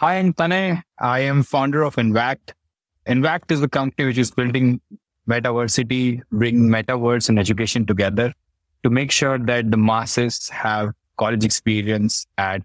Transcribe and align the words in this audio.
Hi, 0.00 0.14
I'm 0.14 0.32
Tanay. 0.32 0.80
I 1.00 1.18
am 1.18 1.42
founder 1.42 1.82
of 1.82 1.98
Invact. 1.98 2.54
Invact 3.06 3.50
is 3.50 3.60
a 3.64 3.68
company 3.68 4.06
which 4.06 4.18
is 4.18 4.30
building 4.30 4.80
metaversity, 5.28 6.22
bringing 6.30 6.68
metaverse 6.68 7.28
and 7.28 7.36
education 7.36 7.84
together 7.84 8.32
to 8.84 8.90
make 8.90 9.10
sure 9.10 9.40
that 9.40 9.72
the 9.72 9.76
masses 9.76 10.48
have 10.50 10.92
college 11.16 11.44
experience 11.44 12.28
at 12.38 12.62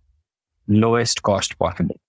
lowest 0.68 1.24
cost 1.24 1.58
possible. 1.58 2.00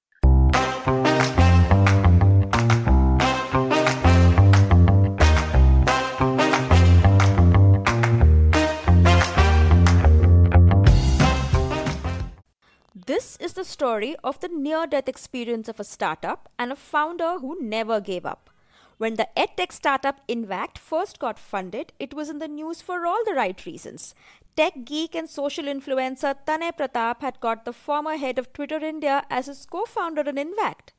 This 13.15 13.37
is 13.37 13.53
the 13.53 13.65
story 13.65 14.17
of 14.25 14.41
the 14.41 14.49
near 14.49 14.89
death 14.89 15.09
experience 15.09 15.69
of 15.69 15.79
a 15.79 15.85
startup 15.85 16.49
and 16.59 16.73
a 16.73 16.83
founder 16.85 17.39
who 17.39 17.57
never 17.61 18.01
gave 18.01 18.27
up. 18.27 18.51
When 18.99 19.15
the 19.15 19.29
edtech 19.37 19.71
startup 19.71 20.17
Invact 20.27 20.79
first 20.79 21.21
got 21.21 21.39
funded, 21.39 21.93
it 22.01 22.13
was 22.13 22.29
in 22.29 22.41
the 22.41 22.49
news 22.49 22.83
for 22.83 23.07
all 23.07 23.25
the 23.25 23.35
right 23.35 23.65
reasons. 23.65 24.17
Tech 24.57 24.85
geek 24.85 25.15
and 25.15 25.31
social 25.31 25.67
influencer 25.67 26.35
Tanay 26.45 26.73
Pratap 26.77 27.21
had 27.21 27.39
got 27.39 27.65
the 27.65 27.73
former 27.73 28.17
head 28.17 28.37
of 28.37 28.53
Twitter 28.53 28.85
India 28.85 29.25
as 29.31 29.47
his 29.47 29.65
co 29.65 29.85
founder 29.85 30.23
in 30.23 30.37
Invact. 30.37 30.93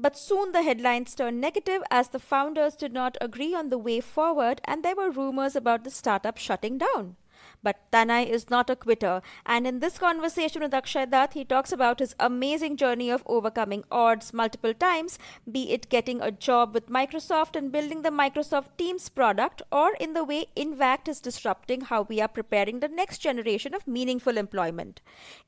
But 0.00 0.16
soon 0.16 0.52
the 0.52 0.62
headlines 0.62 1.14
turned 1.14 1.38
negative 1.38 1.82
as 1.90 2.08
the 2.08 2.18
founders 2.18 2.76
did 2.76 2.94
not 2.94 3.18
agree 3.20 3.54
on 3.54 3.68
the 3.68 3.76
way 3.76 4.00
forward 4.00 4.62
and 4.64 4.82
there 4.82 4.96
were 4.96 5.10
rumors 5.10 5.54
about 5.54 5.84
the 5.84 5.90
startup 5.90 6.38
shutting 6.38 6.78
down. 6.78 7.16
But 7.62 7.90
Tanay 7.90 8.28
is 8.28 8.50
not 8.50 8.70
a 8.70 8.76
quitter, 8.76 9.20
and 9.44 9.66
in 9.66 9.80
this 9.80 9.98
conversation 9.98 10.62
with 10.62 10.72
Akshay 10.72 11.06
Datt, 11.06 11.34
he 11.34 11.44
talks 11.44 11.72
about 11.72 11.98
his 11.98 12.14
amazing 12.20 12.76
journey 12.76 13.10
of 13.10 13.24
overcoming 13.26 13.84
odds 13.90 14.32
multiple 14.32 14.72
times, 14.72 15.18
be 15.50 15.72
it 15.72 15.88
getting 15.88 16.20
a 16.20 16.30
job 16.30 16.72
with 16.72 16.88
Microsoft 16.88 17.56
and 17.56 17.72
building 17.72 18.02
the 18.02 18.10
Microsoft 18.10 18.76
Teams 18.78 19.08
product, 19.08 19.60
or 19.72 19.94
in 19.98 20.12
the 20.12 20.22
way 20.22 20.46
Invact 20.54 21.08
is 21.08 21.20
disrupting 21.20 21.80
how 21.82 22.02
we 22.02 22.20
are 22.20 22.28
preparing 22.28 22.80
the 22.80 22.88
next 22.88 23.18
generation 23.18 23.74
of 23.74 23.88
meaningful 23.88 24.36
employment. 24.36 25.00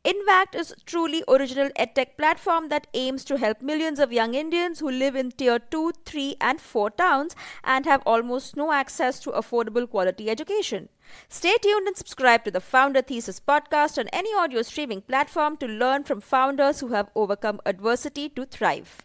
Invact 0.05 0.55
is 0.55 0.75
truly 0.87 1.23
original 1.29 1.71
edtech 1.79 2.17
platform 2.17 2.69
that 2.71 2.89
aims 2.93 3.25
to 3.25 3.39
help 3.39 3.63
millions 3.63 4.01
of 4.01 4.13
young 4.13 4.35
Indians 4.35 4.81
who 4.81 4.91
live 4.91 5.15
in 5.15 5.31
tier 5.31 5.59
2, 5.59 5.93
3 6.05 6.37
and 6.41 6.61
4 6.61 6.91
towns 6.91 7.37
and 7.63 7.87
have 7.87 8.03
almost 8.05 8.57
no 8.57 8.73
access 8.73 9.21
to 9.21 9.31
affordable 9.31 9.89
quality 9.89 10.29
education. 10.29 10.89
Stay 11.29 11.57
tuned 11.63 11.87
and 11.87 11.97
subscribe 11.97 12.45
to 12.45 12.51
the 12.51 12.61
Founder 12.61 13.03
Thesis 13.03 13.41
podcast 13.41 13.99
on 13.99 14.09
any 14.09 14.35
audio 14.35 14.63
streaming 14.63 15.01
platform 15.03 15.57
to 15.59 15.67
learn 15.67 16.05
from 16.05 16.21
founders 16.21 16.81
who 16.81 16.89
have 16.89 17.09
overcome 17.15 17.61
adversity 17.67 18.29
to 18.31 18.45
thrive. 18.47 19.03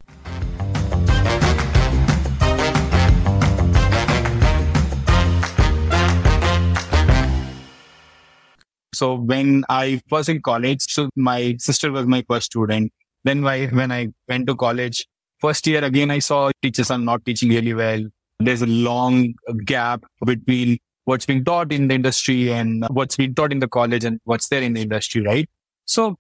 So 8.94 9.16
when 9.16 9.66
I 9.67 10.00
was 10.09 10.30
in 10.30 10.42
college, 10.42 10.81
so 10.88 11.09
my 11.17 11.58
sister 11.59 11.92
was 11.92 12.06
my 12.08 12.23
first 12.30 12.45
student. 12.45 12.94
Then 13.26 13.42
why, 13.44 13.67
when 13.67 13.92
I 13.92 14.08
went 14.30 14.48
to 14.48 14.56
college, 14.56 15.06
first 15.39 15.67
year 15.67 15.83
again, 15.83 16.11
I 16.11 16.20
saw 16.20 16.52
teachers 16.61 16.92
are 16.92 16.98
not 16.98 17.26
teaching 17.26 17.50
really 17.50 17.73
well. 17.73 18.02
There's 18.39 18.61
a 18.61 18.67
long 18.67 19.33
gap 19.66 20.06
between 20.26 20.78
what's 21.05 21.27
being 21.27 21.44
taught 21.44 21.72
in 21.72 21.88
the 21.88 21.94
industry 21.94 22.52
and 22.52 22.84
what's 22.91 23.16
being 23.16 23.34
taught 23.34 23.52
in 23.52 23.58
the 23.58 23.69
college 23.69 24.05
and 24.05 24.20
what's 24.24 24.48
there 24.48 24.62
in 24.62 24.74
the 24.74 24.83
industry, 24.83 25.22
right? 25.22 25.48
So 25.86 26.16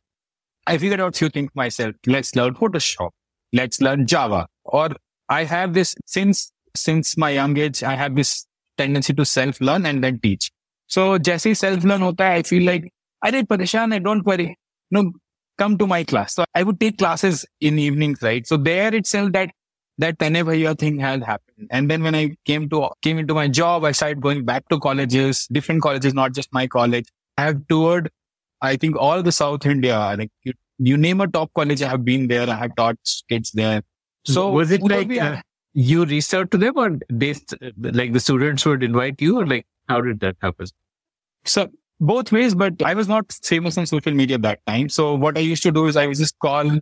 I 0.66 0.78
figured 0.78 1.00
out 1.00 1.16
few 1.16 1.28
things 1.28 1.50
myself. 1.54 1.94
Let's 2.06 2.34
learn 2.34 2.54
Photoshop. 2.54 3.10
Let's 3.52 3.80
learn 3.80 4.06
Java. 4.06 4.46
Or 4.64 4.90
I 5.28 5.44
have 5.44 5.74
this 5.74 5.94
since, 6.06 6.52
since 6.76 7.16
my 7.16 7.30
young 7.30 7.56
age, 7.56 7.82
I 7.82 7.94
have 7.94 8.16
this 8.16 8.46
tendency 8.76 9.12
to 9.14 9.24
self 9.24 9.60
learn 9.60 9.86
and 9.86 10.02
then 10.02 10.18
teach. 10.20 10.50
So 10.86 11.18
जैसे 11.18 11.50
ही 11.50 11.56
self 11.56 11.84
learn 11.84 12.02
होता 12.02 12.28
है, 12.28 12.38
I 12.38 12.42
feel 12.42 12.62
like 12.62 12.90
अरे 13.24 13.42
परेशान 13.46 13.92
है, 13.92 14.00
don't 14.02 14.24
worry. 14.24 14.56
No, 14.90 15.12
come 15.58 15.76
to 15.78 15.86
my 15.86 16.02
class. 16.04 16.34
So 16.34 16.44
I 16.54 16.62
would 16.62 16.80
take 16.80 16.98
classes 16.98 17.44
in 17.60 17.78
evenings, 17.78 18.22
right? 18.22 18.46
So 18.46 18.56
there 18.56 18.94
itself 18.94 19.32
that 19.32 19.50
that 19.97 20.17
Tanay 20.17 20.43
Bhaiya 20.43 20.77
thing 20.77 20.99
had 20.99 21.23
happened. 21.23 21.67
And 21.71 21.89
then 21.89 22.03
when 22.03 22.15
I 22.15 22.35
came 22.45 22.69
to 22.69 22.89
came 23.01 23.17
into 23.17 23.33
my 23.33 23.47
job, 23.47 23.85
I 23.85 23.91
started 23.91 24.21
going 24.21 24.45
back 24.45 24.67
to 24.69 24.79
colleges, 24.79 25.47
different 25.51 25.81
colleges, 25.81 26.13
not 26.13 26.33
just 26.33 26.51
my 26.51 26.67
college. 26.67 27.07
I 27.37 27.43
have 27.43 27.67
toured, 27.67 28.11
I 28.61 28.75
think 28.75 28.97
all 28.97 29.23
the 29.23 29.31
South 29.31 29.65
India. 29.65 29.97
Like 30.17 30.31
you, 30.43 30.53
you 30.77 30.97
name 30.97 31.21
a 31.21 31.27
top 31.27 31.51
college, 31.53 31.81
I 31.81 31.89
have 31.89 32.03
been 32.03 32.27
there. 32.27 32.49
I 32.49 32.55
have 32.55 32.75
taught 32.75 32.97
kids 33.29 33.51
there. 33.51 33.83
So 34.25 34.49
was 34.49 34.71
it 34.71 34.81
like 34.81 35.11
uh, 35.17 35.41
you 35.73 36.03
reached 36.03 36.33
out 36.33 36.49
to 36.51 36.57
them, 36.57 36.77
or 36.77 36.97
they 37.09 37.35
like 37.77 38.11
the 38.11 38.19
students 38.19 38.65
would 38.65 38.83
invite 38.83 39.21
you, 39.21 39.39
or 39.39 39.45
like 39.45 39.65
how 39.87 40.01
did 40.01 40.19
that 40.21 40.35
happen? 40.41 40.67
So 41.45 41.69
both 41.99 42.31
ways, 42.31 42.55
but 42.55 42.81
I 42.83 42.95
was 42.95 43.07
not 43.07 43.31
famous 43.43 43.77
on 43.77 43.85
social 43.85 44.11
media 44.13 44.37
that 44.39 44.65
time. 44.65 44.89
So 44.89 45.13
what 45.13 45.37
I 45.37 45.41
used 45.41 45.63
to 45.63 45.71
do 45.71 45.85
is 45.85 45.95
I 45.95 46.07
would 46.07 46.17
just 46.17 46.37
call 46.39 46.79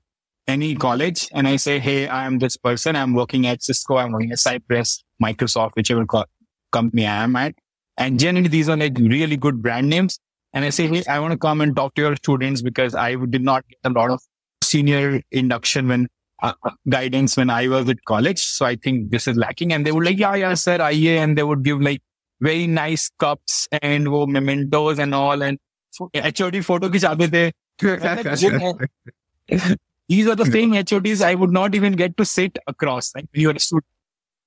any 0.48 0.76
college 0.76 1.30
and 1.34 1.48
I 1.48 1.56
say, 1.56 1.80
Hey, 1.80 2.08
I 2.08 2.26
am 2.26 2.40
this 2.40 2.58
person. 2.58 2.96
I'm 2.96 3.14
working 3.14 3.48
at 3.48 3.64
Cisco. 3.64 3.98
I'm 3.98 4.12
working 4.12 4.32
at 4.32 4.40
Cypress, 4.40 5.04
Microsoft, 5.22 5.72
whichever 5.76 6.06
co- 6.06 6.26
company 6.72 7.06
I 7.06 7.24
am 7.24 7.36
at. 7.36 7.56
And 7.98 8.20
generally 8.20 8.50
these 8.50 8.70
are 8.70 8.78
like 8.78 8.98
really 8.98 9.38
good 9.38 9.62
brand 9.62 9.90
names. 9.90 10.20
And 10.54 10.66
I 10.66 10.70
say, 10.70 10.88
Hey, 10.88 11.04
I 11.10 11.20
want 11.20 11.32
to 11.32 11.38
come 11.38 11.62
and 11.62 11.76
talk 11.76 11.96
to 11.96 12.02
your 12.02 12.16
students 12.16 12.62
because 12.62 12.96
I 12.96 13.16
did 13.16 13.44
not 13.44 13.68
get 13.68 13.80
a 13.84 13.90
lot 13.90 14.12
of 14.12 14.22
senior 14.62 15.22
induction 15.32 15.88
when 15.88 16.08
uh, 16.42 16.54
guidance 16.90 17.38
when 17.38 17.50
I 17.50 17.68
was 17.68 17.90
at 17.90 18.04
college. 18.06 18.40
So 18.40 18.66
I 18.66 18.76
think 18.76 19.12
this 19.12 19.28
is 19.28 19.38
lacking. 19.38 19.72
And 19.72 19.86
they 19.86 19.92
would 19.92 20.06
like, 20.06 20.20
yeah, 20.20 20.36
yeah, 20.36 20.54
sir, 20.56 20.78
IE. 20.90 21.18
And 21.18 21.38
they 21.38 21.44
would 21.44 21.64
give 21.64 21.82
like 21.82 22.02
very 22.42 22.68
nice 22.68 23.10
cups 23.18 23.68
and 23.82 24.12
wo 24.12 24.26
mementos 24.26 25.00
and 25.00 25.16
all. 25.16 25.42
And 25.42 25.58
HOD 25.98 26.66
photo 26.66 26.90
ki 26.90 27.00
the. 27.00 27.54
These 30.14 30.28
are 30.28 30.36
the 30.36 30.46
same 30.46 30.74
HODs 30.74 31.22
I 31.24 31.34
would 31.34 31.50
not 31.52 31.74
even 31.74 31.94
get 31.94 32.18
to 32.18 32.26
sit 32.26 32.60
across. 32.68 33.16
Like 33.16 33.26
you're 33.34 33.56
a 33.56 33.60
student. 33.60 33.86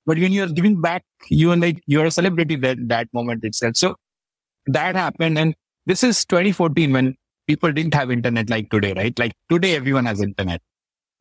But 0.07 0.19
when 0.19 0.31
you're 0.31 0.49
giving 0.49 0.81
back, 0.81 1.05
you 1.29 1.51
are 1.51 1.57
like, 1.57 1.83
you're 1.87 2.05
a 2.05 2.11
celebrity 2.13 2.55
that, 2.55 2.79
that 2.87 3.09
moment 3.13 3.43
itself. 3.43 3.77
So 3.77 3.97
that 4.67 4.95
happened. 4.95 5.37
And 5.37 5.57
this 5.85 6.05
is 6.05 6.25
2014 6.25 6.93
when 6.93 7.17
people 7.49 7.73
didn't 7.73 7.95
have 7.95 8.13
internet 8.13 8.49
like 8.49 8.71
today, 8.71 8.93
right? 8.97 9.19
Like 9.19 9.33
today, 9.51 9.75
everyone 9.75 10.07
has 10.07 10.21
internet. 10.21 10.63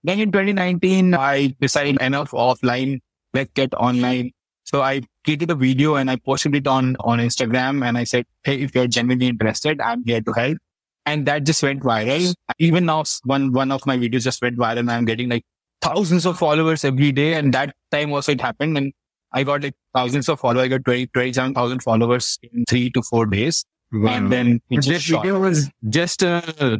Then 0.04 0.20
in 0.20 0.32
2019, 0.32 1.16
I 1.16 1.56
decided 1.60 2.00
enough 2.00 2.30
offline, 2.30 3.00
let's 3.34 3.52
get 3.56 3.74
online. 3.74 4.32
So 4.66 4.84
I 4.84 5.02
created 5.24 5.50
a 5.50 5.56
video 5.56 5.96
and 5.96 6.12
I 6.12 6.18
posted 6.18 6.54
it 6.56 6.68
on, 6.68 6.96
on 7.00 7.18
Instagram 7.18 7.84
and 7.84 7.98
I 7.98 8.04
said, 8.04 8.26
Hey, 8.44 8.62
if 8.62 8.76
you're 8.76 8.88
genuinely 8.88 9.28
interested, 9.28 9.82
I'm 9.82 10.04
here 10.06 10.22
to 10.22 10.32
help 10.34 10.58
and 11.06 11.26
that 11.28 11.46
just 11.46 11.62
went 11.64 11.82
viral. 11.82 12.34
Even 12.60 12.86
now, 12.86 13.04
one 13.24 13.52
one 13.52 13.72
of 13.72 13.86
my 13.86 13.98
videos 13.98 14.24
just 14.24 14.42
went 14.42 14.58
viral, 14.58 14.80
and 14.80 14.92
I'm 14.92 15.06
getting 15.06 15.30
like 15.30 15.44
thousands 15.82 16.26
of 16.26 16.38
followers 16.38 16.84
every 16.84 17.12
day. 17.12 17.34
And 17.34 17.54
that 17.54 17.76
time 17.92 18.12
also 18.14 18.32
it 18.32 18.42
happened, 18.42 18.78
and 18.78 18.94
I 19.32 19.44
got 19.44 19.64
like 19.64 19.76
thousands 19.94 20.30
of 20.30 20.40
followers. 20.40 20.66
I 20.66 20.68
got 20.70 20.86
20, 20.86 21.08
27,000 21.08 21.84
followers 21.84 22.40
in 22.44 22.66
three 22.68 22.90
to 22.92 23.02
four 23.02 23.26
days. 23.26 23.66
Wow. 23.92 24.14
And 24.14 24.32
then 24.32 24.62
this 24.70 24.88
video 24.88 25.40
was 25.40 25.70
just 25.90 26.24
a 26.24 26.80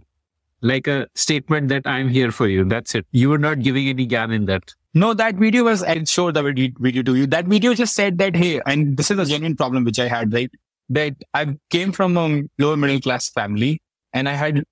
like 0.62 0.88
a 0.88 1.08
statement 1.16 1.70
that 1.70 1.84
I'm 1.86 2.10
here 2.10 2.32
for 2.32 2.48
you. 2.48 2.64
That's 2.66 2.96
it. 2.96 3.06
You 3.12 3.30
were 3.30 3.38
not 3.38 3.60
giving 3.60 3.88
any 3.88 4.08
gyan 4.08 4.34
in 4.34 4.46
that. 4.46 4.74
No, 4.94 5.14
that 5.14 5.36
video 5.36 5.66
was, 5.66 5.84
I'll 5.84 6.06
show 6.06 6.32
the 6.32 6.42
video 6.42 7.04
to 7.04 7.16
you. 7.16 7.28
That 7.28 7.46
video 7.46 7.74
just 7.74 7.94
said 7.94 8.18
that, 8.20 8.36
hey, 8.36 8.62
and 8.66 8.96
this 8.98 9.12
is 9.12 9.20
a 9.20 9.26
genuine 9.26 9.56
problem 9.58 9.84
which 9.84 10.00
I 10.00 10.08
had, 10.08 10.34
right? 10.34 10.50
That 10.90 11.16
I 11.34 11.58
came 11.70 11.92
from 11.92 12.18
a 12.18 12.44
lower 12.58 12.78
middle 12.78 13.02
class 13.02 13.30
family 13.30 13.82
and 14.16 14.30
I 14.30 14.34
had 14.34 14.64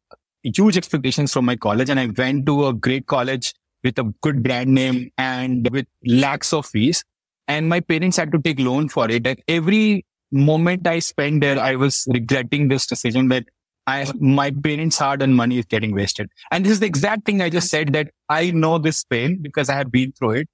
huge 0.42 0.78
expectations 0.78 1.32
from 1.32 1.46
my 1.46 1.56
college 1.56 1.90
and 1.90 2.00
I 2.00 2.08
went 2.08 2.46
to 2.48 2.68
a 2.68 2.74
great 2.74 3.06
college 3.06 3.54
with 3.84 4.00
a 4.00 4.04
good 4.22 4.42
brand 4.42 4.74
name 4.74 5.12
and 5.18 5.70
with 5.70 5.86
lakhs 6.06 6.54
of 6.54 6.66
fees. 6.66 7.04
And 7.48 7.68
my 7.68 7.82
parents 7.82 8.16
had 8.16 8.32
to 8.32 8.42
take 8.42 8.60
loan 8.60 8.88
for 8.88 9.12
it. 9.12 9.28
And 9.28 9.38
every 9.50 10.06
moment 10.32 10.88
I 10.88 11.00
spent 11.00 11.42
there, 11.42 11.60
I 11.60 11.76
was 11.76 12.08
regretting 12.14 12.70
this 12.70 12.88
decision 12.88 13.28
that 13.28 13.44
I, 13.86 14.10
my 14.18 14.50
parents' 14.50 14.98
hard 14.98 15.22
earned 15.22 15.36
money 15.36 15.58
is 15.58 15.66
getting 15.66 15.94
wasted. 15.94 16.30
And 16.50 16.64
this 16.66 16.72
is 16.72 16.80
the 16.80 16.86
exact 16.86 17.26
thing 17.26 17.42
I 17.42 17.50
just 17.50 17.70
said 17.70 17.92
that 17.92 18.12
I 18.30 18.52
know 18.52 18.78
this 18.78 19.04
pain 19.04 19.40
because 19.42 19.70
I 19.70 19.76
have 19.76 19.92
been 19.92 20.14
through 20.14 20.32
it 20.32 20.50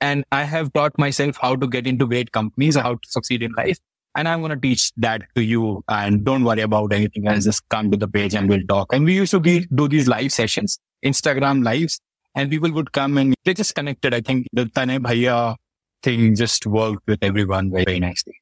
and 0.00 0.24
I 0.32 0.44
have 0.44 0.72
taught 0.72 0.98
myself 0.98 1.36
how 1.36 1.54
to 1.56 1.66
get 1.66 1.86
into 1.86 2.06
great 2.06 2.32
companies, 2.32 2.76
how 2.76 2.94
to 2.94 3.08
succeed 3.10 3.42
in 3.42 3.52
life. 3.52 3.78
And 4.14 4.28
I'm 4.28 4.40
going 4.40 4.50
to 4.50 4.60
teach 4.60 4.92
that 4.98 5.22
to 5.34 5.42
you 5.42 5.82
and 5.88 6.24
don't 6.24 6.44
worry 6.44 6.60
about 6.60 6.92
anything 6.92 7.26
else. 7.26 7.44
Just 7.44 7.66
come 7.70 7.90
to 7.90 7.96
the 7.96 8.08
page 8.08 8.34
and 8.34 8.48
we'll 8.48 8.66
talk. 8.68 8.92
And 8.92 9.04
we 9.04 9.14
used 9.14 9.30
to 9.30 9.40
be, 9.40 9.66
do 9.74 9.88
these 9.88 10.06
live 10.06 10.32
sessions, 10.32 10.78
Instagram 11.02 11.64
lives 11.64 12.00
and 12.34 12.50
people 12.50 12.70
would 12.72 12.92
come 12.92 13.18
and 13.18 13.34
they 13.44 13.54
just 13.54 13.74
connected. 13.74 14.14
I 14.14 14.20
think 14.20 14.46
the 14.52 14.64
Tanay 14.64 14.98
Bhaiya 14.98 15.56
thing 16.02 16.34
just 16.34 16.66
worked 16.66 17.06
with 17.06 17.22
everyone 17.22 17.70
very, 17.70 17.84
very 17.84 18.00
nicely. 18.00 18.34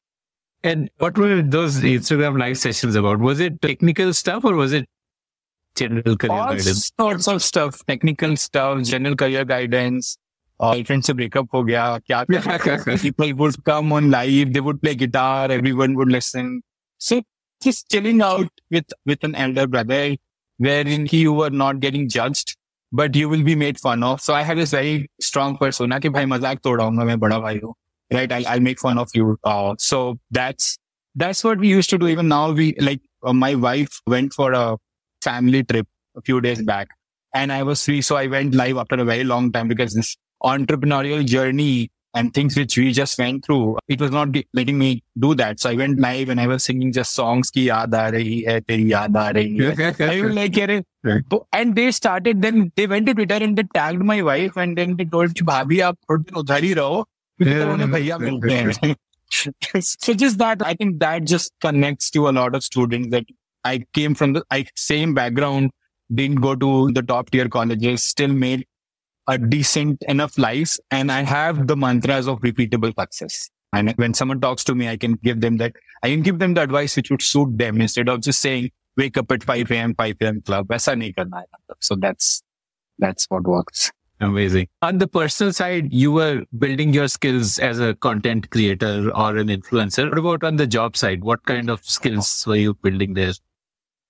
And 0.63 0.89
what 0.97 1.17
were 1.17 1.41
those 1.41 1.81
Instagram 1.81 2.39
live 2.39 2.57
sessions 2.57 2.95
about? 2.95 3.19
Was 3.19 3.39
it 3.39 3.61
technical 3.61 4.13
stuff 4.13 4.45
or 4.45 4.55
was 4.55 4.73
it 4.73 4.87
general 5.75 6.17
career 6.17 6.31
all 6.31 6.49
guidance? 6.49 6.91
sorts 6.99 7.27
of 7.27 7.41
stuff, 7.41 7.83
technical 7.85 8.35
stuff, 8.35 8.83
general 8.83 9.15
career 9.15 9.43
guidance. 9.43 10.17
Uh, 10.60 10.82
friend 10.88 11.04
से 11.04 11.12
breakup 11.12 11.48
हो 11.54 11.62
गया 11.64 11.98
क्या 12.10 12.24
करना? 12.30 13.00
people 13.02 13.32
would 13.34 13.62
come 13.64 13.92
on 13.92 14.10
live 14.10 14.52
they 14.52 14.60
would 14.60 14.80
play 14.80 14.94
guitar 14.94 15.50
everyone 15.50 15.94
would 15.94 16.08
listen 16.08 16.62
so 16.98 17.20
just 17.62 17.90
chilling 17.90 18.22
out 18.22 18.48
with 18.70 18.94
with 19.04 19.22
an 19.28 19.34
elder 19.34 19.66
brother 19.66 20.16
wherein 20.58 21.06
you 21.10 21.34
were 21.40 21.50
not 21.50 21.80
getting 21.80 22.08
judged 22.08 22.56
but 22.92 23.14
you 23.14 23.28
will 23.28 23.42
be 23.42 23.54
made 23.54 23.78
fun 23.78 24.02
of 24.02 24.20
so 24.20 24.32
i 24.32 24.42
had 24.42 24.56
this 24.56 24.70
very 24.70 25.10
strong 25.20 25.56
persona 25.58 26.00
कि 26.00 26.08
भाई 26.16 26.26
मजाक 26.26 26.60
तोड़ाऊंगा 26.64 27.04
मैं 27.04 27.18
बड़ा 27.20 27.38
भाई 27.38 27.60
हूँ 27.64 27.74
right 28.14 28.32
I'll, 28.32 28.46
I'll 28.48 28.60
make 28.60 28.80
fun 28.80 28.98
of 28.98 29.08
you 29.14 29.38
uh, 29.44 29.74
so 29.78 30.18
that's 30.30 30.78
that's 31.16 31.42
what 31.44 31.58
we 31.58 31.68
used 31.68 31.90
to 31.90 31.98
do 31.98 32.06
even 32.08 32.28
now 32.28 32.50
we 32.52 32.74
like 32.80 33.00
uh, 33.24 33.32
my 33.32 33.54
wife 33.54 34.00
went 34.06 34.32
for 34.32 34.52
a 34.52 34.76
family 35.22 35.64
trip 35.64 35.88
a 36.16 36.22
few 36.22 36.40
days 36.40 36.62
back 36.62 36.88
and 37.34 37.52
i 37.52 37.62
was 37.62 37.84
free 37.84 38.00
so 38.00 38.16
i 38.16 38.26
went 38.26 38.54
live 38.54 38.78
after 38.78 38.96
a 38.96 39.04
very 39.04 39.24
long 39.24 39.50
time 39.52 39.68
because 39.68 39.94
this 39.94 40.16
entrepreneurial 40.44 41.24
journey 41.24 41.90
and 42.14 42.32
things 42.32 42.56
which 42.56 42.78
we 42.78 42.92
just 42.92 43.18
went 43.18 43.44
through, 43.44 43.76
it 43.88 44.00
was 44.00 44.10
not 44.10 44.30
ge- 44.32 44.44
letting 44.54 44.78
me 44.78 45.02
do 45.18 45.34
that. 45.34 45.60
So 45.60 45.70
I 45.70 45.74
went 45.74 45.98
live 46.00 46.30
and 46.30 46.40
I 46.40 46.46
was 46.46 46.64
singing 46.64 46.92
just 46.92 47.12
songs 47.12 47.50
ki 47.50 47.66
yaad 47.66 47.94
aa 47.94 48.04
rahi 48.16 48.36
hai, 48.50 48.60
teri 48.60 48.86
yaad 48.92 49.18
aa 49.22 49.32
rahi 49.38 49.66
hai. 49.80 50.06
I 50.06 50.20
was 50.22 50.34
like, 50.38 50.60
"Arey." 50.66 50.78
Right. 51.08 51.24
So- 51.30 51.46
and 51.52 51.74
they 51.80 51.90
started, 51.90 52.40
then 52.42 52.72
they 52.76 52.86
went 52.86 53.06
to 53.06 53.14
Twitter 53.14 53.40
and 53.48 53.56
they 53.56 53.66
tagged 53.74 54.06
my 54.12 54.22
wife 54.22 54.56
and 54.56 54.76
then 54.82 54.96
they 55.00 55.08
told 55.16 55.34
कि 55.40 55.44
भाभी 55.50 55.80
आप 55.88 55.98
थोड़े 56.10 56.22
दिन 56.22 56.36
उधर 56.44 56.64
ही 56.64 56.72
रहो 56.80 57.02
क्योंकि 57.42 57.60
तो 57.64 57.72
उन्हें 57.72 57.90
भैया 57.92 58.18
मिलते 58.18 58.54
हैं 58.54 58.94
so 59.86 60.14
just 60.14 60.38
that 60.38 60.62
I 60.64 60.72
think 60.80 60.98
that 61.00 61.24
just 61.30 61.52
connects 61.60 62.10
to 62.16 62.28
a 62.28 62.32
lot 62.32 62.54
of 62.54 62.62
students 62.62 63.08
that 63.14 63.24
I 63.64 63.84
came 63.98 64.14
from 64.14 64.32
the 64.34 64.42
I, 64.56 64.64
same 64.76 65.14
background, 65.14 65.70
didn't 66.14 66.40
go 66.40 66.54
to 66.54 66.90
the 66.98 67.02
top 67.02 67.30
tier 67.30 67.48
colleges, 67.48 68.04
still 68.04 68.28
made 68.28 68.64
a 69.27 69.37
decent 69.37 70.03
enough 70.07 70.37
life 70.37 70.77
and 70.89 71.11
I 71.11 71.23
have 71.23 71.67
the 71.67 71.75
mantras 71.75 72.27
of 72.27 72.39
repeatable 72.41 72.93
success. 72.97 73.49
And 73.73 73.91
when 73.95 74.13
someone 74.13 74.41
talks 74.41 74.63
to 74.65 74.75
me, 74.75 74.89
I 74.89 74.97
can 74.97 75.13
give 75.13 75.41
them 75.41 75.57
that, 75.57 75.73
I 76.03 76.09
can 76.09 76.21
give 76.21 76.39
them 76.39 76.55
the 76.55 76.61
advice 76.61 76.95
which 76.95 77.09
would 77.09 77.21
suit 77.21 77.57
them 77.57 77.79
instead 77.79 78.09
of 78.09 78.21
just 78.21 78.41
saying, 78.41 78.71
wake 78.97 79.17
up 79.17 79.31
at 79.31 79.43
5 79.43 79.71
a.m., 79.71 79.95
5 79.95 80.15
a.m. 80.21 80.41
club. 80.41 80.67
So 81.79 81.95
that's, 81.95 82.43
that's 82.99 83.25
what 83.29 83.43
works. 83.43 83.91
Amazing. 84.19 84.67
On 84.83 84.99
the 84.99 85.07
personal 85.07 85.51
side, 85.51 85.91
you 85.91 86.11
were 86.11 86.43
building 86.59 86.93
your 86.93 87.07
skills 87.07 87.57
as 87.57 87.79
a 87.79 87.95
content 87.95 88.51
creator 88.51 89.09
or 89.15 89.37
an 89.37 89.47
influencer. 89.47 90.09
What 90.09 90.19
about 90.19 90.43
on 90.43 90.57
the 90.57 90.67
job 90.67 90.95
side? 90.95 91.23
What 91.23 91.43
kind 91.45 91.71
of 91.71 91.83
skills 91.83 92.43
were 92.45 92.55
you 92.55 92.75
building 92.75 93.15
there? 93.15 93.33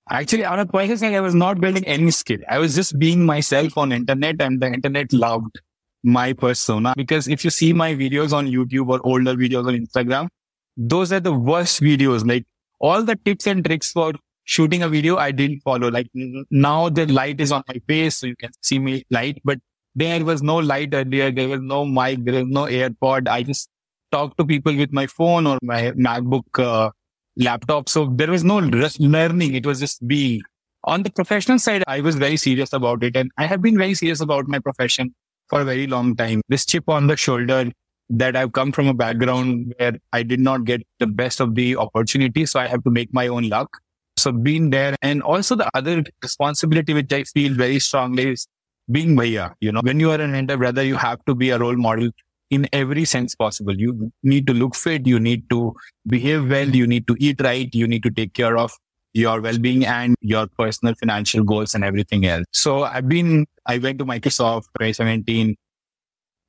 Actually, 0.09 0.45
on 0.45 0.59
a 0.59 0.65
personal 0.65 0.97
side, 0.97 1.13
I 1.13 1.21
was 1.21 1.35
not 1.35 1.61
building 1.61 1.85
any 1.85 2.11
skill. 2.11 2.39
I 2.49 2.59
was 2.59 2.75
just 2.75 2.97
being 2.99 3.25
myself 3.25 3.77
on 3.77 3.91
internet 3.91 4.41
and 4.41 4.59
the 4.59 4.67
internet 4.67 5.13
loved 5.13 5.59
my 6.03 6.33
persona. 6.33 6.93
Because 6.97 7.27
if 7.27 7.43
you 7.43 7.49
see 7.49 7.71
my 7.71 7.93
videos 7.93 8.33
on 8.33 8.47
YouTube 8.47 8.89
or 8.89 8.99
older 9.03 9.35
videos 9.35 9.67
on 9.67 9.75
Instagram, 9.75 10.27
those 10.75 11.13
are 11.13 11.19
the 11.19 11.33
worst 11.33 11.81
videos. 11.81 12.27
Like 12.27 12.45
all 12.79 13.03
the 13.03 13.15
tips 13.15 13.47
and 13.47 13.63
tricks 13.63 13.91
for 13.91 14.13
shooting 14.43 14.83
a 14.83 14.89
video, 14.89 15.17
I 15.17 15.31
didn't 15.31 15.61
follow. 15.61 15.89
Like 15.89 16.09
now 16.49 16.89
the 16.89 17.05
light 17.05 17.39
is 17.39 17.51
on 17.51 17.63
my 17.67 17.79
face, 17.87 18.17
so 18.17 18.27
you 18.27 18.35
can 18.35 18.51
see 18.61 18.79
me 18.79 19.03
light, 19.11 19.39
but 19.45 19.59
there 19.95 20.23
was 20.23 20.41
no 20.41 20.57
light 20.57 20.93
earlier. 20.93 21.31
There 21.31 21.49
was 21.49 21.61
no 21.61 21.85
mic. 21.85 22.23
There 22.23 22.35
was 22.35 22.47
no 22.47 22.65
AirPod. 22.65 23.27
I 23.27 23.43
just 23.43 23.69
talked 24.11 24.37
to 24.37 24.45
people 24.45 24.75
with 24.75 24.91
my 24.91 25.07
phone 25.07 25.47
or 25.47 25.57
my 25.61 25.91
MacBook 25.91 26.43
uh, 26.59 26.91
laptop. 27.37 27.89
So 27.89 28.05
there 28.15 28.29
was 28.29 28.43
no 28.43 28.57
learning. 28.57 29.55
It 29.55 29.65
was 29.65 29.79
just 29.79 30.05
being. 30.07 30.41
On 30.85 31.03
the 31.03 31.11
professional 31.11 31.59
side, 31.59 31.83
I 31.87 32.01
was 32.01 32.15
very 32.15 32.37
serious 32.37 32.73
about 32.73 33.03
it. 33.03 33.15
And 33.15 33.31
I 33.37 33.45
have 33.45 33.61
been 33.61 33.77
very 33.77 33.93
serious 33.93 34.19
about 34.19 34.47
my 34.47 34.59
profession 34.59 35.13
for 35.47 35.61
a 35.61 35.65
very 35.65 35.85
long 35.85 36.15
time. 36.15 36.41
This 36.49 36.65
chip 36.65 36.89
on 36.89 37.07
the 37.07 37.15
shoulder 37.15 37.71
that 38.09 38.35
I've 38.35 38.51
come 38.51 38.71
from 38.71 38.87
a 38.87 38.93
background 38.93 39.73
where 39.77 39.93
I 40.11 40.23
did 40.23 40.39
not 40.39 40.65
get 40.65 40.81
the 40.99 41.07
best 41.07 41.39
of 41.39 41.55
the 41.55 41.75
opportunity. 41.77 42.45
So 42.45 42.59
I 42.59 42.67
have 42.67 42.83
to 42.83 42.89
make 42.89 43.13
my 43.13 43.27
own 43.27 43.47
luck. 43.47 43.69
So 44.17 44.31
being 44.31 44.69
there 44.71 44.95
and 45.01 45.21
also 45.21 45.55
the 45.55 45.69
other 45.73 46.03
responsibility, 46.21 46.93
which 46.93 47.13
I 47.13 47.23
feel 47.23 47.53
very 47.53 47.79
strongly 47.79 48.31
is 48.31 48.47
being 48.91 49.15
bhaiya. 49.15 49.53
You 49.61 49.71
know, 49.71 49.81
when 49.83 49.99
you 49.99 50.11
are 50.11 50.19
an 50.19 50.35
elder 50.35 50.57
brother, 50.57 50.83
you 50.83 50.95
have 50.95 51.23
to 51.25 51.35
be 51.35 51.51
a 51.51 51.57
role 51.57 51.77
model 51.77 52.09
in 52.51 52.67
every 52.71 53.05
sense 53.05 53.33
possible. 53.33 53.75
You 53.75 54.11
need 54.21 54.45
to 54.47 54.53
look 54.53 54.75
fit. 54.75 55.07
You 55.07 55.19
need 55.19 55.49
to 55.49 55.73
behave 56.05 56.49
well. 56.49 56.69
You 56.69 56.85
need 56.85 57.07
to 57.07 57.15
eat 57.19 57.41
right. 57.41 57.73
You 57.73 57.87
need 57.87 58.03
to 58.03 58.11
take 58.11 58.33
care 58.33 58.57
of 58.57 58.71
your 59.13 59.41
well-being 59.41 59.85
and 59.85 60.15
your 60.21 60.47
personal 60.59 60.93
financial 60.95 61.43
goals 61.43 61.73
and 61.73 61.83
everything 61.83 62.25
else. 62.25 62.45
So 62.51 62.83
I've 62.83 63.09
been, 63.09 63.47
I 63.65 63.77
went 63.77 63.99
to 63.99 64.05
Microsoft 64.05 64.65
2017. 64.79 65.55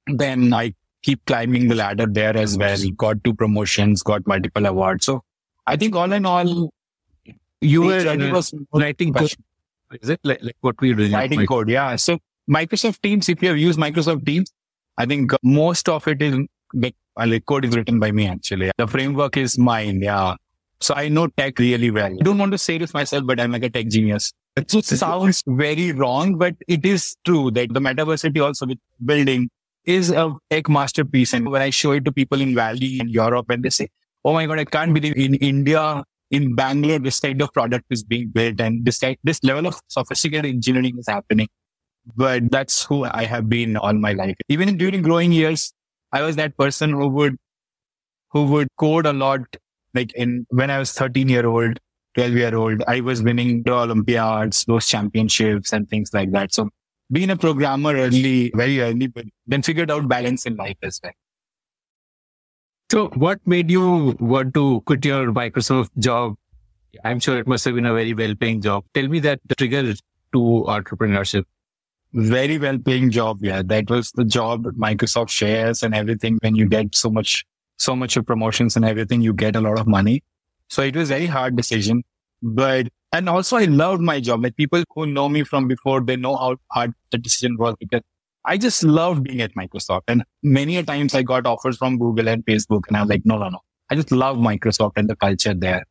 Then 0.09 0.53
I 0.53 0.75
keep 1.03 1.25
climbing 1.27 1.69
the 1.69 1.77
ladder 1.77 2.07
there 2.07 2.37
as 2.37 2.59
well. 2.59 2.79
Got 2.97 3.25
two 3.25 3.35
promotions, 3.35 4.03
got 4.03 4.27
multiple 4.27 4.67
awards. 4.67 5.07
So 5.07 5.23
I 5.67 5.77
think 5.77 5.97
all 5.97 6.13
in 6.13 6.27
all, 6.27 6.71
You 7.61 7.83
were 7.83 8.33
was 8.33 8.53
writing 8.75 9.13
code. 9.13 9.35
Is 10.01 10.09
it 10.09 10.21
like, 10.25 10.43
like 10.43 10.57
what 10.61 10.81
we 10.81 10.95
doing? 10.95 11.13
writing 11.13 11.47
code. 11.47 11.69
Yeah. 11.69 11.95
So 11.97 12.19
Microsoft 12.51 13.01
Teams, 13.03 13.29
if 13.29 13.43
you 13.43 13.49
have 13.51 13.59
used 13.59 13.79
Microsoft 13.79 14.27
Teams, 14.27 14.53
I 14.99 15.07
think 15.07 15.33
most 15.43 15.89
of 15.89 16.07
it 16.09 16.23
is 16.23 16.37
like, 16.75 16.95
uh, 17.19 17.27
like 17.27 17.47
code 17.47 17.65
is 17.65 17.77
written 17.77 17.99
by 17.99 18.13
me 18.13 18.27
actually. 18.27 18.71
The 18.77 18.87
framework 18.87 19.37
is 19.37 19.59
mine. 19.59 20.01
Yeah. 20.03 20.37
So 20.81 20.95
I 20.95 21.09
know 21.09 21.29
tech 21.29 21.59
really 21.59 21.91
well. 21.91 22.13
I 22.13 22.23
don't 22.23 22.39
want 22.39 22.53
to 22.53 22.59
say 22.59 22.79
this 22.79 22.93
myself, 22.93 23.25
but 23.25 23.41
I'm 23.41 23.53
like 23.53 23.63
a 23.63 23.71
tech 23.71 23.89
genius. 23.89 24.33
It 24.57 24.71
sounds 24.85 25.43
very 25.47 25.93
wrong, 25.93 26.37
but 26.37 26.55
it 26.69 26.85
is 26.85 27.17
true 27.25 27.51
that 27.53 27.73
the 27.73 27.81
metaversity 27.81 28.43
also 28.45 28.67
with 28.67 28.79
building 29.05 29.49
is 29.85 30.11
a 30.11 30.35
tech 30.51 30.69
masterpiece. 30.69 31.33
And 31.33 31.51
when 31.51 31.63
I 31.63 31.71
show 31.71 31.93
it 31.93 32.05
to 32.05 32.13
people 32.13 32.41
in 32.41 32.55
Valley 32.55 33.01
in 33.01 33.09
Europe 33.09 33.49
and 33.51 33.63
they 33.63 33.71
say, 33.71 33.89
Oh 34.25 34.33
my 34.33 34.47
God, 34.47 34.59
I 34.59 34.65
can't 34.65 34.95
believe 34.95 35.17
in 35.17 35.35
India, 35.35 36.05
in 36.31 36.55
Bangalore, 36.55 36.99
this 36.99 37.21
kind 37.21 37.41
of 37.43 37.53
product 37.53 37.85
is 37.91 38.03
being 38.03 38.29
built 38.29 38.61
and 38.61 38.85
this 38.85 38.99
kind, 38.99 39.17
this 39.25 39.43
level 39.43 39.67
of 39.67 39.81
sophisticated 39.89 40.47
engineering 40.47 40.97
is 40.99 41.07
happening. 41.09 41.49
But 42.17 42.51
that's 42.51 42.85
who 42.85 43.05
I 43.05 43.25
have 43.25 43.49
been 43.49 43.77
all 43.77 43.93
my 43.93 44.13
life. 44.13 44.37
Even 44.49 44.77
during 44.77 45.03
growing 45.03 45.33
years, 45.33 45.73
I 46.13 46.23
was 46.23 46.37
that 46.37 46.57
person 46.57 46.91
who 46.91 47.09
would, 47.09 47.37
who 48.31 48.47
would 48.47 48.69
code 48.79 49.07
a 49.07 49.13
lot. 49.13 49.41
Like 49.95 50.13
in, 50.15 50.47
when 50.51 50.71
I 50.71 50.79
was 50.79 50.93
13 50.93 51.29
year 51.29 51.47
old, 51.47 51.79
12 52.15 52.33
year 52.33 52.55
old, 52.55 52.83
I 52.89 53.01
was 53.01 53.23
winning 53.23 53.63
the 53.63 53.73
Olympiads, 53.73 54.65
those 54.65 54.87
championships 54.87 55.73
and 55.73 55.89
things 55.89 56.13
like 56.13 56.33
that. 56.33 56.53
So 56.53 56.71
being 57.11 57.31
a 57.31 57.37
programmer 57.37 57.95
early, 57.95 58.51
very 58.55 58.81
early, 58.81 59.07
but 59.07 59.27
then 59.47 59.63
figured 59.63 59.91
out 59.91 60.09
balance 60.09 60.47
in 60.47 60.57
life 60.57 60.79
as 60.83 61.01
well. 61.03 61.13
So 62.91 63.09
what 63.15 63.41
made 63.47 63.71
you 63.71 64.17
want 64.21 64.55
to 64.55 64.83
quit 64.83 65.05
your 65.05 65.33
Microsoft 65.33 65.91
job? 65.99 66.35
I'm 67.05 67.21
sure 67.21 67.39
it 67.39 67.47
must 67.47 67.65
have 67.65 67.75
been 67.75 67.87
a 67.87 67.95
very 67.95 68.13
well 68.13 68.35
paying 68.35 68.61
job. 68.61 68.85
Tell 68.93 69.09
me 69.09 69.19
that 69.21 69.41
trigger 69.57 69.95
to 69.95 70.39
entrepreneurship. 70.69 71.45
Very 72.13 72.59
well 72.59 72.79
paying 72.79 73.11
job. 73.11 73.39
Yeah. 73.43 73.63
That 73.65 73.91
was 73.91 74.11
the 74.13 74.25
job 74.25 74.65
Microsoft 74.77 75.31
shares 75.31 75.83
and 75.83 75.95
everything. 75.95 76.39
When 76.43 76.55
you 76.55 76.67
get 76.69 76.95
so 76.95 77.11
much, 77.11 77.45
so 77.79 77.97
much 77.97 78.17
of 78.17 78.27
promotions 78.27 78.77
and 78.77 78.85
everything, 78.85 79.23
you 79.23 79.33
get 79.33 79.57
a 79.57 79.61
lot 79.61 79.79
of 79.79 79.87
money. 79.87 80.23
So 80.69 80.83
it 80.83 80.97
was 80.97 81.11
very 81.11 81.27
hard 81.27 81.57
decision, 81.57 82.03
but, 82.43 82.89
and 83.13 83.29
also 83.29 83.57
I 83.57 83.65
loved 83.65 84.01
my 84.01 84.21
job. 84.21 84.43
Like 84.43 84.57
people 84.57 84.83
who 84.95 85.07
know 85.07 85.29
me 85.29 85.45
from 85.45 85.69
before, 85.69 86.01
they 86.01 86.17
know 86.17 86.35
how 86.37 86.57
hard 86.71 86.95
the 87.11 87.19
decision 87.19 87.59
was 87.59 87.75
because 87.79 88.01
I 88.45 88.57
just 88.57 88.83
loved 88.83 89.25
being 89.25 89.43
at 89.43 89.55
Microsoft. 89.55 90.03
And 90.09 90.25
many 90.43 90.79
a 90.79 90.83
times 90.83 91.15
I 91.15 91.23
got 91.23 91.47
offers 91.47 91.77
from 91.77 91.99
Google 91.99 92.29
and 92.29 92.45
Facebook 92.47 92.85
and 92.89 92.97
I 92.97 93.03
was 93.03 93.11
like, 93.11 93.23
no, 93.25 93.37
no, 93.39 93.51
no. 93.51 93.59
I 93.91 93.95
just 93.95 94.11
love 94.11 94.39
Microsoft 94.39 94.93
and 94.97 95.09
the 95.09 95.17
culture 95.17 95.53
there. 95.53 95.85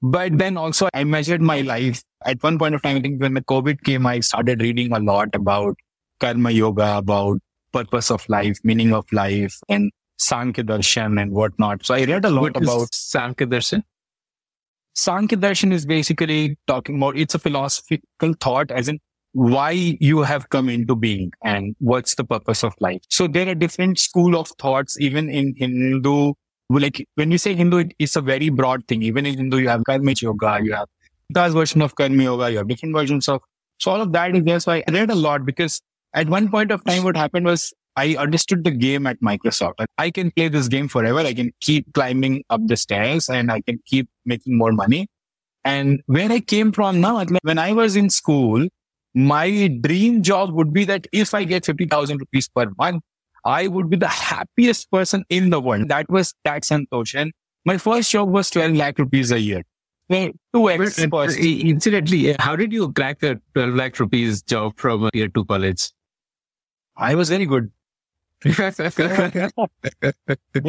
But 0.00 0.38
then 0.38 0.56
also 0.56 0.88
I 0.94 1.04
measured 1.04 1.42
my 1.42 1.60
life. 1.62 2.02
At 2.24 2.42
one 2.42 2.58
point 2.58 2.74
of 2.74 2.82
time, 2.82 2.96
I 2.96 3.00
think 3.00 3.20
when 3.20 3.34
the 3.34 3.42
COVID 3.42 3.82
came, 3.82 4.06
I 4.06 4.20
started 4.20 4.60
reading 4.62 4.92
a 4.92 5.00
lot 5.00 5.34
about 5.34 5.76
karma 6.20 6.50
yoga, 6.50 6.98
about 6.98 7.38
purpose 7.72 8.10
of 8.10 8.28
life, 8.28 8.58
meaning 8.62 8.92
of 8.92 9.10
life 9.12 9.58
and 9.68 9.90
Sankhya 10.18 10.64
Darshan 10.64 11.20
and 11.20 11.32
whatnot. 11.32 11.84
So 11.84 11.94
I 11.94 12.04
read 12.04 12.24
a 12.24 12.30
lot 12.30 12.42
What 12.42 12.56
about 12.56 12.94
Sankhya 12.94 13.46
Darshan? 13.46 13.82
Sankhya 14.94 15.38
Darshan 15.38 15.72
is 15.72 15.86
basically 15.86 16.58
talking 16.66 16.96
about, 16.96 17.16
it's 17.16 17.34
a 17.34 17.38
philosophical 17.38 18.34
thought 18.40 18.70
as 18.70 18.88
in 18.88 18.98
why 19.32 19.70
you 20.00 20.22
have 20.22 20.48
come 20.48 20.68
into 20.68 20.96
being 20.96 21.30
and 21.44 21.76
what's 21.78 22.14
the 22.16 22.24
purpose 22.24 22.64
of 22.64 22.74
life. 22.80 23.02
So 23.08 23.28
there 23.28 23.48
are 23.48 23.54
different 23.54 23.98
school 23.98 24.36
of 24.36 24.48
thoughts, 24.58 24.98
even 25.00 25.28
in 25.28 25.54
Hindu. 25.56 26.32
Like 26.70 27.06
when 27.14 27.30
you 27.30 27.38
say 27.38 27.54
Hindu, 27.54 27.78
it, 27.78 27.94
it's 27.98 28.16
a 28.16 28.20
very 28.20 28.50
broad 28.50 28.86
thing. 28.88 29.02
Even 29.02 29.24
in 29.26 29.36
Hindu, 29.36 29.58
you 29.58 29.68
have 29.68 29.84
karma 29.84 30.12
yoga, 30.16 30.58
you 30.62 30.74
have 30.74 30.88
Gita's 31.32 31.54
version 31.54 31.82
of 31.82 31.94
karma 31.94 32.22
yoga, 32.22 32.50
you 32.50 32.58
have 32.58 32.68
different 32.68 32.94
versions 32.94 33.28
of, 33.28 33.40
so 33.78 33.90
all 33.90 34.00
of 34.00 34.12
that 34.12 34.36
is 34.36 34.44
there. 34.44 34.60
So 34.60 34.72
I 34.72 34.84
read 34.90 35.10
a 35.10 35.14
lot 35.14 35.46
because 35.46 35.80
at 36.14 36.28
one 36.28 36.48
point 36.50 36.70
of 36.70 36.84
time, 36.84 37.04
what 37.04 37.16
happened 37.16 37.46
was 37.46 37.72
I 37.96 38.16
understood 38.16 38.64
the 38.64 38.70
game 38.70 39.06
at 39.06 39.20
Microsoft. 39.20 39.84
I 39.96 40.10
can 40.10 40.30
play 40.30 40.48
this 40.48 40.68
game 40.68 40.88
forever. 40.88 41.18
I 41.18 41.34
can 41.34 41.52
keep 41.60 41.92
climbing 41.94 42.44
up 42.50 42.60
the 42.66 42.76
stairs 42.76 43.28
and 43.28 43.50
I 43.50 43.60
can 43.60 43.80
keep 43.86 44.08
making 44.24 44.56
more 44.56 44.72
money. 44.72 45.08
And 45.64 46.00
where 46.06 46.30
I 46.30 46.40
came 46.40 46.70
from 46.72 47.00
now, 47.00 47.16
like, 47.16 47.30
when 47.42 47.58
I 47.58 47.72
was 47.72 47.96
in 47.96 48.08
school, 48.08 48.68
my 49.14 49.66
dream 49.80 50.22
job 50.22 50.52
would 50.52 50.72
be 50.72 50.84
that 50.84 51.06
if 51.12 51.34
I 51.34 51.44
get 51.44 51.64
50,000 51.64 52.18
rupees 52.18 52.48
per 52.48 52.66
month, 52.78 53.02
I 53.48 53.66
would 53.66 53.88
be 53.88 53.96
the 53.96 54.08
happiest 54.08 54.90
person 54.90 55.24
in 55.30 55.48
the 55.48 55.58
world. 55.58 55.88
That 55.88 56.10
was 56.10 56.34
tax 56.44 56.70
and 56.70 56.86
ocean. 56.92 57.32
My 57.64 57.78
first 57.78 58.10
job 58.10 58.28
was 58.28 58.50
12 58.50 58.74
lakh 58.74 58.98
rupees 58.98 59.32
a 59.32 59.40
year. 59.40 59.62
Well, 60.10 60.32
two 60.54 60.70
X 60.70 61.06
But, 61.06 61.30
uh, 61.30 61.40
incidentally, 61.72 62.34
uh, 62.34 62.36
how 62.40 62.56
did 62.56 62.74
you 62.74 62.92
crack 62.92 63.22
a 63.22 63.40
12 63.54 63.74
lakh 63.74 63.98
rupees 64.00 64.42
job 64.42 64.74
from 64.76 65.04
a 65.04 65.10
tier 65.12 65.28
two 65.28 65.46
college? 65.46 65.90
I 66.96 67.14
was 67.14 67.30
very 67.30 67.46
good. 67.46 67.70
There 68.44 68.54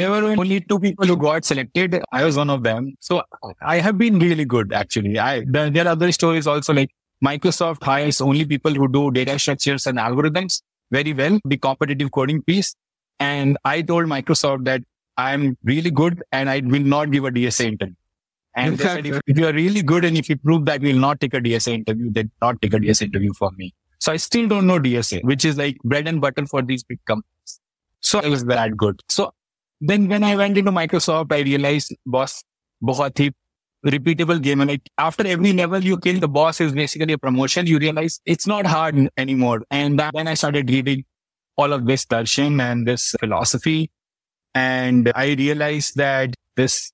were 0.10 0.24
only 0.24 0.62
two 0.62 0.80
people 0.80 1.06
who 1.06 1.18
got 1.18 1.46
selected. 1.46 2.02
I 2.12 2.24
was 2.24 2.38
one 2.38 2.50
of 2.50 2.64
them. 2.64 2.96
So 3.02 3.22
I 3.62 3.80
have 3.80 3.98
been 3.98 4.20
really 4.20 4.46
good 4.46 4.74
actually. 4.74 5.20
I 5.20 5.44
there 5.46 5.86
are 5.86 5.90
other 5.90 6.12
stories 6.12 6.48
also 6.48 6.74
like 6.74 6.90
Microsoft 7.24 7.84
hires 7.84 8.22
only 8.22 8.46
people 8.46 8.74
who 8.74 8.88
do 8.88 9.12
data 9.12 9.38
structures 9.38 9.86
and 9.86 10.00
algorithms 10.00 10.62
very 10.91 11.13
well, 11.13 11.39
the 11.45 11.57
competitive 11.57 12.11
coding 12.11 12.43
piece. 12.43 12.75
And 13.21 13.57
I 13.65 13.83
told 13.83 14.07
Microsoft 14.07 14.65
that 14.65 14.83
I'm 15.17 15.57
really 15.63 15.91
good 15.91 16.23
and 16.33 16.51
I 16.51 16.61
will 16.61 16.81
not 16.81 17.11
give 17.11 17.25
a 17.25 17.31
DSA 17.31 17.67
interview. 17.67 17.95
And 18.57 18.79
they 18.79 18.85
said, 18.85 19.07
if, 19.07 19.21
if 19.27 19.39
you 19.39 19.47
are 19.47 19.53
really 19.53 19.83
good 19.83 20.05
and 20.05 20.17
if 20.17 20.29
you 20.29 20.37
prove 20.37 20.65
that 20.67 20.81
we 20.81 20.93
will 20.93 21.01
not 21.01 21.21
take 21.21 21.35
a 21.35 21.41
DSA 21.41 21.75
interview, 21.75 22.11
then 22.13 22.31
not 22.41 22.61
take 22.63 22.75
a 22.75 22.79
DSA 22.79 23.03
interview 23.03 23.33
for 23.35 23.51
me. 23.57 23.75
So 23.99 24.13
I 24.13 24.17
still 24.17 24.47
don't 24.47 24.67
know 24.67 24.79
DSA, 24.79 25.25
which 25.25 25.45
is 25.45 25.57
like 25.57 25.77
bread 25.83 26.07
and 26.07 26.21
butter 26.21 26.47
for 26.47 26.63
these 26.63 26.85
big 26.85 27.01
companies. 27.07 27.61
So 28.01 28.21
I 28.21 28.29
was 28.29 28.45
that 28.45 28.77
good. 28.77 29.01
So 29.09 29.33
then 29.81 30.09
when 30.09 30.23
I 30.23 30.37
went 30.37 30.59
into 30.59 30.71
Microsoft, 30.71 31.33
I 31.33 31.41
realized 31.41 31.95
boss, 32.07 32.45
बहुत 32.83 33.21
ही 33.21 33.31
repeatable 33.86 34.42
game. 34.42 34.62
And 34.62 34.70
like 34.70 34.90
after 34.98 35.26
every 35.26 35.54
level 35.54 35.84
you 35.84 35.98
kill, 35.98 36.20
the 36.20 36.28
boss 36.28 36.60
is 36.62 36.74
basically 36.74 37.14
a 37.14 37.18
promotion. 37.18 37.66
You 37.68 37.80
realize 37.80 38.20
it's 38.26 38.48
not 38.48 38.66
hard 38.66 39.10
anymore. 39.18 39.64
And 39.72 40.00
then 40.00 40.28
I 40.28 40.34
started 40.34 40.70
reading 40.70 41.06
all 41.58 41.74
of 41.74 41.86
this 41.86 42.06
darshan 42.06 42.62
and 42.62 42.88
this 42.88 43.16
philosophy. 43.20 43.92
And 44.56 45.12
I 45.16 45.34
realized 45.34 45.96
that 45.96 46.36
this, 46.56 46.92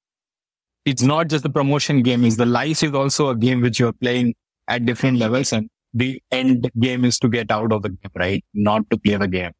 it's 0.85 1.01
not 1.01 1.29
just 1.29 1.43
the 1.43 1.49
promotion 1.49 2.03
game, 2.03 2.23
is 2.25 2.37
the 2.37 2.45
life 2.45 2.83
is 2.83 2.93
also 2.93 3.29
a 3.29 3.35
game 3.35 3.61
which 3.61 3.79
you're 3.79 3.93
playing 3.93 4.35
at 4.67 4.85
different 4.85 5.17
levels. 5.17 5.53
And 5.53 5.69
the 5.93 6.21
end 6.31 6.69
game 6.79 7.05
is 7.05 7.17
to 7.19 7.29
get 7.29 7.51
out 7.51 7.71
of 7.71 7.81
the 7.81 7.89
game, 7.89 8.11
right? 8.15 8.43
Not 8.53 8.89
to 8.91 8.97
play 8.97 9.15
the 9.15 9.27
game. 9.27 9.51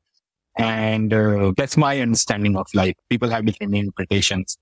And 0.58 1.14
uh, 1.14 1.54
that's 1.58 1.76
my 1.78 2.00
understanding 2.00 2.56
of 2.56 2.68
life. 2.74 2.94
People 3.10 3.30
have 3.30 3.46
different 3.46 3.76
interpretations. 3.76 4.58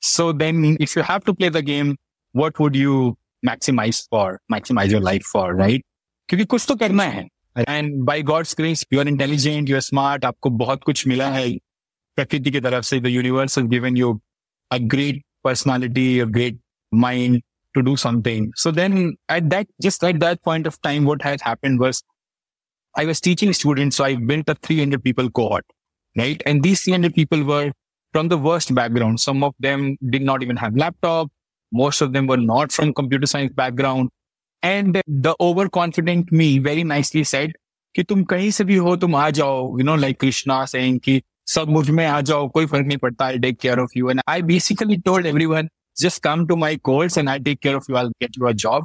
So 0.00 0.32
then 0.32 0.76
if 0.80 0.96
you 0.96 1.02
have 1.02 1.24
to 1.24 1.34
play 1.34 1.48
the 1.48 1.62
game, 1.62 1.96
what 2.32 2.58
would 2.58 2.74
you 2.74 3.16
maximize 3.46 4.06
for, 4.08 4.40
maximize 4.52 4.90
your 4.90 5.00
life 5.00 5.22
for, 5.32 5.54
right? 5.54 5.82
क्योंकि 6.28 6.44
कुछ 6.44 6.66
तो 6.68 6.74
करना 6.76 7.02
है. 7.02 7.28
And 7.68 8.04
by 8.06 8.22
God's 8.22 8.54
grace, 8.54 8.84
you 8.90 9.00
are 9.00 9.08
intelligent, 9.08 9.68
you 9.68 9.76
are 9.76 9.86
smart, 9.86 10.24
आपको 10.24 10.50
बहुत 10.50 10.84
कुछ 10.84 11.06
मिला 11.06 11.28
है 11.30 11.48
प्रकृति 12.16 12.50
की 12.50 12.60
तरफ 12.60 12.84
से. 12.84 13.00
The 13.00 13.10
universe 13.10 13.54
has 13.56 13.66
given 13.68 13.96
you 13.96 14.20
a 14.70 14.78
great 14.78 15.22
personality, 15.44 16.20
a 16.20 16.26
great 16.26 16.58
mind 16.92 17.42
to 17.74 17.82
do 17.82 17.96
something. 17.96 18.50
So 18.56 18.70
then 18.70 19.16
at 19.28 19.50
that, 19.50 19.66
just 19.82 20.04
at 20.04 20.20
that 20.20 20.42
point 20.42 20.66
of 20.66 20.80
time, 20.82 21.04
what 21.04 21.22
has 21.22 21.42
happened 21.42 21.80
was 21.80 22.02
I 22.96 23.04
was 23.04 23.20
teaching 23.20 23.52
students. 23.52 23.96
So 23.96 24.04
I 24.04 24.16
built 24.16 24.48
a 24.48 24.54
300 24.54 25.02
people 25.02 25.30
cohort, 25.30 25.64
right? 26.16 26.42
And 26.46 26.62
these 26.62 26.82
300 26.82 27.14
people 27.14 27.44
were 27.44 27.72
from 28.16 28.28
the 28.28 28.38
worst 28.38 28.74
background. 28.74 29.20
Some 29.20 29.42
of 29.42 29.54
them 29.58 29.96
did 30.10 30.22
not 30.22 30.42
even 30.42 30.56
have 30.56 30.76
laptop. 30.76 31.30
Most 31.72 32.00
of 32.02 32.12
them 32.12 32.26
were 32.26 32.36
not 32.36 32.72
from 32.72 32.92
computer 32.92 33.26
science 33.26 33.52
background. 33.52 34.10
And 34.62 35.02
the 35.06 35.34
overconfident 35.40 36.30
me 36.30 36.58
very 36.58 36.84
nicely 36.84 37.24
said 37.24 37.52
कि 37.96 38.02
तुम 38.02 38.22
कहीं 38.24 38.50
से 38.50 38.64
भी 38.64 38.76
हो 38.76 38.96
तुम 38.96 39.14
आ 39.14 39.30
जाओ, 39.30 39.78
you 39.78 39.84
know, 39.84 39.94
like 39.94 40.18
Krishna 40.18 40.66
saying 40.66 41.00
कि 41.04 41.20
सब 41.46 41.68
मुझ 41.68 41.90
में 41.90 42.06
आ 42.06 42.20
जाओ, 42.20 42.48
कोई 42.48 42.66
फर्क 42.66 42.86
नहीं 42.86 42.98
पड़ता, 42.98 43.24
I'll 43.26 43.40
take 43.40 43.58
care 43.58 43.80
of 43.80 43.90
you. 43.94 44.08
And 44.08 44.20
I 44.26 44.40
basically 44.40 44.98
told 44.98 45.26
everyone, 45.26 45.68
just 46.00 46.22
come 46.22 46.46
to 46.46 46.56
my 46.56 46.76
course 46.76 47.16
and 47.16 47.28
I'll 47.28 47.42
take 47.42 47.60
care 47.60 47.76
of 47.76 47.84
you. 47.88 47.96
I'll 47.96 48.12
get 48.20 48.36
you 48.36 48.46
a 48.46 48.54
job. 48.54 48.84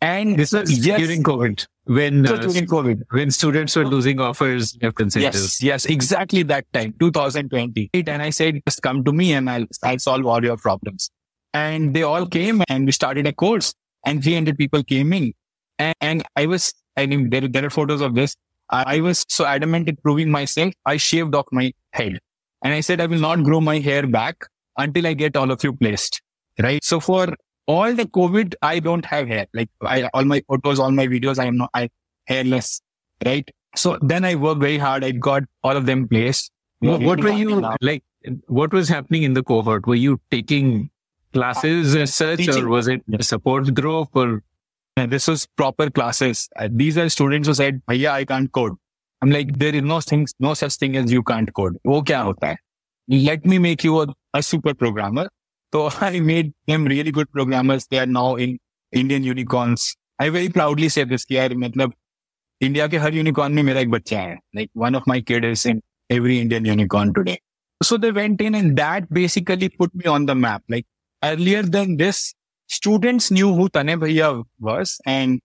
And 0.00 0.36
This 0.36 0.52
was 0.52 0.86
yes, 0.86 0.98
during 1.00 1.22
COVID 1.22 1.66
when, 1.85 2.25
uh, 2.25 2.37
during 2.37 2.65
COVID. 2.65 3.03
when 3.09 3.31
students 3.31 3.75
were 3.75 3.85
losing 3.85 4.19
offers 4.19 4.77
and 4.81 4.93
center. 5.11 5.19
Yes, 5.19 5.61
yes, 5.61 5.85
exactly 5.85 6.43
that 6.43 6.65
time, 6.73 6.93
2020. 6.99 7.89
And 7.93 8.21
I 8.21 8.29
said, 8.29 8.61
just 8.67 8.81
come 8.81 9.03
to 9.03 9.11
me 9.11 9.33
and 9.33 9.49
I'll, 9.49 9.65
I'll 9.83 9.99
solve 9.99 10.25
all 10.25 10.43
your 10.43 10.57
problems. 10.57 11.09
And 11.53 11.93
they 11.93 12.03
all 12.03 12.25
came 12.25 12.63
and 12.69 12.85
we 12.85 12.91
started 12.91 13.27
a 13.27 13.33
course 13.33 13.73
and 14.05 14.23
300 14.23 14.57
people 14.57 14.83
came 14.83 15.13
in. 15.13 15.33
And, 15.77 15.95
and 16.01 16.23
I 16.35 16.45
was, 16.45 16.73
I 16.97 17.05
mean, 17.05 17.29
there, 17.29 17.47
there 17.47 17.65
are 17.65 17.69
photos 17.69 18.01
of 18.01 18.15
this. 18.15 18.35
I, 18.69 18.97
I 18.97 18.99
was 19.01 19.25
so 19.27 19.45
adamant 19.45 19.89
in 19.89 19.97
proving 19.97 20.31
myself. 20.31 20.73
I 20.85 20.97
shaved 20.97 21.35
off 21.35 21.45
my 21.51 21.73
head 21.91 22.19
and 22.63 22.73
I 22.73 22.79
said, 22.79 23.01
I 23.01 23.05
will 23.05 23.19
not 23.19 23.43
grow 23.43 23.59
my 23.59 23.79
hair 23.79 24.07
back 24.07 24.45
until 24.77 25.05
I 25.05 25.13
get 25.13 25.35
all 25.35 25.51
of 25.51 25.63
you 25.63 25.73
placed. 25.73 26.21
Right. 26.61 26.83
So 26.83 26.99
for 26.99 27.33
all 27.67 27.93
the 27.93 28.05
COVID, 28.05 28.55
I 28.61 28.79
don't 28.79 29.05
have 29.05 29.27
hair. 29.27 29.47
Like 29.53 29.69
I, 29.81 30.09
all 30.13 30.25
my 30.25 30.43
photos, 30.47 30.79
all 30.79 30.91
my 30.91 31.07
videos, 31.07 31.39
I 31.39 31.45
am 31.45 31.57
not, 31.57 31.69
I 31.73 31.89
hairless, 32.25 32.81
right? 33.25 33.49
So 33.75 33.97
then 34.01 34.25
I 34.25 34.35
worked 34.35 34.61
very 34.61 34.77
hard. 34.77 35.03
I 35.03 35.11
got 35.11 35.43
all 35.63 35.75
of 35.75 35.85
them 35.85 36.07
placed. 36.07 36.51
What, 36.79 37.01
what 37.01 37.23
were 37.23 37.31
you 37.31 37.65
like? 37.81 38.03
What 38.47 38.73
was 38.73 38.89
happening 38.89 39.23
in 39.23 39.33
the 39.33 39.43
cohort? 39.43 39.87
Were 39.87 39.95
you 39.95 40.19
taking 40.31 40.89
classes 41.31 41.95
as 41.95 42.13
such, 42.13 42.47
or 42.49 42.67
was 42.67 42.87
it 42.87 43.01
a 43.17 43.23
support 43.23 43.73
group? 43.73 44.09
Or 44.13 44.43
and 44.97 45.11
this 45.11 45.27
was 45.27 45.47
proper 45.57 45.89
classes. 45.89 46.49
Uh, 46.55 46.67
these 46.71 46.97
are 46.97 47.09
students 47.09 47.47
who 47.47 47.53
said, 47.53 47.81
"Yeah, 47.89 48.13
I 48.13 48.25
can't 48.25 48.51
code." 48.51 48.73
I'm 49.21 49.31
like, 49.31 49.57
there 49.57 49.73
is 49.73 49.81
no 49.81 50.01
things, 50.01 50.33
no 50.39 50.53
such 50.53 50.75
thing 50.75 50.97
as 50.97 51.09
you 51.09 51.23
can't 51.23 51.51
code. 51.53 51.77
Okay. 51.85 52.57
Let 53.07 53.45
me 53.45 53.57
make 53.57 53.81
you 53.85 54.01
a, 54.01 54.07
a 54.33 54.43
super 54.43 54.73
programmer 54.73 55.29
So 55.73 55.89
I 56.01 56.19
made 56.19 56.51
them 56.67 56.83
really 56.85 57.11
good 57.11 57.29
programmers. 57.31 57.87
They 57.87 57.99
are 57.99 58.05
now 58.05 58.35
in 58.35 58.57
Indian 58.93 59.23
unicorns. 59.23 59.85
I 60.19 60.29
very 60.29 60.49
proudly 60.57 60.89
say 60.95 61.03
this, 61.11 61.23
कि 61.25 61.37
यार 61.37 61.55
मतलब 61.57 61.93
India 62.61 62.87
के 62.87 62.97
हर 62.97 63.13
unicorn 63.13 63.53
में 63.53 63.61
मेरा 63.63 63.79
एक 63.79 63.89
बच्चा 63.91 64.19
है। 64.19 64.35
Like 64.55 64.69
one 64.77 64.95
of 64.95 65.03
my 65.07 65.21
kid 65.21 65.45
is 65.45 65.67
in 65.69 65.81
every 66.11 66.37
Indian 66.39 66.65
unicorn 66.65 67.13
today 67.13 67.37
so 67.81 67.97
they 67.97 68.11
went 68.11 68.41
in 68.41 68.55
and 68.55 68.71
that 68.75 69.07
basically 69.13 69.67
put 69.77 69.95
me 69.95 70.09
on 70.09 70.25
the 70.25 70.31
map 70.43 70.71
like 70.71 70.85
earlier 71.21 71.65
then 71.65 71.95
this 71.95 72.17
students 72.69 73.31
knew 73.33 73.49
who 73.53 73.67
Tanay 73.67 73.95
भैया 73.95 74.29
was 74.29 74.97
and 75.07 75.39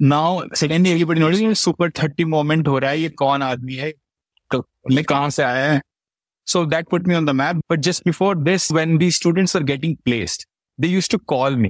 now 0.00 0.42
secondly 0.54 0.90
everybody 0.90 1.20
notice 1.20 1.58
super 1.58 1.90
thirty 2.02 2.24
moment 2.24 2.68
हो 2.68 2.78
रहा 2.78 2.90
है, 2.90 3.00
ये 3.00 3.08
कौन 3.08 3.42
आदमी 3.42 3.74
है? 3.74 3.92
तो 4.52 4.64
मैं 4.92 5.04
कहाँ 5.04 5.30
से 5.30 5.42
आया 5.42 5.70
है? 5.72 5.80
so 6.47 6.65
that 6.65 6.89
put 6.89 7.05
me 7.07 7.15
on 7.15 7.25
the 7.25 7.33
map 7.33 7.59
but 7.71 7.83
just 7.87 8.03
before 8.03 8.35
this 8.47 8.69
when 8.77 8.97
these 8.97 9.15
students 9.15 9.53
were 9.53 9.63
getting 9.67 9.93
placed 10.09 10.45
they 10.77 10.89
used 10.93 11.11
to 11.11 11.19
call 11.33 11.55
me 11.55 11.69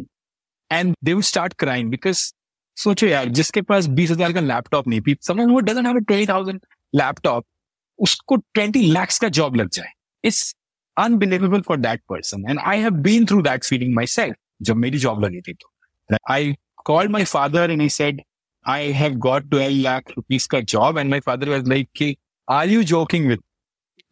and 0.72 0.96
they 1.02 1.14
would 1.14 1.30
start 1.32 1.58
crying 1.64 1.92
because 1.96 2.34
सोचो 2.78 3.08
यार 3.08 3.30
जिसके 3.30 3.62
पास 3.62 3.88
बीस 3.88 4.12
हजार 4.12 4.34
का 4.34 4.40
लैपटॉप 4.40 4.88
नहीं 4.88 5.02
people- 5.02 5.28
someone 5.30 5.52
who 5.54 5.62
doesn't 5.66 5.90
have 5.90 6.00
a 6.00 6.06
20000 6.12 6.60
laptop 7.02 7.46
उसको 8.00 8.38
20 8.58 8.82
lakhs 8.94 9.20
का 9.20 9.28
job 9.40 9.56
लग 9.56 9.70
जाए 9.70 9.92
it's 10.30 10.54
unbelievable 10.98 11.64
for 11.70 11.78
that 11.84 12.04
person 12.14 12.50
and 12.50 12.64
I 12.74 12.76
have 12.86 13.02
been 13.10 13.28
through 13.32 13.44
that 13.50 13.70
feeling 13.72 13.94
myself 14.00 14.36
जब 14.62 14.76
मेरी 14.76 15.00
job 15.00 15.24
लगी 15.24 15.42
थी 15.42 15.54
तो 15.54 15.70
I 16.30 16.56
called 16.86 17.12
my 17.12 17.24
father 17.26 17.64
and 17.64 17.82
I 17.82 17.88
said, 17.88 18.22
I 18.66 18.80
have 18.92 19.20
got 19.20 19.50
12 19.52 19.82
lakh 19.84 20.12
rupees 20.18 20.48
का 20.48 20.66
job. 20.66 20.98
And 20.98 21.10
my 21.10 21.20
father 21.20 21.50
was 21.50 21.68
like, 21.68 21.90
"Ki, 21.94 22.18
are 22.48 22.66
you 22.66 22.84
joking 22.84 23.28
with? 23.28 23.40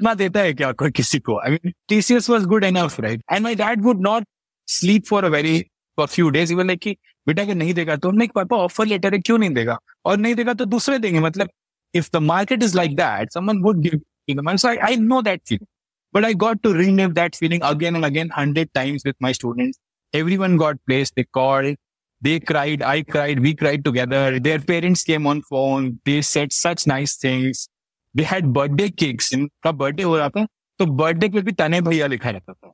इतना 0.01 0.13
देता 0.15 0.41
है 0.41 0.53
क्या 0.55 0.71
कोई 0.73 0.91
किसी 0.91 1.19
को? 1.19 1.39
I 1.41 1.51
mean 1.51 1.73
TCS 1.89 2.29
was 2.31 2.47
good 2.47 2.65
enough 2.65 3.01
right 3.01 3.23
and 3.33 3.43
my 3.43 3.55
dad 3.55 3.83
would 3.83 4.01
not 4.03 4.27
sleep 4.69 5.05
for 5.07 5.25
a 5.25 5.29
very 5.29 5.61
for 5.99 6.07
few 6.07 6.29
days 6.31 6.53
even 6.53 6.67
like 6.67 6.97
बेटा, 7.27 7.43
अगर 7.43 7.55
नहीं 7.55 7.75
देगा 7.75 7.97
तो 7.97 8.09
हमने 8.09 8.27
पापा 8.35 8.57
ऑफ़र 8.57 8.87
लेटर 8.87 9.15
है, 9.15 9.19
क्यों 9.21 9.39
नहीं 9.39 9.51
देगा? 9.51 9.79
और 10.05 10.17
नहीं 10.17 10.35
देगा 10.35 10.53
तो 10.55 10.65
दूसरे 10.65 10.99
देंगे। 10.99 11.21
मतलब 11.21 11.49
if 11.95 12.09
the 12.13 12.17
market 12.23 12.63
is 12.63 12.77
like 12.77 12.97
that 12.97 13.33
someone 13.33 13.63
would 13.63 13.81
give 13.83 14.01
in 14.29 14.41
man 14.41 14.57
I 14.67 14.97
know 14.97 15.21
that 15.23 15.41
feeling 15.49 15.67
but 16.15 16.25
I 16.25 16.35
got 16.35 16.61
to 16.63 16.73
renew 16.73 17.13
that 17.13 17.35
feeling 17.35 17.63
again 17.63 17.97
and 17.97 18.05
again 18.05 18.31
hundred 18.37 18.69
times 18.75 19.07
with 19.07 19.15
my 19.23 19.35
students 19.35 19.81
every 20.15 20.37
one 20.37 20.57
got 20.57 20.81
place 20.87 21.13
they 21.17 21.23
call 21.33 21.75
they 22.23 22.39
cried 22.41 22.83
I 22.83 23.03
cried 23.03 23.41
we 23.41 23.53
cried 23.55 23.85
together 23.85 24.39
their 24.39 24.61
parents 24.69 25.05
came 25.05 25.27
on 25.27 25.41
phone 25.41 25.91
they 26.07 26.21
said 26.23 26.53
such 26.53 26.87
nice 26.89 27.23
things 27.25 27.69
They 28.17 28.25
had 28.25 28.53
birthday 28.53 28.91
cakes. 29.03 29.33
इनका 29.33 29.73
birthday 29.79 30.05
हो 30.05 30.17
रहा 30.17 30.29
था 30.29 30.47
तो 30.81 30.87
birthday 30.97 31.33
पे 31.33 31.43
भी 31.43 31.53
तने 31.53 31.81
भैया 31.81 32.07
लिखा 32.07 32.31
रहता 32.31 32.53
था 32.53 32.73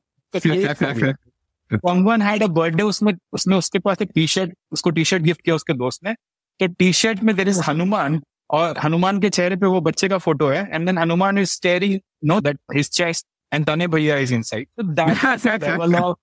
तो 1.71 1.79
someone 1.89 2.23
had 2.23 2.43
a 2.43 2.49
birthday 2.59 2.85
उसमें 2.85 3.13
उसने 3.33 3.57
उसके 3.57 3.79
पास 3.79 4.03
एक 4.03 4.11
टी 4.15 4.27
शर्ट 4.27 4.53
उसको 4.73 4.91
टी 4.91 5.05
शर्ट 5.05 5.23
गिफ्ट 5.23 5.43
किया 5.43 5.55
उसके 5.55 5.75
दोस्त 5.75 6.05
ने 6.05 6.15
कि 6.61 6.69
टी 6.69 6.93
शर्ट 6.93 7.23
में 7.23 7.35
देर 7.37 7.49
इज़ 7.49 7.61
हनुमान 7.69 8.21
और 8.51 8.79
हनुमान 8.79 9.21
के 9.21 9.29
चेहरे 9.31 9.57
पे 9.57 9.67
वो 9.67 9.81
बच्चे 9.81 10.09
का 10.09 10.19
फ़ोटो 10.19 10.49
है 10.49 10.69
and 10.73 10.87
then 10.87 10.99
Hanuman 10.99 11.39
is 11.39 11.51
staring 11.51 11.99
no 12.25 12.41
that 12.41 12.59
his 12.75 12.91
chest 12.91 13.27
and 13.55 13.67
Tanay 13.67 13.87
भैया 13.95 14.17
is 14.19 14.35
inside 14.35 14.69
so 14.79 14.87
that 14.99 15.63
level 15.63 15.97
of 16.03 16.17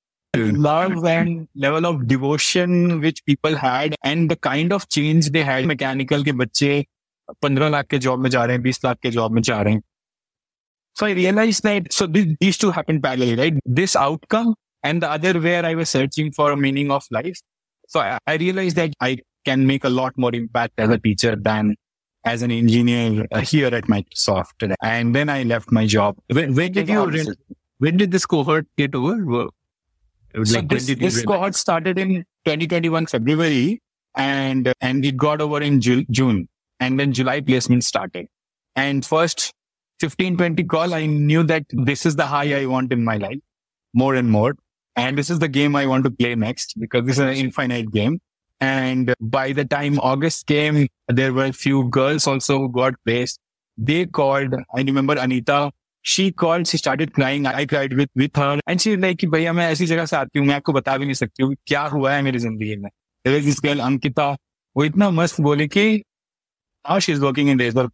love 0.66 1.06
and 1.12 1.48
level 1.66 1.88
of 1.90 2.02
devotion 2.08 2.76
which 3.06 3.24
people 3.30 3.56
had 3.56 3.96
and 4.06 4.34
the 4.34 4.38
kind 4.48 4.76
of 4.78 4.88
change 4.98 5.30
they 5.38 5.44
had 5.44 5.70
mechanical 5.72 6.26
के 6.26 6.32
बच्चे 6.44 6.72
15 7.43 7.71
lakh 7.71 7.88
के 7.90 7.99
job 8.07 8.23
में 8.23 8.31
जा 8.31 8.45
रहे 8.45 8.57
हैं 8.57 8.62
20 8.64 8.85
lakh 8.85 9.00
के 9.02 9.11
job 9.11 9.33
में 9.33 9.43
जा 9.43 9.61
रहे 9.62 9.75
हैं 9.75 9.83
so 10.97 11.07
I 11.07 11.12
realized 11.12 11.64
that 11.64 11.93
so 11.93 12.07
this, 12.07 12.26
these 12.40 12.57
two 12.57 12.71
happened 12.71 13.02
parallelly 13.02 13.38
right 13.38 13.57
this 13.78 13.97
outcome 13.97 14.54
and 14.85 15.02
the 15.02 15.11
other 15.11 15.40
where 15.40 15.64
I 15.64 15.75
was 15.75 15.90
searching 15.90 16.31
for 16.33 16.50
a 16.52 16.57
meaning 16.57 16.90
of 16.90 17.07
life 17.11 17.40
so 17.88 18.00
I, 18.00 18.19
I 18.26 18.37
realized 18.37 18.76
that 18.76 18.93
I 19.00 19.19
can 19.45 19.66
make 19.66 19.85
a 19.85 19.88
lot 19.88 20.16
more 20.16 20.35
impact 20.35 20.75
as 20.78 20.90
a 20.90 20.99
teacher 20.99 21.37
than 21.37 21.75
as 22.25 22.43
an 22.43 22.50
engineer 22.50 23.26
uh, 23.33 23.40
here 23.40 23.66
at 23.66 23.85
Microsoft. 23.85 24.76
And 24.83 25.14
then 25.14 25.28
I 25.28 25.43
left 25.43 25.71
my 25.71 25.87
job. 25.87 26.16
When, 26.33 26.54
when 26.54 26.73
did 26.73 26.88
you, 26.88 27.07
re- 27.07 27.26
when 27.78 27.99
did 27.99 28.11
this 28.11 28.25
cohort 28.25 28.66
get 28.78 28.95
over? 28.95 29.49
Like, 30.35 30.47
so 30.47 30.61
this, 30.62 30.87
this 30.87 31.23
cohort 31.23 31.54
started 31.54 31.99
in 31.99 32.25
2021 32.47 33.07
February 33.07 33.83
and, 34.16 34.73
and 34.81 35.04
it 35.04 35.16
got 35.16 35.40
over 35.40 35.61
in 35.61 35.81
Ju- 35.81 36.07
June 36.11 36.49
and 36.81 36.99
then 36.99 37.12
July 37.12 37.40
placement 37.40 37.85
started. 37.85 38.26
And 38.76 39.04
first 39.04 39.52
15, 40.00 40.37
20 40.37 40.64
call, 40.64 40.95
I 40.95 41.07
knew 41.07 41.43
that 41.45 41.64
this 41.71 42.04
is 42.04 42.16
the 42.16 42.26
high 42.26 42.61
I 42.61 42.66
want 42.66 42.93
in 42.93 43.04
my 43.04 43.16
life 43.16 43.38
more 43.95 44.14
and 44.14 44.31
more. 44.31 44.54
And 44.97 45.19
this 45.19 45.31
is 45.31 45.38
the 45.38 45.49
game 45.49 45.75
I 45.76 45.87
want 45.87 46.04
to 46.04 46.11
play 46.11 46.35
next 46.35 46.75
because 46.78 47.04
this 47.04 47.16
is 47.16 47.25
an 47.25 47.35
infinite 47.35 47.93
game. 47.93 48.21
And 48.61 49.14
by 49.21 49.52
the 49.52 49.64
time 49.64 49.99
August 49.99 50.47
came, 50.47 50.87
there 51.09 51.33
were 51.33 51.47
a 51.47 51.52
few 51.52 51.88
girls 51.90 52.26
also 52.26 52.59
who 52.59 52.73
got 52.73 52.95
placed. 53.04 53.40
They 53.76 54.07
called. 54.07 54.54
I 54.75 54.83
remember 54.83 55.16
Anita. 55.19 55.73
She 56.02 56.31
called. 56.31 56.69
She 56.69 56.76
started 56.76 57.12
crying. 57.12 57.47
I 57.47 57.66
cried 57.66 57.95
with 57.95 58.11
with 58.14 58.37
her. 58.37 58.61
And 58.66 58.81
she 58.81 58.97
like, 58.97 59.25
भैया 59.35 59.52
मैं 59.52 59.71
ऐसी 59.73 59.87
जगह 59.87 60.07
से 60.07 60.16
आती 60.16 60.38
हूँ 60.38 60.47
मैं 60.47 60.54
आपको 60.54 60.73
बता 60.73 60.97
भी 60.99 61.04
नहीं 61.04 61.14
सकती 61.14 61.43
हूँ 61.43 61.54
क्या 61.66 61.83
हुआ 61.97 62.12
है 62.12 62.23
मेरी 62.23 62.38
जिंदगी 62.38 62.76
में 62.76 62.90
There 63.25 63.35
was 63.37 63.45
this 63.47 63.61
girl 63.66 63.81
Ankita 63.81 64.31
वो 64.76 64.85
इतना 64.85 65.11
मस्त 65.11 65.40
बोले 65.40 65.66
कि 65.69 66.02
now 66.88 67.00
she's 67.00 67.19
working 67.19 67.48
in 67.48 67.57
Razor. 67.57 67.89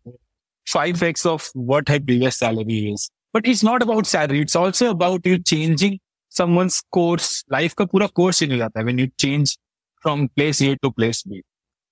5x 0.68 1.26
of 1.26 1.50
what 1.54 1.88
her 1.90 2.00
previous 2.00 2.38
salary 2.38 2.92
is. 2.92 3.10
But 3.34 3.48
it's 3.48 3.64
not 3.64 3.82
about 3.84 4.06
salary. 4.08 4.42
It's 4.42 4.56
also 4.56 4.90
about 4.90 5.26
you 5.26 5.38
changing 5.38 6.00
someone's 6.30 6.82
course. 6.92 7.44
Life 7.50 7.76
ka 7.76 7.86
pura 7.86 8.10
course 8.10 8.40
change 8.40 8.54
jata 8.54 8.86
when 8.86 8.98
you 8.98 9.10
change 9.20 9.58
from 10.02 10.30
place 10.30 10.62
A 10.62 10.76
to 10.78 10.92
place 10.92 11.24
B. 11.24 11.44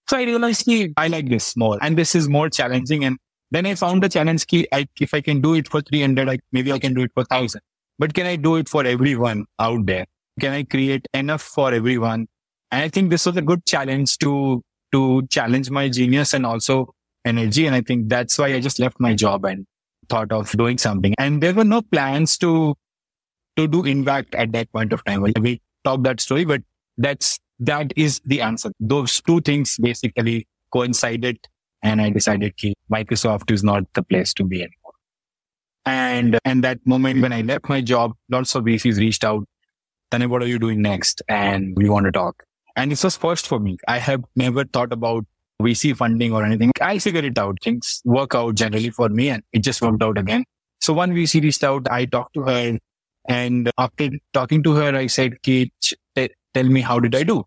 So 0.10 0.18
I 0.18 0.24
realized 0.24 0.66
ki, 0.66 0.94
I 0.98 1.08
like 1.08 1.30
this 1.30 1.56
more 1.56 1.78
and 1.82 1.98
this 1.98 2.16
is 2.16 2.30
more 2.30 2.50
challenging. 2.50 3.06
And 3.06 3.18
then 3.52 3.66
I 3.66 3.76
found 3.76 4.04
the 4.04 4.10
challenge 4.10 4.48
key. 4.48 4.68
If 5.00 5.14
I 5.14 5.22
can 5.22 5.42
do 5.42 5.54
it 5.54 5.68
for 5.68 5.82
300, 5.82 6.30
I, 6.30 6.40
maybe 6.52 6.72
I 6.72 6.80
can 6.80 6.94
do 6.94 7.04
it 7.04 7.12
for 7.14 7.24
1000. 7.30 7.62
But 8.00 8.14
can 8.14 8.26
I 8.26 8.36
do 8.36 8.56
it 8.56 8.68
for 8.68 8.86
everyone 8.86 9.46
out 9.60 9.86
there? 9.86 10.06
Can 10.40 10.52
I 10.52 10.64
create 10.64 11.08
enough 11.14 11.42
for 11.42 11.74
everyone? 11.74 12.28
And 12.72 12.82
I 12.82 12.90
think 12.90 13.12
this 13.12 13.26
was 13.26 13.38
a 13.38 13.42
good 13.42 13.66
challenge 13.66 14.18
to 14.20 14.64
to 14.94 15.28
challenge 15.28 15.70
my 15.70 15.90
genius 15.90 16.34
and 16.34 16.46
also 16.46 16.94
energy. 17.26 17.66
And 17.66 17.76
I 17.76 17.82
think 17.82 18.10
that's 18.10 18.38
why 18.38 18.54
I 18.54 18.60
just 18.60 18.80
left 18.80 19.00
my 19.00 19.14
job 19.14 19.46
and 19.46 19.66
thought 20.10 20.32
of 20.32 20.52
doing 20.52 20.78
something. 20.78 21.14
And 21.18 21.44
there 21.44 21.54
were 21.54 21.64
no 21.64 21.82
plans 21.82 22.38
to, 22.40 22.76
to 23.58 23.68
do 23.68 23.84
Invact 23.84 24.34
at 24.36 24.52
that 24.54 24.72
point 24.72 24.94
of 24.94 25.04
time. 25.04 25.26
We 25.40 25.62
talked 25.84 26.04
that 26.04 26.22
story, 26.22 26.46
but 26.46 26.62
that's 26.98 27.40
that 27.60 27.94
is 27.96 28.22
the 28.26 28.42
answer. 28.42 28.72
Those 28.80 29.22
two 29.22 29.42
things 29.42 29.78
basically 29.78 30.48
coincided 30.72 31.38
and 31.84 32.02
I 32.02 32.10
decided 32.10 32.54
that 32.62 32.74
Microsoft 32.92 33.52
is 33.52 33.64
not 33.64 33.84
the 33.94 34.04
place 34.04 34.34
to 34.36 34.46
be 34.46 34.62
anymore. 34.62 34.94
And, 35.86 36.40
and 36.46 36.64
that 36.64 36.80
moment 36.86 37.22
when 37.22 37.34
I 37.34 37.42
left 37.42 37.68
my 37.68 37.82
job, 37.82 38.14
lots 38.30 38.56
of 38.56 38.64
VCs 38.64 38.98
reached 38.98 39.26
out. 39.26 39.44
Tanay, 40.10 40.28
what 40.28 40.42
are 40.42 40.48
you 40.48 40.60
doing 40.60 40.82
next? 40.82 41.22
And 41.28 41.76
we 41.76 41.90
want 41.90 42.06
to 42.06 42.12
talk. 42.12 42.44
And 42.76 42.92
this 42.92 43.04
was 43.04 43.18
first 43.18 43.48
for 43.48 43.60
me. 43.60 43.78
I 43.88 44.00
have 44.00 44.24
never 44.36 44.64
thought 44.66 44.92
about 44.94 45.26
VC 45.62 45.96
funding 45.96 46.34
or 46.34 46.44
anything. 46.44 46.72
I 46.82 47.00
figured 47.00 47.26
it 47.26 47.38
out. 47.38 47.58
Things 47.64 48.02
work 48.06 48.36
out 48.36 48.56
generally 48.56 48.90
for 48.90 49.10
me 49.10 49.30
and 49.30 49.44
it 49.54 49.60
just 49.60 49.82
worked 49.82 50.02
out 50.04 50.18
again. 50.18 50.44
So 50.82 50.94
one 50.94 51.12
VC 51.14 51.42
reached 51.42 51.64
out. 51.64 51.88
I 51.90 52.06
talked 52.06 52.34
to 52.34 52.44
her 52.44 52.78
and 53.28 53.72
after 53.78 54.10
talking 54.34 54.64
to 54.64 54.74
her, 54.74 54.96
I 54.96 55.08
said, 55.08 55.42
Kate, 55.44 55.74
tell 56.16 56.64
me, 56.64 56.82
how 56.82 57.00
did 57.00 57.16
I 57.16 57.24
do? 57.24 57.46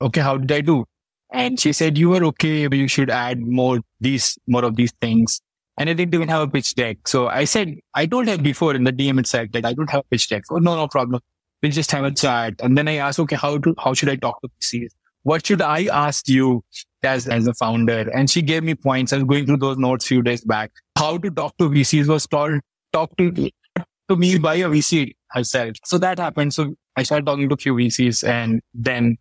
okay, 0.00 0.20
how 0.20 0.36
did 0.36 0.52
I 0.52 0.60
do? 0.60 0.84
And 1.32 1.58
she 1.58 1.72
said, 1.72 1.98
you 1.98 2.10
were 2.10 2.24
okay, 2.26 2.66
but 2.68 2.78
you 2.78 2.88
should 2.88 3.10
add 3.10 3.40
more 3.40 3.80
these, 4.00 4.38
more 4.46 4.64
of 4.64 4.76
these 4.76 4.92
things. 5.00 5.40
And 5.76 5.90
I 5.90 5.94
didn't 5.94 6.14
even 6.14 6.28
have 6.28 6.42
a 6.42 6.48
pitch 6.48 6.74
deck. 6.76 7.08
So 7.08 7.26
I 7.26 7.44
said, 7.44 7.76
I 7.94 8.06
told 8.06 8.28
her 8.28 8.38
before 8.38 8.74
in 8.74 8.84
the 8.84 8.92
DM 8.92 9.18
itself 9.18 9.50
that 9.52 9.64
I 9.64 9.72
don't 9.72 9.90
have 9.90 10.02
a 10.02 10.04
pitch 10.10 10.28
deck. 10.28 10.44
Oh, 10.50 10.58
no, 10.58 10.76
no 10.76 10.86
problem. 10.86 11.20
We'll 11.64 11.72
just 11.72 11.90
have 11.92 12.04
a 12.04 12.10
chat. 12.10 12.56
And 12.62 12.76
then 12.76 12.88
I 12.88 12.96
asked, 12.96 13.18
okay, 13.20 13.36
how 13.36 13.56
to, 13.56 13.74
how 13.82 13.94
should 13.94 14.10
I 14.10 14.16
talk 14.16 14.38
to 14.42 14.50
VCs? 14.60 14.90
What 15.22 15.46
should 15.46 15.62
I 15.62 15.86
ask 15.86 16.28
you 16.28 16.62
as, 17.02 17.26
as 17.26 17.46
a 17.46 17.54
founder? 17.54 18.10
And 18.10 18.28
she 18.28 18.42
gave 18.42 18.62
me 18.62 18.74
points. 18.74 19.14
I 19.14 19.16
was 19.16 19.24
going 19.24 19.46
through 19.46 19.56
those 19.56 19.78
notes 19.78 20.06
few 20.06 20.20
days 20.20 20.44
back. 20.44 20.72
How 20.98 21.16
to 21.16 21.30
talk 21.30 21.56
to 21.56 21.70
VCs 21.70 22.06
was 22.06 22.26
told, 22.26 22.60
talk 22.92 23.16
to, 23.16 23.32
to 23.32 24.16
me 24.16 24.38
by 24.38 24.56
a 24.56 24.68
VC 24.68 25.14
herself. 25.30 25.76
So 25.86 25.96
that 25.96 26.18
happened. 26.18 26.52
So 26.52 26.74
I 26.96 27.02
started 27.02 27.24
talking 27.24 27.48
to 27.48 27.54
a 27.54 27.56
few 27.56 27.74
VCs 27.74 28.28
and 28.28 28.60
then 28.74 29.16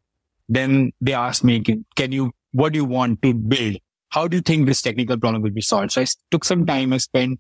then 0.50 0.92
they 1.00 1.14
asked 1.14 1.46
me, 1.46 1.62
can 1.62 1.86
can 1.96 2.12
you, 2.12 2.34
what 2.52 2.74
do 2.74 2.80
you 2.80 2.86
want 2.86 3.22
to 3.22 3.34
build? 3.34 3.78
How 4.10 4.28
do 4.28 4.36
you 4.36 4.42
think 4.42 4.66
this 4.66 4.82
technical 4.82 5.18
problem 5.18 5.44
will 5.44 5.52
be 5.52 5.62
solved? 5.62 5.94
So 5.94 6.02
I 6.02 6.08
took 6.30 6.44
some 6.44 6.66
time. 6.66 6.92
I 6.92 6.98
spent 6.98 7.40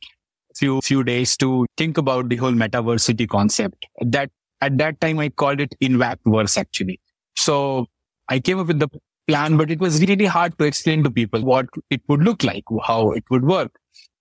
few, 0.55 0.79
few 0.79 1.03
days 1.03 1.35
to 1.37 1.65
think 1.75 1.97
about 1.97 2.29
the 2.29 2.37
whole 2.37 2.53
metaversity 2.53 3.27
concept 3.27 3.85
that 3.99 4.31
at 4.65 4.77
that 4.77 4.99
time 5.01 5.19
I 5.19 5.29
called 5.29 5.59
it 5.59 5.75
Invactverse 5.81 6.57
actually. 6.57 6.99
So 7.35 7.87
I 8.29 8.39
came 8.39 8.59
up 8.59 8.67
with 8.67 8.79
the 8.79 8.89
plan, 9.27 9.57
but 9.57 9.71
it 9.71 9.79
was 9.79 10.01
really 10.01 10.25
hard 10.25 10.57
to 10.59 10.65
explain 10.65 11.03
to 11.03 11.11
people 11.11 11.43
what 11.43 11.67
it 11.89 12.01
would 12.07 12.23
look 12.23 12.43
like, 12.43 12.63
how 12.83 13.11
it 13.11 13.23
would 13.29 13.45
work. 13.45 13.71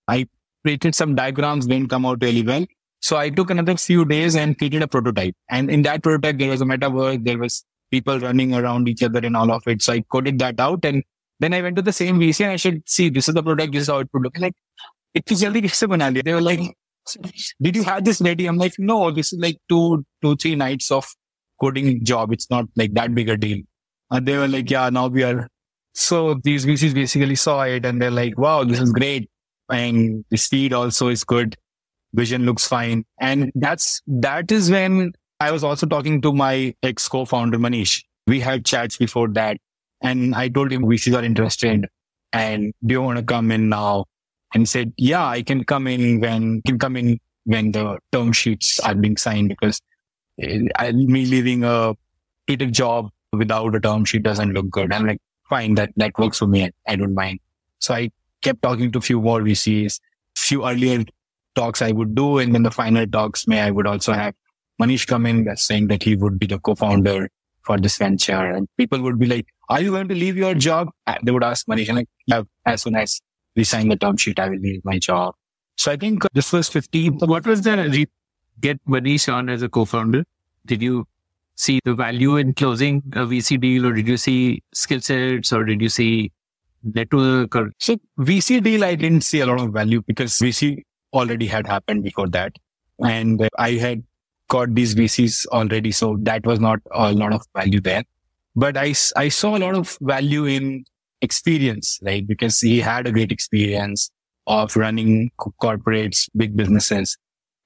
I 0.07 0.27
created 0.63 0.95
some 0.95 1.15
diagrams, 1.15 1.67
didn't 1.67 1.89
come 1.89 2.05
out 2.05 2.21
really 2.21 2.43
well. 2.43 2.65
So 3.01 3.17
I 3.17 3.29
took 3.29 3.49
another 3.49 3.75
few 3.77 4.05
days 4.05 4.35
and 4.35 4.57
created 4.57 4.81
a 4.81 4.87
prototype. 4.87 5.35
And 5.49 5.69
in 5.69 5.81
that 5.83 6.03
prototype, 6.03 6.37
there 6.37 6.49
was 6.49 6.61
a 6.61 6.65
metaverse, 6.65 7.23
there 7.23 7.37
was 7.37 7.65
people 7.91 8.19
running 8.19 8.53
around 8.55 8.87
each 8.87 9.03
other 9.03 9.19
and 9.19 9.37
all 9.37 9.51
of 9.51 9.63
it. 9.67 9.81
So 9.81 9.93
I 9.93 10.01
coded 10.01 10.39
that 10.39 10.59
out 10.59 10.85
and 10.85 11.03
then 11.39 11.53
I 11.53 11.61
went 11.61 11.75
to 11.75 11.81
the 11.81 11.93
same 11.93 12.19
VC 12.19 12.41
and 12.41 12.51
I 12.51 12.55
said, 12.55 12.83
see, 12.85 13.09
this 13.09 13.27
is 13.27 13.35
the 13.35 13.43
product. 13.43 13.73
This 13.73 13.83
is 13.83 13.87
how 13.89 13.99
it 13.99 14.09
would 14.13 14.23
look 14.23 14.37
like. 14.39 14.53
It 15.13 15.29
was 15.29 15.41
jaldi 15.41 15.63
kaise? 15.63 16.23
They 16.23 16.33
were 16.33 16.41
like, 16.41 16.75
did 17.61 17.75
you 17.75 17.83
have 17.83 18.03
this 18.03 18.21
ready? 18.21 18.45
I'm 18.45 18.57
like, 18.57 18.73
no, 18.77 19.11
this 19.11 19.33
is 19.33 19.39
like 19.39 19.57
two, 19.69 20.05
two, 20.21 20.35
three 20.35 20.55
nights 20.55 20.91
of 20.91 21.05
coding 21.61 22.03
job. 22.03 22.31
It's 22.31 22.49
not 22.49 22.65
like 22.75 22.93
that 22.93 23.13
big 23.13 23.29
a 23.29 23.37
deal. 23.37 23.59
And 24.11 24.25
they 24.25 24.37
were 24.37 24.47
like, 24.47 24.69
yeah, 24.69 24.89
now 24.89 25.07
we 25.07 25.23
are. 25.23 25.47
So 25.93 26.35
these 26.43 26.65
VCs 26.65 26.93
basically 26.93 27.35
saw 27.35 27.63
it 27.63 27.85
and 27.85 28.01
they're 28.01 28.11
like, 28.11 28.37
wow, 28.37 28.63
this 28.63 28.79
is 28.79 28.91
great. 28.91 29.29
And 29.69 30.25
the 30.29 30.37
speed 30.37 30.73
also 30.73 31.07
is 31.07 31.23
good. 31.23 31.55
Vision 32.13 32.45
looks 32.45 32.67
fine. 32.67 33.05
And 33.19 33.51
that's, 33.55 34.01
that 34.07 34.51
is 34.51 34.69
when 34.69 35.13
I 35.39 35.51
was 35.51 35.63
also 35.63 35.85
talking 35.85 36.21
to 36.21 36.31
my 36.31 36.73
ex 36.83 37.07
co-founder, 37.07 37.57
Manish. 37.57 38.03
We 38.27 38.39
had 38.39 38.65
chats 38.65 38.97
before 38.97 39.29
that. 39.29 39.57
And 40.01 40.35
I 40.35 40.49
told 40.49 40.71
him 40.71 40.83
VCs 40.83 41.17
are 41.17 41.23
interested. 41.23 41.87
And 42.31 42.73
do 42.85 42.93
you 42.93 43.01
want 43.01 43.19
to 43.19 43.23
come 43.23 43.51
in 43.51 43.69
now? 43.69 44.05
And 44.53 44.69
said, 44.69 44.93
yeah, 44.97 45.25
I 45.25 45.41
can 45.41 45.63
come 45.63 45.87
in 45.87 46.19
when, 46.19 46.61
can 46.61 46.77
come 46.77 46.95
in 46.95 47.19
when 47.45 47.71
the 47.71 47.97
term 48.11 48.31
sheets 48.31 48.79
are 48.79 48.95
being 48.95 49.17
signed 49.17 49.49
because 49.49 49.81
eh, 50.39 50.91
me 50.91 51.25
leaving 51.25 51.63
a 51.63 51.95
creative 52.47 52.71
job 52.71 53.09
without 53.31 53.73
a 53.75 53.79
term 53.79 54.05
sheet 54.05 54.23
doesn't 54.23 54.53
look 54.53 54.69
good. 54.69 54.93
I'm 54.93 55.07
like, 55.07 55.19
fine, 55.49 55.75
that, 55.75 55.91
that 55.97 56.17
works 56.17 56.37
for 56.37 56.47
me. 56.47 56.69
I 56.87 56.95
don't 56.95 57.13
mind. 57.15 57.39
So 57.79 57.93
I 57.93 58.11
kept 58.41 58.61
talking 58.61 58.91
to 58.91 58.99
a 58.99 59.01
few 59.01 59.21
more 59.21 59.41
VCs, 59.41 59.99
few 60.37 60.67
earlier 60.67 61.03
talks 61.55 61.81
I 61.81 61.91
would 61.91 62.15
do. 62.15 62.37
And 62.37 62.53
then 62.53 62.63
the 62.63 62.71
final 62.71 63.05
talks 63.07 63.47
may 63.47 63.61
I 63.61 63.71
would 63.71 63.87
also 63.87 64.13
have 64.13 64.33
Manish 64.81 65.07
come 65.07 65.25
in 65.25 65.55
saying 65.55 65.87
that 65.87 66.03
he 66.03 66.15
would 66.15 66.39
be 66.39 66.47
the 66.47 66.59
co-founder 66.59 67.29
for 67.63 67.77
this 67.79 67.97
venture. 67.97 68.33
And 68.33 68.67
people 68.77 69.01
would 69.01 69.19
be 69.19 69.27
like, 69.27 69.47
are 69.69 69.81
you 69.81 69.91
going 69.91 70.07
to 70.09 70.15
leave 70.15 70.37
your 70.37 70.53
job? 70.53 70.89
They 71.23 71.31
would 71.31 71.43
ask 71.43 71.67
Manish 71.67 71.87
and 71.87 71.97
like, 71.97 72.09
yeah, 72.27 72.43
as 72.65 72.81
soon 72.81 72.95
as 72.95 73.21
we 73.55 73.63
sign 73.63 73.89
the 73.89 73.95
term 73.95 74.17
sheet, 74.17 74.39
I 74.39 74.49
will 74.49 74.59
leave 74.59 74.83
my 74.83 74.99
job. 74.99 75.35
So 75.77 75.91
I 75.91 75.97
think 75.97 76.23
this 76.33 76.51
was 76.51 76.69
15. 76.69 77.19
What 77.19 77.45
was 77.45 77.61
the 77.61 77.77
re- 77.77 78.07
get 78.59 78.83
Manish 78.85 79.31
on 79.31 79.49
as 79.49 79.61
a 79.61 79.69
co-founder? 79.69 80.23
Did 80.65 80.81
you 80.81 81.05
see 81.55 81.79
the 81.83 81.93
value 81.93 82.37
in 82.37 82.53
closing 82.53 83.03
a 83.13 83.25
VC 83.25 83.59
deal 83.59 83.85
or 83.85 83.93
did 83.93 84.07
you 84.07 84.17
see 84.17 84.63
skill 84.73 85.01
sets 85.01 85.51
or 85.51 85.63
did 85.63 85.81
you 85.81 85.89
see 85.89 86.31
network 86.83 87.55
or? 87.55 87.71
So 87.79 87.97
VC 88.19 88.63
deal, 88.63 88.83
I 88.83 88.95
didn't 88.95 89.21
see 89.21 89.39
a 89.39 89.45
lot 89.45 89.59
of 89.61 89.71
value 89.71 90.01
because 90.05 90.33
VC 90.33 90.83
already 91.13 91.47
had 91.47 91.67
happened 91.67 92.03
before 92.03 92.27
that. 92.29 92.55
And 92.99 93.47
I 93.57 93.71
had 93.71 94.03
got 94.49 94.73
these 94.73 94.95
VCs 94.95 95.47
already. 95.47 95.91
So 95.91 96.17
that 96.21 96.45
was 96.45 96.59
not 96.59 96.79
a 96.91 97.11
lot 97.11 97.33
of 97.33 97.41
value 97.55 97.81
there. 97.81 98.03
But 98.55 98.77
I, 98.77 98.93
I 99.15 99.29
saw 99.29 99.57
a 99.57 99.59
lot 99.59 99.75
of 99.75 99.97
value 100.01 100.45
in 100.45 100.85
experience, 101.23 101.99
right? 102.03 102.27
Because 102.27 102.59
he 102.59 102.79
had 102.79 103.07
a 103.07 103.11
great 103.11 103.31
experience 103.31 104.11
of 104.45 104.75
running 104.75 105.31
corporates, 105.39 106.29
big 106.35 106.55
businesses. 106.55 107.17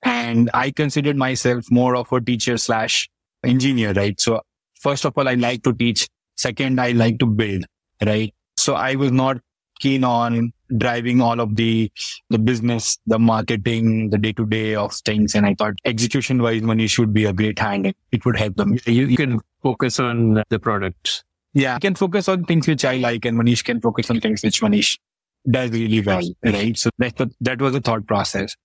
And 0.03 0.49
I 0.53 0.71
considered 0.71 1.17
myself 1.17 1.65
more 1.71 1.95
of 1.95 2.11
a 2.11 2.21
teacher 2.21 2.57
slash 2.57 3.09
engineer, 3.43 3.93
right? 3.93 4.19
So 4.19 4.41
first 4.79 5.05
of 5.05 5.13
all, 5.17 5.27
I 5.27 5.33
like 5.33 5.63
to 5.63 5.73
teach. 5.73 6.07
Second, 6.37 6.79
I 6.79 6.91
like 6.91 7.17
to 7.19 7.25
build, 7.25 7.65
right? 8.05 8.33
So 8.57 8.75
I 8.75 8.95
was 8.95 9.11
not 9.11 9.37
keen 9.79 10.03
on 10.03 10.51
driving 10.77 11.21
all 11.21 11.39
of 11.39 11.55
the 11.55 11.91
the 12.29 12.39
business, 12.39 12.97
the 13.07 13.17
marketing, 13.17 14.09
the 14.09 14.17
day 14.17 14.33
to 14.33 14.45
day 14.45 14.75
of 14.75 14.93
things. 15.05 15.35
And 15.35 15.45
I 15.45 15.55
thought 15.55 15.75
execution 15.85 16.41
wise, 16.41 16.61
money 16.61 16.87
should 16.87 17.13
be 17.13 17.25
a 17.25 17.33
great 17.33 17.57
hand. 17.57 17.93
It 18.11 18.25
would 18.25 18.37
help 18.37 18.55
them. 18.55 18.77
You, 18.85 19.05
you 19.07 19.17
can 19.17 19.39
focus 19.63 19.99
on 19.99 20.43
the 20.49 20.59
product. 20.59 21.23
Yeah, 21.57 21.75
I 21.75 21.79
can 21.79 21.95
focus 21.95 22.29
on 22.29 22.43
things 22.45 22.67
which 22.67 22.85
I 22.85 22.97
like, 22.97 23.25
and 23.25 23.35
Manish 23.35 23.63
can 23.63 23.81
focus 23.81 24.11
on 24.11 24.19
things 24.21 24.43
which 24.43 24.61
Manish 24.61 24.99
does 25.49 25.71
really 25.71 26.01
well, 26.01 26.21
right? 26.45 26.77
So 26.77 26.91
that 26.99 27.19
that 27.41 27.59
was 27.59 27.73
a 27.73 27.81
thought 27.81 28.05
process. 28.05 28.55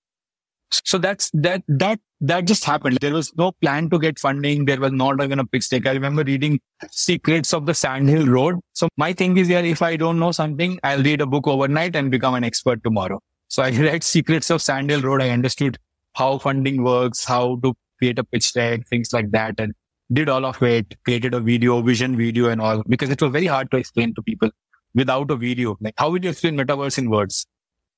So 0.70 0.98
that's 0.98 1.30
that 1.32 1.62
that 1.68 2.00
that 2.20 2.46
just 2.46 2.66
happened. 2.66 2.98
There 3.00 3.14
was 3.14 3.32
no 3.34 3.52
plan 3.52 3.88
to 3.88 3.98
get 3.98 4.18
funding. 4.18 4.66
There 4.66 4.78
was 4.78 4.92
not 4.92 5.22
even 5.22 5.38
a 5.38 5.46
pitch 5.46 5.70
deck. 5.70 5.86
I 5.86 5.92
remember 5.92 6.22
reading 6.22 6.60
Secrets 6.90 7.54
of 7.54 7.64
the 7.64 7.72
Sandhill 7.72 8.26
Road. 8.26 8.60
So 8.74 8.88
my 8.98 9.14
thing 9.14 9.38
is, 9.38 9.48
yeah, 9.48 9.60
if 9.60 9.80
I 9.80 9.96
don't 9.96 10.18
know 10.18 10.32
something, 10.32 10.78
I'll 10.84 11.02
read 11.02 11.22
a 11.22 11.26
book 11.26 11.48
overnight 11.48 11.96
and 11.96 12.10
become 12.10 12.34
an 12.34 12.44
expert 12.44 12.84
tomorrow. 12.84 13.20
So 13.48 13.62
I 13.62 13.70
read 13.86 14.04
Secrets 14.04 14.50
of 14.50 14.60
Sandhill 14.60 15.00
Road. 15.00 15.22
I 15.22 15.30
understood 15.30 15.78
how 16.12 16.36
funding 16.36 16.82
works, 16.84 17.24
how 17.24 17.56
to 17.62 17.74
create 17.98 18.18
a 18.18 18.24
pitch 18.24 18.52
deck, 18.52 18.86
things 18.86 19.14
like 19.14 19.30
that, 19.30 19.54
and 19.58 19.72
did 20.12 20.28
all 20.28 20.44
of 20.44 20.62
it. 20.62 20.94
Created 21.04 21.34
a 21.34 21.40
video, 21.40 21.80
vision 21.82 22.16
video, 22.16 22.48
and 22.48 22.60
all 22.60 22.82
because 22.88 23.10
it 23.10 23.20
was 23.20 23.32
very 23.32 23.46
hard 23.46 23.70
to 23.70 23.76
explain 23.76 24.14
to 24.14 24.22
people 24.22 24.50
without 24.94 25.30
a 25.30 25.36
video. 25.36 25.76
Like, 25.80 25.94
how 25.96 26.10
will 26.10 26.22
you 26.22 26.30
explain 26.30 26.56
metaverse 26.56 26.98
in 26.98 27.10
words? 27.10 27.46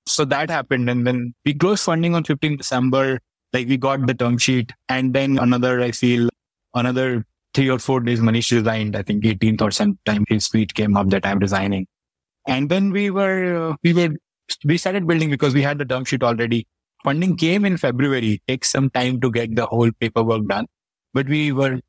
So 0.06 0.24
that 0.26 0.50
happened. 0.50 0.88
And 0.90 1.06
then 1.06 1.34
we 1.44 1.54
closed 1.54 1.84
funding 1.84 2.14
on 2.14 2.24
15 2.24 2.56
December. 2.56 3.18
Like 3.52 3.68
we 3.68 3.76
got 3.76 4.06
the 4.06 4.14
term 4.14 4.36
sheet 4.38 4.72
and 4.88 5.14
then 5.14 5.38
another, 5.38 5.80
I 5.80 5.92
feel 5.92 6.28
another 6.74 7.24
three 7.54 7.70
or 7.70 7.78
four 7.78 8.00
days, 8.00 8.20
Manish 8.20 8.50
resigned. 8.50 8.96
I 8.96 9.02
think 9.02 9.22
18th 9.22 9.62
or 9.62 9.70
sometime 9.70 10.24
his 10.28 10.48
tweet 10.48 10.74
came 10.74 10.96
up 10.96 11.08
that 11.10 11.24
I'm 11.24 11.38
resigning. 11.38 11.86
And 12.46 12.68
then 12.68 12.90
we 12.90 13.10
were, 13.10 13.70
uh, 13.70 13.76
we 13.82 13.94
were, 13.94 14.10
we 14.64 14.76
started 14.76 15.06
building 15.06 15.30
because 15.30 15.54
we 15.54 15.62
had 15.62 15.78
the 15.78 15.84
term 15.84 16.04
sheet 16.04 16.22
already. 16.22 16.66
Funding 17.04 17.36
came 17.36 17.64
in 17.64 17.76
February. 17.76 18.32
It 18.34 18.42
takes 18.48 18.70
some 18.70 18.90
time 18.90 19.20
to 19.20 19.30
get 19.30 19.54
the 19.54 19.66
whole 19.66 19.90
paperwork 20.00 20.46
done, 20.48 20.66
but 21.12 21.28
we 21.28 21.52
were, 21.52 21.80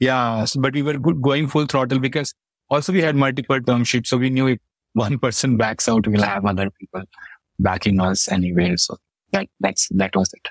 yeah, 0.00 0.46
but 0.58 0.74
we 0.74 0.82
were 0.82 0.98
going 0.98 1.48
full 1.48 1.66
throttle 1.66 1.98
because 1.98 2.34
also 2.70 2.92
we 2.92 3.02
had 3.02 3.16
multiple 3.16 3.60
term 3.60 3.84
sheets. 3.84 4.10
So 4.10 4.16
we 4.16 4.30
knew 4.30 4.46
if 4.48 4.58
one 4.92 5.18
person 5.26 5.56
backs 5.56 5.88
out, 5.88 6.06
we'll 6.06 6.22
have 6.22 6.44
other 6.44 6.70
people 6.70 7.02
backing 7.58 8.00
us 8.00 8.28
anyway. 8.30 8.76
So 8.76 8.96
that, 9.32 9.46
that's, 9.60 9.88
that 9.90 10.14
was 10.14 10.32
it. 10.32 10.48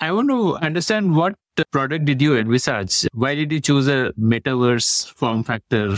I 0.00 0.12
want 0.12 0.30
to 0.30 0.56
understand 0.56 1.14
what 1.14 1.34
product 1.72 2.06
did 2.06 2.22
you 2.22 2.36
envisage? 2.36 3.06
Why 3.12 3.34
did 3.34 3.52
you 3.52 3.60
choose 3.60 3.86
a 3.86 4.12
metaverse 4.18 5.12
form 5.12 5.44
factor 5.44 5.96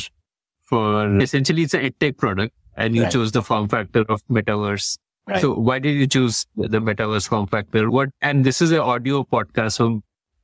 for 0.65 1.21
essentially 1.21 1.63
it's 1.63 1.75
a 1.75 1.91
tech 1.91 2.17
product 2.17 2.55
and 2.77 2.97
you 2.97 3.03
right. 3.03 3.13
chose 3.13 3.33
the 3.33 3.43
form 3.43 3.69
factor 3.69 4.05
of 4.09 4.23
metaverse. 4.29 4.99
Right. 5.29 5.41
So 5.41 5.55
why 5.55 5.79
did 5.79 5.97
you 5.97 6.07
choose 6.07 6.47
the 6.57 6.81
metaverse 6.81 7.29
form 7.29 7.47
factor? 7.47 7.91
What, 7.91 8.09
and 8.23 8.45
this 8.45 8.63
is 8.63 8.73
an 8.73 8.79
audio 8.79 9.23
podcast. 9.25 9.73
So, 9.73 10.03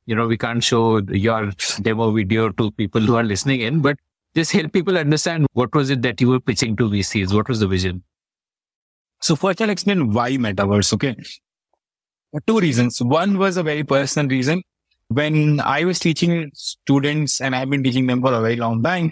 you 0.09 0.15
know, 0.15 0.25
we 0.25 0.37
can't 0.37 0.63
show 0.63 0.97
your 0.97 1.51
demo 1.81 2.11
video 2.11 2.49
to 2.49 2.71
people 2.71 2.99
who 2.99 3.15
are 3.15 3.23
listening 3.23 3.61
in, 3.61 3.79
but 3.79 3.95
just 4.35 4.51
help 4.51 4.73
people 4.73 4.97
understand 4.97 5.45
what 5.53 5.75
was 5.75 5.91
it 5.91 6.01
that 6.01 6.19
you 6.19 6.29
were 6.29 6.39
pitching 6.39 6.75
to 6.77 6.89
VCs? 6.89 7.31
What 7.31 7.47
was 7.47 7.59
the 7.59 7.67
vision? 7.67 8.01
So 9.21 9.35
first 9.35 9.61
I'll 9.61 9.69
explain 9.69 10.11
why 10.11 10.31
metaverse. 10.31 10.93
Okay. 10.93 11.15
For 12.31 12.41
Two 12.47 12.59
reasons. 12.59 12.99
One 13.01 13.37
was 13.37 13.57
a 13.57 13.61
very 13.61 13.83
personal 13.83 14.27
reason. 14.27 14.63
When 15.09 15.59
I 15.59 15.85
was 15.85 15.99
teaching 15.99 16.49
students 16.55 17.39
and 17.39 17.55
I've 17.55 17.69
been 17.69 17.83
teaching 17.83 18.07
them 18.07 18.21
for 18.21 18.33
a 18.33 18.41
very 18.41 18.55
long 18.55 18.81
time, 18.81 19.11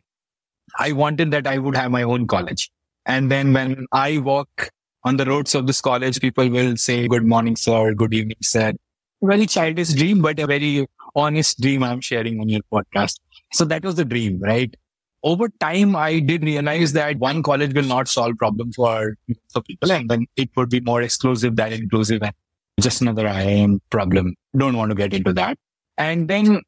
I 0.80 0.94
wanted 0.94 1.30
that 1.30 1.46
I 1.46 1.60
would 1.60 1.76
have 1.76 1.92
my 1.92 2.02
own 2.02 2.26
college. 2.26 2.72
And 3.06 3.32
then 3.32 3.54
when 3.54 3.86
I 3.92 4.18
walk 4.18 4.72
on 5.04 5.18
the 5.18 5.26
roads 5.26 5.54
of 5.54 5.68
this 5.68 5.80
college, 5.80 6.20
people 6.20 6.50
will 6.50 6.76
say, 6.76 7.08
good 7.08 7.26
morning, 7.26 7.56
sir. 7.56 7.94
Good 7.94 8.16
evening, 8.16 8.38
sir. 8.42 8.74
Very 9.22 9.48
childish 9.48 9.94
dream, 9.94 10.22
but 10.22 10.40
a 10.40 10.48
very 10.48 10.88
honest 11.16 11.60
dream 11.60 11.84
I'm 11.84 12.02
sharing 12.02 12.40
on 12.40 12.50
your 12.50 12.62
podcast. 12.72 13.20
So 13.54 13.66
that 13.66 13.84
was 13.84 13.96
the 13.96 14.06
dream, 14.06 14.40
right? 14.40 14.76
over 15.24 15.50
time, 15.60 15.96
I 15.96 16.20
did 16.20 16.44
realize 16.44 16.94
that 16.94 17.18
one 17.18 17.44
college 17.44 17.74
will 17.74 17.84
not 17.84 18.08
solve 18.08 18.38
problems 18.38 18.76
for, 18.76 19.16
for 19.52 19.62
people 19.62 19.92
and 19.92 20.10
then 20.10 20.26
it 20.36 20.50
would 20.56 20.70
be 20.70 20.80
more 20.80 21.02
exclusive 21.02 21.56
than 21.56 21.74
inclusive 21.74 22.22
and 22.22 22.34
just 22.80 23.02
another 23.02 23.26
IIM 23.26 23.80
problem. 23.90 24.36
Don't 24.56 24.78
want 24.78 24.92
to 24.92 24.96
get 24.96 25.14
into 25.14 25.34
that. 25.34 25.58
And 25.98 26.28
then 26.28 26.62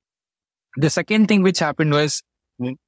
the 0.75 0.89
second 0.89 1.27
thing 1.27 1.43
which 1.43 1.59
happened 1.59 1.91
was 1.91 2.21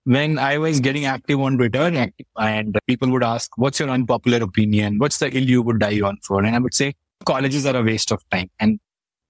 when 0.03 0.37
I 0.39 0.57
was 0.57 0.79
getting 0.79 1.05
active 1.05 1.39
on 1.39 1.57
Twitter 1.57 2.11
and 2.37 2.77
people 2.87 3.09
would 3.11 3.23
ask, 3.23 3.49
what's 3.57 3.79
your 3.79 3.89
unpopular 3.89 4.43
opinion? 4.43 4.97
What's 4.97 5.19
the 5.19 5.29
ill 5.35 5.43
you 5.43 5.61
would 5.61 5.79
die 5.79 6.01
on 6.01 6.17
for? 6.23 6.43
And 6.43 6.55
I 6.55 6.59
would 6.59 6.73
say 6.73 6.95
colleges 7.25 7.65
are 7.65 7.77
a 7.77 7.83
waste 7.83 8.11
of 8.11 8.21
time. 8.29 8.49
And 8.59 8.79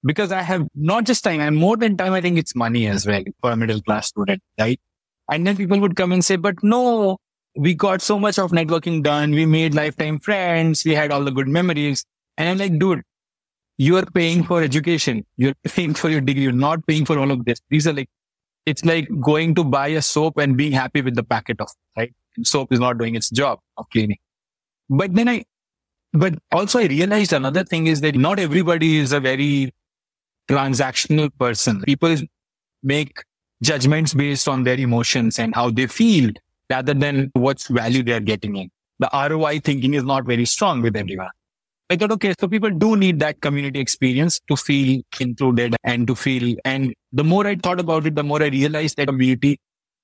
because 0.03 0.31
I 0.31 0.41
have 0.41 0.67
not 0.75 1.05
just 1.05 1.23
time 1.23 1.39
and 1.39 1.55
more 1.55 1.77
than 1.77 1.97
time, 1.97 2.13
I 2.13 2.21
think 2.21 2.37
it's 2.37 2.55
money 2.55 2.87
as 2.87 3.05
well 3.05 3.23
for 3.41 3.51
a 3.51 3.55
middle 3.55 3.81
class 3.81 4.07
student, 4.07 4.41
right? 4.59 4.79
And 5.29 5.45
then 5.45 5.55
people 5.55 5.79
would 5.79 5.95
come 5.95 6.11
and 6.11 6.23
say, 6.25 6.35
but 6.35 6.63
no, 6.63 7.17
we 7.55 7.73
got 7.73 8.01
so 8.01 8.19
much 8.19 8.39
of 8.39 8.51
networking 8.51 9.03
done. 9.03 9.31
We 9.31 9.45
made 9.45 9.73
lifetime 9.73 10.19
friends. 10.19 10.83
We 10.85 10.93
had 10.93 11.11
all 11.11 11.23
the 11.23 11.31
good 11.31 11.47
memories. 11.47 12.05
And 12.37 12.49
I'm 12.49 12.57
like, 12.57 12.79
dude, 12.79 13.03
you 13.77 13.97
are 13.97 14.05
paying 14.05 14.43
for 14.43 14.61
education. 14.61 15.25
You're 15.37 15.53
paying 15.63 15.93
for 15.93 16.09
your 16.09 16.21
degree. 16.21 16.43
You're 16.43 16.51
not 16.51 16.85
paying 16.87 17.05
for 17.05 17.19
all 17.19 17.31
of 17.31 17.45
this. 17.45 17.59
These 17.69 17.87
are 17.87 17.93
like, 17.93 18.09
it's 18.65 18.85
like 18.85 19.07
going 19.21 19.55
to 19.55 19.63
buy 19.63 19.87
a 19.87 20.01
soap 20.01 20.37
and 20.37 20.55
being 20.55 20.71
happy 20.71 21.01
with 21.01 21.15
the 21.15 21.23
packet 21.23 21.59
of, 21.61 21.69
right? 21.97 22.13
Soap 22.43 22.71
is 22.71 22.79
not 22.79 22.97
doing 22.97 23.15
its 23.15 23.29
job 23.29 23.59
of 23.77 23.89
cleaning. 23.89 24.17
But 24.89 25.13
then 25.13 25.27
I, 25.27 25.43
but 26.13 26.35
also 26.51 26.79
I 26.79 26.85
realized 26.85 27.33
another 27.33 27.63
thing 27.63 27.87
is 27.87 28.01
that 28.01 28.15
not 28.15 28.39
everybody 28.39 28.97
is 28.97 29.13
a 29.13 29.19
very 29.19 29.73
transactional 30.51 31.29
person. 31.39 31.81
People 31.81 32.15
make 32.83 33.23
judgments 33.63 34.13
based 34.13 34.47
on 34.47 34.63
their 34.63 34.77
emotions 34.77 35.39
and 35.39 35.55
how 35.55 35.69
they 35.69 35.87
feel 35.87 36.31
rather 36.69 36.93
than 36.93 37.31
what's 37.33 37.67
value 37.67 38.03
they're 38.03 38.19
getting 38.19 38.55
in. 38.55 38.69
The 38.99 39.09
ROI 39.13 39.59
thinking 39.59 39.93
is 39.93 40.03
not 40.03 40.25
very 40.25 40.45
strong 40.45 40.81
with 40.81 40.95
everyone. 40.95 41.29
I 41.89 41.97
thought, 41.97 42.11
okay, 42.11 42.33
so 42.39 42.47
people 42.47 42.69
do 42.69 42.95
need 42.95 43.19
that 43.19 43.41
community 43.41 43.79
experience 43.79 44.39
to 44.47 44.55
feel 44.55 45.01
included 45.19 45.75
and 45.83 46.07
to 46.07 46.15
feel. 46.15 46.55
And 46.63 46.93
the 47.11 47.23
more 47.23 47.45
I 47.45 47.55
thought 47.55 47.79
about 47.79 48.05
it, 48.05 48.15
the 48.15 48.23
more 48.23 48.41
I 48.41 48.47
realized 48.47 48.97
that 48.97 49.07
community 49.07 49.59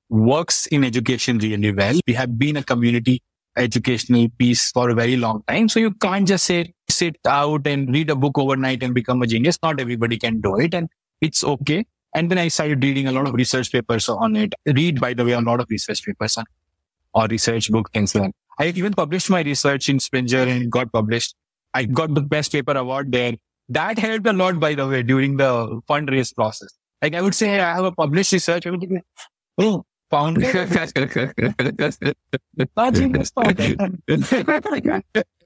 works 0.09 0.67
in 0.67 0.83
education 0.83 1.37
really 1.37 1.71
well. 1.71 1.99
We 2.07 2.13
have 2.13 2.37
been 2.37 2.57
a 2.57 2.63
community 2.63 3.21
educational 3.55 4.27
piece 4.37 4.71
for 4.71 4.89
a 4.89 4.93
very 4.93 5.15
long 5.17 5.43
time. 5.47 5.69
So 5.69 5.79
you 5.79 5.91
can't 5.91 6.27
just 6.27 6.45
say, 6.45 6.73
sit 6.97 7.17
out 7.25 7.67
and 7.67 7.93
read 7.93 8.09
a 8.09 8.15
book 8.15 8.37
overnight 8.37 8.83
and 8.83 8.93
become 8.93 9.21
a 9.21 9.27
genius. 9.27 9.57
Not 9.63 9.79
everybody 9.79 10.17
can 10.17 10.41
do 10.41 10.57
it. 10.57 10.73
And 10.73 10.89
it's 11.21 11.43
okay. 11.43 11.85
And 12.15 12.31
then 12.31 12.37
I 12.37 12.47
started 12.47 12.83
reading 12.83 13.07
a 13.07 13.11
lot 13.11 13.27
of 13.27 13.33
research 13.33 13.71
papers 13.71 14.09
on 14.09 14.35
it. 14.35 14.53
Read, 14.65 14.99
by 14.99 15.13
the 15.13 15.25
way, 15.25 15.31
a 15.31 15.41
lot 15.41 15.59
of 15.59 15.67
research 15.69 16.03
papers 16.03 16.37
on 16.37 16.45
or 17.13 17.27
research 17.27 17.71
book 17.71 17.89
things 17.93 18.13
like 18.15 18.31
I 18.59 18.67
even 18.67 18.93
published 18.93 19.29
my 19.29 19.41
research 19.41 19.89
in 19.89 19.99
Springer 19.99 20.39
and 20.39 20.71
got 20.71 20.91
published. 20.91 21.35
I 21.73 21.85
got 21.85 22.13
the 22.13 22.21
best 22.21 22.51
paper 22.51 22.73
award 22.73 23.11
there. 23.11 23.33
That 23.69 23.99
helped 23.99 24.25
a 24.27 24.33
lot, 24.33 24.59
by 24.59 24.73
the 24.73 24.87
way, 24.87 25.03
during 25.03 25.37
the 25.37 25.81
fundraise 25.89 26.33
process. 26.33 26.69
Like 27.01 27.13
I 27.13 27.21
would 27.21 27.35
say, 27.35 27.59
I 27.59 27.75
have 27.75 27.85
a 27.85 27.91
published 27.91 28.31
research. 28.31 28.65
I 28.65 28.71
would 28.71 28.79
think, 28.79 29.03
oh, 29.59 29.85
found 30.09 30.37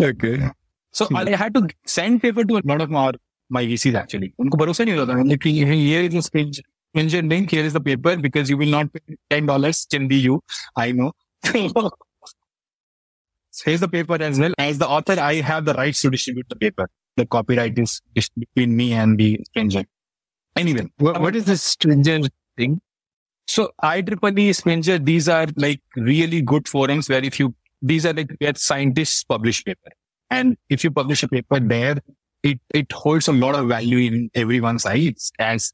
okay. 0.00 0.50
So 0.90 1.08
I 1.14 1.36
had 1.36 1.54
to 1.54 1.68
send 1.86 2.22
paper 2.22 2.44
to 2.44 2.56
a 2.58 2.62
lot 2.64 2.80
of 2.80 2.92
our, 2.94 3.12
my 3.50 3.64
VCs 3.66 3.94
actually. 3.94 4.32
उनको 4.40 4.58
भरोसा 4.58 4.84
नहीं 4.84 4.96
होता 4.96 5.14
था 5.14 5.36
कि 5.36 5.52
here 5.66 6.02
is 6.02 6.26
strange 6.26 6.60
page 6.60 6.62
engineering, 6.94 7.46
here 7.48 7.64
is 7.64 7.72
the 7.72 7.80
paper 7.80 8.16
because 8.16 8.48
you 8.50 8.56
will 8.56 8.70
not 8.70 8.92
pay 8.92 9.16
ten 9.30 9.46
dollars 9.46 9.86
Chindi 9.86 10.20
you. 10.20 10.40
I 10.76 10.92
know. 10.92 11.12
Here's 13.64 13.80
the 13.80 13.88
paper 13.88 14.16
as 14.22 14.38
well. 14.38 14.52
As 14.58 14.78
the 14.78 14.86
author, 14.86 15.18
I 15.20 15.34
have 15.36 15.64
the 15.64 15.74
rights 15.74 16.02
to 16.02 16.10
distribute 16.10 16.48
the 16.48 16.56
paper. 16.56 16.88
The 17.16 17.26
copyright 17.26 17.78
is 17.78 18.00
between 18.14 18.76
me 18.76 18.92
and 18.92 19.18
the 19.18 19.40
Springer. 19.46 19.84
Anyway, 20.58 20.90
what, 20.98 21.20
what 21.20 21.36
is 21.36 21.44
this 21.44 21.62
stranger 21.62 22.28
thing? 22.56 22.80
So 23.46 23.70
IEEE, 23.82 24.54
Springer, 24.54 24.98
these 24.98 25.28
are 25.28 25.46
like 25.56 25.80
really 25.96 26.42
good 26.42 26.68
forums 26.68 27.08
where 27.08 27.24
if 27.24 27.38
you, 27.40 27.54
these 27.80 28.04
are 28.04 28.12
like 28.12 28.30
where 28.38 28.54
scientists 28.54 29.24
publish 29.24 29.64
paper. 29.64 29.90
And 30.30 30.56
if 30.68 30.84
you 30.84 30.90
publish 30.90 31.22
a 31.22 31.28
paper 31.28 31.60
there, 31.60 31.96
it, 32.42 32.60
it 32.74 32.92
holds 32.92 33.28
a 33.28 33.32
lot 33.32 33.54
of 33.54 33.68
value 33.68 33.98
in 33.98 34.30
everyone's 34.34 34.84
eyes 34.84 35.32
as 35.38 35.72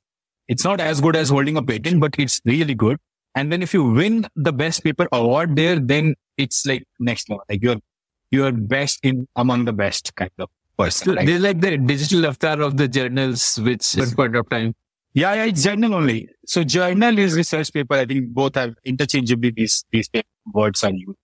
it's 0.48 0.64
not 0.64 0.80
as 0.80 1.00
good 1.00 1.16
as 1.16 1.30
holding 1.30 1.56
a 1.56 1.62
patent, 1.62 2.00
but 2.00 2.14
it's 2.18 2.40
really 2.44 2.74
good. 2.74 2.98
And 3.34 3.50
then 3.50 3.62
if 3.62 3.74
you 3.74 3.84
win 3.84 4.26
the 4.36 4.52
best 4.52 4.84
paper 4.84 5.08
award 5.10 5.56
there, 5.56 5.78
then 5.78 6.14
it's 6.36 6.64
like 6.66 6.84
next 7.00 7.28
level. 7.28 7.44
Like 7.48 7.62
you're 7.62 7.80
you 8.30 8.44
are 8.44 8.52
best 8.52 9.00
in 9.02 9.26
among 9.36 9.64
the 9.64 9.72
best 9.72 10.14
kind 10.16 10.30
of 10.38 10.48
person. 10.76 11.14
Right? 11.14 11.26
They're 11.26 11.38
like 11.38 11.60
the 11.60 11.76
digital 11.76 12.26
avatar 12.26 12.60
of 12.60 12.76
the 12.76 12.88
journals, 12.88 13.58
which 13.62 13.96
at 13.98 14.14
point 14.14 14.36
of 14.36 14.48
time. 14.48 14.74
Yeah, 15.14 15.34
yeah, 15.34 15.44
it's 15.44 15.62
journal 15.62 15.94
only. 15.94 16.28
So 16.46 16.64
journal 16.64 17.18
is 17.18 17.36
research 17.36 17.72
paper. 17.72 17.94
I 17.94 18.04
think 18.04 18.30
both 18.30 18.56
have 18.56 18.74
interchangeably 18.84 19.50
these, 19.50 19.84
these 19.92 20.08
words 20.52 20.82
are 20.82 20.90
used. 20.90 21.18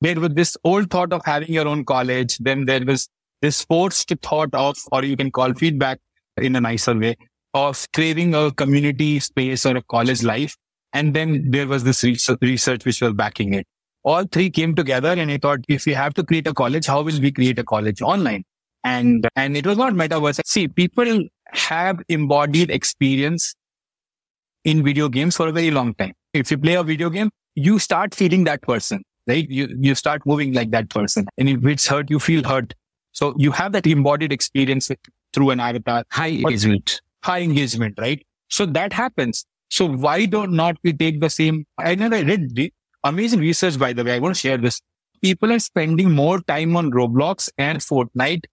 There 0.00 0.18
was 0.18 0.30
this 0.30 0.56
old 0.64 0.90
thought 0.90 1.12
of 1.12 1.22
having 1.24 1.52
your 1.52 1.68
own 1.68 1.84
college. 1.84 2.38
Then 2.38 2.64
there 2.64 2.84
was 2.84 3.08
this 3.40 3.62
forced 3.62 4.12
thought 4.22 4.52
of, 4.52 4.76
or 4.90 5.04
you 5.04 5.16
can 5.16 5.30
call 5.30 5.54
feedback 5.54 6.00
in 6.38 6.56
a 6.56 6.60
nicer 6.60 6.98
way 6.98 7.16
of 7.54 7.86
craving 7.94 8.34
a 8.34 8.50
community 8.50 9.20
space 9.20 9.64
or 9.64 9.76
a 9.76 9.82
college 9.82 10.22
life. 10.22 10.56
And 10.92 11.14
then 11.14 11.50
there 11.50 11.68
was 11.68 11.84
this 11.84 12.02
research 12.02 12.84
which 12.84 13.00
was 13.00 13.12
backing 13.12 13.54
it. 13.54 13.66
All 14.02 14.24
three 14.24 14.50
came 14.50 14.74
together 14.74 15.10
and 15.10 15.30
I 15.30 15.38
thought, 15.38 15.60
if 15.68 15.86
we 15.86 15.92
have 15.92 16.14
to 16.14 16.24
create 16.24 16.46
a 16.48 16.54
college, 16.54 16.86
how 16.86 17.02
will 17.02 17.20
we 17.20 17.30
create 17.30 17.58
a 17.58 17.64
college 17.64 18.02
online? 18.02 18.44
And, 18.84 19.28
and 19.36 19.56
it 19.56 19.66
was 19.66 19.76
not 19.76 19.92
metaverse. 19.92 20.40
See, 20.46 20.68
people 20.68 21.24
have 21.52 22.00
embodied 22.08 22.70
experience 22.70 23.54
in 24.64 24.82
video 24.82 25.08
games 25.08 25.36
for 25.36 25.48
a 25.48 25.52
very 25.52 25.70
long 25.70 25.94
time. 25.94 26.12
If 26.32 26.50
you 26.50 26.58
play 26.58 26.74
a 26.74 26.82
video 26.82 27.10
game, 27.10 27.30
you 27.54 27.78
start 27.78 28.14
feeling 28.14 28.44
that 28.44 28.62
person, 28.62 29.02
right? 29.26 29.48
You, 29.48 29.68
you 29.80 29.94
start 29.94 30.22
moving 30.24 30.52
like 30.52 30.70
that 30.70 30.88
person. 30.90 31.26
And 31.36 31.48
if 31.48 31.64
it's 31.66 31.86
hurt, 31.86 32.10
you 32.10 32.18
feel 32.18 32.44
hurt. 32.44 32.74
So 33.12 33.34
you 33.36 33.50
have 33.52 33.72
that 33.72 33.86
embodied 33.86 34.32
experience 34.32 34.90
through 35.32 35.50
an 35.50 35.60
avatar. 35.60 36.04
High 36.10 36.28
engagement. 36.28 37.00
High 37.24 37.40
engagement, 37.40 37.98
right? 37.98 38.24
So 38.48 38.66
that 38.66 38.92
happens. 38.92 39.44
So 39.68 39.86
why 39.86 40.26
don't 40.26 40.52
not 40.52 40.76
we 40.82 40.92
take 40.92 41.20
the 41.20 41.30
same? 41.30 41.66
I 41.78 41.94
know 41.94 42.06
I 42.06 42.22
read 42.22 42.54
the 42.54 42.72
amazing 43.04 43.40
research, 43.40 43.78
by 43.78 43.92
the 43.92 44.04
way. 44.04 44.14
I 44.14 44.18
want 44.18 44.34
to 44.34 44.40
share 44.40 44.56
this. 44.56 44.80
People 45.22 45.52
are 45.52 45.58
spending 45.58 46.12
more 46.12 46.40
time 46.40 46.76
on 46.76 46.90
Roblox 46.90 47.50
and 47.58 47.78
Fortnite 47.78 48.44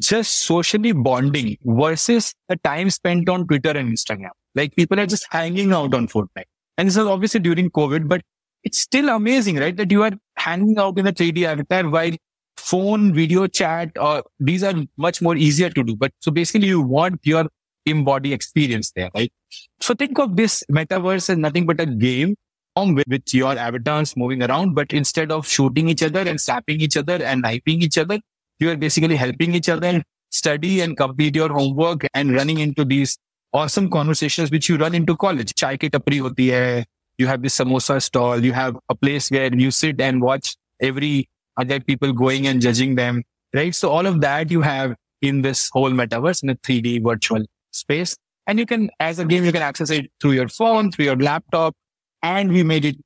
just 0.00 0.44
socially 0.44 0.92
bonding 0.92 1.56
versus 1.64 2.34
the 2.48 2.56
time 2.56 2.90
spent 2.90 3.28
on 3.28 3.46
Twitter 3.46 3.70
and 3.70 3.92
Instagram. 3.92 4.30
Like 4.54 4.74
people 4.76 4.98
are 5.00 5.06
just 5.06 5.26
hanging 5.30 5.72
out 5.72 5.94
on 5.94 6.08
Fortnite. 6.08 6.44
And 6.78 6.88
this 6.88 6.96
is 6.96 7.06
obviously 7.06 7.40
during 7.40 7.70
COVID, 7.70 8.08
but 8.08 8.22
it's 8.64 8.80
still 8.80 9.08
amazing, 9.08 9.56
right? 9.56 9.76
That 9.76 9.90
you 9.90 10.02
are 10.02 10.12
hanging 10.36 10.78
out 10.78 10.98
in 10.98 11.06
a 11.06 11.12
3D 11.12 11.44
avatar 11.44 11.88
while 11.88 12.12
phone, 12.56 13.14
video 13.14 13.46
chat, 13.46 13.90
or 13.98 14.24
these 14.40 14.64
are 14.64 14.74
much 14.96 15.22
more 15.22 15.36
easier 15.36 15.70
to 15.70 15.84
do. 15.84 15.94
But 15.96 16.12
so 16.20 16.30
basically 16.30 16.68
you 16.68 16.80
want 16.80 17.20
your 17.22 17.46
embody 17.84 18.32
experience 18.32 18.92
there, 18.96 19.10
right? 19.14 19.32
So 19.80 19.94
think 19.94 20.18
of 20.18 20.36
this 20.36 20.64
metaverse 20.70 21.30
as 21.30 21.38
nothing 21.38 21.66
but 21.66 21.80
a 21.80 21.86
game 21.86 22.34
with, 22.76 23.32
your 23.32 23.56
avatars 23.56 24.16
moving 24.16 24.42
around, 24.42 24.74
but 24.74 24.92
instead 24.92 25.32
of 25.32 25.46
shooting 25.46 25.88
each 25.88 26.02
other 26.02 26.20
and 26.20 26.38
slapping 26.40 26.80
each 26.80 26.96
other 26.96 27.22
and 27.22 27.40
knifing 27.42 27.80
each 27.80 27.96
other, 27.96 28.18
you 28.58 28.70
are 28.70 28.76
basically 28.76 29.16
helping 29.16 29.54
each 29.54 29.68
other 29.68 30.02
study 30.30 30.80
and 30.80 30.96
complete 30.96 31.36
your 31.36 31.48
homework 31.48 32.06
and 32.14 32.34
running 32.34 32.58
into 32.58 32.84
these 32.84 33.18
awesome 33.52 33.88
conversations 33.90 34.50
which 34.50 34.68
you 34.68 34.76
run 34.76 34.94
into 34.94 35.16
college. 35.16 35.54
Chai 35.54 35.76
ki 35.76 35.90
tapri 35.90 36.20
hoti 36.20 36.50
hai. 36.50 36.84
You 37.18 37.26
have 37.26 37.42
this 37.42 37.56
samosa 37.56 38.02
stall. 38.02 38.44
You 38.44 38.52
have 38.52 38.76
a 38.88 38.94
place 38.94 39.30
where 39.30 39.54
you 39.54 39.70
sit 39.70 40.00
and 40.00 40.20
watch 40.20 40.56
every 40.80 41.28
other 41.56 41.80
people 41.80 42.12
going 42.12 42.46
and 42.46 42.60
judging 42.60 42.94
them, 42.94 43.22
right? 43.54 43.74
So 43.74 43.90
all 43.90 44.06
of 44.06 44.20
that 44.20 44.50
you 44.50 44.60
have 44.60 44.94
in 45.22 45.40
this 45.42 45.70
whole 45.72 45.90
metaverse 45.90 46.42
in 46.42 46.50
a 46.50 46.56
3D 46.56 47.02
virtual 47.02 47.44
space. 47.70 48.16
And 48.46 48.58
you 48.58 48.66
can, 48.66 48.90
as 49.00 49.18
a 49.18 49.24
game, 49.24 49.44
you 49.44 49.52
can 49.52 49.62
access 49.62 49.90
it 49.90 50.10
through 50.20 50.32
your 50.32 50.48
phone, 50.48 50.92
through 50.92 51.06
your 51.06 51.16
laptop, 51.16 51.74
and 52.22 52.52
we 52.52 52.62
made 52.62 52.84
it 52.84 52.96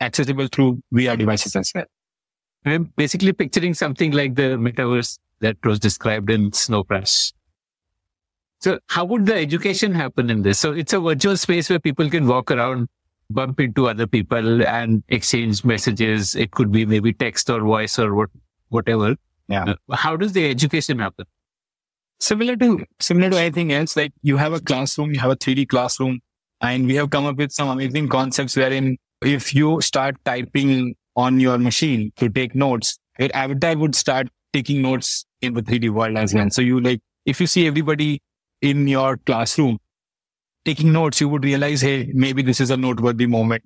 accessible 0.00 0.48
through 0.48 0.80
VR 0.94 1.18
devices 1.18 1.54
as 1.54 1.70
well. 1.74 1.84
I'm 2.64 2.92
basically 2.96 3.32
picturing 3.32 3.74
something 3.74 4.12
like 4.12 4.34
the 4.34 4.56
metaverse 4.56 5.18
that 5.40 5.56
was 5.64 5.78
described 5.78 6.30
in 6.30 6.52
Snow 6.52 6.84
Crash. 6.84 7.32
So 8.60 8.78
how 8.88 9.06
would 9.06 9.24
the 9.24 9.34
education 9.34 9.94
happen 9.94 10.28
in 10.28 10.42
this? 10.42 10.58
So 10.58 10.72
it's 10.72 10.92
a 10.92 11.00
virtual 11.00 11.36
space 11.36 11.70
where 11.70 11.78
people 11.78 12.10
can 12.10 12.26
walk 12.26 12.50
around, 12.50 12.88
bump 13.30 13.58
into 13.58 13.88
other 13.88 14.06
people 14.06 14.62
and 14.66 15.02
exchange 15.08 15.64
messages. 15.64 16.36
It 16.36 16.50
could 16.50 16.70
be 16.70 16.84
maybe 16.84 17.14
text 17.14 17.48
or 17.48 17.60
voice 17.60 17.98
or 17.98 18.14
what, 18.14 18.28
whatever. 18.68 19.16
Yeah. 19.48 19.74
Uh, 19.88 19.96
how 19.96 20.16
does 20.16 20.32
the 20.32 20.48
education 20.48 20.98
happen? 20.98 21.24
Similar 22.18 22.56
to, 22.56 22.84
similar 23.00 23.30
to 23.30 23.38
anything 23.38 23.72
else, 23.72 23.96
like 23.96 24.12
you 24.20 24.36
have 24.36 24.52
a 24.52 24.60
classroom, 24.60 25.12
you 25.12 25.20
have 25.20 25.30
a 25.30 25.36
3D 25.36 25.68
classroom 25.68 26.20
and 26.60 26.86
we 26.86 26.96
have 26.96 27.08
come 27.08 27.24
up 27.24 27.36
with 27.36 27.52
some 27.52 27.68
amazing 27.68 28.08
concepts 28.08 28.56
wherein 28.56 28.98
if 29.22 29.54
you 29.54 29.80
start 29.80 30.16
typing 30.26 30.94
on 31.16 31.40
your 31.40 31.58
machine 31.58 32.12
to 32.16 32.28
take 32.28 32.54
notes, 32.54 32.98
your 33.18 33.30
avatar 33.34 33.76
would 33.76 33.94
start 33.94 34.28
taking 34.52 34.82
notes 34.82 35.24
in 35.40 35.54
the 35.54 35.62
3D 35.62 35.90
world 35.90 36.16
as 36.16 36.34
well. 36.34 36.50
So 36.50 36.62
you 36.62 36.80
like, 36.80 37.00
if 37.26 37.40
you 37.40 37.46
see 37.46 37.66
everybody 37.66 38.22
in 38.60 38.88
your 38.88 39.16
classroom 39.18 39.78
taking 40.64 40.92
notes, 40.92 41.20
you 41.20 41.28
would 41.28 41.44
realize, 41.44 41.80
hey, 41.80 42.10
maybe 42.12 42.42
this 42.42 42.60
is 42.60 42.70
a 42.70 42.76
noteworthy 42.76 43.26
moment, 43.26 43.62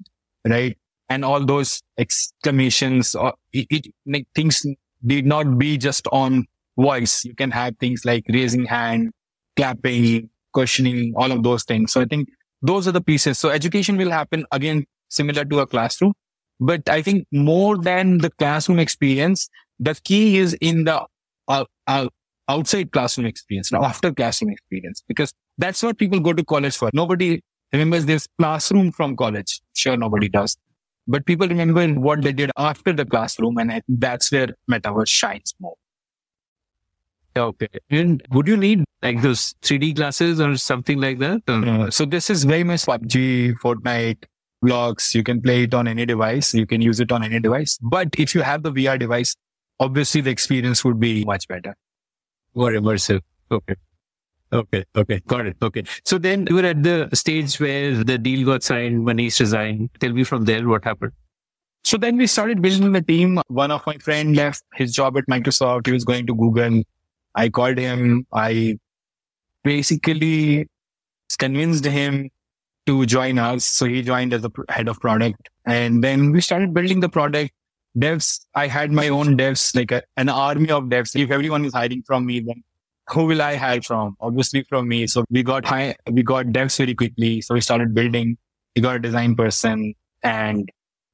right? 0.47 0.77
And 1.09 1.25
all 1.25 1.45
those 1.45 1.83
exclamations 1.99 3.15
or 3.15 3.35
it, 3.53 3.67
it 3.71 3.87
like, 4.07 4.27
things 4.35 4.65
did 5.05 5.27
not 5.27 5.59
be 5.59 5.77
just 5.77 6.07
on 6.13 6.47
voice. 6.79 7.25
You 7.25 7.35
can 7.35 7.51
have 7.51 7.77
things 7.79 8.05
like 8.05 8.25
raising 8.29 8.65
hand, 8.65 9.13
clapping, 9.57 10.31
questioning, 10.53 11.13
all 11.17 11.31
of 11.31 11.43
those 11.43 11.65
things. 11.65 11.93
So 11.93 12.01
I 12.01 12.07
think 12.07 12.29
those 12.63 12.89
are 12.89 12.93
the 12.93 13.01
pieces. 13.01 13.39
So 13.39 13.51
education 13.51 13.97
will 13.97 14.11
happen 14.11 14.47
again, 14.51 14.87
similar 15.09 15.45
to 15.45 15.61
a 15.61 15.67
classroom, 15.67 16.15
but 16.61 16.89
I 16.89 17.03
think 17.03 17.27
more 17.33 17.77
than 17.77 18.19
the 18.19 18.31
classroom 18.31 18.79
experience, 18.79 19.49
the 19.79 19.95
key 20.05 20.39
is 20.39 20.55
in 20.55 20.85
the 20.85 21.05
uh, 21.49 21.65
uh, 21.87 22.09
outside 22.49 22.93
classroom 22.93 23.27
experience, 23.27 23.73
now 23.73 23.83
after 23.83 24.13
classroom 24.13 24.51
experience, 24.51 25.03
because 25.09 25.33
that's 25.59 25.83
what 25.83 25.99
people 25.99 26.21
go 26.21 26.33
to 26.33 26.45
college 26.45 26.77
for. 26.77 26.91
Nobody 26.93 27.41
remembers 27.73 28.07
this 28.07 28.27
classroom 28.39 28.93
from 28.93 29.17
college. 29.17 29.61
Sure, 29.75 29.97
nobody 29.97 30.29
does. 30.29 30.57
But 31.07 31.27
people 31.27 31.47
remember 31.47 31.87
what 32.01 32.23
they 32.23 32.33
did 32.33 32.51
after 32.57 32.93
the 32.93 33.05
classroom, 33.05 33.59
and 33.59 33.83
that's 33.89 34.33
where 34.33 34.49
metaverse 34.71 35.09
shines 35.09 35.55
more. 35.61 35.75
Okay. 37.37 37.69
And 37.91 38.23
would 38.31 38.47
you 38.47 38.57
need 38.57 38.85
like 39.03 39.21
those 39.21 39.55
3D 39.63 39.97
glasses 39.97 40.41
or 40.41 40.57
something 40.57 41.01
like 41.01 41.19
that? 41.19 41.43
Uh, 41.49 41.91
so 41.91 42.05
this 42.05 42.31
is 42.31 42.45
very 42.45 42.65
much 42.65 42.87
PUBG, 42.87 43.55
Fortnite, 43.59 44.25
Blox. 44.65 45.15
You 45.15 45.23
can 45.23 45.41
play 45.41 45.65
it 45.65 45.75
on 45.75 45.87
any 45.87 46.07
device. 46.07 46.55
You 46.55 46.67
can 46.67 46.81
use 46.81 47.01
it 47.01 47.13
on 47.13 47.23
any 47.23 47.41
device. 47.41 47.79
But 47.83 48.09
if 48.19 48.35
you 48.35 48.43
have 48.43 48.63
the 48.63 48.73
VR 48.73 48.99
device, 48.99 49.37
obviously 49.79 50.21
the 50.21 50.31
experience 50.31 50.85
would 50.85 50.99
be 50.99 51.25
much 51.25 51.49
better. 51.49 51.77
More 52.55 52.71
immersive. 52.71 53.21
Okay. 53.51 53.75
Okay. 54.53 54.85
Okay. 54.97 55.21
Got 55.27 55.47
it. 55.47 55.57
Okay. 55.61 55.83
So 56.05 56.19
then 56.19 56.47
you 56.49 56.57
were 56.57 56.67
at 56.67 56.83
the 56.83 57.09
stage 57.13 57.59
where 57.59 58.05
the 58.05 58.19
deal 58.19 58.47
got 58.47 58.63
signed, 58.63 59.07
Manish 59.07 59.41
resigned. 59.41 59.91
Tell 60.01 60.13
me 60.13 60.25
from 60.25 60.45
there 60.45 60.67
what 60.69 60.85
happened. 60.85 61.13
So 61.83 61.99
then 61.99 62.17
we 62.17 62.27
started 62.27 62.63
building 62.63 62.93
the 62.93 63.03
team. 63.03 63.41
One 63.49 63.71
of 63.71 63.87
my 63.87 63.99
friend 63.99 64.35
left 64.35 64.63
his 64.75 64.93
job 64.93 65.19
at 65.19 65.27
Microsoft. 65.27 65.87
He 65.87 65.93
was 65.93 66.05
going 66.05 66.27
to 66.27 66.35
Google. 66.35 66.83
I 67.35 67.49
called 67.49 67.79
him. 67.79 68.27
I 68.33 68.79
basically 69.65 70.69
convinced 71.39 71.85
him 71.85 72.31
to 72.87 73.07
join 73.07 73.39
us. 73.39 73.65
So 73.65 73.87
he 73.87 74.03
joined 74.03 74.33
as 74.33 74.43
the 74.43 74.51
head 74.69 74.89
of 74.89 75.01
product 75.01 75.49
and 75.65 76.03
then 76.03 76.33
we 76.33 76.41
started 76.41 76.75
building 76.75 77.01
the 77.01 77.09
product. 77.09 77.53
Devs, 77.97 78.45
I 78.55 78.67
had 78.67 78.91
my 78.91 79.09
own 79.09 79.39
devs, 79.39 79.75
like 79.77 79.93
a, 79.93 80.03
an 80.17 80.29
army 80.29 80.71
of 80.71 80.85
devs. 80.85 81.15
If 81.15 81.31
everyone 81.31 81.65
is 81.65 81.73
hiding 81.73 82.03
from 82.03 82.27
me, 82.27 82.41
then 82.41 82.63
who 83.09 83.25
will 83.27 83.41
I 83.41 83.55
hire 83.55 83.83
from? 83.83 84.17
Obviously 84.21 84.65
from 84.65 84.89
me. 84.89 85.07
So 85.07 85.25
we 85.31 85.43
got 85.43 85.65
high, 85.65 85.95
we 86.11 86.23
got 86.23 86.47
devs 86.47 86.77
very 86.77 86.95
quickly. 86.95 87.41
So 87.41 87.55
we 87.55 87.61
started 87.61 87.95
building. 87.95 88.37
We 88.75 88.83
got 88.83 88.97
a 88.97 88.99
design 88.99 89.37
person 89.37 89.95
and 90.25 90.69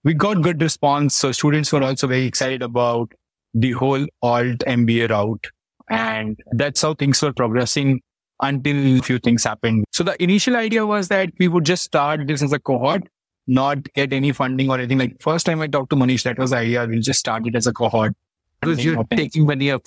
we 0.05 0.15
got 0.15 0.41
good 0.41 0.63
response. 0.63 1.15
So 1.15 1.33
students 1.33 1.73
were 1.73 1.83
also 1.83 2.07
very 2.07 2.25
excited 2.25 2.63
about 2.63 3.13
the 3.53 3.73
whole 3.73 4.07
alt 4.23 4.59
MBA 4.61 5.11
route. 5.11 5.47
And 5.91 6.41
that's 6.53 6.81
how 6.81 6.95
things 6.95 7.21
were 7.21 7.33
progressing 7.33 8.01
until 8.43 8.99
a 8.99 9.03
few 9.03 9.19
things 9.19 9.45
happened. 9.45 9.85
So 9.93 10.05
the 10.05 10.21
initial 10.23 10.57
idea 10.57 10.87
was 10.87 11.09
that 11.09 11.31
we 11.39 11.49
would 11.49 11.65
just 11.65 11.85
start 11.85 12.27
this 12.27 12.43
as 12.43 12.53
a 12.53 12.59
cohort, 12.59 13.03
not 13.47 13.93
get 13.95 14.13
any 14.13 14.33
funding 14.33 14.71
or 14.71 14.79
anything. 14.79 14.99
Like 14.99 15.21
first 15.21 15.47
time 15.47 15.61
I 15.61 15.67
talked 15.67 15.91
to 15.91 15.97
Manish, 15.97 16.23
that 16.25 16.39
was 16.39 16.51
the 16.51 16.59
idea. 16.59 16.87
We'll 16.87 17.01
just 17.01 17.21
start 17.21 17.47
it 17.47 17.55
as 17.55 17.67
a 17.67 17.73
cohort. 17.73 18.15
Because 18.61 18.85
you're 18.85 19.05
taking 19.05 19.47
money 19.47 19.71
up. 19.71 19.87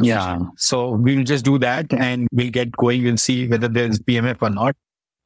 Yeah. 0.00 0.38
So 0.56 0.92
we'll 0.92 1.24
just 1.24 1.44
do 1.44 1.58
that 1.58 1.92
and 1.92 2.28
we'll 2.32 2.50
get 2.50 2.72
going. 2.72 3.04
We'll 3.04 3.18
see 3.18 3.46
whether 3.46 3.68
there's 3.68 3.98
PMF 3.98 4.38
or 4.40 4.50
not. 4.50 4.74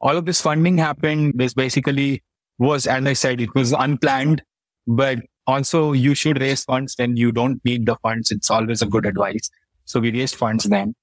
All 0.00 0.16
of 0.16 0.24
this 0.24 0.40
funding 0.40 0.78
happened. 0.78 1.34
This 1.36 1.54
basically 1.54 2.22
was, 2.58 2.86
as 2.86 3.04
I 3.04 3.12
said, 3.12 3.40
it 3.40 3.54
was 3.54 3.72
unplanned, 3.72 4.42
but 4.86 5.20
also 5.46 5.92
you 5.92 6.14
should 6.14 6.40
raise 6.40 6.64
funds 6.64 6.94
when 6.96 7.16
you 7.16 7.30
don't 7.30 7.60
need 7.64 7.86
the 7.86 7.96
funds. 8.02 8.32
It's 8.32 8.50
always 8.50 8.82
a 8.82 8.86
good 8.86 9.06
advice. 9.06 9.48
So 9.84 10.00
we 10.00 10.10
raised 10.10 10.34
funds 10.34 10.64
then. 10.64 10.94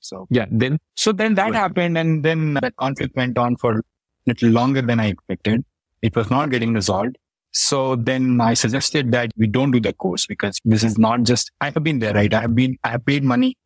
So 0.00 0.26
yeah, 0.30 0.46
then 0.50 0.78
so 0.96 1.12
then 1.12 1.34
that 1.34 1.54
happened, 1.54 1.96
and 1.98 2.24
then 2.24 2.54
that 2.54 2.76
conflict 2.76 3.16
went 3.16 3.38
on 3.38 3.56
for 3.56 3.78
a 3.78 3.82
little 4.26 4.50
longer 4.50 4.82
than 4.82 5.00
I 5.00 5.08
expected. 5.08 5.64
It 6.02 6.16
was 6.16 6.30
not 6.30 6.50
getting 6.50 6.74
resolved. 6.74 7.16
So 7.52 7.96
then 7.96 8.40
I 8.40 8.54
suggested 8.54 9.10
that 9.12 9.32
we 9.36 9.46
don't 9.46 9.72
do 9.72 9.80
the 9.80 9.92
course 9.92 10.26
because 10.26 10.58
this 10.64 10.84
is 10.84 10.98
not 10.98 11.24
just, 11.24 11.50
I 11.60 11.70
have 11.70 11.82
been 11.82 11.98
there, 11.98 12.14
right? 12.14 12.32
I 12.32 12.42
have 12.42 12.54
been, 12.54 12.76
I 12.84 12.90
have 12.90 13.04
paid 13.04 13.24
money, 13.24 13.56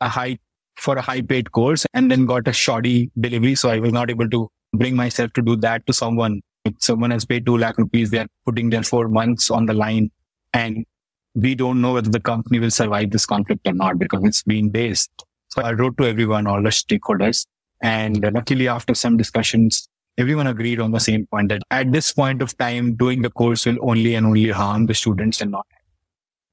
a 0.00 0.08
high 0.08 0.38
for 0.76 0.96
a 0.96 1.02
high 1.02 1.20
paid 1.20 1.52
course 1.52 1.86
and 1.94 2.10
then 2.10 2.26
got 2.26 2.48
a 2.48 2.52
shoddy 2.52 3.10
delivery. 3.18 3.54
So 3.54 3.70
I 3.70 3.78
was 3.78 3.92
not 3.92 4.10
able 4.10 4.28
to 4.30 4.48
bring 4.72 4.96
myself 4.96 5.32
to 5.34 5.42
do 5.42 5.56
that 5.56 5.86
to 5.86 5.92
someone. 5.92 6.42
If 6.64 6.74
someone 6.78 7.10
has 7.10 7.24
paid 7.24 7.44
two 7.44 7.58
lakh 7.58 7.76
rupees, 7.76 8.10
they're 8.10 8.26
putting 8.44 8.70
their 8.70 8.82
four 8.82 9.08
months 9.08 9.50
on 9.50 9.66
the 9.66 9.74
line 9.74 10.10
and 10.52 10.84
we 11.34 11.54
don't 11.54 11.80
know 11.80 11.94
whether 11.94 12.10
the 12.10 12.20
company 12.20 12.60
will 12.60 12.70
survive 12.70 13.10
this 13.10 13.26
conflict 13.26 13.66
or 13.66 13.72
not 13.72 13.98
because 13.98 14.22
it's 14.24 14.42
been 14.44 14.70
days. 14.70 15.08
So 15.54 15.62
I 15.62 15.72
wrote 15.72 15.96
to 15.98 16.04
everyone, 16.04 16.48
all 16.48 16.60
the 16.60 16.70
stakeholders. 16.70 17.46
And 17.80 18.28
luckily 18.34 18.66
after 18.66 18.92
some 18.92 19.16
discussions, 19.16 19.88
everyone 20.18 20.48
agreed 20.48 20.80
on 20.80 20.90
the 20.90 20.98
same 20.98 21.26
point 21.26 21.50
that 21.50 21.62
at 21.70 21.92
this 21.92 22.12
point 22.12 22.42
of 22.42 22.56
time, 22.58 22.96
doing 22.96 23.22
the 23.22 23.30
course 23.30 23.64
will 23.64 23.78
only 23.88 24.16
and 24.16 24.26
only 24.26 24.48
harm 24.48 24.86
the 24.86 24.94
students 24.94 25.40
and 25.40 25.52
not. 25.52 25.66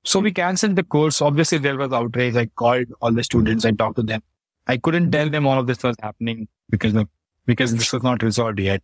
So 0.03 0.19
we 0.19 0.31
canceled 0.31 0.75
the 0.75 0.83
course. 0.83 1.19
Obviously 1.19 1.57
there 1.57 1.77
was 1.77 1.91
outrage. 1.91 2.35
I 2.35 2.45
called 2.45 2.85
all 3.01 3.11
the 3.11 3.23
students. 3.23 3.65
I 3.65 3.71
talked 3.71 3.95
to 3.95 4.03
them. 4.03 4.21
I 4.67 4.77
couldn't 4.77 5.11
tell 5.11 5.31
them 5.31 5.47
all 5.47 5.57
of 5.57 5.65
this 5.65 5.81
was 5.81 5.95
happening 5.99 6.47
because 6.69 6.93
of, 6.93 7.07
because 7.47 7.73
this 7.73 7.91
was 7.91 8.03
not 8.03 8.21
resolved 8.21 8.59
yet. 8.59 8.83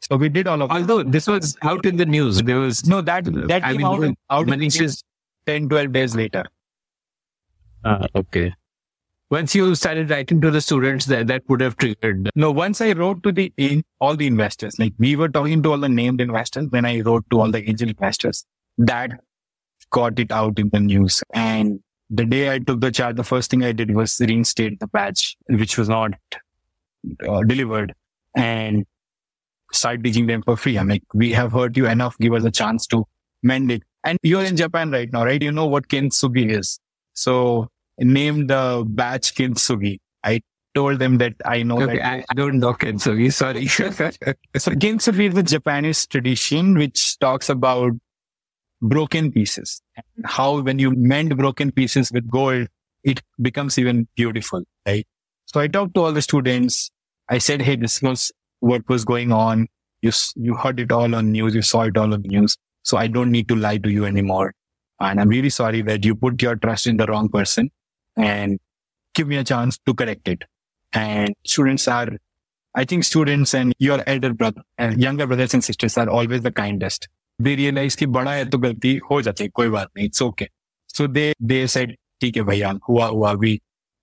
So 0.00 0.16
we 0.16 0.28
did 0.28 0.48
all 0.48 0.60
of 0.60 0.72
Although 0.72 1.04
this 1.04 1.28
was 1.28 1.56
out 1.62 1.86
in 1.86 1.96
the 1.98 2.06
news, 2.06 2.42
there 2.42 2.58
was 2.58 2.84
no 2.84 3.00
that 3.02 3.26
that 3.26 3.62
I 3.62 3.68
came 3.76 3.82
mean, 3.82 3.86
out, 3.86 4.14
out 4.30 4.48
in 4.48 4.58
the 4.58 4.68
news 4.68 5.04
10, 5.46 5.68
12 5.68 5.92
days 5.92 6.16
later. 6.16 6.44
Ah, 7.84 8.06
okay. 8.16 8.52
Once 9.32 9.54
you 9.54 9.74
started 9.74 10.10
writing 10.10 10.42
to 10.42 10.50
the 10.50 10.60
students, 10.60 11.06
that 11.06 11.26
that 11.26 11.42
would 11.48 11.62
have 11.62 11.74
triggered. 11.78 12.28
No, 12.34 12.50
once 12.50 12.82
I 12.82 12.92
wrote 12.92 13.22
to 13.22 13.32
the 13.32 13.50
in, 13.56 13.82
all 13.98 14.14
the 14.14 14.26
investors, 14.26 14.78
like 14.78 14.92
we 14.98 15.16
were 15.16 15.30
talking 15.30 15.62
to 15.62 15.70
all 15.70 15.78
the 15.78 15.88
named 15.88 16.20
investors, 16.20 16.66
when 16.68 16.84
I 16.84 17.00
wrote 17.00 17.24
to 17.30 17.40
all 17.40 17.50
the 17.50 17.66
angel 17.66 17.88
investors, 17.88 18.44
that 18.76 19.10
got 19.88 20.18
it 20.18 20.30
out 20.30 20.58
in 20.58 20.68
the 20.68 20.80
news. 20.80 21.22
And 21.32 21.80
the 22.10 22.26
day 22.26 22.52
I 22.52 22.58
took 22.58 22.82
the 22.82 22.92
charge, 22.92 23.16
the 23.16 23.24
first 23.24 23.50
thing 23.50 23.64
I 23.64 23.72
did 23.72 23.94
was 23.94 24.20
reinstate 24.20 24.78
the 24.80 24.86
badge, 24.86 25.38
which 25.48 25.78
was 25.78 25.88
not 25.88 26.12
uh, 27.26 27.42
delivered, 27.44 27.94
and 28.36 28.84
start 29.72 30.04
teaching 30.04 30.26
them 30.26 30.42
for 30.42 30.58
free. 30.58 30.76
I'm 30.76 30.88
like, 30.88 31.04
we 31.14 31.32
have 31.32 31.52
hurt 31.52 31.78
you 31.78 31.86
enough. 31.86 32.18
Give 32.18 32.34
us 32.34 32.44
a 32.44 32.50
chance 32.50 32.86
to 32.88 33.06
mend 33.42 33.72
it. 33.72 33.82
And 34.04 34.18
you're 34.22 34.44
in 34.44 34.56
Japan 34.56 34.90
right 34.90 35.10
now, 35.10 35.24
right? 35.24 35.40
You 35.40 35.52
know 35.52 35.64
what 35.64 35.88
kintsugi 35.88 36.50
is. 36.50 36.78
So 37.14 37.70
name 37.98 38.46
the 38.46 38.84
batch 38.86 39.34
kintsugi. 39.34 39.98
I 40.24 40.40
told 40.74 40.98
them 40.98 41.18
that 41.18 41.34
I 41.44 41.62
know 41.62 41.82
Okay, 41.82 41.96
that. 41.98 42.06
I, 42.06 42.24
I 42.30 42.34
don't 42.34 42.58
know 42.58 42.72
Kintsugi. 42.72 43.32
Sorry. 43.32 43.66
So 44.58 44.72
kintsugi 44.72 45.28
is 45.28 45.34
the 45.34 45.42
Japanese 45.42 46.06
tradition 46.06 46.76
which 46.76 47.18
talks 47.18 47.48
about 47.48 47.92
broken 48.80 49.30
pieces 49.30 49.80
and 49.96 50.04
how 50.24 50.60
when 50.60 50.78
you 50.78 50.90
mend 50.92 51.36
broken 51.36 51.70
pieces 51.70 52.10
with 52.12 52.28
gold, 52.28 52.68
it 53.04 53.20
becomes 53.40 53.78
even 53.78 54.08
beautiful, 54.16 54.64
right? 54.86 55.06
So 55.46 55.60
I 55.60 55.68
talked 55.68 55.94
to 55.94 56.02
all 56.04 56.12
the 56.12 56.22
students. 56.22 56.90
I 57.28 57.38
said, 57.38 57.62
Hey, 57.62 57.76
this 57.76 58.00
was 58.02 58.32
what 58.60 58.88
was 58.88 59.04
going 59.04 59.32
on. 59.32 59.68
You, 60.00 60.10
you 60.34 60.54
heard 60.54 60.80
it 60.80 60.90
all 60.90 61.14
on 61.14 61.30
news. 61.32 61.54
You 61.54 61.62
saw 61.62 61.82
it 61.82 61.96
all 61.96 62.12
on 62.12 62.22
news. 62.22 62.56
So 62.82 62.96
I 62.96 63.06
don't 63.06 63.30
need 63.30 63.48
to 63.48 63.56
lie 63.56 63.78
to 63.78 63.90
you 63.90 64.04
anymore. 64.04 64.54
And 64.98 65.20
I'm 65.20 65.28
really 65.28 65.50
sorry 65.50 65.82
that 65.82 66.04
you 66.04 66.14
put 66.14 66.40
your 66.42 66.56
trust 66.56 66.86
in 66.86 66.96
the 66.96 67.06
wrong 67.06 67.28
person 67.28 67.70
and 68.15 68.59
give 69.13 69.27
me 69.27 69.37
a 69.37 69.43
chance 69.43 69.77
to 69.85 69.93
correct 69.93 70.27
it. 70.27 70.43
And 70.93 71.33
students 71.45 71.87
are, 71.87 72.09
I 72.75 72.85
think 72.85 73.03
students 73.03 73.53
and 73.53 73.73
your 73.79 74.03
elder 74.07 74.33
brother 74.33 74.61
and 74.77 75.01
younger 75.01 75.27
brothers 75.27 75.53
and 75.53 75.63
sisters 75.63 75.97
are 75.97 76.09
always 76.09 76.41
the 76.41 76.51
kindest. 76.51 77.07
They 77.39 77.55
realize 77.55 77.95
कि 77.95 78.05
बड़ा 78.05 78.33
है 78.33 78.45
तो 78.49 78.57
गलती 78.57 78.95
हो 79.09 79.21
जाती 79.21 79.43
है 79.43 79.49
कोई 79.55 79.69
बात 79.69 79.89
नहीं 79.97 80.07
it's 80.09 80.21
okay. 80.21 80.47
So 80.87 81.07
they 81.07 81.33
they 81.39 81.67
said 81.67 81.91
ठीक 82.21 82.37
है 82.37 82.43
भैया 82.43 82.71
हुआ 82.89 83.05
हुआ 83.07 83.33
we 83.41 83.59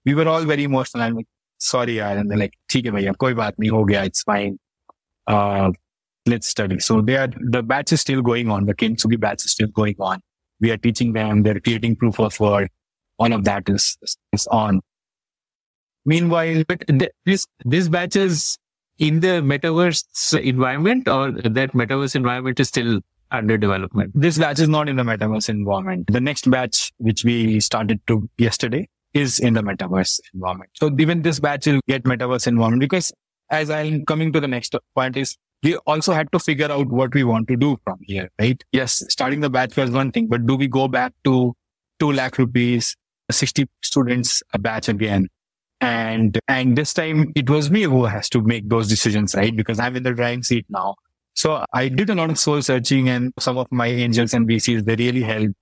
we 0.07 0.14
were 0.14 0.29
all 0.29 0.44
very 0.44 0.64
emotional 0.64 1.03
and 1.07 1.16
like 1.16 1.27
sorry 1.59 1.96
यार 1.96 2.18
and 2.18 2.31
they're 2.31 2.42
like 2.42 2.55
ठीक 2.70 2.85
है 2.85 2.90
भैया 2.92 3.12
कोई 3.24 3.35
बात 3.35 3.59
नहीं 3.61 3.70
हो 3.70 3.85
गया 3.85 4.05
it's 4.05 4.22
fine. 4.22 4.59
Uh, 5.27 5.72
let's 6.27 6.48
study. 6.48 6.79
So 6.79 7.00
they 7.00 7.16
are 7.16 7.29
the 7.57 7.62
batch 7.62 7.92
is 7.92 8.00
still 8.00 8.22
going 8.22 8.50
on. 8.50 8.66
The 8.66 8.74
Kintsugi 8.74 9.18
batch 9.18 9.44
is 9.44 9.53
still 9.53 9.68
going 9.68 9.96
on. 9.98 10.20
We 10.61 10.70
are 10.70 10.77
teaching 10.77 11.12
them. 11.12 11.42
They're 11.42 11.61
creating 11.61 11.96
proof 11.96 12.20
of 12.20 12.38
work. 12.38 12.70
All 13.19 13.34
of 13.34 13.43
that 13.45 13.69
is 13.69 13.97
is 14.34 14.47
on. 14.47 14.82
Meanwhile, 16.05 16.63
but 16.67 16.86
th- 16.88 17.12
this 17.25 17.45
this 17.65 17.89
batch 17.89 18.15
is 18.15 18.58
in 18.97 19.19
the 19.19 19.41
metaverse 19.41 20.39
environment, 20.39 21.08
or 21.08 21.32
that 21.32 21.73
metaverse 21.73 22.15
environment 22.15 22.60
is 22.60 22.67
still 22.69 23.01
under 23.32 23.58
development. 23.58 24.12
this 24.15 24.38
batch 24.39 24.60
is 24.60 24.67
not 24.67 24.89
in 24.89 24.95
the 24.95 25.03
metaverse 25.03 25.49
environment. 25.49 26.08
The 26.12 26.19
next 26.19 26.49
batch, 26.49 26.91
which 26.97 27.23
we 27.23 27.60
started 27.60 27.99
to 28.08 28.27
yesterday, 28.38 28.88
is 29.13 29.39
in 29.39 29.53
the 29.53 29.62
metaverse 29.62 30.19
environment. 30.34 30.71
So 30.73 30.89
even 30.99 31.21
this 31.21 31.39
batch 31.39 31.67
will 31.67 31.79
get 31.88 32.03
metaverse 32.03 32.47
environment 32.47 32.82
because 32.82 33.12
as 33.51 33.69
I'm 33.69 34.05
coming 34.05 34.34
to 34.34 34.39
the 34.39 34.47
next 34.47 34.75
point 34.95 35.17
is 35.17 35.38
we 35.63 35.75
also 35.77 36.13
had 36.13 36.32
to 36.32 36.39
figure 36.39 36.71
out 36.71 36.88
what 36.88 37.13
we 37.13 37.23
want 37.23 37.47
to 37.49 37.55
do 37.58 37.77
from 37.84 37.99
here, 38.01 38.29
right? 38.39 38.63
Yes, 38.71 39.03
starting 39.10 39.41
the 39.41 39.49
batch 39.49 39.75
was 39.75 39.91
one 39.91 40.12
thing, 40.12 40.27
but 40.27 40.45
do 40.45 40.55
we 40.55 40.67
go 40.67 40.88
back 40.88 41.13
to 41.25 41.53
two 41.99 42.12
lakh 42.12 42.38
rupees, 42.38 42.95
60 43.34 43.68
students 43.82 44.44
a 44.54 44.60
batch 44.60 44.89
again? 44.89 45.28
And, 45.82 46.38
and 46.48 46.78
this 46.78 46.94
time 46.94 47.32
it 47.36 47.50
was 47.50 47.72
me 47.72 47.84
who 47.84 48.06
has 48.06 48.30
to 48.30 48.42
make 48.42 48.68
those 48.68 48.88
decisions, 48.88 49.34
right? 49.36 49.56
Because 49.56 49.80
I'm 49.80 49.96
in 49.96 50.04
the 50.04 50.13
driving 50.13 50.44
seat 50.44 50.65
now. 50.70 50.96
So 51.36 51.63
I 51.72 51.88
did 51.88 52.10
a 52.10 52.15
lot 52.15 52.30
of 52.30 52.38
soul 52.38 52.62
searching 52.62 53.08
and 53.08 53.32
some 53.39 53.58
of 53.58 53.68
my 53.72 53.88
angels 53.88 54.34
and 54.34 54.48
VCs, 54.48 54.84
they 54.84 54.96
really 54.96 55.22
helped. 55.22 55.54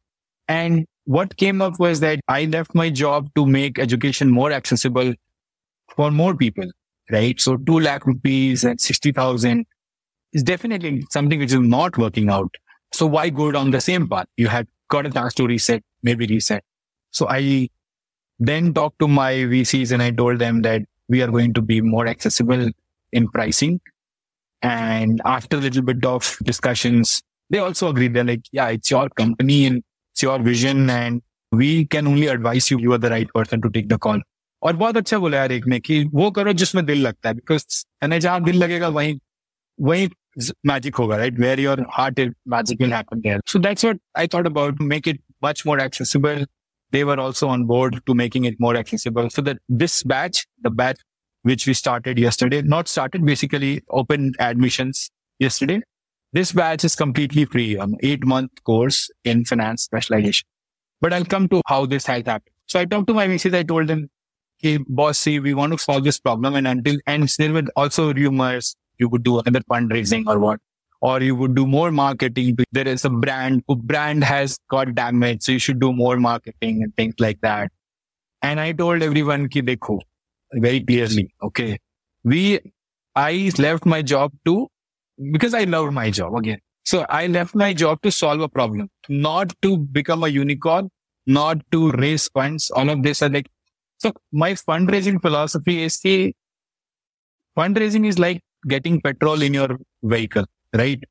And 0.48 0.86
what 1.06 1.38
came 1.38 1.62
up 1.62 1.80
was 1.80 2.00
that 2.00 2.20
I 2.28 2.46
left 2.46 2.74
my 2.74 2.90
job 2.90 3.30
to 3.36 3.46
make 3.46 3.78
education 3.78 4.30
more 4.30 4.52
accessible 4.52 5.14
for 5.96 6.12
more 6.12 6.36
people, 6.36 6.66
right? 7.12 7.40
So 7.40 7.58
two 7.58 7.80
lakh 7.80 8.06
rupees 8.06 8.64
and 8.64 8.80
60,000 8.80 9.66
is 10.34 10.44
definitely 10.44 11.06
something 11.12 11.40
which 11.40 11.54
is 11.54 11.60
not 11.60 11.98
working 11.98 12.30
out. 12.30 12.54
So 12.94 13.06
why 13.06 13.30
go 13.30 13.52
down 13.52 13.72
the 13.72 13.82
same 13.82 14.08
path? 14.08 14.28
You 14.38 14.48
had 14.48 14.68
got 14.90 15.06
a 15.06 15.10
chance 15.10 15.34
to 15.36 15.46
reset, 15.46 15.84
maybe 16.04 16.26
reset. 16.26 16.64
So 17.17 17.29
I 17.29 17.69
then 18.41 18.73
talked 18.75 18.99
to 19.01 19.09
my 19.09 19.33
VCs 19.33 19.93
and 19.93 20.03
I 20.03 20.11
told 20.11 20.39
them 20.39 20.63
that 20.63 20.83
we 21.09 21.23
are 21.23 21.31
going 21.31 21.53
to 21.55 21.63
be 21.63 21.81
more 21.81 22.07
accessible 22.07 22.71
in 23.13 23.29
pricing. 23.29 23.81
And 24.63 25.21
after 25.25 25.57
a 25.57 25.61
little 25.61 25.83
bit 25.83 26.05
of 26.05 26.37
discussions, 26.45 27.23
they 27.51 27.59
also 27.59 27.89
agreed. 27.89 28.15
They're 28.15 28.25
like, 28.25 28.43
yeah, 28.53 28.69
it's 28.69 28.91
your 28.91 29.09
company 29.11 29.67
and 29.67 29.83
it's 30.15 30.23
your 30.23 30.39
vision 30.39 30.89
and 30.89 31.23
we 31.53 31.87
can 31.87 32.07
only 32.07 32.29
advise 32.29 32.71
you. 32.71 32.79
You 32.79 32.93
are 32.93 32.99
the 32.99 33.11
right 33.11 33.29
person 33.29 33.61
to 33.63 33.71
take 33.71 33.89
the 33.89 33.99
call. 33.99 34.21
और 34.63 34.77
बहुत 34.77 34.97
अच्छा 34.97 35.19
बोला 35.19 35.39
यार 35.39 35.53
एक 35.53 35.67
ने 35.69 35.79
कि 35.81 36.03
वो 36.15 36.31
करो 36.31 36.53
जिसमें 36.53 36.85
दिल 36.87 37.01
लगता 37.07 37.29
है 37.29 37.35
बिकॉज 37.35 37.85
है 38.03 38.19
जहाँ 38.21 38.43
दिल 38.45 38.57
लगेगा 38.63 38.89
वहीं 38.89 39.19
वहीं 39.81 40.09
मैजिक 40.67 40.97
होगा 40.97 41.17
right 41.17 41.39
where 41.41 41.61
your 41.61 41.85
heart 41.93 42.19
is 42.19 42.33
magic 42.49 42.81
will 42.83 42.93
happen 42.95 43.21
there 43.21 43.41
so 43.53 43.59
that's 43.59 43.85
what 43.85 44.01
I 44.19 44.29
thought 44.35 44.47
about 44.47 44.81
make 44.93 45.09
it 45.09 45.21
much 45.45 45.63
more 45.67 45.81
accessible 45.81 46.47
they 46.92 47.04
were 47.04 47.20
also 47.20 47.48
on 47.48 47.66
board 47.66 48.02
to 48.06 48.14
making 48.14 48.46
it 48.46 48.60
more 48.60 48.76
accessible. 48.76 49.30
So 49.30 49.42
that 49.42 49.58
this 49.70 50.04
batch 50.04 50.46
the 50.62 50.70
batch 50.70 51.00
which 51.44 51.68
we 51.68 51.74
started 51.74 52.18
yesterday 52.18 52.62
not 52.62 52.88
started 52.88 53.26
basically 53.26 53.82
open 53.90 54.34
admissions 54.40 55.10
yesterday. 55.40 55.82
This 56.34 56.52
batch 56.52 56.84
is 56.84 56.96
completely 56.96 57.46
free 57.46 57.78
um, 57.78 57.94
an 57.94 58.00
eight 58.04 58.26
month 58.26 58.52
course 58.64 59.10
in 59.24 59.46
finance 59.46 59.84
specialization. 59.84 60.48
But 61.00 61.14
i'll 61.14 61.26
come 61.26 61.48
to 61.50 61.62
how 61.68 61.86
this 61.86 62.06
has 62.06 62.26
happened. 62.26 62.54
So 62.66 62.80
i 62.80 62.86
talked 62.86 63.08
to 63.08 63.14
my 63.14 63.28
VCs. 63.28 63.56
i 63.56 63.64
told 63.64 63.88
them 63.88 64.10
hey 64.60 64.78
boss 64.88 65.20
see 65.20 65.40
we 65.40 65.54
want 65.54 65.72
to 65.72 65.78
solve 65.78 66.04
this 66.04 66.20
problem 66.20 66.56
and 66.56 66.68
until 66.68 66.98
and 67.06 67.30
there 67.38 67.54
were 67.54 67.64
also 67.76 68.14
rumors 68.14 68.76
you 68.98 69.08
would 69.08 69.24
do 69.24 69.40
another 69.40 69.62
fundraising 69.72 70.24
or 70.28 70.40
what 70.40 70.60
or 71.02 71.22
you 71.22 71.36
would 71.36 71.56
do 71.56 71.68
more 71.68 71.92
marketing. 71.92 72.58
There 72.72 72.88
is 72.88 73.06
a 73.06 73.10
brand, 73.10 73.64
brand 73.68 74.24
has 74.24 74.58
got 74.70 74.96
damaged. 74.96 75.44
So 75.44 75.52
you 75.52 75.60
should 75.60 75.80
do 75.80 75.94
more 75.94 76.18
marketing 76.18 76.84
and 76.84 76.96
things 76.96 77.16
like 77.20 77.40
that. 77.42 77.72
And 78.42 78.60
I 78.60 78.72
told 78.72 79.02
everyone, 79.02 79.50
ki 79.50 79.62
dekho, 79.62 80.00
very 80.54 80.82
clearly, 80.82 81.34
okay, 81.42 81.78
we, 82.24 82.60
I 83.16 83.52
left 83.58 83.86
my 83.86 84.02
job 84.02 84.32
to, 84.46 84.68
because 85.32 85.54
I 85.54 85.64
love 85.64 85.92
my 85.92 86.12
job 86.12 86.36
again. 86.36 86.60
So 86.86 87.06
I 87.10 87.28
left 87.28 87.56
my 87.56 87.74
job 87.74 88.02
to 88.04 88.12
solve 88.12 88.40
a 88.42 88.48
problem, 88.48 88.90
not 89.10 89.54
to 89.62 89.78
become 89.78 90.24
a 90.24 90.28
unicorn, 90.30 90.90
not 91.26 91.60
to 91.72 91.92
raise 91.92 92.30
funds. 92.30 92.72
All 92.72 92.90
of 92.90 93.04
this 93.04 93.22
are 93.22 93.30
like, 93.30 93.48
so 93.98 94.14
my 94.32 94.54
fundraising 94.54 95.22
philosophy 95.22 95.84
is 95.84 95.98
ki, 95.98 96.36
fundraising 97.58 98.06
is 98.08 98.20
like 98.20 98.40
getting 98.68 99.02
petrol 99.02 99.42
in 99.42 99.54
your 99.54 99.78
vehicle 100.04 100.46
right? 100.76 101.04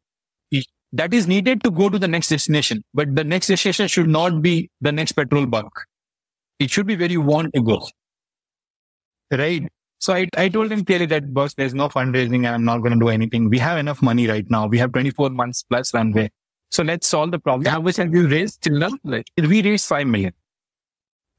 That 0.92 1.12
is 1.12 1.26
needed 1.26 1.62
to 1.64 1.70
go 1.70 1.88
to 1.88 1.98
the 1.98 2.08
next 2.08 2.28
destination, 2.28 2.82
but 2.94 3.14
the 3.14 3.24
next 3.24 3.48
destination 3.48 3.88
should 3.88 4.08
not 4.08 4.40
be 4.40 4.70
the 4.80 4.92
next 4.92 5.12
petrol 5.12 5.44
bunk. 5.44 5.70
It 6.58 6.70
should 6.70 6.86
be 6.86 6.96
where 6.96 7.10
you 7.10 7.20
want 7.20 7.52
to 7.54 7.62
go. 7.62 7.86
Right. 9.30 9.68
So 9.98 10.14
I, 10.14 10.28
I 10.36 10.48
told 10.48 10.70
him 10.70 10.84
clearly 10.84 11.06
that 11.06 11.34
boss, 11.34 11.54
there's 11.54 11.74
no 11.74 11.88
fundraising 11.88 12.46
and 12.46 12.48
I'm 12.48 12.64
not 12.64 12.78
going 12.78 12.92
to 12.92 12.98
do 12.98 13.08
anything. 13.08 13.50
We 13.50 13.58
have 13.58 13.78
enough 13.78 14.00
money 14.00 14.26
right 14.28 14.48
now. 14.48 14.66
We 14.66 14.78
have 14.78 14.92
24 14.92 15.30
months 15.30 15.64
plus 15.64 15.92
runway. 15.92 16.30
So 16.70 16.82
let's 16.82 17.06
solve 17.06 17.30
the 17.30 17.38
problem. 17.38 17.70
How 17.70 17.80
much 17.80 17.96
have 17.96 18.14
you 18.14 18.28
raised 18.28 18.62
till 18.62 18.78
now? 18.78 18.90
We 19.36 19.62
raised 19.62 19.86
5 19.86 20.06
million. 20.06 20.32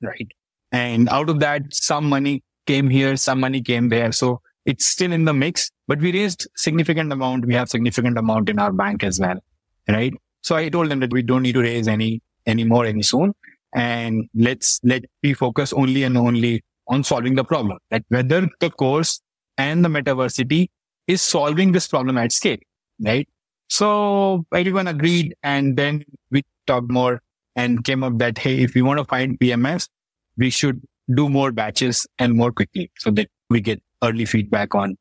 Right. 0.01 0.28
And 0.72 1.07
out 1.09 1.30
of 1.30 1.39
that, 1.39 1.74
some 1.74 2.09
money 2.09 2.43
came 2.65 2.89
here, 2.89 3.15
some 3.15 3.39
money 3.39 3.61
came 3.61 3.89
there. 3.89 4.11
So 4.11 4.41
it's 4.68 4.86
still 4.86 5.13
in 5.13 5.24
the 5.24 5.34
mix, 5.34 5.72
but 5.88 5.99
we 5.99 6.11
raised 6.11 6.47
significant 6.55 7.11
amount. 7.11 7.45
We 7.45 7.53
have 7.55 7.70
significant 7.70 8.18
amount 8.18 8.49
in 8.49 8.59
our 8.59 8.74
bank 8.74 9.03
as 9.03 9.20
well. 9.20 9.39
Right. 9.88 10.13
So 10.41 10.55
I 10.57 10.68
told 10.68 10.91
them 10.91 10.99
that 10.99 11.13
we 11.13 11.22
don't 11.22 11.41
need 11.41 11.53
to 11.53 11.61
raise 11.61 11.88
any, 11.88 12.22
any 12.45 12.65
more 12.65 12.86
any 12.86 13.01
soon. 13.01 13.34
And 13.74 14.30
let's, 14.36 14.82
let 14.84 15.05
me 15.24 15.34
focus 15.34 15.72
only 15.72 16.03
and 16.03 16.18
only 16.18 16.63
on 16.89 17.05
solving 17.05 17.36
the 17.36 17.45
problem. 17.45 17.78
That 17.91 18.03
whether 18.09 18.47
the 18.59 18.70
course 18.70 19.22
and 19.57 19.86
the 19.86 19.89
metaversity 19.89 20.70
is 21.07 21.22
solving 21.22 21.72
this 21.72 21.88
problem 21.88 22.18
at 22.18 22.34
scale. 22.34 22.57
Right. 22.99 23.28
So 23.70 24.45
everyone 24.53 24.88
agreed. 24.88 25.34
And 25.43 25.78
then 25.78 26.03
we 26.30 26.43
talked 26.65 26.91
more 26.91 27.22
and 27.55 27.86
came 27.86 28.03
up 28.03 28.18
that, 28.18 28.38
Hey, 28.38 28.63
if 28.63 28.76
we 28.76 28.82
want 28.82 28.99
to 28.99 29.05
find 29.05 29.39
PMF, 29.39 29.88
we 30.36 30.49
should 30.49 30.82
do 31.15 31.30
more 31.30 31.53
batches 31.53 32.05
and 32.20 32.34
more 32.34 32.51
quickly 32.51 32.91
so 32.97 33.11
that 33.11 33.30
we 33.49 33.61
get 33.61 33.82
early 34.03 34.25
feedback 34.25 34.75
on 34.75 34.95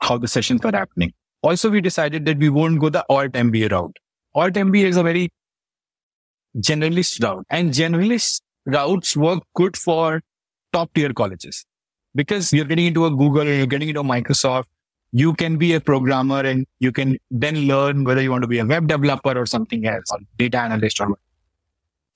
how 0.00 0.18
the 0.18 0.28
sessions 0.28 0.60
are 0.64 0.72
happening. 0.72 1.12
Also, 1.42 1.70
we 1.70 1.80
decided 1.80 2.24
that 2.26 2.38
we 2.38 2.48
won't 2.48 2.80
go 2.80 2.88
the 2.88 3.04
alt 3.08 3.32
MBA 3.32 3.70
route. 3.70 3.96
Alt 4.34 4.54
MBA 4.54 4.84
is 4.84 4.96
a 4.96 5.02
very 5.02 5.30
generalist 6.58 7.22
route 7.22 7.44
and 7.50 7.70
generalist 7.70 8.40
routes 8.64 9.16
work 9.16 9.42
good 9.54 9.76
for 9.76 10.22
top 10.72 10.92
tier 10.94 11.12
colleges 11.12 11.64
because 12.14 12.52
you're 12.52 12.64
getting 12.64 12.86
into 12.86 13.04
a 13.06 13.10
Google 13.10 13.42
or 13.42 13.52
you're 13.52 13.66
getting 13.66 13.88
into 13.88 14.02
Microsoft. 14.02 14.64
You 15.12 15.34
can 15.34 15.56
be 15.56 15.74
a 15.74 15.80
programmer 15.80 16.40
and 16.40 16.66
you 16.80 16.92
can 16.92 17.18
then 17.30 17.66
learn 17.68 18.04
whether 18.04 18.20
you 18.20 18.30
want 18.30 18.42
to 18.42 18.48
be 18.48 18.58
a 18.58 18.66
web 18.66 18.88
developer 18.88 19.38
or 19.38 19.46
something 19.46 19.86
else 19.86 20.04
or 20.10 20.18
data 20.36 20.58
analyst 20.58 21.00
or 21.00 21.16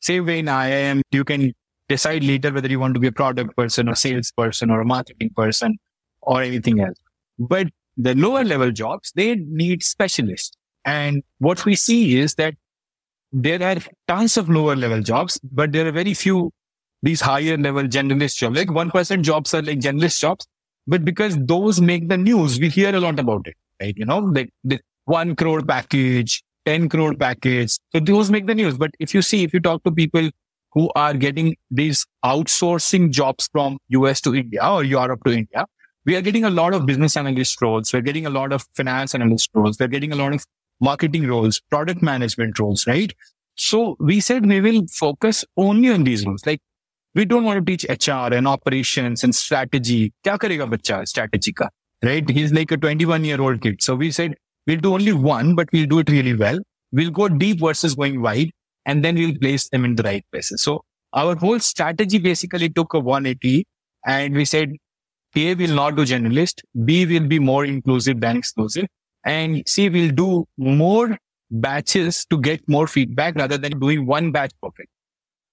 same 0.01 0.27
way 0.27 0.39
in 0.39 0.47
IIM, 0.47 1.03
you 1.13 1.25
can 1.25 1.53
decide 1.91 2.25
later 2.25 2.53
whether 2.53 2.69
you 2.69 2.81
want 2.81 2.95
to 2.95 3.01
be 3.01 3.09
a 3.09 3.13
product 3.13 3.55
person 3.57 3.89
or 3.89 3.95
sales 3.95 4.33
person 4.37 4.71
or 4.71 4.81
a 4.81 4.87
marketing 4.87 5.31
person 5.37 5.77
or 6.23 6.41
anything 6.43 6.81
else. 6.81 6.99
But 7.39 7.69
the 7.97 8.15
lower 8.15 8.45
level 8.45 8.71
jobs, 8.71 9.13
they 9.15 9.35
need 9.35 9.83
specialists. 9.83 10.57
And 10.85 11.23
what 11.39 11.65
we 11.67 11.75
see 11.75 12.19
is 12.19 12.37
that 12.37 12.55
there 13.33 13.63
are 13.63 13.77
tons 14.09 14.37
of 14.37 14.49
lower 14.49 14.77
level 14.77 15.03
jobs, 15.03 15.39
but 15.53 15.73
there 15.73 15.87
are 15.87 15.93
very 15.93 16.15
few 16.15 16.53
these 17.03 17.21
higher 17.21 17.57
level 17.57 17.85
generalist 17.85 18.37
jobs. 18.37 18.57
Like 18.57 18.69
1% 18.69 18.93
person 18.93 19.23
jobs 19.23 19.55
are 19.55 19.63
like 19.63 19.81
generalist 19.81 20.21
jobs, 20.21 20.47
but 20.87 21.05
because 21.05 21.37
those 21.39 21.81
make 21.81 22.09
the 22.09 22.17
news, 22.17 22.59
we 22.61 22.69
hear 22.69 22.95
a 22.95 23.01
lot 23.01 23.19
about 23.19 23.47
it, 23.47 23.57
right? 23.81 23.95
You 23.97 24.05
know, 24.05 24.19
like 24.19 24.51
the 24.65 24.81
one 25.05 25.35
crore 25.37 25.63
package, 25.63 26.43
10 26.67 26.89
crore 26.89 27.15
package. 27.15 27.79
So 27.93 28.01
those 28.01 28.31
make 28.31 28.47
the 28.47 28.55
news. 28.55 28.77
But 28.77 28.91
if 28.99 29.15
you 29.15 29.23
see, 29.23 29.45
if 29.45 29.55
you 29.55 29.61
talk 29.61 29.83
to 29.85 29.91
people 29.91 30.31
who 30.73 30.91
are 30.95 31.15
getting 31.15 31.57
these 31.71 32.07
outsourcing 32.25 33.11
jobs 33.11 33.49
from 33.53 33.79
US 33.89 34.21
to 34.23 34.35
India 34.35 34.67
or 34.67 34.85
Europe 34.85 35.21
to 35.27 35.33
India, 35.33 35.67
we 36.07 36.17
are 36.17 36.23
getting 36.23 36.45
a 36.45 36.51
lot 36.51 36.75
of 36.75 36.87
business 36.87 37.17
analyst 37.17 37.61
roles. 37.61 37.93
We're 37.93 38.01
getting 38.01 38.27
a 38.27 38.31
lot 38.31 38.53
of 38.53 38.65
finance 38.75 39.15
analyst 39.15 39.51
roles. 39.55 39.79
We're 39.79 39.89
getting 39.89 40.13
a 40.13 40.17
lot 40.17 40.35
of 40.35 40.45
marketing 40.81 41.27
roles, 41.27 41.61
product 41.71 42.03
management 42.03 42.59
roles, 42.59 42.87
right? 42.87 43.13
So 43.57 43.97
we 44.01 44.21
said 44.21 44.47
we 44.47 44.61
will 44.61 44.87
focus 44.89 45.45
only 45.57 45.91
on 45.91 46.05
these 46.05 46.25
roles. 46.27 46.47
Like 46.47 46.61
we 47.15 47.25
don't 47.25 47.45
want 47.45 47.65
to 47.65 47.77
teach 47.77 47.85
HR 47.89 48.33
and 48.35 48.49
operations 48.49 49.25
and 49.25 49.35
strategy. 49.35 50.13
Strategy? 51.05 51.55
Right? 52.03 52.29
He's 52.31 52.53
like 52.53 52.71
a 52.71 52.79
21 52.79 53.25
year 53.25 53.41
old 53.41 53.61
kid. 53.61 53.83
So 53.83 53.95
we 53.95 54.11
said 54.11 54.37
we'll 54.67 54.81
do 54.81 54.95
only 54.95 55.13
one, 55.13 55.55
but 55.55 55.69
we'll 55.73 55.87
do 55.87 55.99
it 55.99 56.09
really 56.09 56.35
well. 56.35 56.59
We'll 56.93 57.11
go 57.11 57.29
deep 57.29 57.61
versus 57.61 57.95
going 57.95 58.23
wide 58.23 58.51
and 58.91 59.05
then 59.05 59.15
we'll 59.15 59.39
place 59.39 59.69
them 59.69 59.85
in 59.85 59.97
the 59.97 60.03
right 60.03 60.25
places. 60.33 60.63
So 60.63 60.85
our 61.13 61.37
whole 61.37 61.61
strategy 61.61 62.19
basically 62.19 62.69
took 62.69 62.95
a 62.95 63.01
180 63.01 63.67
and 64.05 64.35
we 64.35 64.45
said 64.45 64.73
A 65.37 65.55
will 65.55 65.75
not 65.75 65.97
do 65.97 66.05
generalist. 66.05 66.63
B 66.85 67.07
will 67.07 67.29
be 67.29 67.39
more 67.39 67.65
inclusive 67.65 68.21
than 68.21 68.37
exclusive. 68.37 68.87
And 69.25 69.63
C 69.69 69.89
will 69.89 70.11
do 70.11 70.47
more 70.57 71.19
batches 71.51 72.25
to 72.31 72.39
get 72.39 72.69
more 72.69 72.87
feedback 72.87 73.37
rather 73.37 73.59
than 73.59 73.79
doing 73.79 74.07
one 74.07 74.33
batch 74.33 74.53
perfect. 74.63 74.89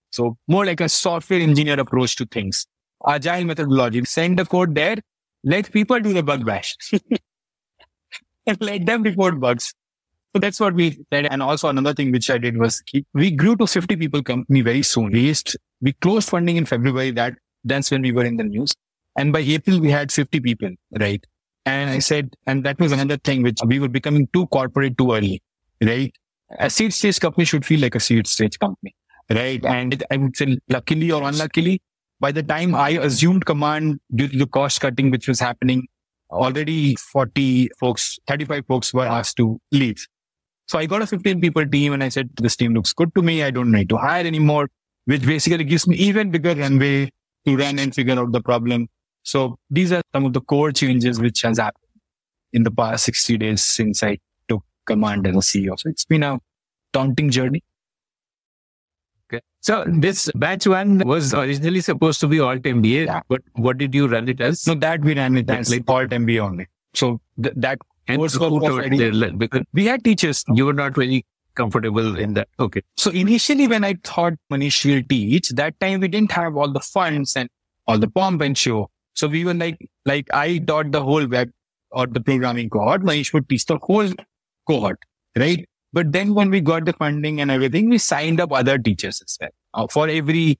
So 0.10 0.38
more 0.48 0.66
like 0.66 0.82
a 0.82 0.90
software 0.90 1.40
engineer 1.40 1.80
approach 1.80 2.16
to 2.16 2.26
things. 2.26 2.66
Agile 3.08 3.46
methodology. 3.46 4.04
Send 4.06 4.40
the 4.40 4.46
code 4.46 4.74
there. 4.74 4.98
Let 5.44 5.72
people 5.72 6.00
do 6.00 6.14
the 6.14 6.24
bug 6.24 6.46
bash. 6.46 6.76
and 8.48 8.58
let 8.72 8.86
them 8.86 9.04
report 9.04 9.40
bugs. 9.40 9.74
So 10.38 10.40
that's 10.40 10.60
what 10.60 10.76
we 10.76 11.04
did. 11.10 11.26
And 11.26 11.42
also 11.42 11.68
another 11.68 11.96
thing 11.96 12.12
which 12.12 12.30
I 12.30 12.38
did 12.38 12.60
was 12.60 12.84
we 13.16 13.32
grew 13.32 13.56
to 13.56 13.66
50 13.66 13.96
people 13.96 14.22
company 14.22 14.62
very 14.62 14.84
soon. 14.84 15.12
We 15.12 15.94
closed 15.94 16.30
funding 16.30 16.58
in 16.58 16.66
February. 16.66 17.10
That 17.10 17.34
that's 17.64 17.90
when 17.90 18.04
we 18.04 18.12
were 18.12 18.24
in 18.24 18.38
the 18.38 18.44
news. 18.44 18.72
And 19.18 19.34
by 19.34 19.40
April, 19.40 19.80
we 19.80 19.90
had 19.90 20.12
50 20.12 20.40
people, 20.42 20.70
right? 21.00 21.26
And 21.66 21.90
I 21.90 21.98
said, 21.98 22.36
and 22.46 22.64
that 22.66 22.80
was 22.80 22.92
another 22.92 23.18
thing 23.18 23.42
which 23.42 23.58
we 23.66 23.80
were 23.80 23.88
becoming 23.88 24.28
too 24.32 24.46
corporate 24.48 24.96
too 25.00 25.14
early, 25.14 25.42
right? 25.84 26.14
A 26.60 26.70
seed 26.70 26.94
stage 26.94 27.20
company 27.20 27.44
should 27.44 27.66
feel 27.66 27.80
like 27.80 27.96
a 27.96 28.00
seed 28.00 28.28
stage 28.28 28.60
company, 28.60 28.96
right? 29.32 29.66
And 29.66 30.04
I 30.12 30.18
would 30.18 30.38
say 30.38 30.60
luckily 30.70 31.12
or 31.12 31.24
unluckily, 31.24 31.82
by 32.20 32.32
the 32.32 32.44
time 32.44 32.76
I 32.76 32.90
assumed 32.90 33.48
command 33.48 34.02
due 34.14 34.28
to 34.28 34.38
the 34.38 34.46
cost 34.46 34.82
cutting 34.82 35.10
which 35.10 35.28
was 35.28 35.40
happening, 35.40 35.88
already 36.30 36.96
40 36.96 37.72
folks, 37.80 38.20
35 38.28 38.68
folks 38.68 38.94
were 38.94 39.08
asked 39.08 39.38
to 39.38 39.60
leave. 39.72 40.06
So 40.68 40.78
I 40.78 40.86
got 40.86 41.02
a 41.02 41.08
15 41.08 41.40
people 41.42 41.66
team 41.66 41.94
and 41.94 42.04
I 42.04 42.10
said, 42.10 42.30
this 42.36 42.56
team 42.58 42.74
looks 42.74 42.94
good 42.94 43.14
to 43.16 43.22
me. 43.22 43.42
I 43.44 43.52
don't 43.52 43.72
need 43.72 43.90
to 43.90 43.98
hire 43.98 44.26
anymore, 44.26 44.70
which 45.06 45.22
basically 45.26 45.64
gives 45.64 45.88
me 45.88 45.96
even 45.96 46.30
bigger 46.30 46.54
runway 46.56 47.10
to 47.46 47.56
run 47.58 47.80
and 47.80 47.96
figure 47.96 48.20
out 48.20 48.32
the 48.34 48.42
problem. 48.42 48.88
So 49.24 49.58
these 49.70 49.92
are 49.94 50.02
some 50.14 50.26
of 50.26 50.34
the 50.34 50.42
core 50.42 50.72
changes 50.74 51.20
which 51.22 51.42
has 51.44 51.58
happened 51.58 51.84
in 52.54 52.64
the 52.64 52.72
past 52.72 53.06
60 53.06 53.38
days 53.38 53.64
since 53.64 54.04
I 54.04 54.18
took 54.50 54.64
command 54.86 55.26
as 55.28 55.36
a 55.36 55.40
CEO. 55.40 55.80
So 55.80 55.90
it's 55.90 56.06
been 56.06 56.24
a 56.24 56.40
daunting 56.92 57.30
journey. 57.30 57.64
Okay. 59.32 59.42
So 59.62 59.86
this 59.88 60.30
batch 60.36 60.68
one 60.68 61.00
was 61.00 61.34
originally 61.34 61.82
supposed 61.82 62.20
to 62.22 62.28
be 62.28 62.40
alt 62.40 62.62
MBA, 62.64 63.06
Yeah. 63.06 63.22
but 63.30 63.42
what 63.54 63.78
did 63.78 63.94
you 63.96 64.08
run 64.08 64.28
it 64.30 64.40
as? 64.42 64.66
No, 64.68 64.76
that 64.76 65.02
we 65.02 65.16
ran 65.16 65.38
it 65.38 65.50
as 65.50 65.70
Like- 65.72 65.90
alt 65.90 66.10
MBA 66.12 66.40
only. 66.40 66.68
So 66.94 67.20
th- 67.42 67.54
that 67.58 67.80
and 68.08 68.18
course 68.18 68.36
who 68.36 68.50
was 68.50 68.64
taught 68.64 68.72
already- 68.72 68.98
there, 68.98 69.14
like, 69.14 69.38
because 69.38 69.64
we 69.74 69.86
had 69.86 70.04
teachers. 70.04 70.44
you 70.54 70.66
were 70.66 70.74
not 70.74 70.96
very 70.96 71.26
comfortable 71.56 72.18
in 72.18 72.34
that. 72.36 72.48
Okay. 72.60 72.82
So 72.98 73.12
initially 73.12 73.68
when 73.68 73.84
I 73.84 73.96
thought 74.04 74.34
Manish 74.52 74.86
will 74.86 75.04
teach, 75.10 75.50
that 75.50 75.80
time 75.80 76.00
we 76.02 76.08
didn't 76.08 76.32
have 76.32 76.56
all 76.56 76.72
the 76.72 76.80
funds 76.80 77.36
and 77.36 77.50
all 77.88 77.98
the 77.98 78.10
pomp 78.10 78.42
and 78.42 78.58
show. 78.58 78.90
So 79.16 79.28
we 79.28 79.44
were 79.44 79.54
like, 79.54 79.78
like 80.06 80.28
I 80.34 80.60
taught 80.60 80.92
the 80.92 81.02
whole 81.04 81.26
web 81.26 81.50
or 81.92 82.06
the 82.06 82.20
programming 82.20 82.70
cohort. 82.70 83.02
Manish 83.02 83.34
would 83.34 83.50
teach 83.50 83.66
the 83.66 83.78
whole 83.82 84.10
cohort, 84.68 85.00
right? 85.36 85.66
But 85.94 86.12
then 86.12 86.34
when 86.36 86.52
we 86.52 86.62
got 86.62 86.86
the 86.86 86.94
funding 86.94 87.42
and 87.42 87.50
everything, 87.50 87.90
we 87.90 87.98
signed 87.98 88.40
up 88.40 88.52
other 88.52 88.78
teachers 88.78 89.22
as 89.22 89.38
well 89.42 89.50
uh, 89.74 89.88
for 89.88 90.08
every 90.08 90.60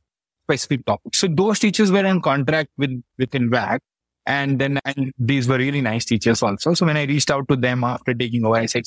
specific 0.50 0.86
topic. 0.86 1.14
So 1.14 1.28
those 1.28 1.60
teachers 1.60 1.92
were 1.92 2.06
on 2.06 2.22
contract 2.22 2.70
with, 2.78 3.04
within 3.18 3.44
Invact. 3.44 3.84
And 4.28 4.60
then, 4.60 4.78
and 4.84 5.14
these 5.18 5.48
were 5.48 5.58
really 5.58 5.82
nice 5.82 6.06
teachers 6.06 6.44
also. 6.44 6.74
So 6.74 6.86
when 6.86 6.98
I 6.98 7.06
reached 7.06 7.32
out 7.32 7.48
to 7.48 7.56
them 7.56 7.84
after 7.84 8.14
taking 8.14 8.46
over, 8.46 8.58
I 8.58 8.66
said, 8.66 8.84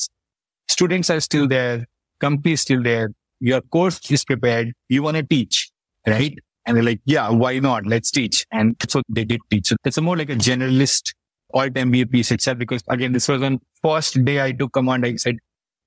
students 0.69 1.11
are 1.11 1.19
still 1.21 1.49
there. 1.49 1.87
Company 2.21 2.53
is 2.53 2.61
still 2.61 2.83
there. 2.83 3.11
Your 3.41 3.63
course 3.63 3.99
is 4.11 4.23
prepared. 4.25 4.75
You 4.91 5.03
want 5.03 5.17
to 5.17 5.23
teach, 5.23 5.71
right? 6.07 6.39
And 6.67 6.77
they're 6.77 6.85
like, 6.85 7.01
yeah, 7.07 7.31
why 7.31 7.59
not? 7.59 7.87
Let's 7.87 8.11
teach. 8.11 8.45
And 8.53 8.77
so 8.87 9.01
they 9.09 9.25
did 9.25 9.41
teach. 9.51 9.69
So 9.69 9.77
it's 9.83 9.99
more 9.99 10.17
like 10.17 10.29
a 10.29 10.37
generalist 10.37 11.15
alt 11.55 11.73
MBA 11.73 12.11
piece 12.13 12.31
itself, 12.31 12.59
because 12.59 12.83
again, 12.91 13.13
this 13.13 13.27
was 13.27 13.43
on 13.43 13.61
first 13.83 14.23
day 14.25 14.45
I 14.45 14.53
took 14.53 14.75
command. 14.75 15.07
I 15.07 15.17
said, 15.17 15.37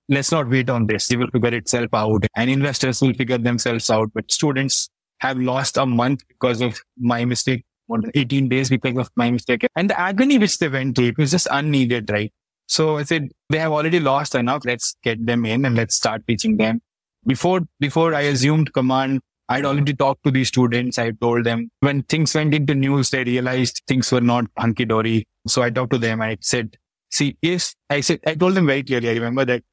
let's 0.10 0.32
not 0.32 0.50
wait 0.50 0.70
on 0.70 0.88
this. 0.88 1.12
It 1.12 1.18
will 1.18 1.28
figure 1.28 1.54
itself 1.54 1.90
out 1.94 2.26
and 2.36 2.50
investors 2.50 3.02
will 3.02 3.14
figure 3.14 3.38
themselves 3.38 3.90
out. 3.92 4.10
But 4.16 4.32
students 4.32 4.90
have 5.20 5.38
lost 5.38 5.78
a 5.78 5.86
month 5.86 6.24
because 6.28 6.60
of 6.60 6.82
my 6.98 7.24
mistake, 7.24 7.64
or 7.94 8.12
18 8.14 8.50
days 8.50 8.70
because 8.70 8.98
of 8.98 9.10
my 9.16 9.32
mistake. 9.32 9.66
And 9.76 9.90
the 9.90 10.00
agony 10.00 10.38
which 10.38 10.58
they 10.58 10.70
went 10.70 10.96
through, 10.96 11.14
was 11.18 11.32
just 11.32 11.48
unneeded, 11.52 12.10
right? 12.10 12.32
So 12.68 12.98
I 12.98 13.04
said, 13.04 13.30
they 13.50 13.60
have 13.60 13.72
already 13.72 14.00
lost 14.00 14.36
enough. 14.36 14.64
Let's 14.66 14.96
get 15.04 15.26
them 15.26 15.46
in 15.46 15.66
and 15.66 15.76
let's 15.76 15.96
start 15.96 16.24
teaching 16.28 16.58
them. 16.58 16.82
Before, 17.26 17.62
before 17.80 18.14
I 18.14 18.22
assumed 18.22 18.74
command, 18.74 19.22
I'd 19.50 19.66
already 19.66 19.94
talked 19.94 20.24
to 20.24 20.32
these 20.32 20.48
students. 20.48 20.98
I 20.98 21.12
told 21.12 21.44
them 21.44 21.70
when 21.82 22.04
things 22.04 22.34
went 22.34 22.54
into 22.54 22.74
news, 22.74 23.10
they 23.10 23.24
realized 23.24 23.82
things 23.88 24.12
were 24.12 24.22
not 24.22 24.46
hunky 24.58 24.86
dory. 24.86 25.28
So 25.48 25.62
I 25.62 25.70
talked 25.70 25.92
to 25.92 25.98
them. 25.98 26.22
And 26.22 26.32
I 26.32 26.38
said, 26.42 26.78
see, 27.12 27.38
if 27.42 27.74
I 27.90 28.02
said, 28.02 28.20
I 28.26 28.36
told 28.36 28.56
them 28.56 28.68
very 28.68 28.84
clearly, 28.84 29.10
I 29.10 29.14
remember 29.14 29.46
that 29.46 29.64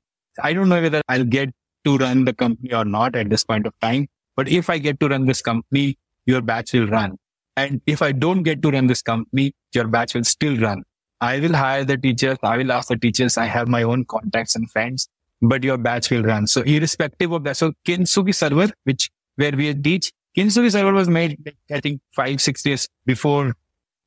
I 0.43 0.53
don't 0.53 0.69
know 0.69 0.83
whether 0.83 1.03
I'll 1.09 1.25
get 1.25 1.51
to 1.85 1.97
run 1.97 2.25
the 2.25 2.33
company 2.33 2.73
or 2.75 2.85
not 2.85 3.17
at 3.17 3.31
this 3.31 3.45
point 3.45 3.67
of 3.67 3.73
time. 3.81 4.09
But 4.37 4.49
if 4.49 4.69
I 4.69 4.79
get 4.79 5.01
to 5.01 5.09
run 5.09 5.27
this 5.27 5.43
company, 5.43 5.99
your 6.27 6.41
batch 6.41 6.73
will 6.73 6.87
run. 6.87 7.17
And 7.61 7.81
if 7.95 8.03
I 8.09 8.11
don't 8.13 8.43
get 8.43 8.63
to 8.63 8.71
run 8.77 8.87
this 8.93 9.03
company, 9.03 9.47
your 9.75 9.87
batch 9.97 10.15
will 10.15 10.25
still 10.25 10.57
run. 10.67 10.83
I 11.21 11.39
will 11.41 11.55
hire 11.63 11.85
the 11.85 11.97
teachers. 12.07 12.39
I 12.43 12.57
will 12.57 12.73
ask 12.73 12.89
the 12.89 12.97
teachers. 13.07 13.37
I 13.37 13.47
have 13.57 13.69
my 13.69 13.83
own 13.95 14.05
contacts 14.17 14.57
and 14.61 14.71
friends. 14.77 15.09
but 15.41 15.65
your 15.65 15.79
batch 15.79 16.11
will 16.11 16.23
run. 16.23 16.47
So 16.47 16.63
irrespective 16.63 17.33
of 17.33 17.45
that, 17.45 17.57
so 17.57 17.73
Kintsugi 17.87 18.35
server, 18.35 18.71
which 18.85 19.11
where 19.37 19.53
we 19.53 19.73
teach, 19.75 20.13
Kintsugi 20.37 20.71
server 20.73 20.93
was 20.93 21.09
made, 21.09 21.55
I 21.71 21.81
think 21.81 22.01
five, 22.15 22.41
six 22.41 22.63
days 22.63 22.89
before 23.07 23.55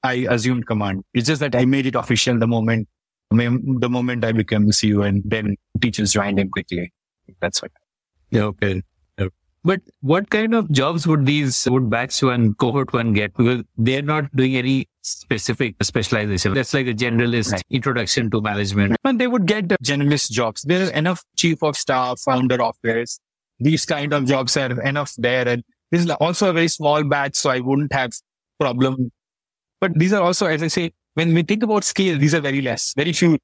I 0.04 0.26
assumed 0.30 0.68
command. 0.68 1.04
It's 1.14 1.28
just 1.28 1.39
that 1.41 1.56
I 1.56 1.66
made 1.66 1.86
it 1.86 1.95
official 1.95 2.38
the 2.38 2.47
moment, 2.47 2.88
the 3.32 3.89
moment 3.89 4.24
I 4.24 4.32
became 4.32 4.68
CEO 4.68 5.08
and 5.08 5.24
then 5.26 5.56
teachers 5.82 6.14
joined 6.14 6.39
in 6.39 6.49
quickly. 6.49 6.93
That's 7.39 7.62
what. 7.62 7.72
Yeah, 8.30 8.43
okay. 8.43 8.84
But 9.66 9.80
what 10.01 10.30
kind 10.30 10.53
of 10.53 10.70
jobs 10.72 11.07
would 11.07 11.26
these, 11.26 11.68
would 11.70 11.89
batch 11.89 12.22
one, 12.22 12.53
cohort 12.55 12.91
one 12.91 13.14
get? 13.14 13.34
Because 13.34 13.64
they're 13.78 14.01
not 14.01 14.36
doing 14.36 14.57
any 14.57 14.89
specific 15.01 15.76
specialization. 15.82 16.53
That's 16.53 16.74
like 16.74 16.88
a 16.88 16.93
generalist 16.93 17.53
right. 17.53 17.64
introduction 17.70 18.30
to 18.32 18.41
management. 18.41 18.97
And 19.05 19.22
they 19.22 19.28
would 19.28 19.45
get 19.45 19.70
generalist 19.82 20.32
jobs. 20.32 20.64
There 20.64 20.88
are 20.88 20.91
enough 20.91 21.24
chief 21.38 21.64
of 21.64 21.78
staff, 21.78 22.20
founder 22.20 22.61
of 22.61 22.76
this. 22.84 23.20
These 23.59 23.86
kind 23.86 24.11
of 24.11 24.26
jobs 24.26 24.57
are 24.57 24.82
enough 24.82 25.14
there. 25.18 25.47
And 25.47 25.64
this 25.91 26.03
is 26.03 26.09
also 26.09 26.49
a 26.49 26.53
very 26.53 26.68
small 26.68 27.03
batch. 27.05 27.36
So 27.36 27.49
I 27.49 27.61
wouldn't 27.61 27.93
have 27.93 28.11
problem. 28.59 29.11
But 29.80 29.93
these 29.97 30.11
are 30.11 30.22
also, 30.22 30.45
as 30.47 30.61
I 30.61 30.68
say, 30.68 30.91
when 31.14 31.34
we 31.34 31.43
think 31.43 31.64
about 31.64 31.86
scale, 31.86 32.18
these 32.18 32.34
are 32.34 32.41
very 32.41 32.61
less, 32.61 32.93
very 32.97 33.14
few. 33.14 33.38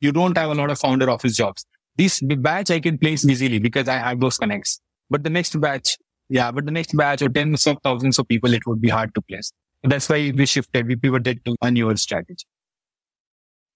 You 0.00 0.12
don't 0.12 0.36
have 0.36 0.50
a 0.50 0.54
lot 0.54 0.70
of 0.70 0.78
founder 0.78 1.10
office 1.10 1.36
jobs. 1.36 1.64
This 1.96 2.20
batch 2.20 2.70
I 2.70 2.78
can 2.78 2.98
place 2.98 3.24
easily 3.26 3.58
because 3.58 3.88
I 3.88 3.98
have 3.98 4.20
those 4.20 4.36
connects. 4.36 4.80
But 5.10 5.24
the 5.24 5.30
next 5.30 5.58
batch, 5.60 5.96
yeah, 6.28 6.50
but 6.50 6.66
the 6.66 6.72
next 6.72 6.96
batch 6.96 7.22
or 7.22 7.28
tens 7.28 7.66
of 7.66 7.78
thousands 7.82 8.18
of 8.18 8.26
people, 8.28 8.52
it 8.52 8.66
would 8.66 8.80
be 8.80 8.88
hard 8.88 9.14
to 9.14 9.22
place. 9.22 9.52
That's 9.82 10.08
why 10.08 10.32
we 10.34 10.46
shifted, 10.46 10.86
we 10.86 10.96
pivoted 10.96 11.44
to 11.44 11.56
a 11.62 11.70
newer 11.70 11.96
strategy. 11.96 12.44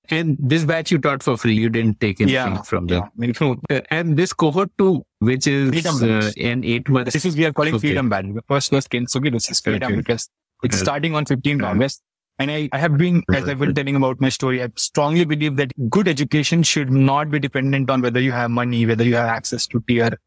And 0.08 0.36
this 0.40 0.64
batch 0.64 0.90
you 0.90 0.98
taught 0.98 1.22
for 1.22 1.36
free. 1.36 1.54
You 1.54 1.68
didn't 1.68 2.00
take 2.00 2.20
anything 2.20 2.34
yeah, 2.34 2.62
from 2.62 2.88
them. 2.88 3.04
Yeah. 3.16 3.54
Uh, 3.70 3.80
and 3.90 4.16
this 4.16 4.32
cohort 4.32 4.70
two, 4.76 5.04
which 5.20 5.46
is 5.46 6.02
uh, 6.02 6.32
an 6.36 6.64
eight 6.64 6.88
months. 6.88 7.12
This 7.12 7.24
is, 7.24 7.36
we 7.36 7.44
are 7.44 7.52
calling 7.52 7.74
okay. 7.74 7.88
freedom 7.88 8.08
batch. 8.08 8.24
The 8.24 8.42
first 8.48 8.72
was 8.72 8.88
Kintsugi. 8.88 9.30
This 9.30 9.50
is 9.50 9.60
freedom 9.60 9.92
okay. 9.92 9.96
because 9.96 10.28
it's 10.64 10.78
starting 10.78 11.14
on 11.14 11.26
15th 11.26 11.64
August. 11.64 12.02
And 12.40 12.50
I, 12.50 12.70
I 12.72 12.78
have 12.78 12.96
been, 12.96 13.22
as 13.34 13.48
I've 13.48 13.58
been 13.58 13.74
telling 13.74 13.96
about 13.96 14.20
my 14.20 14.30
story, 14.30 14.62
I 14.62 14.68
strongly 14.76 15.26
believe 15.26 15.56
that 15.56 15.72
good 15.90 16.08
education 16.08 16.62
should 16.62 16.90
not 16.90 17.30
be 17.30 17.38
dependent 17.38 17.90
on 17.90 18.00
whether 18.00 18.18
you 18.18 18.32
have 18.32 18.50
money, 18.50 18.86
whether 18.86 19.04
you 19.04 19.14
have 19.14 19.28
access 19.28 19.66
to 19.68 19.84
tier 19.86 20.18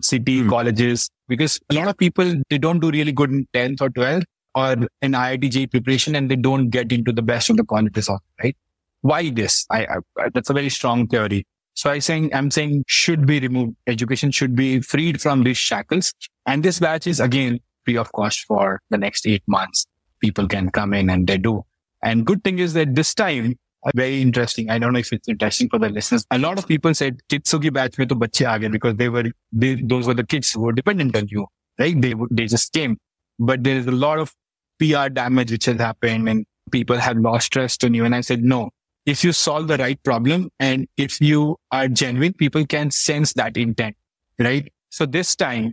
city 0.00 0.42
mm. 0.42 0.48
colleges? 0.48 1.10
Because 1.28 1.60
a 1.70 1.74
lot 1.74 1.88
of 1.88 1.96
people 1.96 2.34
they 2.48 2.58
don't 2.58 2.80
do 2.80 2.90
really 2.90 3.12
good 3.12 3.30
in 3.30 3.46
10th 3.52 3.80
or 3.80 3.90
12th 3.90 4.24
or 4.54 4.88
in 5.02 5.12
IIT 5.12 5.70
preparation 5.70 6.14
and 6.14 6.30
they 6.30 6.36
don't 6.36 6.70
get 6.70 6.92
into 6.92 7.12
the 7.12 7.22
best 7.22 7.50
of 7.50 7.56
the 7.56 7.64
colleges 7.64 8.08
right? 8.42 8.56
Why 9.02 9.30
this? 9.30 9.66
I, 9.70 9.86
I, 10.18 10.28
that's 10.34 10.50
a 10.50 10.52
very 10.54 10.68
strong 10.68 11.06
theory. 11.06 11.46
So 11.74 11.90
I 11.90 12.00
saying 12.00 12.34
I'm 12.34 12.50
saying 12.50 12.84
should 12.88 13.26
be 13.26 13.38
removed. 13.38 13.76
Education 13.86 14.32
should 14.32 14.56
be 14.56 14.80
freed 14.80 15.20
from 15.20 15.44
these 15.44 15.58
shackles. 15.58 16.12
And 16.46 16.62
this 16.62 16.80
batch 16.80 17.06
is 17.06 17.20
again 17.20 17.60
free 17.84 17.96
of 17.96 18.10
cost 18.12 18.44
for 18.46 18.80
the 18.90 18.98
next 18.98 19.26
8 19.26 19.42
months. 19.46 19.86
People 20.20 20.48
can 20.48 20.70
come 20.70 20.92
in 20.92 21.08
and 21.08 21.26
they 21.26 21.38
do. 21.38 21.64
And 22.02 22.26
good 22.26 22.42
thing 22.42 22.58
is 22.58 22.72
that 22.74 22.94
this 22.94 23.14
time 23.14 23.58
very 23.94 24.20
interesting. 24.20 24.70
I 24.70 24.78
don't 24.78 24.92
know 24.92 24.98
if 24.98 25.12
it's 25.12 25.28
interesting 25.28 25.68
for 25.68 25.78
the 25.78 25.88
listeners. 25.88 26.24
A 26.30 26.38
lot 26.38 26.58
of 26.58 26.66
people 26.66 26.94
said 26.94 27.20
Kintsugi 27.28 27.72
batch 27.72 27.98
mein 27.98 28.08
to 28.08 28.14
bache 28.14 28.70
because 28.70 28.96
they 28.96 29.08
were, 29.08 29.24
they, 29.52 29.76
those 29.76 30.06
were 30.06 30.14
the 30.14 30.26
kids 30.26 30.52
who 30.52 30.62
were 30.62 30.72
dependent 30.72 31.16
on 31.16 31.28
you, 31.28 31.46
right? 31.78 32.00
They 32.00 32.14
they 32.30 32.46
just 32.46 32.72
came, 32.72 32.98
but 33.38 33.62
there 33.62 33.76
is 33.76 33.86
a 33.86 33.92
lot 33.92 34.18
of 34.18 34.34
PR 34.78 35.08
damage 35.08 35.50
which 35.50 35.66
has 35.66 35.78
happened 35.78 36.28
and 36.28 36.44
people 36.70 36.96
have 36.96 37.16
lost 37.16 37.52
trust 37.52 37.84
on 37.84 37.94
you. 37.94 38.04
And 38.04 38.14
I 38.14 38.20
said, 38.20 38.42
no, 38.42 38.70
if 39.06 39.24
you 39.24 39.32
solve 39.32 39.68
the 39.68 39.76
right 39.76 40.02
problem 40.02 40.50
and 40.58 40.86
if 40.96 41.20
you 41.20 41.56
are 41.70 41.88
genuine, 41.88 42.32
people 42.32 42.66
can 42.66 42.90
sense 42.90 43.32
that 43.34 43.56
intent, 43.56 43.96
right? 44.38 44.70
So 44.90 45.06
this 45.06 45.36
time 45.36 45.72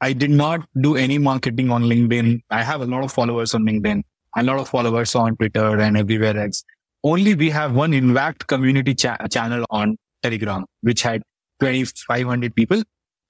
I 0.00 0.12
did 0.12 0.30
not 0.30 0.66
do 0.80 0.96
any 0.96 1.18
marketing 1.18 1.70
on 1.70 1.84
LinkedIn. 1.84 2.40
I 2.50 2.62
have 2.62 2.80
a 2.80 2.86
lot 2.86 3.04
of 3.04 3.12
followers 3.12 3.54
on 3.54 3.62
LinkedIn 3.64 4.02
a 4.36 4.42
lot 4.42 4.58
of 4.58 4.68
followers 4.68 5.14
on 5.14 5.36
Twitter 5.36 5.78
and 5.80 5.96
everywhere 5.96 6.36
else. 6.36 6.64
Only 7.04 7.34
we 7.34 7.50
have 7.50 7.74
one 7.74 7.92
Invact 7.92 8.46
community 8.46 8.94
cha- 8.94 9.18
channel 9.28 9.64
on 9.70 9.96
Telegram, 10.22 10.64
which 10.82 11.02
had 11.02 11.22
2,500 11.60 12.54
people. 12.54 12.82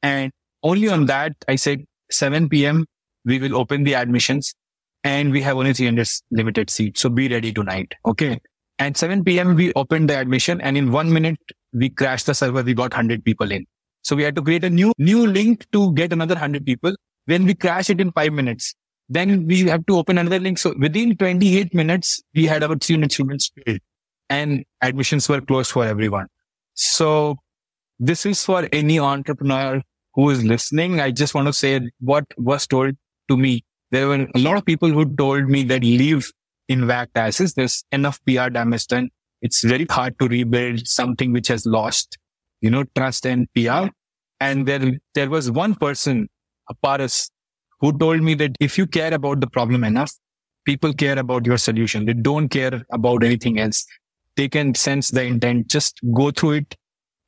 And 0.03 0.31
only 0.63 0.89
on 0.89 1.07
that, 1.07 1.33
I 1.49 1.57
said 1.57 1.85
7 2.11 2.49
p.m. 2.49 2.87
we 3.25 3.39
will 3.39 3.57
open 3.57 3.85
the 3.85 3.95
admissions 3.95 4.55
and 5.05 5.33
we 5.33 5.41
have 5.43 5.57
only 5.57 5.73
300 5.73 6.07
limited 6.31 6.71
seats. 6.71 7.01
So 7.01 7.09
be 7.09 7.29
ready 7.29 7.53
tonight. 7.53 7.95
Okay. 8.07 8.39
And 8.79 8.97
7 8.97 9.25
p.m. 9.25 9.55
we 9.55 9.73
opened 9.75 10.11
the 10.11 10.19
admission 10.19 10.61
and 10.61 10.77
in 10.77 10.93
one 10.93 11.13
minute 11.13 11.39
we 11.73 11.89
crashed 11.89 12.27
the 12.27 12.35
server. 12.35 12.63
We 12.63 12.75
got 12.75 12.93
100 12.93 13.25
people 13.25 13.51
in. 13.51 13.67
So 14.03 14.17
we 14.17 14.23
had 14.23 14.35
to 14.37 14.43
create 14.43 14.65
a 14.65 14.71
new, 14.71 14.93
new 14.99 15.27
link 15.27 15.67
to 15.73 15.93
get 15.95 16.13
another 16.13 16.35
100 16.35 16.67
people. 16.67 16.95
When 17.27 17.45
we 17.45 17.55
crash 17.55 17.89
it 17.89 18.01
in 18.01 18.11
five 18.13 18.33
minutes, 18.33 18.75
then 19.15 19.47
we 19.47 19.63
have 19.69 19.85
to 19.87 19.97
open 19.97 20.19
another 20.19 20.39
link. 20.39 20.59
So 20.59 20.75
within 20.79 21.17
28 21.17 21.75
minutes, 21.75 22.23
we 22.35 22.47
had 22.47 22.63
our 22.63 22.77
300 22.77 23.13
students 23.13 23.51
filled 23.55 23.81
and 24.31 24.65
admissions 24.81 25.29
were 25.29 25.41
closed 25.41 25.73
for 25.73 25.85
everyone. 25.85 26.27
So 26.75 27.37
this 27.99 28.25
is 28.25 28.45
for 28.45 28.69
any 28.73 28.99
entrepreneur 28.99 29.83
who 30.15 30.31
is 30.31 30.43
listening. 30.43 31.01
I 31.01 31.11
just 31.11 31.35
want 31.35 31.47
to 31.47 31.53
say 31.53 31.81
what 32.01 32.25
was 32.37 32.67
told 32.67 32.95
to 33.29 33.37
me. 33.37 33.65
There 33.91 34.09
were 34.09 34.27
a 34.35 34.39
lot 34.39 34.57
of 34.57 34.65
people 34.65 34.91
who 34.91 35.15
told 35.17 35.49
me 35.49 35.65
that 35.65 35.83
leave 35.83 36.31
Invact 36.69 37.17
as 37.17 37.41
is. 37.41 37.55
There's 37.55 37.85
enough 37.93 38.21
PR 38.25 38.49
damage 38.49 38.87
done. 38.87 39.11
It's 39.43 39.63
very 39.63 39.87
hard 39.91 40.19
to 40.21 40.29
rebuild 40.29 40.87
something 40.87 41.33
which 41.33 41.49
has 41.49 41.67
lost, 41.67 42.17
you 42.61 42.71
know, 42.71 42.85
trust 42.97 43.27
and 43.27 43.49
PR. 43.55 43.89
And 44.41 44.67
there, 44.67 44.99
there 45.15 45.29
was 45.29 45.51
one 45.51 45.75
person, 45.75 46.29
a 46.71 46.75
Paras, 46.75 47.31
who 47.83 47.99
told 47.99 48.23
me 48.23 48.35
that 48.35 48.57
if 48.61 48.79
you 48.79 48.87
care 48.87 49.13
about 49.13 49.41
the 49.41 49.47
problem 49.47 49.85
enough, 49.85 50.13
people 50.65 50.95
care 50.95 51.19
about 51.19 51.45
your 51.45 51.59
solution. 51.59 52.07
They 52.07 52.15
don't 52.15 52.49
care 52.49 52.83
about 52.93 53.25
anything 53.25 53.59
else. 53.59 53.85
They 54.37 54.49
can 54.49 54.75
sense 54.75 55.11
the 55.11 55.25
intent. 55.25 55.67
Just 55.67 56.01
go 56.15 56.31
through 56.31 56.53
it 56.53 56.77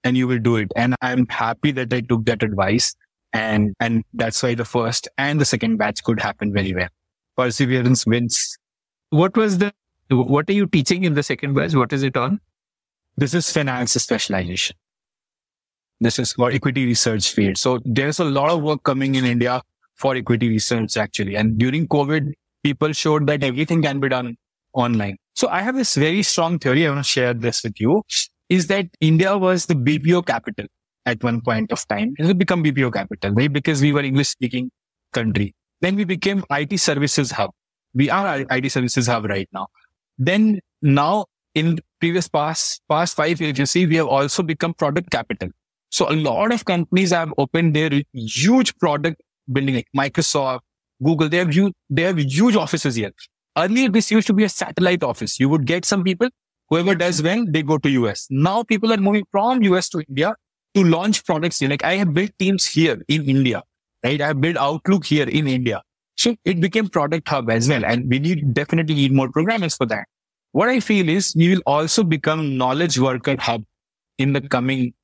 and 0.04 0.16
you 0.16 0.28
will 0.28 0.38
do 0.38 0.56
it. 0.56 0.70
And 0.76 0.94
I'm 1.02 1.26
happy 1.26 1.72
that 1.72 1.92
I 1.92 2.00
took 2.00 2.24
that 2.26 2.42
advice. 2.44 2.94
And, 3.32 3.74
and 3.80 4.04
that's 4.14 4.40
why 4.42 4.54
the 4.54 4.64
first 4.64 5.08
and 5.18 5.40
the 5.40 5.44
second 5.44 5.76
batch 5.76 6.04
could 6.04 6.20
happen 6.20 6.52
very 6.52 6.72
well. 6.72 6.88
Perseverance 7.36 8.06
wins. 8.06 8.56
What 9.10 9.36
was 9.36 9.58
the, 9.58 9.72
what 10.08 10.48
are 10.48 10.52
you 10.52 10.68
teaching 10.68 11.02
in 11.02 11.14
the 11.14 11.24
second 11.24 11.54
batch? 11.54 11.74
What 11.74 11.92
is 11.92 12.04
it 12.04 12.16
on? 12.16 12.40
This 13.16 13.34
is 13.34 13.50
finance 13.50 13.92
specialization. 13.94 14.76
This 16.00 16.20
is 16.20 16.32
for 16.32 16.52
equity 16.52 16.86
research 16.86 17.32
field. 17.32 17.58
So 17.58 17.80
there's 17.84 18.20
a 18.20 18.24
lot 18.24 18.50
of 18.50 18.62
work 18.62 18.84
coming 18.84 19.16
in 19.16 19.24
India 19.24 19.62
for 19.96 20.14
equity 20.16 20.48
research 20.48 20.96
actually. 20.96 21.36
And 21.36 21.58
during 21.58 21.88
COVID, 21.88 22.32
people 22.62 22.92
showed 22.92 23.26
that 23.26 23.42
everything 23.42 23.82
can 23.82 24.00
be 24.00 24.08
done 24.08 24.36
online. 24.72 25.16
So 25.34 25.48
I 25.48 25.62
have 25.62 25.76
this 25.76 25.94
very 25.94 26.22
strong 26.22 26.58
theory. 26.58 26.86
I 26.86 26.90
want 26.90 27.04
to 27.04 27.10
share 27.10 27.34
this 27.34 27.62
with 27.62 27.80
you 27.80 28.02
is 28.48 28.66
that 28.68 28.86
India 29.00 29.36
was 29.36 29.66
the 29.66 29.74
BPO 29.74 30.26
capital 30.26 30.66
at 31.06 31.22
one 31.22 31.40
point 31.40 31.72
of 31.72 31.86
time. 31.88 32.14
It 32.18 32.26
will 32.26 32.34
become 32.34 32.62
BPO 32.62 32.92
capital, 32.92 33.32
right? 33.32 33.52
Because 33.52 33.80
we 33.80 33.92
were 33.92 34.00
English 34.00 34.28
speaking 34.28 34.70
country. 35.12 35.54
Then 35.80 35.96
we 35.96 36.04
became 36.04 36.44
IT 36.50 36.78
services 36.78 37.30
hub. 37.30 37.50
We 37.94 38.10
are 38.10 38.44
IT 38.50 38.70
services 38.70 39.06
hub 39.06 39.24
right 39.24 39.48
now. 39.52 39.66
Then 40.18 40.60
now 40.82 41.26
in 41.54 41.78
previous 42.00 42.28
past, 42.28 42.82
past 42.88 43.16
five 43.16 43.40
years, 43.40 43.58
you 43.58 43.66
see, 43.66 43.86
we 43.86 43.96
have 43.96 44.06
also 44.06 44.42
become 44.42 44.74
product 44.74 45.10
capital. 45.10 45.48
So 45.90 46.10
a 46.10 46.16
lot 46.16 46.52
of 46.52 46.64
companies 46.64 47.12
have 47.12 47.32
opened 47.38 47.74
their 47.74 47.90
huge 48.12 48.76
product 48.78 49.22
building 49.52 49.74
like 49.76 49.88
Microsoft, 49.96 50.60
Google, 51.02 51.28
they 51.28 51.38
have 51.38 51.52
huge, 51.52 51.72
they 51.90 52.02
have 52.02 52.18
huge 52.18 52.56
offices 52.56 52.94
here. 52.94 53.12
Earlier, 53.56 53.88
this 53.88 54.10
used 54.10 54.26
to 54.26 54.32
be 54.32 54.44
a 54.44 54.48
satellite 54.48 55.02
office. 55.02 55.38
You 55.38 55.48
would 55.48 55.66
get 55.66 55.84
some 55.84 56.02
people, 56.02 56.28
whoever 56.68 56.94
does 56.94 57.22
well, 57.22 57.44
they 57.48 57.62
go 57.62 57.78
to 57.78 57.88
US. 57.90 58.26
Now 58.30 58.62
people 58.62 58.92
are 58.92 58.96
moving 58.96 59.24
from 59.30 59.62
US 59.62 59.88
to 59.90 60.02
India 60.08 60.34
to 60.74 60.84
launch 60.84 61.24
products 61.24 61.60
here. 61.60 61.68
Like 61.68 61.84
I 61.84 61.94
have 61.94 62.12
built 62.12 62.30
teams 62.38 62.66
here 62.66 63.00
in 63.08 63.28
India, 63.28 63.62
right? 64.04 64.20
I 64.20 64.28
have 64.28 64.40
built 64.40 64.56
Outlook 64.56 65.04
here 65.04 65.28
in 65.28 65.46
India. 65.46 65.82
So 66.16 66.36
it 66.44 66.60
became 66.60 66.88
product 66.88 67.28
hub 67.28 67.50
as 67.50 67.68
well. 67.68 67.84
And 67.84 68.08
we 68.08 68.18
need 68.18 68.54
definitely 68.54 68.94
need 68.94 69.12
more 69.12 69.30
programmers 69.30 69.76
for 69.76 69.86
that. 69.86 70.06
What 70.52 70.68
I 70.68 70.80
feel 70.80 71.08
is 71.08 71.34
we 71.36 71.48
will 71.48 71.62
also 71.66 72.04
become 72.04 72.56
knowledge 72.56 72.98
worker 72.98 73.36
hub 73.38 73.64
in 74.18 74.32
the 74.32 74.40
coming 74.40 74.94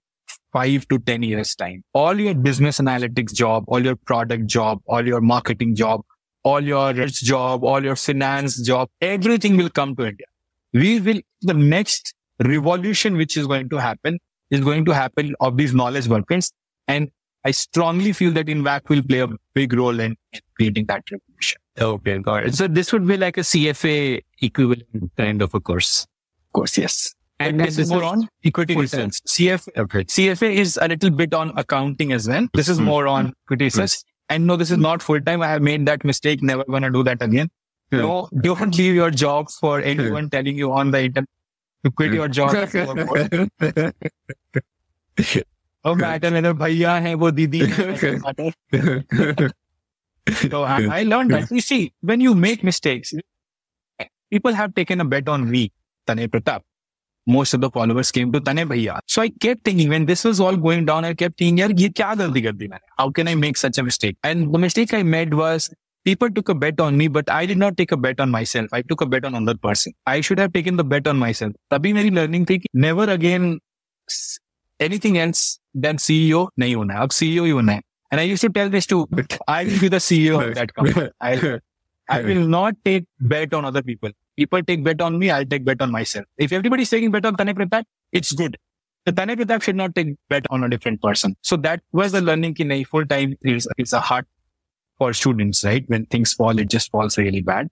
five 0.52 0.86
to 0.88 0.98
10 0.98 1.22
years 1.22 1.54
time. 1.54 1.84
All 1.92 2.18
your 2.18 2.34
business 2.34 2.78
analytics 2.78 3.32
job, 3.32 3.64
all 3.68 3.84
your 3.84 3.96
product 3.96 4.46
job, 4.46 4.80
all 4.86 5.06
your 5.06 5.20
marketing 5.20 5.74
job, 5.74 6.02
all 6.42 6.60
your 6.60 6.92
rich 6.94 7.22
job, 7.22 7.64
all 7.64 7.82
your 7.82 7.96
finance 7.96 8.60
job, 8.62 8.88
everything 9.00 9.56
will 9.56 9.70
come 9.70 9.94
to 9.96 10.06
India. 10.06 10.26
We 10.72 11.00
will, 11.00 11.20
the 11.42 11.54
next 11.54 12.14
revolution 12.44 13.16
which 13.16 13.36
is 13.36 13.46
going 13.46 13.68
to 13.70 13.76
happen 13.76 14.18
is 14.50 14.60
going 14.60 14.84
to 14.86 14.92
happen 14.92 15.34
of 15.40 15.56
these 15.56 15.74
knowledge 15.74 16.08
workers. 16.08 16.52
And 16.88 17.10
I 17.44 17.52
strongly 17.52 18.12
feel 18.12 18.32
that 18.32 18.48
Invact 18.48 18.88
will 18.88 19.02
play 19.02 19.20
a 19.20 19.28
big 19.54 19.72
role 19.72 19.98
in, 19.98 20.16
in 20.32 20.40
creating 20.56 20.86
that 20.86 21.04
revolution. 21.10 21.60
Okay, 21.78 22.18
got 22.18 22.46
it. 22.46 22.54
So 22.54 22.68
this 22.68 22.92
would 22.92 23.06
be 23.06 23.16
like 23.16 23.38
a 23.38 23.40
CFA 23.40 24.20
equivalent 24.42 25.12
kind 25.16 25.40
of 25.40 25.54
a 25.54 25.60
course. 25.60 26.06
Of 26.48 26.52
course, 26.52 26.76
yes. 26.76 27.14
And, 27.40 27.58
this, 27.58 27.78
is 27.78 27.90
more 27.90 28.04
on 28.04 28.28
equity 28.44 28.76
returns. 28.76 29.20
CFA, 29.22 29.78
okay. 29.78 30.04
CFA 30.04 30.52
is 30.52 30.78
a 30.80 30.88
little 30.88 31.10
bit 31.10 31.32
on 31.32 31.52
accounting 31.56 32.12
as 32.12 32.28
well. 32.28 32.46
This 32.52 32.68
is 32.68 32.78
mm. 32.78 32.84
more 32.84 33.06
on 33.08 33.32
equity 33.46 33.70
And 34.28 34.46
no, 34.46 34.56
this 34.56 34.70
is 34.70 34.76
not 34.76 35.02
full 35.02 35.20
time. 35.20 35.40
I 35.40 35.48
have 35.48 35.62
made 35.62 35.86
that 35.86 36.04
mistake. 36.04 36.42
Never 36.42 36.64
going 36.64 36.82
to 36.82 36.90
do 36.90 37.02
that 37.04 37.22
again. 37.22 37.48
Yeah. 37.90 38.00
No, 38.00 38.28
don't 38.42 38.76
leave 38.76 38.94
your 38.94 39.10
job 39.10 39.50
for 39.50 39.80
anyone 39.80 40.24
yeah. 40.24 40.38
telling 40.38 40.56
you 40.56 40.70
on 40.72 40.90
the 40.90 41.04
internet 41.04 41.28
to 41.84 41.90
quit 41.90 42.12
your 42.12 42.28
job. 42.28 42.54
Oh, 45.82 45.94
matter 45.94 46.30
whether 46.30 46.52
bhaiya 46.52 47.00
hai 47.00 47.14
wo 47.14 47.30
didi 47.30 47.60
So 50.40 50.62
I, 50.62 51.00
I 51.00 51.02
learned 51.04 51.30
that. 51.30 51.50
You 51.50 51.62
see, 51.62 51.94
when 52.02 52.20
you 52.20 52.34
make 52.34 52.62
mistakes, 52.62 53.14
people 54.30 54.52
have 54.52 54.74
taken 54.74 55.00
a 55.00 55.06
bet 55.06 55.26
on 55.28 55.50
me, 55.50 55.72
Tanay 56.06 56.28
Pratap 56.28 56.60
most 57.36 57.54
of 57.54 57.60
the 57.60 57.70
followers 57.70 58.10
came 58.10 58.32
to 58.32 58.40
Tanay 58.40 58.66
Bhaiya. 58.72 58.98
So 59.06 59.22
I 59.22 59.28
kept 59.44 59.64
thinking 59.64 59.88
when 59.88 60.06
this 60.06 60.24
was 60.24 60.40
all 60.40 60.56
going 60.56 60.84
down, 60.84 61.04
I 61.04 61.14
kept 61.14 61.38
thinking, 61.38 61.78
ye 61.78 61.88
kya 61.88 62.16
galti 62.16 62.68
maine? 62.70 62.80
How 62.98 63.10
can 63.10 63.28
I 63.28 63.34
make 63.34 63.56
such 63.56 63.78
a 63.78 63.82
mistake? 63.82 64.16
And 64.22 64.52
the 64.54 64.58
mistake 64.58 64.94
I 64.94 65.02
made 65.02 65.34
was 65.34 65.70
people 66.04 66.30
took 66.30 66.48
a 66.48 66.54
bet 66.54 66.80
on 66.80 66.96
me, 66.96 67.08
but 67.08 67.30
I 67.30 67.46
did 67.46 67.58
not 67.58 67.76
take 67.76 67.92
a 67.92 67.96
bet 67.96 68.20
on 68.20 68.30
myself. 68.30 68.68
I 68.72 68.82
took 68.82 69.00
a 69.00 69.06
bet 69.06 69.24
on 69.24 69.34
another 69.34 69.58
person. 69.58 69.92
I 70.06 70.20
should 70.20 70.38
have 70.38 70.52
taken 70.52 70.76
the 70.76 70.84
bet 70.84 71.06
on 71.06 71.18
myself. 71.18 71.52
Tabhi 71.70 71.94
meri 71.94 72.10
learning 72.10 72.46
thi 72.46 72.62
never 72.72 73.04
again 73.18 73.60
anything 74.78 75.18
else 75.18 75.58
than 75.74 75.96
CEO 75.96 76.48
nahi 76.58 76.76
hona. 76.82 77.00
Ab 77.06 77.10
CEO 77.10 77.48
hona. 77.60 77.80
And 78.10 78.20
I 78.20 78.24
used 78.24 78.42
to 78.42 78.48
tell 78.48 78.68
this 78.68 78.86
to, 78.86 79.06
I 79.46 79.64
will 79.64 79.80
be 79.80 79.88
the 79.88 79.98
CEO 79.98 80.44
of 80.44 80.54
that 80.56 80.74
company. 80.74 81.10
I'll, 81.20 81.60
I 82.10 82.22
will 82.22 82.46
not 82.46 82.74
take 82.84 83.04
bet 83.20 83.54
on 83.54 83.64
other 83.64 83.82
people. 83.82 84.10
People 84.36 84.62
take 84.62 84.82
bet 84.82 85.00
on 85.00 85.18
me, 85.18 85.30
I'll 85.30 85.44
take 85.44 85.64
bet 85.64 85.80
on 85.80 85.90
myself. 85.90 86.26
If 86.38 86.52
everybody's 86.52 86.90
taking 86.90 87.10
bet 87.10 87.24
on 87.24 87.36
Tanay 87.36 87.54
Pratap, 87.54 87.84
it's 88.12 88.32
good. 88.32 88.56
The 89.04 89.12
Tanay 89.12 89.36
Pratap 89.36 89.62
should 89.62 89.76
not 89.76 89.94
take 89.94 90.16
bet 90.28 90.46
on 90.50 90.64
a 90.64 90.68
different 90.68 91.00
person. 91.02 91.36
So 91.42 91.56
that 91.58 91.82
was 91.92 92.12
the 92.12 92.20
learning 92.20 92.54
ki 92.54 92.64
nahi, 92.64 92.86
full 92.86 93.06
time 93.06 93.36
is, 93.42 93.68
is 93.78 93.92
a 93.92 94.00
hard 94.00 94.26
for 94.98 95.12
students, 95.12 95.64
right? 95.64 95.84
When 95.88 96.06
things 96.06 96.32
fall, 96.32 96.58
it 96.58 96.68
just 96.68 96.90
falls 96.90 97.16
really 97.16 97.40
bad. 97.40 97.68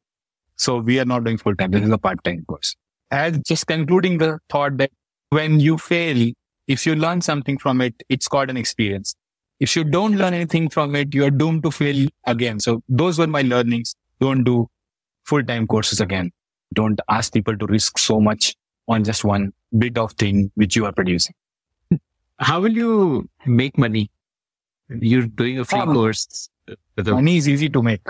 So 0.57 0.79
we 0.79 0.99
are 0.99 1.05
not 1.05 1.25
doing 1.25 1.39
full 1.39 1.55
time. 1.55 1.71
This 1.71 1.83
is 1.83 1.91
a 1.91 1.99
part 1.99 2.23
time 2.25 2.45
course. 2.47 2.75
As 3.11 3.39
just 3.39 3.67
concluding 3.67 4.19
the 4.19 4.39
thought 4.49 4.77
that 4.79 4.91
when 5.31 5.61
you 5.61 5.79
fail, 5.79 6.33
if 6.67 6.87
you 6.87 6.95
learn 6.95 7.21
something 7.21 7.59
from 7.59 7.81
it, 7.81 7.95
it's 8.09 8.29
called 8.29 8.51
an 8.51 8.57
experience. 8.57 9.15
If 9.61 9.75
you 9.77 9.85
don't 9.85 10.17
learn 10.17 10.35
anything 10.35 10.69
from 10.69 10.95
it, 10.95 11.15
you're 11.15 11.31
doomed 11.31 11.63
to 11.65 11.71
fail 11.71 12.09
again. 12.27 12.61
So 12.61 12.83
those 12.89 13.19
were 13.19 13.27
my 13.27 13.43
learnings. 13.43 13.95
Don't 14.21 14.45
do 14.45 14.69
full 15.25 15.43
time 15.45 15.67
courses 15.67 16.01
again. 16.01 16.31
Don't 16.75 17.01
ask 17.09 17.33
people 17.33 17.57
to 17.57 17.67
risk 17.67 17.99
so 17.99 18.21
much 18.21 18.55
on 18.89 19.05
just 19.05 19.25
one 19.25 19.53
bit 19.77 19.99
of 19.99 20.13
thing 20.13 20.51
which 20.55 20.77
you 20.77 20.85
are 20.87 20.93
producing. 20.93 21.35
How 22.39 22.61
will 22.61 22.73
you 22.73 23.29
make 23.47 23.77
money? 23.77 24.11
You're 24.89 25.27
doing 25.27 25.59
a 25.59 25.65
free 25.65 25.81
Um, 25.81 25.93
course, 25.93 26.49
Money 26.97 27.37
is 27.37 27.49
easy 27.49 27.69
to 27.71 27.83
make. 27.83 28.07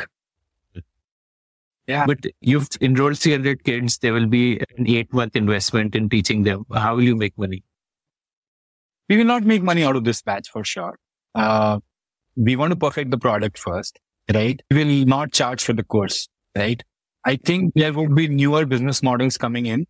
Yeah. 1.86 2.04
but 2.04 2.18
you've 2.42 2.68
enrolled 2.82 3.18
300 3.18 3.64
kids. 3.64 3.96
There 3.98 4.12
will 4.12 4.26
be 4.26 4.60
an 4.76 4.86
eight 4.86 5.10
month 5.12 5.34
investment 5.36 5.94
in 5.94 6.10
teaching 6.10 6.42
them. 6.42 6.66
How 6.72 6.94
will 6.96 7.02
you 7.02 7.16
make 7.16 7.36
money? 7.38 7.64
we 9.08 9.16
will 9.16 9.24
not 9.24 9.42
make 9.42 9.62
money 9.62 9.82
out 9.84 9.96
of 9.96 10.04
this 10.04 10.20
batch 10.20 10.50
for 10.50 10.62
sure. 10.64 10.98
Uh, 11.34 11.80
we 12.36 12.56
want 12.56 12.70
to 12.72 12.76
perfect 12.76 13.10
the 13.10 13.16
product 13.16 13.58
first, 13.58 13.98
right? 14.34 14.60
We 14.70 14.84
will 14.84 15.06
not 15.06 15.32
charge 15.32 15.62
for 15.62 15.72
the 15.72 15.84
course, 15.84 16.28
right? 16.56 16.82
I 17.24 17.36
think 17.36 17.72
there 17.74 17.92
would 17.92 18.14
be 18.14 18.28
newer 18.28 18.64
business 18.66 19.02
models 19.02 19.36
coming 19.36 19.66
in. 19.66 19.86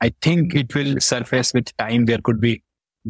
I 0.00 0.12
think 0.20 0.54
it 0.54 0.74
will 0.74 1.00
surface 1.00 1.52
with 1.54 1.76
time. 1.76 2.06
There 2.06 2.18
could 2.22 2.40
be 2.40 2.62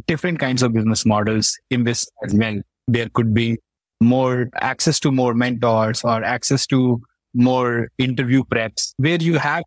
different 0.06 0.38
kinds 0.38 0.62
of 0.62 0.72
business 0.72 1.04
models 1.06 1.58
in 1.70 1.84
this 1.84 2.06
as 2.24 2.34
well. 2.34 2.60
There 2.86 3.08
could 3.14 3.32
be 3.34 3.58
more 4.00 4.48
access 4.56 4.98
to 5.00 5.12
more 5.12 5.34
mentors 5.34 6.02
or 6.04 6.22
access 6.24 6.66
to 6.66 7.00
more 7.34 7.88
interview 7.98 8.42
preps 8.44 8.92
where 8.98 9.16
you 9.16 9.38
have 9.38 9.62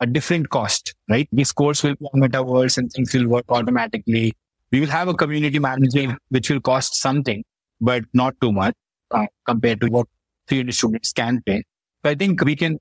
a 0.00 0.06
different 0.06 0.50
cost, 0.50 0.94
right? 1.08 1.28
This 1.30 1.52
course 1.52 1.82
will 1.82 1.94
be 1.94 2.06
on 2.12 2.20
metaverse 2.20 2.78
and 2.78 2.90
things 2.90 3.14
will 3.14 3.28
work 3.28 3.44
automatically 3.48 4.32
we 4.72 4.80
will 4.80 4.88
have 4.88 5.08
a 5.08 5.14
community 5.14 5.58
manager 5.58 6.16
which 6.30 6.50
will 6.50 6.60
cost 6.60 6.96
something, 6.96 7.44
but 7.80 8.04
not 8.12 8.34
too 8.40 8.52
much 8.52 8.74
uh, 9.12 9.26
compared 9.46 9.80
to 9.80 9.86
what 9.88 10.06
300 10.48 10.72
students 10.74 11.12
can 11.12 11.42
pay. 11.46 11.62
So 12.04 12.10
I 12.10 12.14
think 12.14 12.42
we 12.44 12.56
can, 12.56 12.78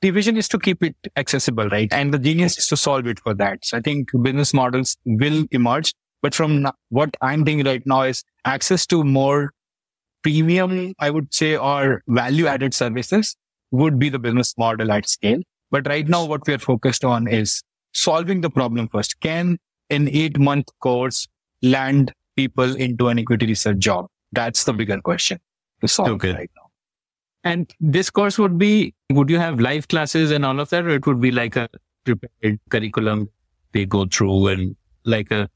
the 0.00 0.10
vision 0.10 0.36
is 0.36 0.48
to 0.48 0.58
keep 0.58 0.82
it 0.82 0.96
accessible, 1.16 1.68
right? 1.68 1.92
And 1.92 2.12
the 2.12 2.18
genius 2.18 2.58
is 2.58 2.66
to 2.68 2.76
solve 2.76 3.06
it 3.06 3.20
for 3.20 3.34
that. 3.34 3.64
So 3.64 3.78
I 3.78 3.80
think 3.80 4.08
business 4.22 4.52
models 4.52 4.96
will 5.04 5.46
emerge. 5.50 5.94
But 6.22 6.34
from 6.34 6.68
what 6.90 7.16
I'm 7.20 7.44
doing 7.44 7.64
right 7.64 7.82
now 7.86 8.02
is 8.02 8.22
access 8.44 8.86
to 8.88 9.02
more 9.04 9.50
premium, 10.22 10.94
I 10.98 11.10
would 11.10 11.32
say, 11.34 11.56
or 11.56 12.02
value 12.08 12.46
added 12.46 12.74
services 12.74 13.36
would 13.70 13.98
be 13.98 14.08
the 14.08 14.18
business 14.18 14.54
model 14.56 14.92
at 14.92 15.08
scale. 15.08 15.40
But 15.70 15.86
right 15.88 16.06
now, 16.06 16.24
what 16.24 16.46
we 16.46 16.54
are 16.54 16.58
focused 16.58 17.04
on 17.04 17.26
is 17.26 17.62
solving 17.92 18.40
the 18.40 18.50
problem 18.50 18.88
first. 18.88 19.18
Can 19.20 19.58
an 19.90 20.08
eight 20.08 20.38
month 20.38 20.66
course 20.80 21.26
land 21.62 22.12
people 22.36 22.76
into 22.76 23.08
an 23.08 23.18
equity 23.18 23.46
research 23.46 23.78
job? 23.78 24.06
That's 24.32 24.64
the 24.64 24.72
bigger 24.72 25.00
question 25.00 25.38
to 25.80 25.88
solve 25.88 26.10
Okay. 26.10 26.32
right 26.32 26.50
now. 26.56 26.61
And 27.44 27.72
this 27.80 28.10
course 28.10 28.38
would 28.38 28.56
be, 28.58 28.94
would 29.10 29.28
you 29.28 29.38
have 29.38 29.60
live 29.60 29.88
classes 29.88 30.30
and 30.30 30.44
all 30.44 30.60
of 30.60 30.70
that, 30.70 30.84
or 30.84 30.90
it 30.90 31.06
would 31.06 31.20
be 31.20 31.32
like 31.32 31.56
a 31.56 31.68
prepared 32.04 32.60
curriculum 32.70 33.28
they 33.72 33.84
go 33.84 34.06
through 34.06 34.48
and 34.48 34.76
like 35.04 35.30
a 35.30 35.48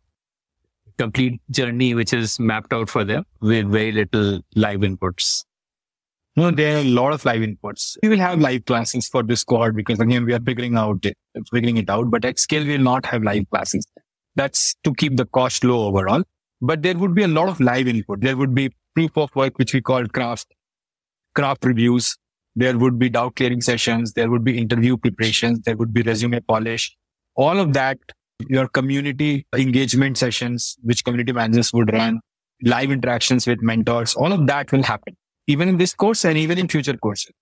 complete 0.98 1.40
journey 1.50 1.94
which 1.94 2.12
is 2.12 2.40
mapped 2.40 2.72
out 2.72 2.88
for 2.88 3.04
them 3.04 3.24
with 3.40 3.70
very 3.70 3.92
little 3.92 4.40
live 4.56 4.80
inputs? 4.80 5.44
No, 6.34 6.50
there 6.50 6.76
are 6.76 6.80
a 6.80 6.84
lot 6.84 7.12
of 7.12 7.24
live 7.24 7.40
inputs. 7.40 7.96
We 8.02 8.10
will 8.10 8.18
have 8.18 8.40
live 8.40 8.66
classes 8.66 9.08
for 9.08 9.22
this 9.22 9.42
cohort 9.42 9.74
because 9.74 10.00
again, 10.00 10.26
we 10.26 10.34
are 10.34 10.40
figuring 10.40 10.76
out 10.76 11.06
it, 11.06 11.16
figuring 11.50 11.78
it 11.78 11.88
out, 11.88 12.10
but 12.10 12.24
at 12.24 12.38
scale, 12.38 12.64
we 12.64 12.76
will 12.76 12.84
not 12.84 13.06
have 13.06 13.22
live 13.22 13.48
classes. 13.50 13.86
That's 14.34 14.74
to 14.84 14.92
keep 14.92 15.16
the 15.16 15.24
cost 15.24 15.64
low 15.64 15.86
overall. 15.86 16.22
But 16.60 16.82
there 16.82 16.96
would 16.96 17.14
be 17.14 17.22
a 17.22 17.28
lot 17.28 17.48
of 17.48 17.60
live 17.60 17.88
input. 17.88 18.20
There 18.20 18.36
would 18.36 18.54
be 18.54 18.70
proof 18.94 19.16
of 19.16 19.34
work, 19.34 19.58
which 19.58 19.72
we 19.72 19.80
call 19.80 20.06
craft, 20.06 20.46
craft 21.36 21.64
reviews. 21.64 22.16
There 22.56 22.76
would 22.78 22.98
be 22.98 23.10
doubt 23.10 23.36
clearing 23.36 23.60
sessions. 23.60 24.14
There 24.14 24.30
would 24.30 24.42
be 24.42 24.58
interview 24.58 24.96
preparations. 24.96 25.60
There 25.60 25.76
would 25.76 25.92
be 25.92 26.02
resume 26.02 26.40
polish. 26.40 26.96
All 27.34 27.60
of 27.60 27.74
that, 27.74 27.98
your 28.48 28.66
community 28.68 29.46
engagement 29.54 30.18
sessions, 30.18 30.76
which 30.82 31.04
community 31.04 31.32
managers 31.32 31.72
would 31.72 31.92
run, 31.92 32.20
live 32.62 32.90
interactions 32.90 33.46
with 33.46 33.62
mentors, 33.62 34.14
all 34.14 34.32
of 34.32 34.46
that 34.46 34.72
will 34.72 34.82
happen 34.82 35.14
even 35.46 35.68
in 35.68 35.76
this 35.76 35.94
course 35.94 36.24
and 36.24 36.36
even 36.36 36.58
in 36.58 36.68
future 36.68 36.96
courses. 36.96 37.32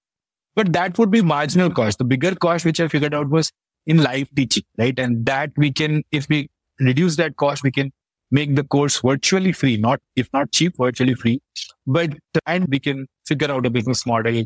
But 0.54 0.72
that 0.72 0.98
would 0.98 1.10
be 1.10 1.22
marginal 1.22 1.70
cost. 1.70 1.98
The 1.98 2.04
bigger 2.04 2.34
cost, 2.34 2.64
which 2.64 2.80
I 2.80 2.88
figured 2.88 3.14
out 3.14 3.28
was 3.28 3.50
in 3.86 4.02
live 4.02 4.28
teaching, 4.36 4.64
right? 4.78 4.98
And 4.98 5.26
that 5.26 5.50
we 5.56 5.72
can, 5.72 6.02
if 6.12 6.28
we 6.28 6.48
reduce 6.80 7.16
that 7.16 7.36
cost, 7.36 7.62
we 7.62 7.72
can 7.72 7.92
make 8.30 8.54
the 8.54 8.64
course 8.64 9.00
virtually 9.00 9.52
free, 9.52 9.76
not, 9.76 10.00
if 10.16 10.28
not 10.32 10.52
cheap, 10.52 10.74
virtually 10.76 11.14
free. 11.14 11.40
But, 11.86 12.14
and 12.46 12.66
we 12.68 12.80
can 12.80 13.06
figure 13.26 13.50
out 13.50 13.66
a 13.66 13.70
business 13.70 14.06
model 14.06 14.44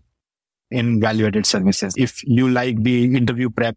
in 0.70 1.00
value 1.00 1.26
added 1.26 1.46
services. 1.46 1.94
If 1.96 2.22
you 2.24 2.48
like 2.48 2.82
the 2.82 3.16
interview 3.16 3.50
prep 3.50 3.76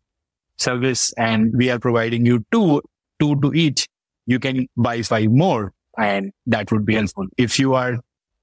service 0.57 1.13
and 1.13 1.53
we 1.55 1.69
are 1.69 1.79
providing 1.79 2.25
you 2.25 2.45
two, 2.51 2.81
two 3.19 3.39
to 3.41 3.53
each, 3.53 3.87
you 4.25 4.39
can 4.39 4.67
buy 4.77 5.01
five 5.01 5.31
more 5.31 5.73
and 5.97 6.31
that 6.45 6.71
would 6.71 6.85
be 6.85 6.95
helpful. 6.95 7.27
If 7.37 7.59
you 7.59 7.73
are 7.73 7.99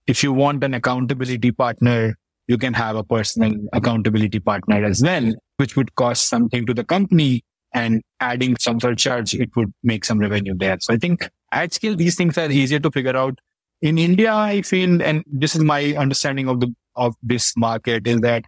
if 0.06 0.22
you 0.22 0.32
want 0.32 0.64
an 0.64 0.72
accountability 0.72 1.52
partner, 1.52 2.16
you 2.46 2.56
can 2.56 2.72
have 2.74 2.96
a 2.96 3.04
personal 3.04 3.54
accountability 3.74 4.40
partner 4.40 4.82
as 4.82 5.02
well, 5.02 5.34
which 5.58 5.76
would 5.76 5.94
cost 5.96 6.28
something 6.28 6.64
to 6.64 6.72
the 6.72 6.82
company 6.82 7.42
and 7.74 8.00
adding 8.20 8.56
some 8.58 8.80
surcharge, 8.80 9.34
it 9.34 9.50
would 9.54 9.70
make 9.82 10.06
some 10.06 10.18
revenue 10.18 10.54
there. 10.56 10.78
So 10.80 10.94
I 10.94 10.96
think 10.96 11.28
at 11.52 11.74
scale, 11.74 11.94
these 11.94 12.16
things 12.16 12.38
are 12.38 12.50
easier 12.50 12.78
to 12.80 12.90
figure 12.90 13.16
out. 13.16 13.38
In 13.80 13.98
India, 13.98 14.34
I 14.34 14.62
feel, 14.62 15.02
and 15.02 15.24
this 15.26 15.54
is 15.54 15.62
my 15.62 15.94
understanding 15.94 16.48
of 16.48 16.60
the, 16.60 16.74
of 16.96 17.14
this 17.22 17.56
market 17.56 18.06
is 18.06 18.20
that 18.22 18.44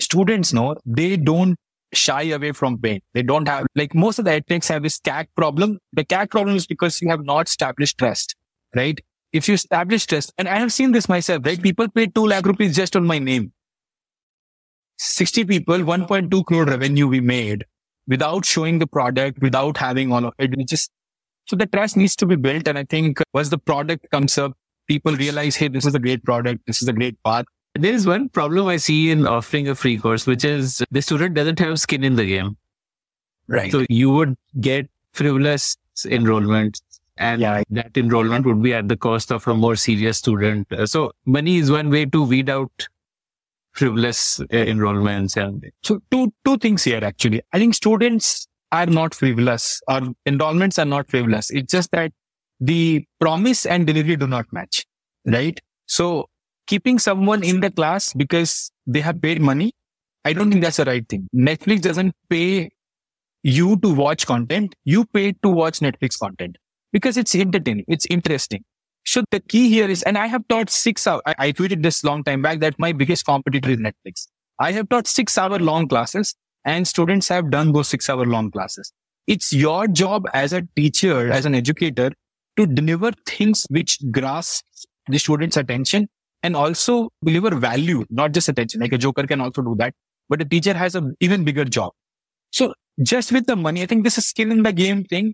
students 0.00 0.52
know 0.52 0.76
they 0.86 1.16
don't 1.16 1.56
shy 1.92 2.22
away 2.22 2.52
from 2.52 2.78
pain. 2.78 3.00
They 3.12 3.22
don't 3.22 3.46
have, 3.46 3.66
like 3.74 3.94
most 3.94 4.18
of 4.18 4.24
the 4.24 4.30
edtechs 4.30 4.68
have 4.68 4.82
this 4.82 4.98
CAC 4.98 5.26
problem. 5.36 5.78
The 5.92 6.04
CAC 6.04 6.30
problem 6.30 6.56
is 6.56 6.66
because 6.66 7.00
you 7.02 7.08
have 7.10 7.24
not 7.24 7.48
established 7.48 7.98
trust, 7.98 8.34
right? 8.74 8.98
if 9.34 9.48
you 9.48 9.54
establish 9.54 10.06
trust, 10.06 10.32
and 10.38 10.48
I 10.48 10.60
have 10.60 10.72
seen 10.72 10.92
this 10.92 11.08
myself, 11.08 11.44
right? 11.44 11.60
People 11.60 11.88
pay 11.88 12.06
2 12.06 12.24
lakh 12.24 12.46
rupees 12.46 12.76
just 12.76 12.94
on 12.94 13.04
my 13.04 13.18
name. 13.18 13.52
60 14.98 15.44
people, 15.44 15.78
1.2 15.78 16.44
crore 16.44 16.64
revenue 16.64 17.08
we 17.08 17.20
made 17.20 17.64
without 18.06 18.44
showing 18.44 18.78
the 18.78 18.86
product, 18.86 19.42
without 19.42 19.76
having 19.76 20.12
all 20.12 20.24
of 20.26 20.34
it. 20.38 20.56
We 20.56 20.64
just, 20.64 20.92
so 21.46 21.56
the 21.56 21.66
trust 21.66 21.96
needs 21.96 22.16
to 22.16 22.26
be 22.26 22.36
built. 22.36 22.68
And 22.68 22.78
I 22.78 22.84
think 22.84 23.20
once 23.32 23.48
the 23.50 23.58
product 23.58 24.10
comes 24.10 24.36
up, 24.38 24.52
people 24.86 25.14
realize, 25.14 25.56
Hey, 25.56 25.68
this 25.68 25.86
is 25.86 25.94
a 25.94 25.98
great 25.98 26.24
product. 26.24 26.62
This 26.66 26.82
is 26.82 26.88
a 26.88 26.92
great 26.92 27.16
path. 27.24 27.44
There 27.74 27.92
is 27.92 28.06
one 28.06 28.28
problem 28.28 28.66
I 28.68 28.76
see 28.76 29.10
in 29.10 29.26
offering 29.26 29.68
a 29.68 29.74
free 29.74 29.98
course, 29.98 30.26
which 30.26 30.44
is 30.44 30.82
the 30.90 31.02
student 31.02 31.34
doesn't 31.34 31.58
have 31.58 31.80
skin 31.80 32.04
in 32.04 32.16
the 32.16 32.24
game. 32.24 32.56
Right. 33.48 33.70
So 33.72 33.84
you 33.88 34.10
would 34.10 34.36
get 34.60 34.88
frivolous 35.12 35.76
enrollment 36.06 36.80
and 37.16 37.40
Yeah. 37.40 37.62
that 37.70 37.96
enrollment 37.96 38.46
would 38.46 38.62
be 38.62 38.74
at 38.74 38.88
the 38.88 38.96
cost 38.96 39.30
of 39.32 39.46
a 39.48 39.54
more 39.54 39.76
serious 39.76 40.18
student. 40.18 40.68
So 40.86 41.12
money 41.26 41.56
is 41.56 41.70
one 41.70 41.90
way 41.90 42.06
to 42.06 42.22
weed 42.24 42.48
out 42.48 42.88
frivolous 43.72 44.40
uh, 44.40 44.44
enrollments 44.50 45.36
and 45.36 45.64
So 45.82 46.00
two 46.10 46.32
two 46.44 46.56
things 46.58 46.84
here 46.84 47.04
actually. 47.04 47.42
I 47.52 47.58
think 47.58 47.74
students 47.74 48.46
are 48.74 48.86
not 48.86 49.14
frivolous 49.14 49.80
or 49.88 50.00
enrollments 50.26 50.78
are 50.82 50.84
not 50.84 51.08
frivolous. 51.08 51.50
It's 51.50 51.70
just 51.70 51.90
that 51.92 52.10
the 52.60 53.04
promise 53.20 53.66
and 53.66 53.86
delivery 53.86 54.16
do 54.16 54.26
not 54.26 54.46
match, 54.52 54.84
right? 55.26 55.58
So 55.86 56.26
keeping 56.66 56.98
someone 56.98 57.44
in 57.44 57.60
the 57.60 57.70
class 57.70 58.12
because 58.12 58.72
they 58.86 59.00
have 59.00 59.22
paid 59.22 59.40
money, 59.40 59.72
I 60.24 60.32
don't 60.32 60.50
think 60.50 60.62
that's 60.62 60.78
the 60.78 60.86
right 60.86 61.08
thing. 61.08 61.28
Netflix 61.34 61.82
doesn't 61.82 62.14
pay 62.28 62.70
you 63.44 63.78
to 63.80 63.94
watch 63.94 64.26
content. 64.26 64.74
You 64.84 65.04
pay 65.04 65.32
to 65.44 65.48
watch 65.48 65.78
Netflix 65.78 66.18
content 66.18 66.56
because 66.92 67.16
it's 67.16 67.34
entertaining. 67.34 67.84
It's 67.86 68.06
interesting. 68.06 68.64
So 69.06 69.22
the 69.30 69.40
key 69.40 69.68
here 69.68 69.88
is, 69.88 70.02
and 70.02 70.18
I 70.18 70.26
have 70.26 70.48
taught 70.48 70.70
six 70.70 71.06
hours. 71.06 71.20
I, 71.26 71.34
I 71.38 71.52
tweeted 71.52 71.82
this 71.82 72.02
long 72.02 72.24
time 72.24 72.42
back 72.42 72.60
that 72.60 72.78
my 72.78 72.92
biggest 72.92 73.24
competitor 73.26 73.70
is 73.70 73.78
Netflix. 73.78 74.26
I 74.58 74.72
have 74.72 74.88
taught 74.88 75.06
six 75.06 75.36
hour 75.36 75.58
long 75.58 75.86
classes 75.86 76.34
and 76.65 76.87
students 76.87 77.27
have 77.27 77.49
done 77.49 77.71
those 77.71 77.87
six 77.87 78.09
hour 78.09 78.25
long 78.25 78.51
classes. 78.51 78.91
It's 79.27 79.53
your 79.53 79.87
job 79.87 80.27
as 80.33 80.53
a 80.53 80.63
teacher, 80.75 81.31
as 81.31 81.45
an 81.45 81.55
educator 81.55 82.11
to 82.57 82.65
deliver 82.65 83.11
things 83.25 83.65
which 83.69 83.99
grasp 84.11 84.65
the 85.07 85.19
student's 85.19 85.57
attention 85.57 86.07
and 86.43 86.55
also 86.55 87.09
deliver 87.23 87.55
value, 87.55 88.05
not 88.09 88.31
just 88.31 88.49
attention. 88.49 88.81
Like 88.81 88.93
a 88.93 88.97
joker 88.97 89.25
can 89.27 89.41
also 89.41 89.61
do 89.61 89.75
that, 89.77 89.93
but 90.29 90.41
a 90.41 90.45
teacher 90.45 90.73
has 90.73 90.95
an 90.95 91.15
even 91.19 91.43
bigger 91.43 91.65
job. 91.65 91.91
So 92.51 92.73
just 93.01 93.31
with 93.31 93.45
the 93.45 93.55
money, 93.55 93.83
I 93.83 93.85
think 93.85 94.03
this 94.03 94.17
is 94.17 94.25
skill 94.27 94.51
in 94.51 94.63
the 94.63 94.73
game 94.73 95.03
thing. 95.03 95.33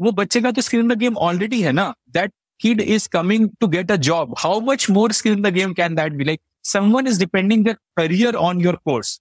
वो 0.00 0.12
बच्चे 0.12 0.40
का 0.42 0.50
तो 0.52 0.62
skill 0.62 0.80
in 0.80 0.88
the 0.88 0.96
game 0.96 1.16
already 1.16 1.62
है 1.62 1.72
ना. 1.72 1.92
That 2.12 2.30
kid 2.60 2.80
is 2.80 3.06
coming 3.08 3.50
to 3.60 3.68
get 3.68 3.90
a 3.90 3.98
job. 3.98 4.32
How 4.38 4.60
much 4.60 4.88
more 4.88 5.10
skill 5.10 5.34
in 5.34 5.42
the 5.42 5.50
game 5.50 5.74
can 5.74 5.94
that 5.96 6.16
be? 6.16 6.24
Like 6.24 6.40
someone 6.62 7.06
is 7.06 7.18
depending 7.18 7.62
their 7.64 7.78
career 7.98 8.36
on 8.36 8.60
your 8.60 8.76
course. 8.88 9.20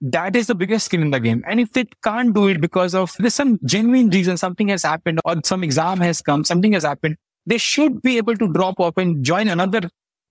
That 0.00 0.36
is 0.36 0.48
the 0.48 0.54
biggest 0.54 0.86
skill 0.86 1.02
in 1.02 1.10
the 1.10 1.20
game. 1.20 1.42
And 1.46 1.60
if 1.60 1.72
they 1.72 1.86
can't 2.02 2.34
do 2.34 2.48
it 2.48 2.60
because 2.60 2.94
of 2.94 3.14
there's 3.18 3.34
some 3.34 3.58
genuine 3.64 4.10
reason, 4.10 4.36
something 4.36 4.68
has 4.68 4.82
happened 4.82 5.20
or 5.24 5.36
some 5.44 5.64
exam 5.64 5.98
has 6.00 6.20
come, 6.20 6.44
something 6.44 6.72
has 6.72 6.84
happened, 6.84 7.16
they 7.46 7.58
should 7.58 8.02
be 8.02 8.16
able 8.16 8.36
to 8.36 8.52
drop 8.52 8.80
off 8.80 8.96
and 8.96 9.24
join 9.24 9.48
another 9.48 9.88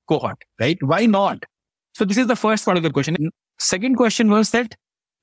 cohort, 0.08 0.38
right? 0.60 0.78
Why 0.82 1.06
not? 1.06 1.46
So 1.96 2.06
this 2.06 2.18
is 2.18 2.28
the 2.28 2.36
first 2.36 2.66
part 2.66 2.78
of 2.78 2.84
the 2.84 2.92
question. 2.92 3.30
Second 3.60 3.96
question 3.96 4.30
was 4.30 4.52
that 4.52 4.76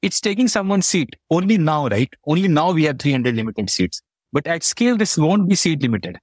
it's 0.03 0.21
taking 0.21 0.49
someone's 0.49 0.87
seat 0.87 1.15
only 1.31 1.59
now, 1.59 1.89
right? 1.89 2.09
Only 2.27 2.49
now 2.49 2.73
we 2.73 2.85
have 2.85 2.99
300 2.99 3.35
limited 3.35 3.69
seats. 3.69 4.01
But 4.33 4.47
at 4.47 4.63
scale, 4.63 4.97
this 4.97 5.19
won't 5.19 5.49
be 5.49 5.55
seat 5.55 5.83
limited. 5.83 6.19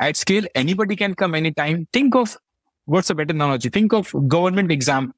At 0.00 0.16
scale, 0.16 0.44
anybody 0.54 0.96
can 0.96 1.14
come 1.14 1.34
anytime. 1.34 1.86
Think 1.92 2.14
of 2.14 2.36
what's 2.84 3.10
a 3.10 3.14
better 3.14 3.32
analogy? 3.32 3.68
Think 3.68 3.92
of 3.92 4.12
government 4.28 4.72
exam 4.72 5.14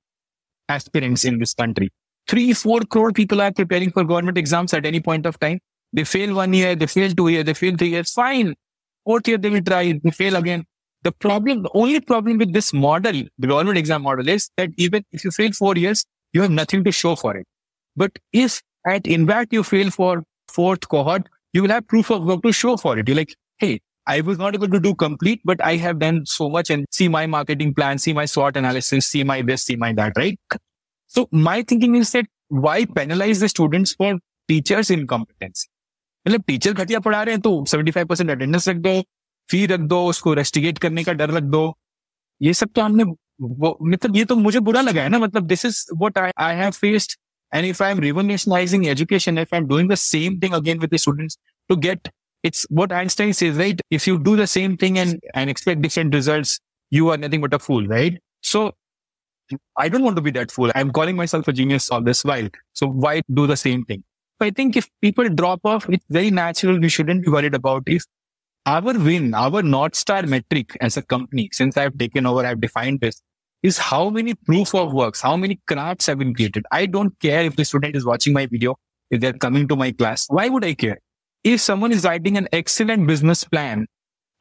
aspirants 0.68 1.24
in 1.24 1.38
this 1.38 1.54
country. 1.54 1.90
Three, 2.28 2.52
four 2.52 2.80
crore 2.80 3.12
people 3.12 3.40
are 3.40 3.52
preparing 3.52 3.90
for 3.90 4.04
government 4.04 4.38
exams 4.38 4.74
at 4.74 4.84
any 4.84 5.00
point 5.00 5.26
of 5.26 5.38
time. 5.38 5.60
They 5.92 6.04
fail 6.04 6.34
one 6.34 6.52
year, 6.52 6.74
they 6.74 6.86
fail 6.86 7.10
two 7.12 7.28
years, 7.28 7.44
they 7.44 7.54
fail 7.54 7.76
three 7.76 7.90
years. 7.90 8.12
Fine. 8.12 8.54
Fourth 9.04 9.28
year, 9.28 9.38
they 9.38 9.50
will 9.50 9.62
try, 9.62 9.98
they 10.02 10.10
fail 10.10 10.36
again. 10.36 10.64
The 11.02 11.12
problem, 11.12 11.62
the 11.62 11.70
only 11.74 12.00
problem 12.00 12.38
with 12.38 12.52
this 12.52 12.72
model, 12.72 13.22
the 13.38 13.46
government 13.46 13.78
exam 13.78 14.02
model 14.02 14.28
is 14.28 14.50
that 14.56 14.70
even 14.76 15.04
if 15.12 15.24
you 15.24 15.30
fail 15.30 15.52
four 15.52 15.76
years, 15.76 16.04
you 16.32 16.42
have 16.42 16.50
nothing 16.50 16.82
to 16.84 16.90
show 16.90 17.14
for 17.14 17.36
it. 17.36 17.46
But 17.94 18.18
if 18.32 18.60
at 18.86 19.06
Invact 19.06 19.52
you 19.52 19.62
fail 19.62 19.90
for 19.90 20.24
fourth 20.48 20.88
cohort, 20.88 21.28
you 21.52 21.62
will 21.62 21.70
have 21.70 21.86
proof 21.86 22.10
of 22.10 22.24
work 22.24 22.42
to 22.42 22.52
show 22.52 22.76
for 22.76 22.98
it. 22.98 23.06
You're 23.08 23.16
like, 23.16 23.36
hey, 23.58 23.80
I 24.06 24.20
was 24.20 24.38
not 24.38 24.54
able 24.54 24.68
to 24.68 24.80
do 24.80 24.94
complete, 24.94 25.40
but 25.44 25.64
I 25.64 25.76
have 25.76 25.98
done 26.00 26.26
so 26.26 26.48
much 26.48 26.70
and 26.70 26.86
see 26.90 27.08
my 27.08 27.26
marketing 27.26 27.74
plan, 27.74 27.98
see 27.98 28.12
my 28.12 28.24
SWOT 28.24 28.56
analysis, 28.56 29.06
see 29.06 29.24
my 29.24 29.42
this, 29.42 29.62
see 29.62 29.76
my 29.76 29.92
that, 29.94 30.12
right? 30.16 30.38
So 31.13 31.27
my 31.47 31.63
thinking 31.71 31.95
is 32.01 32.11
that 32.11 32.27
why 32.65 32.85
penalize 32.97 33.39
the 33.43 33.49
students 33.53 33.93
for 34.01 34.11
teachers' 34.49 34.91
incompetence? 34.97 35.67
मतलब 36.25 36.43
teacher 36.47 36.73
घटिया 36.73 36.99
पढ़ा 37.05 37.21
रहे 37.23 37.35
हैं 37.35 37.41
तो 37.41 37.51
75 37.73 38.05
percent 38.09 38.29
attendance 38.31 38.67
रख 38.69 38.75
दो 38.87 39.01
फी 39.49 39.65
रख 39.67 39.79
दो 39.93 40.05
उसको 40.07 40.33
रेस्टिगेट 40.39 40.77
करने 40.85 41.03
का 41.03 41.13
डर 41.21 41.31
रख 41.37 41.43
दो 41.55 41.63
ये 42.41 42.53
सब 42.53 42.69
तो 42.75 42.81
हमने 42.81 43.03
वो- 43.03 43.75
मतलब 43.91 44.15
ये 44.17 44.25
तो 44.25 44.35
मुझे 44.35 44.59
बुरा 44.69 44.81
लगा 44.81 45.01
है 45.03 45.09
ना 45.09 45.19
मतलब 45.19 45.47
this 45.47 45.65
is 45.65 45.85
what 45.99 46.17
I 46.17 46.31
I 46.45 46.55
have 46.55 46.71
faced 46.71 47.17
and 47.55 47.65
if 47.65 47.81
I 47.81 47.91
M 47.91 47.99
revolutionizing 48.05 48.83
education 48.95 49.39
if 49.43 49.53
i'm 49.57 49.67
doing 49.71 49.89
the 49.93 49.97
same 50.03 50.37
thing 50.43 50.53
again 50.59 50.83
with 50.83 50.93
the 50.95 50.99
students 51.05 51.37
to 51.69 51.77
get 51.87 52.11
it's 52.49 52.61
what 52.79 52.93
einstein 52.99 53.33
says 53.39 53.57
right 53.63 53.81
if 53.97 54.05
you 54.09 54.13
do 54.27 54.35
the 54.41 54.47
same 54.53 54.75
thing 54.83 54.99
and 55.01 55.25
and 55.41 55.53
expect 55.53 55.81
different 55.87 56.15
results 56.19 56.53
you 56.91 57.09
are 57.15 57.17
nothing 57.23 57.43
but 57.47 57.57
a 57.57 57.59
fool 57.65 57.89
right 57.95 58.17
so 58.53 58.63
i 59.76 59.88
don't 59.88 60.02
want 60.02 60.16
to 60.16 60.22
be 60.22 60.30
that 60.30 60.50
fool 60.50 60.70
i'm 60.74 60.90
calling 60.90 61.16
myself 61.16 61.48
a 61.48 61.52
genius 61.52 61.90
all 61.90 62.00
this 62.00 62.24
while 62.24 62.48
so 62.72 62.86
why 62.86 63.20
do 63.32 63.46
the 63.46 63.56
same 63.56 63.84
thing 63.84 64.02
i 64.40 64.50
think 64.50 64.76
if 64.76 64.88
people 65.00 65.28
drop 65.28 65.60
off 65.64 65.88
it's 65.88 66.04
very 66.10 66.30
natural 66.30 66.78
we 66.78 66.88
shouldn't 66.88 67.24
be 67.24 67.30
worried 67.30 67.54
about 67.54 67.82
if 67.86 68.04
our 68.66 68.98
win 68.98 69.32
our 69.34 69.62
north 69.62 69.94
star 69.94 70.22
metric 70.22 70.76
as 70.80 70.96
a 70.96 71.02
company 71.02 71.48
since 71.52 71.76
i've 71.76 71.96
taken 71.98 72.26
over 72.26 72.44
i've 72.44 72.60
defined 72.60 73.00
this 73.00 73.22
is 73.62 73.78
how 73.78 74.10
many 74.10 74.34
proof 74.34 74.74
of 74.74 74.92
works, 74.92 75.20
how 75.20 75.36
many 75.36 75.60
crafts 75.66 76.06
have 76.06 76.18
been 76.18 76.34
created. 76.34 76.64
I 76.70 76.86
don't 76.86 77.18
care 77.20 77.42
if 77.44 77.56
the 77.56 77.64
student 77.64 77.96
is 77.96 78.04
watching 78.04 78.32
my 78.32 78.46
video, 78.46 78.76
if 79.10 79.20
they're 79.20 79.32
coming 79.32 79.66
to 79.68 79.76
my 79.76 79.92
class. 79.92 80.26
Why 80.28 80.48
would 80.48 80.64
I 80.64 80.74
care? 80.74 80.98
If 81.42 81.60
someone 81.60 81.92
is 81.92 82.04
writing 82.04 82.36
an 82.36 82.48
excellent 82.52 83.06
business 83.06 83.44
plan, 83.44 83.86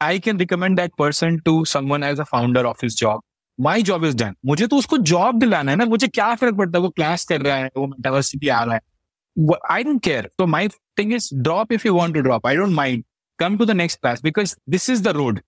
I 0.00 0.18
can 0.18 0.36
recommend 0.38 0.78
that 0.78 0.96
person 0.96 1.40
to 1.44 1.64
someone 1.64 2.02
as 2.02 2.18
a 2.18 2.24
founder 2.24 2.66
of 2.66 2.80
his 2.80 2.94
job. 2.94 3.20
My 3.60 3.82
job 3.82 4.04
is 4.04 4.16
done 4.16 4.34
मुझे 4.46 4.66
तो 4.66 4.76
उसको 4.76 4.96
job 5.10 5.38
दिलाना 5.40 5.70
है 5.72 5.76
ना। 5.78 5.84
मुझे 5.84 6.08
क्या 6.08 6.34
फ़र्क 6.34 6.56
पड़ता 6.56 6.78
है? 6.78 6.82
वो 6.82 6.88
क्लास 6.90 7.24
कर 7.24 7.40
रहा 7.40 7.56
है, 7.56 7.70
वो 7.76 7.86
डाइवर्सिटी 8.00 8.48
आ 8.48 8.62
रहा 8.64 8.74
है। 8.74 8.80
आई 9.70 9.84
डोंट 9.84 10.02
केयर 10.04 10.30
तो 10.38 10.46
my 10.46 10.68
thing 10.68 11.12
is 11.14 11.28
drop 11.34 11.72
if 11.72 11.86
you 11.86 11.94
want 11.94 12.14
to 12.14 12.20
drop 12.20 12.46
I 12.46 12.56
don't 12.56 12.74
mind 12.74 13.04
come 13.38 13.56
to 13.58 13.64
the 13.64 13.70
next 13.70 14.00
class 14.00 14.22
because 14.22 14.54
this 14.70 14.88
is 14.90 15.02
the 15.04 15.16
road 15.16 15.40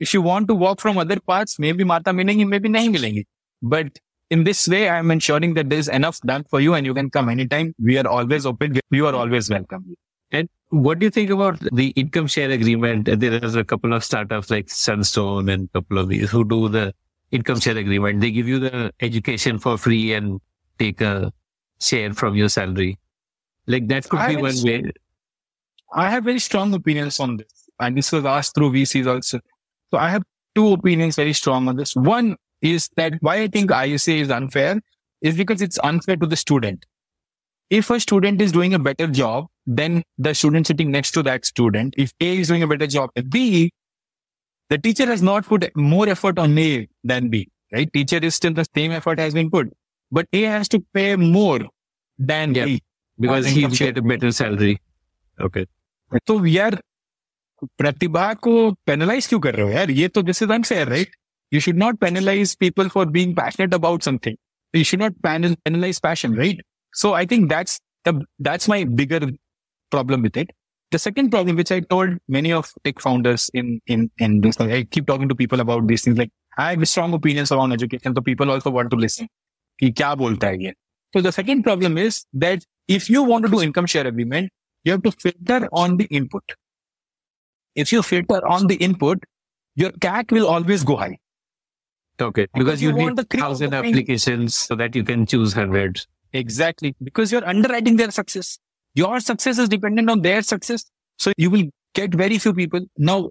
if 0.00 0.10
you 0.14 0.22
want 0.22 0.48
to 0.48 0.56
walk 0.58 0.80
from 0.80 1.00
other 1.00 1.18
part 1.26 1.54
maybe 1.72 1.84
माता 1.84 2.12
मिलेंगी 2.12 2.44
may 2.44 2.58
be 2.58 2.68
नहीं 2.68 2.88
मिलेंगी। 2.88 3.24
But 3.62 3.98
in 4.30 4.44
this 4.44 4.68
way 4.68 4.86
I 4.86 4.98
am 4.98 5.12
ensuring 5.12 5.54
that 5.54 5.72
is 5.72 5.90
enough 5.90 6.18
done 6.26 6.44
for 6.50 6.62
you 6.62 6.76
and 6.76 6.86
you 6.86 6.94
can 6.94 7.08
come 7.18 7.30
any 7.30 7.44
time 7.56 7.72
we 7.82 7.96
are 7.96 8.06
always 8.16 8.46
open 8.46 8.80
you 8.94 9.06
are 9.06 9.14
always 9.14 9.52
welcome 9.52 9.94
And 10.32 10.48
what 10.84 10.98
do 11.00 11.06
you 11.06 11.12
think 11.14 11.32
about 11.34 11.60
the 11.78 11.84
income 12.02 12.28
share 12.34 12.52
agreement? 12.54 13.08
There 13.24 13.36
is 13.48 13.56
a 13.60 13.62
couple 13.72 13.92
of 13.96 14.04
startups 14.06 14.48
like 14.52 14.72
Sunstone 14.76 15.50
and 15.54 15.68
couple 15.76 16.00
of 16.02 16.08
these 16.12 16.32
who 16.36 16.40
do 16.52 16.56
the 16.76 16.82
income 17.34 17.60
share 17.60 17.76
agreement. 17.76 18.20
They 18.20 18.30
give 18.30 18.48
you 18.48 18.58
the 18.58 18.92
education 19.00 19.58
for 19.58 19.76
free 19.76 20.12
and 20.14 20.40
take 20.78 21.00
a 21.00 21.32
share 21.80 22.12
from 22.14 22.36
your 22.36 22.48
salary. 22.48 22.98
Like 23.66 23.88
that 23.88 24.08
could 24.08 24.20
I 24.20 24.34
be 24.34 24.42
one 24.42 24.62
way. 24.62 24.92
I 25.92 26.10
have 26.10 26.24
very 26.24 26.38
strong 26.38 26.72
opinions 26.74 27.20
on 27.20 27.36
this. 27.36 27.68
And 27.80 27.96
this 27.96 28.12
was 28.12 28.24
asked 28.24 28.54
through 28.54 28.72
VCs 28.72 29.06
also. 29.06 29.40
So 29.90 29.98
I 29.98 30.10
have 30.10 30.22
two 30.54 30.72
opinions 30.72 31.16
very 31.16 31.32
strong 31.32 31.68
on 31.68 31.76
this. 31.76 31.94
One 31.96 32.36
is 32.62 32.88
that 32.96 33.14
why 33.20 33.36
I 33.40 33.48
think 33.48 33.70
ISA 33.70 34.12
is 34.12 34.30
unfair 34.30 34.80
is 35.20 35.36
because 35.36 35.60
it's 35.60 35.78
unfair 35.82 36.16
to 36.16 36.26
the 36.26 36.36
student. 36.36 36.86
If 37.70 37.90
a 37.90 37.98
student 37.98 38.40
is 38.40 38.52
doing 38.52 38.74
a 38.74 38.78
better 38.78 39.06
job 39.06 39.46
than 39.66 40.02
the 40.18 40.34
student 40.34 40.66
sitting 40.66 40.90
next 40.90 41.12
to 41.12 41.22
that 41.24 41.44
student, 41.44 41.94
if 41.96 42.12
A 42.20 42.38
is 42.38 42.48
doing 42.48 42.62
a 42.62 42.66
better 42.66 42.86
job 42.86 43.10
than 43.14 43.28
B, 43.28 43.72
the 44.73 44.77
teacher 44.77 45.05
has 45.05 45.21
not 45.21 45.47
put 45.47 45.65
more 45.75 46.07
effort 46.09 46.39
on 46.39 46.57
A 46.57 46.87
than 47.03 47.29
B, 47.29 47.47
right? 47.71 47.91
Teacher 47.93 48.17
is 48.17 48.35
still 48.35 48.53
the 48.53 48.65
same 48.75 48.91
effort 48.91 49.19
has 49.19 49.33
been 49.33 49.49
put, 49.49 49.73
but 50.11 50.27
A 50.33 50.43
has 50.43 50.69
to 50.69 50.79
pay 50.93 51.15
more 51.15 51.59
than 52.19 52.55
Yeah. 52.55 52.65
B. 52.65 52.83
Because 53.19 53.45
I 53.45 53.49
he 53.49 53.61
think 53.61 53.71
I'm 53.71 53.79
get 53.85 53.97
a 53.97 54.07
better 54.13 54.31
salary. 54.31 54.77
Okay. 55.39 55.65
तो 56.27 56.45
यार 56.45 56.81
प्रतिभा 57.77 58.33
को 58.45 58.53
penalise 58.87 59.27
क्यों 59.27 59.39
कर 59.39 59.55
रहे 59.55 59.65
हो 59.65 59.71
यार 59.71 59.89
ये 59.91 60.07
तो 60.07 60.21
this 60.21 60.41
is 60.43 60.51
unfair 60.51 60.87
right 60.89 61.15
you 61.51 61.59
should 61.59 61.77
not 61.77 61.97
penalise 61.99 62.55
people 62.59 62.87
for 62.89 63.05
being 63.17 63.35
passionate 63.35 63.73
about 63.73 64.03
something 64.03 64.35
you 64.75 64.83
should 64.91 64.99
not 64.99 65.15
penalise 65.25 65.99
passion 66.03 66.35
right 66.37 66.63
so 67.01 67.11
I 67.13 67.25
think 67.33 67.47
that's 67.49 67.79
that's 68.47 68.67
my 68.71 68.77
bigger 68.99 69.17
problem 69.91 70.21
with 70.25 70.37
it 70.41 70.51
The 70.94 71.00
second 71.00 71.30
problem, 71.30 71.56
which 71.56 71.72
I 71.72 71.80
told 71.80 72.18
many 72.28 72.52
of 72.52 72.72
tech 72.84 73.00
founders 73.00 73.50
in, 73.52 73.80
in, 73.88 74.12
in 74.18 74.42
this, 74.42 74.60
I 74.60 74.84
keep 74.84 75.08
talking 75.08 75.28
to 75.28 75.34
people 75.34 75.58
about 75.58 75.88
these 75.88 76.04
things. 76.04 76.16
Like 76.16 76.30
I 76.56 76.70
have 76.70 76.88
strong 76.88 77.12
opinions 77.14 77.50
around 77.50 77.72
education. 77.72 78.14
So 78.14 78.20
people 78.20 78.48
also 78.48 78.70
want 78.70 78.92
to 78.92 78.96
listen. 78.96 79.26
So 79.82 79.90
the 79.90 81.32
second 81.32 81.64
problem 81.64 81.98
is 81.98 82.24
that 82.34 82.64
if 82.86 83.10
you 83.10 83.24
want 83.24 83.44
to 83.44 83.50
do 83.50 83.60
income 83.60 83.86
share 83.86 84.06
agreement, 84.06 84.52
you 84.84 84.92
have 84.92 85.02
to 85.02 85.10
filter 85.10 85.68
on 85.72 85.96
the 85.96 86.04
input. 86.04 86.44
If 87.74 87.90
you 87.90 88.00
filter 88.00 88.46
on 88.46 88.68
the 88.68 88.76
input, 88.76 89.18
your 89.74 89.90
CAC 89.90 90.30
will 90.30 90.46
always 90.46 90.84
go 90.84 90.94
high. 90.94 91.18
Okay. 92.20 92.46
Because, 92.54 92.80
you, 92.80 92.90
you, 92.90 92.94
need 92.94 93.16
the 93.16 93.24
thousand 93.24 93.74
applications 93.74 94.54
so 94.54 94.76
that 94.76 94.94
you 94.94 95.02
can 95.02 95.26
choose 95.26 95.54
hundreds. 95.54 96.06
Exactly. 96.32 96.94
Because 97.02 97.32
you're 97.32 97.44
underwriting 97.44 97.96
their 97.96 98.12
success. 98.12 98.60
Your 98.94 99.20
success 99.20 99.58
is 99.58 99.68
dependent 99.68 100.08
on 100.08 100.22
their 100.22 100.42
success. 100.42 100.84
So 101.18 101.32
you 101.36 101.50
will 101.50 101.64
get 101.94 102.14
very 102.14 102.38
few 102.38 102.54
people. 102.54 102.80
Now, 102.96 103.30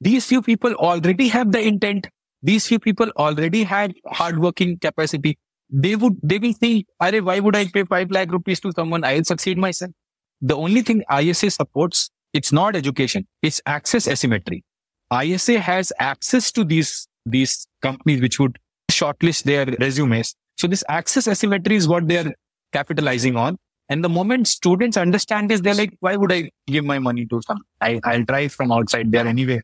these 0.00 0.26
few 0.26 0.42
people 0.42 0.74
already 0.74 1.28
have 1.28 1.52
the 1.52 1.60
intent. 1.60 2.08
These 2.42 2.66
few 2.66 2.78
people 2.78 3.10
already 3.16 3.62
had 3.62 3.94
hardworking 4.06 4.78
capacity. 4.78 5.38
They 5.70 5.96
would, 5.96 6.18
they 6.22 6.38
will 6.38 6.52
think, 6.52 6.86
Are, 7.00 7.16
why 7.18 7.40
would 7.40 7.56
I 7.56 7.66
pay 7.66 7.84
5 7.84 8.10
lakh 8.10 8.30
rupees 8.30 8.60
to 8.60 8.72
someone? 8.72 9.04
I'll 9.04 9.24
succeed 9.24 9.56
myself. 9.56 9.92
The 10.40 10.56
only 10.56 10.82
thing 10.82 11.02
ISA 11.10 11.50
supports, 11.50 12.10
it's 12.32 12.52
not 12.52 12.76
education. 12.76 13.26
It's 13.42 13.60
access 13.66 14.06
asymmetry. 14.06 14.64
ISA 15.12 15.60
has 15.60 15.92
access 16.00 16.52
to 16.52 16.64
these, 16.64 17.06
these 17.24 17.66
companies 17.80 18.20
which 18.20 18.38
would 18.40 18.58
shortlist 18.90 19.44
their 19.44 19.66
resumes. 19.78 20.34
So 20.58 20.66
this 20.66 20.84
access 20.88 21.26
asymmetry 21.28 21.76
is 21.76 21.88
what 21.88 22.08
they're 22.08 22.34
capitalizing 22.72 23.36
on. 23.36 23.56
And 23.88 24.02
the 24.02 24.08
moment 24.08 24.48
students 24.48 24.96
understand 24.96 25.50
this, 25.50 25.60
they're 25.60 25.74
like, 25.74 25.92
why 26.00 26.16
would 26.16 26.32
I 26.32 26.50
give 26.66 26.84
my 26.84 26.98
money 26.98 27.26
to 27.26 27.40
some? 27.42 27.62
I, 27.80 28.00
I'll 28.04 28.24
try 28.24 28.48
from 28.48 28.72
outside 28.72 29.12
there 29.12 29.26
anyway. 29.26 29.60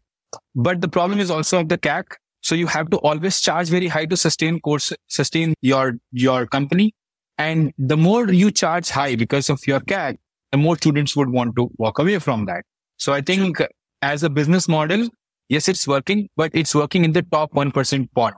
But 0.55 0.81
the 0.81 0.89
problem 0.89 1.21
is 1.21 1.31
also 1.31 1.61
of 1.61 1.69
the 1.69 1.79
CAC. 1.79 2.05
So 2.43 2.55
you 2.55 2.67
have 2.67 2.91
to 2.91 2.97
always 2.99 3.41
charge 3.41 3.69
very 3.69 3.89
high 3.89 4.07
to 4.07 4.17
sustain 4.17 4.61
course, 4.61 4.93
sustain 5.09 5.55
your, 5.63 5.95
your 6.13 6.47
company. 6.47 6.95
And 7.39 7.73
the 7.79 7.97
more 7.97 8.29
you 8.29 8.51
charge 8.51 8.91
high 8.91 9.17
because 9.17 9.49
of 9.49 9.67
your 9.67 9.81
CAC, 9.81 10.19
the 10.53 10.59
more 10.59 10.77
students 10.77 11.17
would 11.17 11.31
want 11.31 11.57
to 11.57 11.71
walk 11.79 11.99
away 11.99 12.19
from 12.19 12.47
that. 12.47 12.65
So 12.97 13.13
I 13.13 13.21
think 13.21 13.63
as 14.03 14.23
a 14.23 14.31
business 14.31 14.69
model, 14.69 15.09
yes, 15.49 15.69
it's 15.69 15.87
working, 15.87 16.29
but 16.37 16.51
it's 16.55 16.75
working 16.75 17.05
in 17.05 17.13
the 17.13 17.23
top 17.23 17.53
1% 17.53 18.09
pot. 18.15 18.35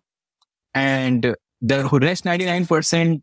And 0.75 1.35
the 1.61 1.99
rest 2.01 2.25
99% 2.25 3.21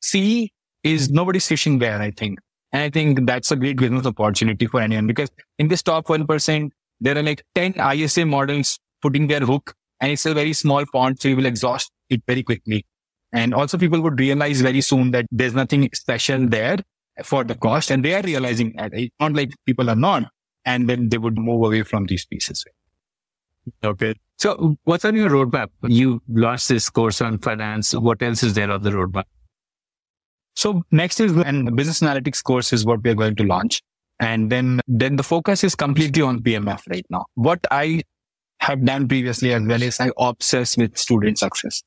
C 0.00 0.52
is 0.86 1.08
hmm. 1.08 1.14
nobody's 1.14 1.46
fishing 1.46 1.78
there, 1.78 2.00
I 2.00 2.10
think. 2.10 2.38
And 2.72 2.82
I 2.82 2.90
think 2.90 3.26
that's 3.26 3.50
a 3.50 3.56
great 3.56 3.78
business 3.78 4.06
opportunity 4.06 4.66
for 4.66 4.80
anyone 4.80 5.06
because 5.06 5.30
in 5.58 5.68
this 5.68 5.82
top 5.82 6.06
1%, 6.06 6.70
there 7.00 7.16
are 7.16 7.22
like 7.22 7.42
10 7.54 7.74
ISA 7.94 8.26
models 8.26 8.78
putting 9.02 9.26
their 9.28 9.40
hook 9.40 9.74
and 10.00 10.12
it's 10.12 10.26
a 10.26 10.34
very 10.34 10.52
small 10.52 10.84
font. 10.86 11.22
So 11.22 11.28
you 11.28 11.36
will 11.36 11.46
exhaust 11.46 11.90
it 12.10 12.22
very 12.26 12.42
quickly. 12.42 12.84
And 13.32 13.54
also 13.54 13.78
people 13.78 14.00
would 14.00 14.18
realize 14.18 14.60
very 14.60 14.80
soon 14.80 15.10
that 15.12 15.26
there's 15.30 15.54
nothing 15.54 15.88
special 15.94 16.46
there 16.46 16.78
for 17.24 17.44
the 17.44 17.54
cost 17.54 17.90
and 17.90 18.04
they 18.04 18.14
are 18.14 18.22
realizing 18.22 18.74
that 18.76 18.92
it's 18.94 19.14
not 19.20 19.32
like 19.32 19.50
people 19.64 19.88
are 19.90 19.96
not. 19.96 20.24
And 20.64 20.88
then 20.88 21.08
they 21.08 21.18
would 21.18 21.38
move 21.38 21.64
away 21.64 21.82
from 21.82 22.06
these 22.06 22.26
pieces. 22.26 22.64
Okay. 23.84 24.14
So 24.38 24.76
what's 24.84 25.04
on 25.04 25.14
your 25.14 25.30
roadmap? 25.30 25.68
You 25.86 26.20
launched 26.28 26.68
this 26.68 26.90
course 26.90 27.20
on 27.20 27.38
finance. 27.38 27.94
What 27.94 28.22
else 28.22 28.42
is 28.42 28.54
there 28.54 28.70
on 28.70 28.82
the 28.82 28.90
roadmap? 28.90 29.24
So 30.56 30.82
next 30.90 31.20
is 31.20 31.32
and 31.36 31.76
business 31.76 32.00
analytics 32.00 32.42
course 32.42 32.72
is 32.72 32.84
what 32.86 33.02
we 33.04 33.10
are 33.10 33.14
going 33.14 33.36
to 33.36 33.44
launch. 33.44 33.82
And 34.18 34.50
then, 34.50 34.80
then 34.88 35.16
the 35.16 35.22
focus 35.22 35.62
is 35.62 35.74
completely 35.74 36.22
on 36.22 36.40
PMF 36.40 36.80
right 36.88 37.04
now. 37.10 37.26
What 37.34 37.60
I 37.70 38.02
have 38.60 38.82
done 38.84 39.06
previously 39.06 39.52
as 39.52 39.62
well 39.62 39.82
is 39.82 40.00
I 40.00 40.10
obsess 40.16 40.78
with 40.78 40.96
student 40.96 41.38
success, 41.38 41.82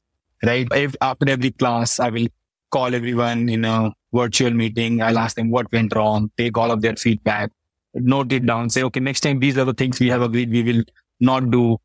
right? 0.46 0.68
If 0.72 0.96
after 1.02 1.28
every 1.28 1.50
class, 1.52 2.00
I 2.00 2.10
will 2.10 2.28
call 2.72 2.94
everyone 2.94 3.50
in 3.50 3.66
a 3.66 3.92
virtual 4.14 4.52
meeting. 4.52 5.02
I'll 5.02 5.18
ask 5.18 5.36
them 5.36 5.50
what 5.50 5.72
went 5.72 5.96
wrong, 5.96 6.32
take 6.38 6.56
all 6.56 6.70
of 6.70 6.82
their 6.82 6.96
feedback, 6.96 7.50
note 7.96 8.32
it 8.32 8.46
down, 8.46 8.70
say, 8.70 8.84
okay, 8.84 9.00
next 9.00 9.22
time 9.22 9.40
these 9.40 9.58
are 9.58 9.66
the 9.66 9.74
things 9.74 10.00
we 10.00 10.10
have 10.10 10.22
agreed 10.22 10.52
we 10.52 10.62
will 10.62 10.84
not 11.20 11.50
do. 11.50 11.78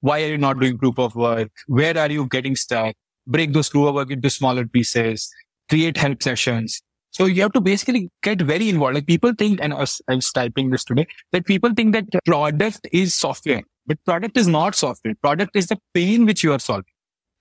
Why 0.00 0.22
are 0.22 0.28
you 0.28 0.38
not 0.38 0.58
doing 0.58 0.78
proof 0.78 0.98
of 0.98 1.14
work? 1.14 1.50
Where 1.66 1.98
are 1.98 2.10
you 2.10 2.26
getting 2.28 2.56
stuck? 2.56 2.94
Break 3.26 3.52
those 3.52 3.68
proof 3.68 3.88
of 3.88 3.94
work 3.94 4.10
into 4.10 4.30
smaller 4.30 4.66
pieces 4.66 5.30
create 5.68 5.96
help 5.96 6.22
sessions. 6.22 6.80
So 7.10 7.24
you 7.24 7.42
have 7.42 7.52
to 7.52 7.60
basically 7.60 8.10
get 8.22 8.40
very 8.42 8.68
involved. 8.68 8.94
Like 8.94 9.06
people 9.06 9.32
think, 9.36 9.60
and 9.62 9.72
I 9.72 9.78
was, 9.78 10.00
I 10.08 10.14
was 10.14 10.30
typing 10.30 10.70
this 10.70 10.84
today, 10.84 11.06
that 11.32 11.46
people 11.46 11.72
think 11.74 11.94
that 11.94 12.04
product 12.24 12.86
is 12.92 13.14
software, 13.14 13.62
but 13.86 13.98
product 14.04 14.36
is 14.36 14.46
not 14.46 14.74
software. 14.74 15.14
Product 15.22 15.56
is 15.56 15.66
the 15.68 15.78
pain 15.94 16.26
which 16.26 16.44
you 16.44 16.52
are 16.52 16.58
solving, 16.58 16.84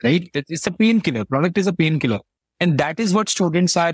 right? 0.03 0.29
It's 0.33 0.67
a 0.67 0.71
painkiller. 0.71 1.25
Product 1.25 1.57
is 1.57 1.67
a 1.67 1.73
painkiller. 1.73 2.19
And 2.59 2.77
that 2.77 2.99
is 2.99 3.13
what 3.13 3.29
students 3.29 3.77
are, 3.77 3.93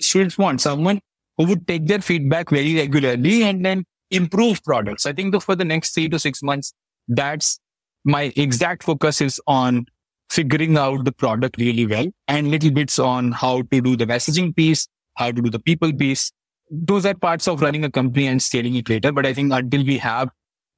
students 0.00 0.36
want 0.36 0.60
someone 0.60 1.00
who 1.38 1.46
would 1.46 1.66
take 1.66 1.86
their 1.86 2.00
feedback 2.00 2.50
very 2.50 2.74
regularly 2.76 3.44
and 3.44 3.64
then 3.64 3.84
improve 4.10 4.62
products. 4.62 5.06
I 5.06 5.12
think 5.12 5.40
for 5.42 5.56
the 5.56 5.64
next 5.64 5.94
three 5.94 6.08
to 6.08 6.18
six 6.18 6.42
months, 6.42 6.74
that's 7.08 7.58
my 8.04 8.32
exact 8.36 8.82
focus 8.82 9.20
is 9.20 9.40
on 9.46 9.86
figuring 10.34 10.76
out 10.76 11.04
the 11.04 11.12
product 11.12 11.56
really 11.58 11.86
well 11.86 12.06
and 12.26 12.50
little 12.50 12.72
bits 12.72 12.98
on 12.98 13.30
how 13.30 13.62
to 13.70 13.80
do 13.80 13.96
the 13.96 14.04
messaging 14.04 14.54
piece, 14.54 14.88
how 15.14 15.30
to 15.30 15.40
do 15.40 15.48
the 15.48 15.60
people 15.60 15.92
piece. 15.92 16.32
Those 16.70 17.06
are 17.06 17.14
parts 17.14 17.46
of 17.46 17.60
running 17.60 17.84
a 17.84 17.90
company 17.90 18.26
and 18.26 18.42
scaling 18.42 18.74
it 18.74 18.88
later. 18.88 19.12
But 19.12 19.26
I 19.26 19.32
think 19.32 19.52
until 19.52 19.84
we 19.84 19.98
have 19.98 20.30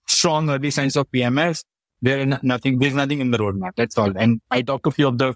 strong 0.07 0.51
early 0.51 0.71
signs 0.71 0.97
of 0.97 1.11
PMF, 1.11 1.65
there 2.03 2.19
is 2.19 2.37
nothing, 2.43 2.79
there's 2.79 2.95
nothing 2.95 3.21
in 3.21 3.31
the 3.31 3.39
roadmap. 3.39 3.73
That's 3.77 3.97
all. 3.97 4.13
And 4.15 4.43
I 4.51 4.61
talked 4.61 4.85
to 4.85 4.91
a 4.91 4.93
few 4.93 5.09
of 5.09 5.17
the 5.17 5.35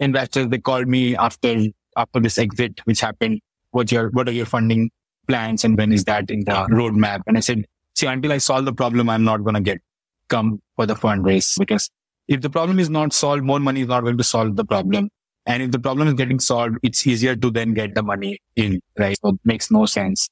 investors. 0.00 0.48
They 0.48 0.58
called 0.58 0.86
me 0.86 1.16
after, 1.16 1.56
after 1.96 2.20
this 2.20 2.36
exit, 2.36 2.80
which 2.84 3.00
happened. 3.00 3.40
What 3.70 3.90
your, 3.90 4.10
what 4.10 4.28
are 4.28 4.32
your 4.32 4.44
funding 4.44 4.90
plans? 5.26 5.64
And 5.64 5.78
when 5.78 5.92
is 5.92 6.04
that 6.04 6.30
in 6.30 6.40
the 6.40 6.66
roadmap? 6.70 7.22
And 7.26 7.38
I 7.38 7.40
said, 7.40 7.64
see, 7.94 8.06
until 8.06 8.32
I 8.32 8.38
solve 8.38 8.66
the 8.66 8.74
problem, 8.74 9.08
I'm 9.08 9.24
not 9.24 9.44
going 9.44 9.54
to 9.54 9.62
get 9.62 9.80
come 10.28 10.60
for 10.76 10.84
the 10.84 10.94
fundraise 10.94 11.58
because 11.58 11.88
if 12.32 12.40
the 12.40 12.50
problem 12.50 12.78
is 12.78 12.90
not 12.90 13.12
solved, 13.12 13.44
more 13.44 13.60
money 13.60 13.82
is 13.82 13.88
not 13.88 14.02
going 14.02 14.18
to 14.18 14.24
solve 14.24 14.56
the 14.56 14.64
problem. 14.64 15.08
And 15.44 15.62
if 15.62 15.72
the 15.72 15.78
problem 15.78 16.08
is 16.08 16.14
getting 16.14 16.38
solved, 16.38 16.78
it's 16.82 17.06
easier 17.06 17.34
to 17.36 17.50
then 17.50 17.74
get 17.74 17.94
the 17.94 18.02
money 18.02 18.38
in, 18.56 18.80
right? 18.98 19.16
So 19.22 19.30
it 19.30 19.40
makes 19.44 19.70
no 19.70 19.86
sense. 19.86 20.28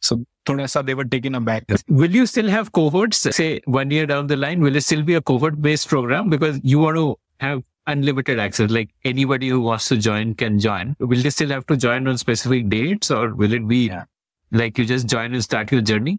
So 0.00 0.24
Thonesa, 0.46 0.84
they 0.84 0.94
were 0.94 1.04
taken 1.04 1.34
aback. 1.34 1.64
Will 1.88 2.10
you 2.10 2.26
still 2.26 2.48
have 2.48 2.72
cohorts? 2.72 3.18
Say 3.18 3.60
one 3.64 3.90
year 3.90 4.06
down 4.06 4.28
the 4.28 4.36
line, 4.36 4.60
will 4.60 4.76
it 4.76 4.82
still 4.82 5.02
be 5.02 5.14
a 5.14 5.20
cohort 5.20 5.60
based 5.60 5.88
program? 5.88 6.30
Because 6.30 6.60
you 6.62 6.78
want 6.78 6.96
to 6.96 7.16
have 7.40 7.62
unlimited 7.86 8.38
access. 8.38 8.70
Like 8.70 8.90
anybody 9.04 9.48
who 9.48 9.60
wants 9.60 9.88
to 9.88 9.96
join 9.96 10.34
can 10.34 10.58
join. 10.58 10.96
Will 11.00 11.22
they 11.22 11.30
still 11.30 11.50
have 11.50 11.66
to 11.66 11.76
join 11.76 12.06
on 12.06 12.18
specific 12.18 12.68
dates 12.68 13.10
or 13.10 13.34
will 13.34 13.52
it 13.52 13.66
be 13.66 13.88
yeah. 13.88 14.04
like 14.52 14.78
you 14.78 14.84
just 14.84 15.08
join 15.08 15.34
and 15.34 15.42
start 15.42 15.70
your 15.72 15.80
journey? 15.80 16.18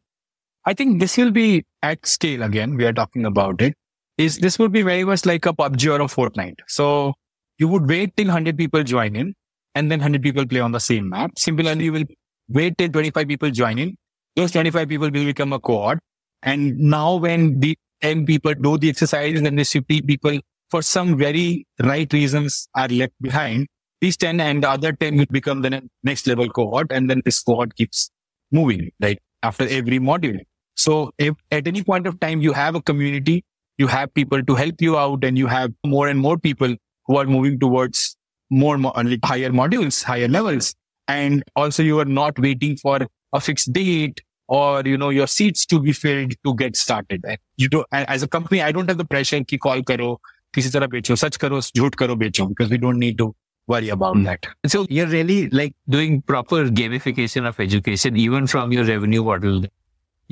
I 0.66 0.74
think 0.74 1.00
this 1.00 1.18
will 1.18 1.32
be 1.32 1.66
at 1.82 2.06
scale 2.06 2.44
again. 2.44 2.76
We 2.76 2.86
are 2.86 2.94
talking 2.94 3.26
about 3.26 3.62
it 3.62 3.76
is 4.18 4.38
this 4.38 4.60
would 4.60 4.72
be 4.72 4.82
very 4.82 5.04
much 5.04 5.26
like 5.26 5.46
a 5.46 5.54
PUBG 5.54 5.92
or 5.92 6.02
a 6.02 6.06
Fortnite. 6.06 6.60
So 6.68 7.14
you 7.58 7.68
would 7.68 7.88
wait 7.88 8.16
till 8.16 8.28
100 8.28 8.58
people 8.58 8.84
join 8.84 9.16
in 9.16 9.34
and 9.76 9.92
then 9.92 10.00
100 10.00 10.22
people 10.22 10.46
play 10.46 10.60
on 10.60 10.72
the 10.72 10.80
same 10.80 11.10
map. 11.10 11.32
Similarly, 11.38 11.86
you 11.86 11.94
will 11.94 12.06
wait 12.48 12.78
till 12.78 12.90
25 12.90 13.28
people 13.28 13.50
join 13.50 13.80
in. 13.80 13.96
Those 14.36 14.52
25 14.52 14.88
people 14.88 15.10
will 15.10 15.26
become 15.26 15.54
a 15.54 15.60
cohort. 15.60 16.00
And 16.42 16.78
now 16.78 17.16
when 17.16 17.60
the 17.60 17.78
10 18.02 18.26
people 18.26 18.54
do 18.54 18.78
the 18.78 18.90
exercise 18.90 19.36
and 19.38 19.46
then 19.46 19.56
the 19.56 19.64
50 19.64 20.02
people 20.02 20.40
for 20.70 20.82
some 20.82 21.18
very 21.18 21.66
right 21.82 22.12
reasons 22.12 22.68
are 22.76 22.88
left 22.88 23.14
behind, 23.22 23.68
these 24.02 24.18
10 24.18 24.40
and 24.40 24.64
the 24.64 24.70
other 24.70 24.92
10 24.92 25.18
will 25.18 25.26
become 25.32 25.62
the 25.62 25.82
next 26.04 26.28
level 26.28 26.50
cohort. 26.50 26.88
And 26.92 27.10
then 27.10 27.22
this 27.26 27.42
cohort 27.42 27.76
keeps 27.76 28.12
moving, 28.52 28.92
right? 29.02 29.20
After 29.42 29.68
every 29.68 30.00
module. 30.00 30.40
So 30.76 31.12
if 31.18 31.36
at 31.52 31.68
any 31.68 31.84
point 31.84 32.08
of 32.08 32.20
time 32.20 32.42
you 32.42 32.54
have 32.54 32.76
a 32.76 32.82
community 32.82 33.46
you 33.78 33.88
have 33.88 34.14
people 34.14 34.44
to 34.44 34.56
help 34.56 34.82
you 34.82 34.98
out 34.98 35.24
and 35.24 35.38
you 35.38 35.48
have 35.48 35.72
more 35.86 36.08
and 36.08 36.20
more 36.20 36.38
people 36.38 36.76
who 37.06 37.18
are 37.18 37.26
moving 37.26 37.60
towards 37.60 38.16
more 38.50 38.78
like 38.78 39.20
higher 39.26 39.50
modules, 39.50 40.04
higher 40.04 40.28
levels. 40.28 40.76
And 41.08 41.44
also 41.56 41.84
you 41.84 42.00
are 42.00 42.06
not 42.06 42.38
waiting 42.40 42.78
for 42.78 43.00
a 43.34 43.40
fixed 43.40 43.74
date 43.74 44.22
or, 44.48 44.84
you 44.86 44.98
know, 44.98 45.10
your 45.10 45.28
seats 45.28 45.66
to 45.66 45.80
be 45.80 45.92
filled 45.92 46.34
to 46.46 46.56
get 46.56 46.76
started. 46.76 47.24
And 47.28 47.38
you 47.58 47.68
do, 47.68 47.84
as 47.92 48.24
a 48.24 48.28
company, 48.28 48.62
I 48.62 48.72
don't 48.72 48.88
have 48.88 48.98
the 48.98 49.06
pressure 49.06 49.44
ki 49.44 49.58
call 49.58 49.82
karo, 49.84 50.20
kisi 50.56 50.72
tarah 50.72 50.88
becho, 50.88 51.18
such 51.18 51.40
karo, 51.40 51.58
jhoot 51.58 51.96
karo 51.96 52.16
becho, 52.16 52.48
because 52.48 52.70
we 52.70 52.78
don't 52.78 53.00
need 53.00 53.18
to 53.18 53.36
worry 53.68 53.90
about 53.90 54.16
mm. 54.18 54.26
that. 54.26 54.46
So 54.68 54.86
you're 54.90 55.08
really 55.08 55.50
like 55.50 55.74
doing 55.90 56.22
proper 56.22 56.66
gamification 56.66 57.48
of 57.48 57.60
education, 57.60 58.16
even 58.18 58.48
from 58.48 58.72
your 58.72 58.86
revenue 58.86 59.24
model 59.24 59.64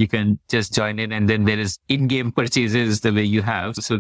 you 0.02 0.08
can 0.08 0.40
just 0.50 0.74
join 0.74 1.00
in 1.00 1.12
and 1.12 1.30
then 1.30 1.46
there 1.46 1.60
is 1.60 1.78
in-game 1.98 2.32
purchases 2.32 3.02
the 3.02 3.14
way 3.14 3.24
you 3.24 3.42
have. 3.42 3.76
So 3.76 4.00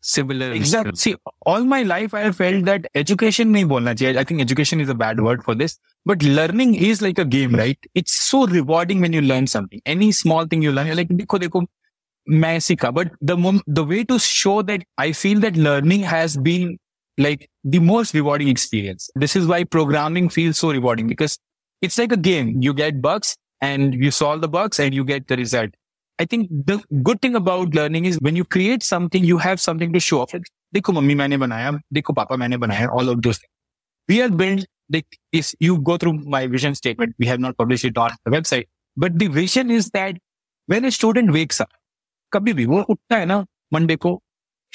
similar. 0.00 0.52
Exactly. 0.52 0.94
See, 0.96 1.14
all 1.44 1.64
my 1.64 1.82
life 1.82 2.14
I 2.14 2.20
have 2.20 2.36
felt 2.36 2.64
that 2.66 2.86
education 2.94 3.52
nahi 3.54 3.68
bolna 3.68 3.94
chahiye. 3.94 4.16
I 4.16 4.24
think 4.24 4.40
education 4.40 4.80
is 4.80 4.88
a 4.88 4.94
bad 4.94 5.20
word 5.20 5.42
for 5.44 5.54
this, 5.54 5.78
but 6.04 6.22
learning 6.22 6.74
is 6.74 7.02
like 7.02 7.18
a 7.18 7.24
game, 7.24 7.54
right? 7.54 7.78
It's 7.94 8.18
so 8.28 8.46
rewarding 8.46 9.00
when 9.00 9.12
you 9.12 9.22
learn 9.22 9.46
something. 9.46 9.80
Any 9.86 10.12
small 10.12 10.46
thing 10.46 10.62
you 10.62 10.72
learn, 10.72 10.86
you're 10.86 10.96
like, 10.96 11.08
dekho, 11.08 11.40
dekho, 11.46 11.66
main 12.26 12.60
sikha. 12.60 12.92
But 12.92 13.12
the, 13.20 13.36
mom- 13.36 13.62
the 13.66 13.84
way 13.84 14.04
to 14.04 14.18
show 14.18 14.62
that 14.62 14.84
I 14.98 15.12
feel 15.12 15.40
that 15.40 15.56
learning 15.56 16.02
has 16.02 16.36
been 16.36 16.78
like 17.18 17.48
the 17.64 17.78
most 17.78 18.14
rewarding 18.14 18.48
experience. 18.48 19.10
This 19.14 19.36
is 19.36 19.46
why 19.46 19.64
programming 19.64 20.28
feels 20.28 20.58
so 20.58 20.70
rewarding 20.70 21.06
because 21.06 21.38
it's 21.82 21.98
like 21.98 22.12
a 22.12 22.16
game. 22.16 22.62
You 22.62 22.74
get 22.74 23.00
bugs 23.00 23.36
and 23.61 23.93
you 23.93 24.11
solve 24.11 24.41
the 24.41 24.47
bugs 24.47 24.79
and 24.79 24.93
you 24.93 25.05
get 25.05 25.27
the 25.27 25.37
result. 25.37 25.69
I 26.19 26.25
think 26.25 26.49
the 26.65 26.81
good 27.03 27.21
thing 27.21 27.35
about 27.35 27.73
learning 27.73 28.05
is 28.05 28.19
when 28.19 28.35
you 28.35 28.45
create 28.45 28.83
something, 28.83 29.23
you 29.23 29.37
have 29.37 29.59
something 29.59 29.93
to 29.93 29.99
show 29.99 30.21
off. 30.21 30.35
देखो 30.73 30.93
mummy 30.93 31.15
मैंने 31.15 31.37
बनाया 31.37 31.71
देखो 31.93 32.13
पापा 32.13 32.35
मैंने 32.35 32.57
बनाया 32.57 32.87
all 32.97 33.09
of 33.13 33.21
those 33.21 33.39
things. 33.39 33.51
We 34.09 34.21
are 34.25 34.29
built 34.29 34.65
like 34.93 35.17
if 35.31 35.53
you 35.59 35.77
go 35.89 35.97
through 35.97 36.13
my 36.35 36.47
vision 36.47 36.75
statement, 36.75 37.15
we 37.19 37.25
have 37.25 37.39
not 37.39 37.57
published 37.57 37.85
it 37.85 37.97
on 37.97 38.11
the 38.25 38.31
website, 38.31 38.67
but 38.97 39.17
the 39.19 39.27
vision 39.27 39.71
is 39.71 39.89
that 39.91 40.17
when 40.67 40.85
a 40.85 40.91
student 40.91 41.31
wakes 41.31 41.61
up, 41.61 41.71
कभी 42.33 42.53
भी 42.53 42.65
वो 42.65 42.81
उठता 42.89 43.17
है 43.17 43.25
ना 43.25 43.45
Monday 43.73 43.95
को 44.05 44.19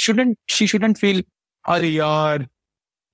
shouldn't 0.05 0.37
she 0.57 0.67
shouldn't 0.73 0.99
feel 1.05 1.23
अरे 1.69 1.89
यार 1.89 2.47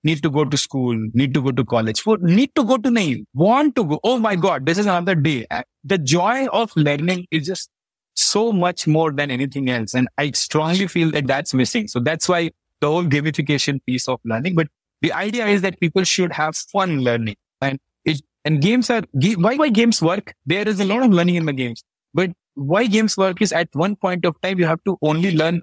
need 0.10 0.22
to 0.26 0.30
go 0.38 0.44
to 0.46 0.58
school, 0.58 1.00
need 1.22 1.34
to 1.38 1.42
go 1.48 1.52
to 1.60 1.66
college. 1.74 2.04
Need 2.42 2.54
to 2.60 2.64
go 2.74 2.78
to 2.78 2.90
nahi, 2.98 3.26
want 3.34 3.76
to 3.80 3.86
go. 3.94 4.00
Oh 4.04 4.18
my 4.28 4.36
God, 4.36 4.66
this 4.66 4.78
is 4.84 4.86
another 4.86 5.16
day. 5.16 5.46
The 5.84 5.98
joy 5.98 6.48
of 6.62 6.72
learning 6.76 7.26
is 7.32 7.48
just 7.48 7.70
so 8.16 8.52
much 8.52 8.88
more 8.88 9.12
than 9.12 9.32
anything 9.32 9.70
else. 9.70 9.94
And 9.94 10.08
I 10.18 10.32
strongly 10.32 10.88
feel 10.88 11.12
that 11.12 11.28
that's 11.28 11.54
missing. 11.54 11.88
So 11.88 12.00
that's 12.00 12.28
why 12.28 12.52
the 12.82 12.88
whole 12.88 13.04
gamification 13.04 13.80
piece 13.86 14.08
of 14.08 14.20
learning. 14.26 14.56
But 14.56 14.68
the 15.02 15.14
idea 15.14 15.46
is 15.46 15.62
that 15.62 15.80
people 15.80 16.04
should 16.04 16.32
have 16.32 16.56
fun 16.56 17.02
learning. 17.02 17.36
And 17.62 17.80
it, 18.06 18.22
and 18.46 18.62
games 18.62 18.90
are, 18.90 19.04
why, 19.36 19.56
why 19.56 19.70
games 19.70 20.02
work? 20.02 20.34
There 20.46 20.68
is 20.68 20.80
a 20.80 20.86
lot 20.86 21.04
of 21.04 21.12
learning 21.12 21.36
in 21.36 21.46
the 21.46 21.54
games. 21.54 21.84
But 22.14 22.32
why 22.56 22.88
games 22.88 23.18
work 23.18 23.42
is 23.42 23.52
at 23.52 23.70
one 23.74 23.96
point 23.96 24.26
of 24.26 24.40
time, 24.42 24.58
you 24.60 24.66
have 24.66 24.84
to 24.86 24.98
only 25.02 25.36
learn 25.36 25.62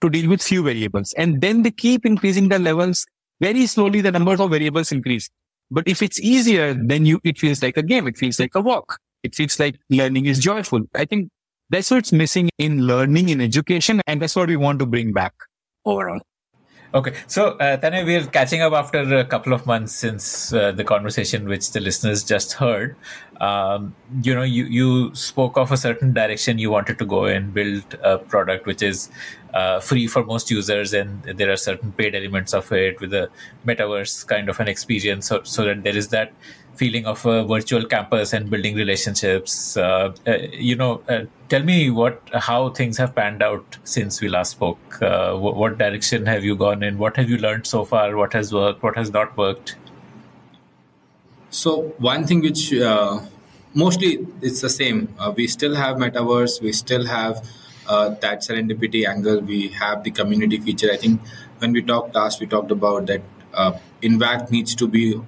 to 0.00 0.08
deal 0.08 0.30
with 0.30 0.42
few 0.42 0.62
variables. 0.62 1.12
And 1.18 1.40
then 1.40 1.62
they 1.62 1.70
keep 1.70 2.06
increasing 2.06 2.48
the 2.48 2.58
levels 2.58 3.06
very 3.42 3.66
slowly. 3.66 4.00
The 4.00 4.12
numbers 4.12 4.40
of 4.40 4.50
variables 4.50 4.92
increase. 4.92 5.28
But 5.70 5.88
if 5.88 6.02
it's 6.02 6.20
easier, 6.20 6.74
then 6.74 7.06
you, 7.06 7.20
it 7.24 7.38
feels 7.38 7.62
like 7.62 7.76
a 7.76 7.82
game. 7.82 8.06
It 8.06 8.16
feels 8.16 8.38
like 8.38 8.54
a 8.54 8.60
walk. 8.60 8.98
It 9.22 9.34
feels 9.34 9.58
like 9.58 9.78
learning 9.90 10.26
is 10.26 10.38
joyful. 10.38 10.82
I 10.94 11.04
think 11.04 11.30
that's 11.70 11.90
what's 11.90 12.12
missing 12.12 12.50
in 12.58 12.86
learning 12.86 13.30
in 13.30 13.40
education. 13.40 14.00
And 14.06 14.20
that's 14.20 14.36
what 14.36 14.48
we 14.48 14.56
want 14.56 14.78
to 14.80 14.86
bring 14.86 15.12
back 15.12 15.32
overall. 15.84 16.20
Okay, 16.94 17.14
so 17.26 17.52
uh, 17.52 17.78
Tanay, 17.78 18.04
we're 18.04 18.26
catching 18.26 18.60
up 18.60 18.74
after 18.74 19.00
a 19.18 19.24
couple 19.24 19.54
of 19.54 19.64
months 19.64 19.94
since 19.94 20.52
uh, 20.52 20.72
the 20.72 20.84
conversation 20.84 21.48
which 21.48 21.70
the 21.72 21.80
listeners 21.80 22.22
just 22.22 22.52
heard. 22.52 22.96
Um, 23.40 23.94
you 24.22 24.34
know, 24.34 24.42
you, 24.42 24.64
you 24.64 25.14
spoke 25.14 25.56
of 25.56 25.72
a 25.72 25.78
certain 25.78 26.12
direction 26.12 26.58
you 26.58 26.70
wanted 26.70 26.98
to 26.98 27.06
go 27.06 27.24
and 27.24 27.54
build 27.54 27.96
a 28.02 28.18
product 28.18 28.66
which 28.66 28.82
is 28.82 29.08
uh, 29.52 29.80
free 29.80 30.06
for 30.06 30.24
most 30.24 30.50
users, 30.50 30.92
and 30.92 31.22
there 31.24 31.50
are 31.50 31.56
certain 31.56 31.92
paid 31.92 32.14
elements 32.14 32.54
of 32.54 32.70
it 32.72 33.00
with 33.00 33.12
a 33.12 33.28
metaverse 33.66 34.26
kind 34.26 34.48
of 34.48 34.60
an 34.60 34.68
experience, 34.68 35.28
so, 35.28 35.42
so 35.42 35.64
that 35.64 35.82
there 35.82 35.96
is 35.96 36.08
that 36.08 36.32
feeling 36.74 37.04
of 37.04 37.24
a 37.26 37.44
virtual 37.44 37.84
campus 37.84 38.32
and 38.32 38.48
building 38.48 38.74
relationships. 38.74 39.76
Uh, 39.76 40.14
uh, 40.26 40.38
you 40.52 40.74
know, 40.74 41.02
uh, 41.08 41.24
tell 41.48 41.62
me 41.62 41.90
what 41.90 42.22
how 42.32 42.70
things 42.70 42.96
have 42.96 43.14
panned 43.14 43.42
out 43.42 43.76
since 43.84 44.20
we 44.20 44.28
last 44.28 44.52
spoke. 44.52 45.02
Uh, 45.02 45.34
what, 45.34 45.56
what, 45.56 45.78
direction 45.78 46.26
have 46.26 46.44
you 46.44 46.56
gone 46.56 46.82
in? 46.82 46.98
What 46.98 47.16
have 47.16 47.28
you 47.28 47.36
learned 47.36 47.66
so 47.66 47.84
far? 47.84 48.16
What 48.16 48.32
has 48.32 48.52
worked? 48.52 48.82
What 48.82 48.96
has 48.96 49.10
not 49.10 49.36
worked? 49.36 49.76
So 51.50 51.94
one 51.98 52.26
thing 52.26 52.40
which 52.40 52.72
mostly 53.74 54.26
it's 54.40 54.60
the 54.60 54.70
same. 54.70 55.14
Uh, 55.18 55.32
we 55.34 55.46
still 55.46 55.74
have 55.74 55.96
metaverse. 55.96 56.60
We 56.60 56.72
still 56.72 57.06
have 57.06 57.46
that 57.86 58.40
serendipity 58.40 59.06
angle. 59.06 59.40
We 59.40 59.68
have 59.68 60.04
the 60.04 60.10
community 60.10 60.58
feature. 60.58 60.90
I 60.92 60.96
think 60.96 61.20
when 61.58 61.72
we 61.72 61.82
talked 61.82 62.14
last, 62.14 62.40
we 62.40 62.46
talked 62.46 62.70
about 62.70 63.06
that. 63.06 63.22
Invact 64.02 64.50
needs 64.50 64.74
to 64.74 64.88
be 64.88 65.20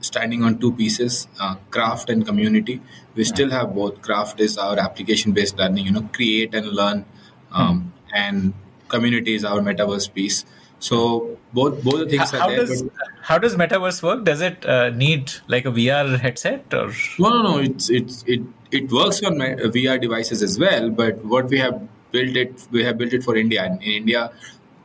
standing 0.00 0.42
on 0.42 0.58
two 0.58 0.72
pieces 0.72 1.28
uh, 1.40 1.56
craft 1.70 2.10
and 2.10 2.26
community 2.26 2.80
we 3.14 3.24
still 3.24 3.50
have 3.50 3.74
both 3.74 4.00
craft 4.02 4.40
is 4.40 4.58
our 4.58 4.78
application 4.78 5.32
based 5.32 5.58
learning 5.58 5.86
you 5.86 5.92
know 5.92 6.08
create 6.12 6.54
and 6.54 6.66
learn 6.68 7.04
um, 7.52 7.80
hmm. 7.80 8.14
and 8.14 8.54
community 8.88 9.34
is 9.34 9.44
our 9.44 9.60
metaverse 9.60 10.12
piece 10.12 10.44
so 10.78 11.38
both 11.52 11.82
both 11.82 12.00
the 12.00 12.08
things 12.08 12.30
how, 12.30 12.36
are 12.36 12.40
how 12.40 12.48
there 12.48 12.66
does, 12.66 12.84
how 13.22 13.38
does 13.38 13.56
metaverse 13.56 14.02
work 14.02 14.24
does 14.24 14.40
it 14.40 14.66
uh, 14.66 14.90
need 14.90 15.32
like 15.48 15.64
a 15.64 15.70
vr 15.70 16.18
headset 16.18 16.74
or 16.74 16.92
no 17.18 17.30
no 17.30 17.42
no 17.42 17.58
it's 17.58 17.88
it's 17.90 18.22
it 18.26 18.42
it 18.70 18.90
works 18.90 19.22
on 19.22 19.34
vr 19.74 20.00
devices 20.00 20.42
as 20.42 20.58
well 20.58 20.90
but 20.90 21.24
what 21.24 21.48
we 21.48 21.58
have 21.58 21.80
built 22.12 22.36
it 22.36 22.66
we 22.70 22.84
have 22.84 22.98
built 22.98 23.12
it 23.12 23.22
for 23.22 23.36
india. 23.36 23.64
In, 23.66 23.74
in 23.82 23.92
india 24.02 24.30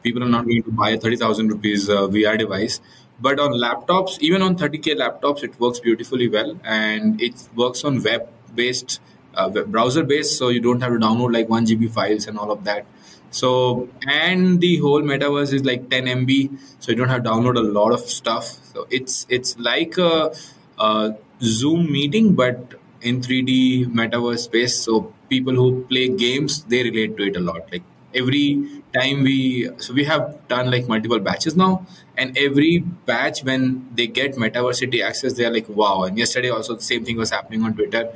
people 0.04 0.24
are 0.24 0.30
not 0.30 0.46
going 0.46 0.64
to 0.64 0.72
buy 0.72 0.90
a 0.92 0.98
30000 0.98 1.50
rupees 1.50 1.90
uh, 1.90 2.08
vr 2.08 2.38
device. 2.38 2.82
But 3.20 3.40
on 3.40 3.52
laptops 3.52 4.18
even 4.20 4.42
on 4.42 4.56
30k 4.56 4.96
laptops 4.96 5.44
it 5.44 5.60
works 5.60 5.80
beautifully 5.80 6.28
well. 6.28 6.60
And 6.64 7.22
it 7.22 7.48
works 7.56 7.84
on 7.84 8.02
web 8.02 8.28
based 8.56 9.00
uh, 9.36 9.50
browser 9.50 10.04
based 10.04 10.38
so 10.38 10.50
you 10.50 10.60
don't 10.60 10.82
have 10.82 10.92
to 10.92 10.98
download 11.00 11.34
like 11.34 11.48
1 11.50 11.66
gb 11.68 11.92
files 11.92 12.26
and 12.28 12.38
all 12.40 12.52
of 12.52 12.64
that. 12.64 12.86
So 13.30 13.90
and 14.08 14.60
the 14.60 14.78
whole 14.80 15.02
metaverse 15.02 15.54
is 15.54 15.64
like 15.64 15.90
10 15.90 16.08
mb 16.08 16.58
so 16.80 16.92
you 16.92 16.98
don't 16.98 17.10
have 17.10 17.24
to 17.24 17.30
download 17.30 17.58
a 17.58 17.62
lot 17.80 17.92
of 17.94 18.00
stuff. 18.02 18.46
So 18.74 18.88
it's 18.90 19.28
it's 19.30 19.58
like 19.60 19.98
a, 19.98 20.34
a 20.80 21.16
zoom 21.42 21.92
meeting 21.92 22.34
but 22.34 22.74
in 23.02 23.22
3d 23.22 23.88
metaverse 23.88 24.40
space 24.40 24.78
so 24.78 25.14
people 25.30 25.54
who 25.54 25.84
play 25.86 26.08
games 26.08 26.64
they 26.66 26.84
relate 26.84 27.18
to 27.18 27.24
it 27.24 27.36
a 27.36 27.40
lot. 27.40 27.72
Like 27.72 27.84
every 28.14 28.82
time 28.94 29.24
we 29.24 29.70
so 29.78 29.94
we 29.94 30.04
have 30.06 30.48
done 30.48 30.70
like 30.70 30.88
multiple 30.88 31.20
batches 31.20 31.56
now 31.56 31.86
and 32.18 32.38
every 32.38 32.80
batch 33.06 33.42
when 33.44 33.88
they 33.96 34.08
get 34.08 34.36
metaversity 34.36 35.04
access 35.04 35.34
they're 35.34 35.54
like 35.54 35.70
wow. 35.70 36.04
And 36.04 36.18
yesterday 36.18 36.50
also 36.50 36.76
the 36.76 36.82
same 36.82 37.06
thing 37.06 37.18
was 37.18 37.32
happening 37.32 37.64
on 37.64 37.74
twitter. 37.74 38.14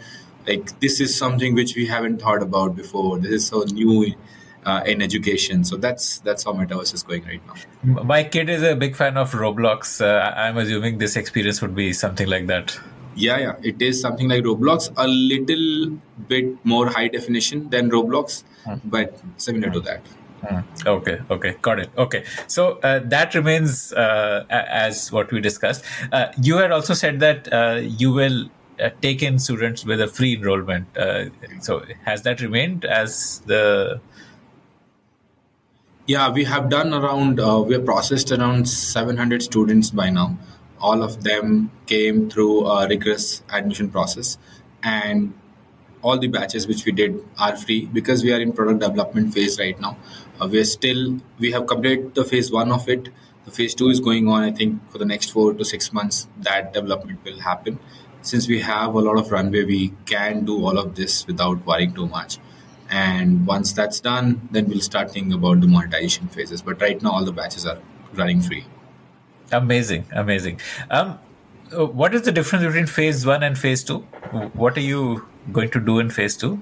Like 0.48 0.80
this 0.80 1.00
is 1.00 1.18
something 1.18 1.56
which 1.56 1.76
we 1.76 1.88
haven't 1.88 2.22
thought 2.22 2.44
about 2.44 2.76
before. 2.76 3.18
This 3.18 3.32
is 3.32 3.48
so 3.48 3.64
new 3.64 4.14
uh, 4.66 4.84
in 4.86 5.02
education. 5.02 5.64
So 5.64 5.78
that's 5.78 6.20
that's 6.20 6.44
how 6.44 6.54
metaverse 6.54 6.94
is 6.94 7.04
going 7.04 7.24
right 7.24 7.42
now. 7.48 8.04
My 8.04 8.24
kid 8.24 8.50
is 8.50 8.62
a 8.64 8.76
big 8.76 8.96
fan 8.96 9.18
of 9.18 9.32
roblox 9.32 10.02
uh, 10.02 10.34
i'm 10.36 10.58
assuming 10.58 10.98
this 10.98 11.16
experience 11.16 11.62
would 11.62 11.76
be 11.76 11.94
something 11.94 12.28
like 12.28 12.48
that 12.48 12.78
yeah 13.16 13.38
yeah 13.38 13.56
it 13.64 13.82
is 13.82 14.00
something 14.00 14.28
like 14.30 14.44
roblox 14.44 14.92
a 14.98 15.08
little 15.08 15.98
bit 16.28 16.66
more 16.66 16.90
high 16.90 17.08
definition 17.08 17.70
than 17.70 17.90
roblox 17.90 18.44
hmm. 18.66 18.76
but 18.84 19.20
similar 19.38 19.70
to 19.70 19.80
that 19.80 20.02
hmm. 20.48 20.60
Okay, 20.86 21.20
okay, 21.32 21.56
got 21.64 21.80
it. 21.80 21.90
Okay, 21.98 22.24
so 22.46 22.74
uh, 22.84 23.00
that 23.06 23.34
remains 23.34 23.92
uh, 23.94 24.46
as 24.50 25.12
what 25.12 25.32
we 25.32 25.42
discussed. 25.42 25.84
Uh, 26.12 26.28
you 26.40 26.58
had 26.58 26.72
also 26.72 26.94
said 26.94 27.20
that 27.20 27.52
uh, 27.52 27.80
you 27.82 28.12
will 28.14 28.52
uh, 28.80 28.92
take 29.02 29.24
in 29.24 29.40
students 29.40 29.86
with 29.86 30.00
a 30.00 30.08
free 30.08 30.36
enrollment. 30.36 30.96
Uh, 30.96 31.26
so 31.62 31.84
has 32.04 32.22
that 32.24 32.42
remained 32.42 32.86
as 32.86 33.42
the? 33.48 34.00
Yeah, 36.06 36.30
we 36.32 36.44
have 36.44 36.70
done 36.70 36.94
around. 36.94 37.40
we 37.68 37.74
have 37.74 37.86
processed 37.86 38.32
around 38.32 38.70
700 38.70 39.42
students 39.42 39.90
by 39.90 40.12
now 40.12 40.38
all 40.80 41.04
of 41.04 41.24
them 41.24 41.72
came 41.86 42.30
through 42.30 42.66
a 42.66 42.88
rigorous 42.88 43.44
admission 43.52 43.90
process. 43.90 44.38
And 44.84 45.34
all 46.02 46.20
the 46.20 46.28
batches 46.28 46.68
which 46.68 46.86
we 46.86 46.92
did 46.92 47.24
are 47.40 47.56
free. 47.56 47.88
Because 47.88 48.24
we 48.24 48.32
are 48.32 48.40
in 48.40 48.54
product 48.54 48.80
development 48.80 49.34
phase 49.34 49.58
right 49.60 49.80
now 49.80 49.98
uh, 50.40 50.48
we 50.48 50.60
are 50.60 50.66
still 50.66 51.20
we 51.40 51.52
have 51.52 51.68
completed 51.68 52.14
the 52.16 52.24
phase 52.24 52.52
one 52.52 52.72
of 52.72 52.88
it. 52.90 53.10
The 53.46 53.52
phase 53.52 53.76
two 53.76 53.90
is 53.90 54.00
going 54.00 54.28
on 54.28 54.44
i 54.44 54.52
think 54.52 54.82
for 54.92 54.98
the 54.98 55.06
next 55.06 55.32
four 55.32 55.54
to 55.54 55.64
six 55.64 55.94
months 55.94 56.28
that 56.40 56.74
development 56.74 57.24
will 57.24 57.40
happen. 57.40 57.80
Since 58.22 58.48
we 58.48 58.60
have 58.62 58.96
a 58.96 59.00
lot 59.00 59.18
of 59.20 59.32
runway 59.32 59.64
we 59.64 59.94
can 60.06 60.46
do 60.46 60.66
all 60.66 60.78
of 60.78 60.96
this 60.96 61.26
without 61.28 61.66
worrying 61.66 61.94
too 61.94 62.08
much. 62.08 62.38
And 62.90 63.46
once 63.48 63.74
that's 63.74 64.00
done 64.00 64.48
then 64.52 64.68
we'll 64.68 64.82
start 64.82 65.12
thinking 65.12 65.34
about 65.34 65.62
the 65.62 65.68
monetization 65.68 66.28
phases. 66.28 66.62
But 66.62 66.82
right 66.82 67.02
now 67.02 67.12
all 67.12 67.26
the 67.26 67.32
batches 67.32 67.66
are 67.66 67.80
running 68.14 68.42
free 68.42 68.66
Amazing, 69.52 70.06
amazing. 70.12 70.60
Um, 70.90 71.20
uh, 71.76 71.86
what 71.86 72.14
is 72.14 72.24
the 72.24 72.32
difference 72.32 72.66
between 72.66 72.88
phase 72.88 73.26
one 73.26 73.44
and 73.44 73.58
phase 73.58 73.84
two? 73.84 74.00
What 74.54 74.78
are 74.78 74.82
you 74.82 75.26
going 75.52 75.70
to 75.72 75.80
do 75.80 76.00
in 76.00 76.10
phase 76.10 76.38
two? 76.38 76.62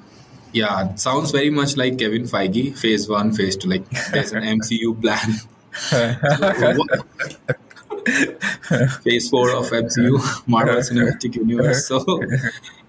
Yeah, 0.52 0.94
sounds 0.96 1.32
very 1.32 1.50
much 1.50 1.78
like 1.78 1.98
Kevin 1.98 2.24
Feige. 2.24 2.78
Phase 2.78 3.10
one, 3.10 3.34
phase 3.34 3.58
two. 3.58 3.70
Like 3.70 3.90
there's 4.12 4.32
an 4.32 4.44
MCU 4.60 5.02
plan. 5.02 5.34
phase 9.04 9.30
four 9.30 9.56
of 9.56 9.70
MCU, 9.70 10.48
Marvel 10.48 10.76
Cinematic 10.76 11.36
Universe. 11.36 11.88
So, 11.88 12.22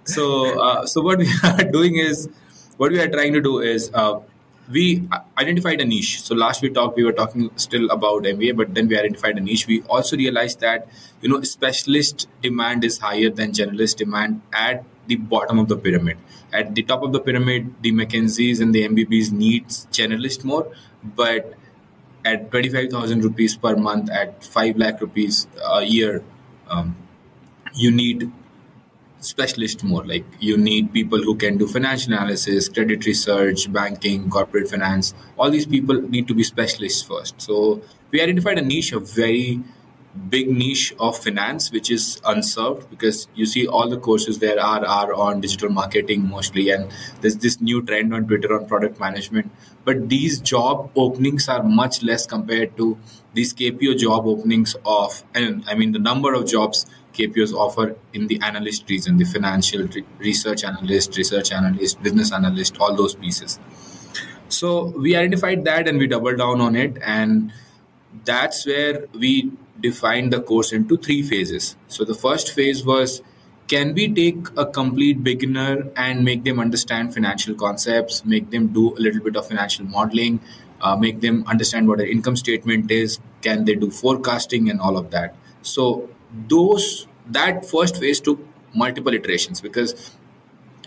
so, 0.04 0.60
uh, 0.60 0.86
so 0.86 1.00
what 1.00 1.18
we 1.18 1.28
are 1.44 1.64
doing 1.64 1.96
is, 1.96 2.28
what 2.76 2.92
we 2.92 3.00
are 3.00 3.08
trying 3.08 3.32
to 3.32 3.40
do 3.40 3.60
is. 3.60 3.90
Uh, 3.94 4.20
we 4.70 5.08
identified 5.38 5.80
a 5.80 5.84
niche. 5.84 6.22
So 6.22 6.34
last 6.34 6.62
we 6.62 6.70
talked, 6.70 6.96
we 6.96 7.04
were 7.04 7.12
talking 7.12 7.50
still 7.56 7.90
about 7.90 8.22
MBA, 8.22 8.56
but 8.56 8.74
then 8.74 8.88
we 8.88 8.98
identified 8.98 9.36
a 9.36 9.40
niche. 9.40 9.66
We 9.66 9.82
also 9.82 10.16
realized 10.16 10.60
that 10.60 10.88
you 11.20 11.28
know 11.28 11.42
specialist 11.42 12.28
demand 12.42 12.84
is 12.84 12.98
higher 12.98 13.30
than 13.30 13.52
generalist 13.52 13.96
demand 13.96 14.40
at 14.52 14.84
the 15.06 15.16
bottom 15.16 15.58
of 15.58 15.68
the 15.68 15.76
pyramid. 15.76 16.16
At 16.52 16.74
the 16.74 16.82
top 16.82 17.02
of 17.02 17.12
the 17.12 17.20
pyramid, 17.20 17.74
the 17.82 17.92
McKinseys 17.92 18.60
and 18.60 18.74
the 18.74 18.88
MBBs 18.88 19.32
needs 19.32 19.86
generalist 19.92 20.44
more, 20.44 20.72
but 21.02 21.54
at 22.24 22.50
25,000 22.50 23.22
rupees 23.22 23.56
per 23.56 23.76
month, 23.76 24.10
at 24.10 24.42
5 24.42 24.78
lakh 24.78 25.00
rupees 25.00 25.46
a 25.62 25.82
year, 25.82 26.22
um, 26.70 26.96
you 27.74 27.90
need 27.90 28.32
specialist 29.24 29.82
more 29.84 30.04
like 30.04 30.24
you 30.38 30.56
need 30.56 30.92
people 30.92 31.22
who 31.22 31.34
can 31.34 31.56
do 31.56 31.66
financial 31.66 32.12
analysis 32.12 32.68
credit 32.68 33.06
research 33.06 33.72
banking 33.72 34.28
corporate 34.30 34.68
finance. 34.68 35.14
All 35.38 35.50
these 35.50 35.66
people 35.66 36.00
need 36.02 36.28
to 36.28 36.34
be 36.34 36.42
specialists 36.42 37.02
first. 37.02 37.40
So 37.40 37.82
we 38.10 38.20
identified 38.20 38.58
a 38.58 38.62
niche 38.62 38.92
a 38.92 39.00
very 39.00 39.60
big 40.28 40.48
niche 40.48 40.94
of 41.00 41.18
finance 41.18 41.72
which 41.72 41.90
is 41.90 42.20
unserved 42.24 42.88
because 42.88 43.26
you 43.34 43.44
see 43.44 43.66
all 43.66 43.88
the 43.88 43.98
courses 43.98 44.38
there 44.38 44.60
are 44.60 44.84
are 44.86 45.12
on 45.12 45.40
digital 45.40 45.68
marketing 45.68 46.28
mostly 46.28 46.70
and 46.70 46.88
there's 47.20 47.36
this 47.38 47.60
new 47.60 47.82
trend 47.82 48.14
on 48.14 48.26
twitter 48.26 48.54
on 48.56 48.66
product 48.66 49.00
management. 49.00 49.50
But 49.84 50.08
these 50.08 50.38
job 50.40 50.90
openings 50.94 51.48
are 51.48 51.62
much 51.62 52.02
less 52.02 52.26
compared 52.26 52.76
to 52.76 52.96
these 53.34 53.52
kpo 53.52 53.98
job 53.98 54.26
openings 54.26 54.76
of 54.86 55.24
and 55.34 55.64
i 55.66 55.74
mean 55.74 55.92
the 55.92 55.98
number 55.98 56.32
of 56.34 56.46
jobs 56.46 56.86
kpos 57.16 57.52
offer 57.54 57.96
in 58.12 58.26
the 58.26 58.38
analyst 58.42 58.88
region 58.90 59.16
the 59.16 59.24
financial 59.24 59.88
research 60.18 60.64
analyst 60.64 61.16
research 61.16 61.52
analyst 61.52 62.02
business 62.02 62.32
analyst 62.32 62.76
all 62.78 62.94
those 62.94 63.14
pieces 63.14 63.58
so 64.48 64.92
we 64.96 65.16
identified 65.16 65.64
that 65.64 65.88
and 65.88 65.98
we 65.98 66.06
doubled 66.06 66.38
down 66.38 66.60
on 66.60 66.76
it 66.76 66.98
and 67.02 67.52
that's 68.24 68.66
where 68.66 69.06
we 69.12 69.50
defined 69.80 70.32
the 70.32 70.40
course 70.40 70.72
into 70.72 70.96
three 70.96 71.22
phases. 71.22 71.76
So 71.88 72.04
the 72.04 72.14
first 72.14 72.52
phase 72.52 72.84
was 72.84 73.22
can 73.66 73.94
we 73.94 74.12
take 74.12 74.46
a 74.56 74.66
complete 74.66 75.24
beginner 75.24 75.88
and 75.96 76.24
make 76.24 76.44
them 76.44 76.60
understand 76.60 77.14
financial 77.14 77.54
concepts, 77.54 78.24
make 78.24 78.50
them 78.50 78.68
do 78.68 78.94
a 78.96 79.00
little 79.00 79.22
bit 79.22 79.36
of 79.36 79.48
financial 79.48 79.86
modeling, 79.86 80.40
uh, 80.80 80.96
make 80.96 81.20
them 81.20 81.44
understand 81.46 81.88
what 81.88 82.00
an 82.00 82.06
income 82.06 82.36
statement 82.36 82.90
is, 82.90 83.18
can 83.40 83.64
they 83.64 83.74
do 83.74 83.90
forecasting 83.90 84.68
and 84.68 84.80
all 84.80 84.98
of 84.98 85.10
that. 85.10 85.34
So 85.62 86.10
those 86.48 87.06
that 87.30 87.64
first 87.64 87.96
phase 87.96 88.20
took 88.20 88.38
multiple 88.74 89.14
iterations 89.14 89.60
because 89.60 90.12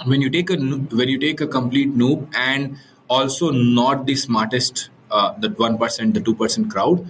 when 0.06 0.22
you 0.22 0.30
take 0.30 0.50
a 0.50 0.56
when 0.58 1.10
you 1.10 1.18
take 1.18 1.42
a 1.42 1.48
complete 1.48 1.96
noob 1.96 2.28
and 2.36 2.78
also 3.10 3.52
not 3.52 4.06
the 4.06 4.16
smartest 4.16 4.90
uh, 5.10 5.34
the 5.40 5.50
1% 5.50 6.14
the 6.14 6.20
2% 6.20 6.72
crowd 6.72 7.08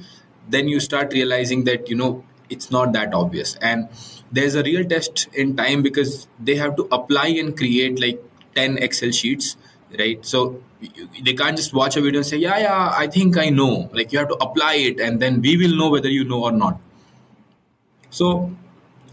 then 0.50 0.68
you 0.68 0.80
start 0.80 1.12
realizing 1.14 1.64
that 1.66 1.90
you 1.90 1.96
know 1.96 2.24
it's 2.50 2.72
not 2.72 2.94
that 2.94 3.14
obvious. 3.14 3.56
And 3.56 3.90
there's 4.32 4.56
a 4.56 4.64
real 4.64 4.86
test 4.86 5.28
in 5.34 5.56
time 5.56 5.82
because 5.82 6.28
they 6.40 6.56
have 6.56 6.76
to 6.78 6.88
apply 6.92 7.28
and 7.28 7.56
create 7.56 8.00
like 8.00 8.24
10 8.56 8.78
excel 8.78 9.12
sheets 9.12 9.58
right? 9.98 10.24
So 10.26 10.62
they 11.24 11.34
can't 11.34 11.58
just 11.58 11.74
watch 11.74 11.98
a 11.98 12.02
video 12.02 12.20
and 12.20 12.26
say 12.26 12.38
yeah 12.38 12.58
yeah 12.60 12.94
i 12.96 13.08
think 13.08 13.38
i 13.38 13.50
know. 13.50 13.90
Like 13.94 14.12
you 14.12 14.20
have 14.20 14.28
to 14.28 14.36
apply 14.36 14.76
it 14.76 15.00
and 15.00 15.20
then 15.20 15.42
we 15.42 15.58
will 15.58 15.76
know 15.76 15.90
whether 15.90 16.10
you 16.10 16.24
know 16.24 16.44
or 16.44 16.52
not 16.52 16.80
so 18.18 18.52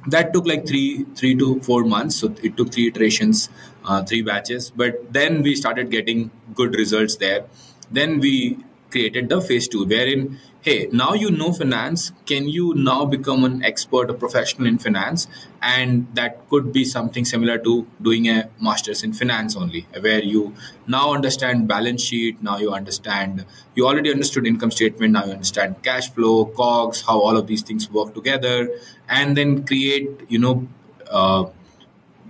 that 0.06 0.32
took 0.32 0.46
like 0.46 0.66
three 0.66 1.04
three 1.20 1.34
to 1.42 1.60
four 1.60 1.84
months. 1.84 2.16
So 2.16 2.34
it 2.42 2.56
took 2.56 2.72
three 2.72 2.88
iterations 2.88 3.48
uh, 3.84 4.02
three 4.02 4.22
batches. 4.22 4.70
But 4.70 5.12
then 5.12 5.42
we 5.42 5.54
started 5.54 5.90
getting 5.90 6.30
good 6.54 6.74
results 6.74 7.16
there. 7.16 7.44
Then 7.90 8.18
we 8.20 8.58
created 8.94 9.28
the 9.28 9.40
phase 9.40 9.68
two 9.68 9.84
wherein 9.92 10.38
hey, 10.64 10.88
now 10.92 11.12
you 11.12 11.30
know 11.30 11.52
finance. 11.52 12.12
Can 12.24 12.48
you 12.48 12.72
now 12.74 13.04
become 13.04 13.44
an 13.44 13.62
expert, 13.62 14.08
a 14.08 14.14
professional 14.14 14.66
in 14.66 14.78
finance? 14.78 15.26
And 15.60 16.06
that 16.14 16.48
could 16.48 16.72
be 16.72 16.84
something 16.86 17.26
similar 17.26 17.58
to 17.58 17.86
doing 18.00 18.28
a 18.28 18.48
master's 18.58 19.02
in 19.02 19.12
finance 19.12 19.56
only, 19.56 19.86
where 20.00 20.22
you 20.22 20.54
now 20.86 21.12
understand 21.12 21.68
balance 21.68 22.02
sheet. 22.02 22.42
Now 22.42 22.56
you 22.56 22.72
understand, 22.72 23.44
you 23.74 23.86
already 23.86 24.10
understood 24.10 24.46
income 24.46 24.70
statement. 24.70 25.12
Now 25.12 25.26
you 25.26 25.32
understand 25.32 25.82
cash 25.82 26.10
flow, 26.10 26.46
COGS, 26.46 27.02
how 27.02 27.20
all 27.20 27.36
of 27.36 27.46
these 27.46 27.62
things 27.62 27.90
work 27.90 28.14
together, 28.14 28.70
and 29.06 29.36
then 29.36 29.66
create, 29.66 30.08
you 30.28 30.38
know, 30.38 30.66
uh, 31.10 31.44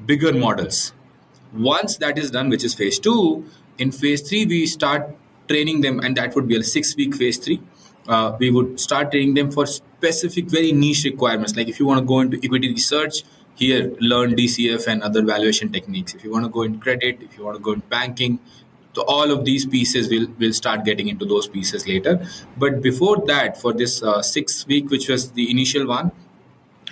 bigger 0.06 0.32
models. 0.32 0.92
Once 1.52 1.98
that 1.98 2.18
is 2.18 2.32
done, 2.32 2.48
which 2.48 2.64
is 2.64 2.74
phase 2.74 2.98
two, 2.98 3.44
in 3.78 3.92
phase 3.92 4.28
three, 4.28 4.44
we 4.44 4.66
start 4.66 5.16
training 5.48 5.80
them, 5.80 6.00
and 6.00 6.16
that 6.16 6.34
would 6.34 6.48
be 6.48 6.56
a 6.56 6.62
six 6.62 6.96
week 6.96 7.14
phase 7.14 7.38
three 7.38 7.60
uh, 8.08 8.36
we 8.38 8.50
would 8.50 8.78
start 8.78 9.10
training 9.10 9.34
them 9.34 9.50
for 9.50 9.66
specific, 9.66 10.46
very 10.46 10.72
niche 10.72 11.04
requirements. 11.04 11.56
Like 11.56 11.68
if 11.68 11.80
you 11.80 11.86
want 11.86 12.00
to 12.00 12.04
go 12.04 12.20
into 12.20 12.38
equity 12.42 12.68
research, 12.68 13.24
here 13.54 13.94
learn 14.00 14.34
DCF 14.34 14.86
and 14.88 15.02
other 15.02 15.22
valuation 15.22 15.70
techniques. 15.70 16.14
If 16.14 16.24
you 16.24 16.32
want 16.32 16.44
to 16.44 16.50
go 16.50 16.62
in 16.62 16.80
credit, 16.80 17.22
if 17.22 17.38
you 17.38 17.44
want 17.44 17.56
to 17.56 17.62
go 17.62 17.72
in 17.72 17.80
banking, 17.88 18.40
so 18.94 19.02
all 19.02 19.30
of 19.30 19.44
these 19.44 19.66
pieces 19.66 20.08
will 20.08 20.26
will 20.38 20.52
start 20.52 20.84
getting 20.84 21.08
into 21.08 21.24
those 21.24 21.48
pieces 21.48 21.86
later. 21.86 22.26
But 22.56 22.82
before 22.82 23.24
that, 23.26 23.60
for 23.60 23.72
this 23.72 24.02
uh, 24.02 24.22
six 24.22 24.66
week, 24.66 24.90
which 24.90 25.08
was 25.08 25.32
the 25.32 25.50
initial 25.50 25.86
one, 25.86 26.12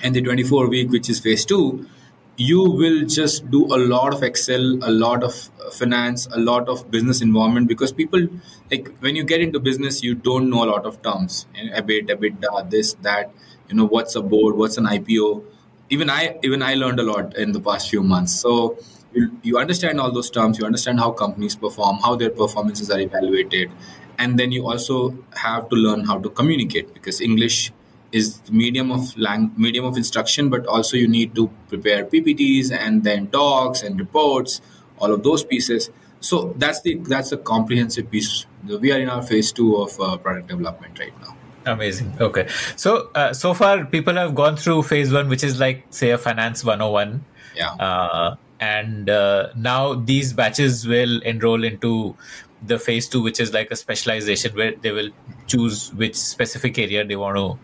and 0.03 0.15
the 0.15 0.23
24 0.23 0.69
week, 0.69 0.91
which 0.91 1.11
is 1.11 1.21
phase 1.21 1.45
two, 1.45 1.89
you 2.37 2.63
will 2.63 3.05
just 3.05 3.51
do 3.51 3.67
a 3.67 3.79
lot 3.93 4.15
of 4.15 4.23
excel 4.23 4.79
a 4.83 4.91
lot 4.91 5.23
of 5.23 5.51
uh, 5.61 5.71
finance 5.71 6.27
a 6.33 6.41
lot 6.41 6.69
of 6.69 6.91
business 6.91 7.21
involvement 7.21 7.69
because 7.69 7.93
people 7.93 8.27
like 8.71 8.89
when 9.01 9.15
you 9.15 9.23
get 9.23 9.41
into 9.41 9.61
business 9.61 10.03
you 10.03 10.15
don't 10.15 10.49
know 10.49 10.65
a 10.65 10.69
lot 10.75 10.87
of 10.87 11.01
terms. 11.03 11.47
A 11.75 11.83
bit 11.83 12.09
a 12.11 12.17
bit 12.17 12.35
this 12.71 12.95
that 13.03 13.33
you 13.69 13.77
know 13.77 13.85
what's 13.85 14.17
a 14.17 14.23
board 14.23 14.57
what's 14.57 14.79
an 14.79 14.87
ipo 14.87 15.45
even 15.91 16.09
i 16.09 16.39
even 16.43 16.63
i 16.63 16.75
learned 16.75 17.01
a 17.01 17.03
lot 17.03 17.37
in 17.37 17.53
the 17.53 17.61
past 17.61 17.91
few 17.91 18.03
months. 18.03 18.33
So 18.33 18.79
you, 19.13 19.39
you 19.43 19.59
understand 19.59 20.01
all 20.01 20.11
those 20.11 20.31
terms 20.31 20.59
you 20.59 20.65
understand 20.65 21.01
how 21.01 21.11
companies 21.11 21.55
perform 21.55 21.99
how 21.99 22.17
their 22.17 22.31
performances 22.31 22.91
are 22.91 23.01
evaluated 23.01 23.71
and 24.19 24.39
then 24.39 24.53
you 24.53 24.67
also 24.67 25.17
have 25.35 25.69
to 25.69 25.77
learn 25.77 26.05
how 26.05 26.19
to 26.19 26.31
communicate 26.31 26.95
because 26.95 27.21
english 27.21 27.73
is 28.13 28.41
the 28.41 28.53
medium 28.53 28.93
of 28.93 29.17
lang- 29.17 29.53
medium 29.57 29.85
of 29.85 29.97
instruction, 29.97 30.49
but 30.49 30.67
also 30.67 30.97
you 30.97 31.09
need 31.09 31.35
to 31.35 31.51
prepare 31.69 32.05
PPTs 32.05 32.71
and 32.71 33.05
then 33.05 33.29
talks 33.29 33.83
and 33.83 33.99
reports, 33.99 34.61
all 34.99 35.13
of 35.13 35.23
those 35.23 35.45
pieces. 35.45 35.91
So 36.21 36.55
that's 36.57 36.83
the 36.83 36.97
that's 36.97 37.31
the 37.31 37.39
comprehensive 37.39 38.11
piece. 38.11 38.47
We 38.67 38.93
are 38.93 38.99
in 38.99 39.09
our 39.09 39.23
phase 39.23 39.51
two 39.51 39.77
of 39.77 39.99
uh, 40.01 40.17
product 40.19 40.49
development 40.49 40.99
right 40.99 41.13
now. 41.21 41.37
Amazing. 41.67 42.15
Okay. 42.21 42.49
So 42.77 43.11
uh, 43.15 43.33
so 43.33 43.55
far, 43.55 43.85
people 43.85 44.15
have 44.15 44.35
gone 44.35 44.57
through 44.57 44.83
phase 44.85 45.13
one, 45.13 45.29
which 45.29 45.43
is 45.43 45.59
like 45.59 45.85
say 45.91 46.11
a 46.11 46.19
finance 46.19 46.65
101. 46.65 47.25
Yeah. 47.57 47.73
Uh, 47.75 48.37
and 48.61 49.11
uh, 49.11 49.49
now 49.57 49.95
these 49.95 50.33
batches 50.33 50.87
will 50.87 51.21
enroll 51.23 51.65
into 51.65 52.17
the 52.65 52.79
phase 52.79 53.09
two, 53.09 53.23
which 53.23 53.41
is 53.41 53.53
like 53.53 53.71
a 53.71 53.77
specialization 53.77 54.55
where 54.55 54.73
they 54.73 54.93
will 54.93 55.11
choose 55.47 55.93
which 55.95 56.15
specific 56.15 56.79
area 56.79 57.05
they 57.05 57.17
want 57.17 57.37
to. 57.37 57.59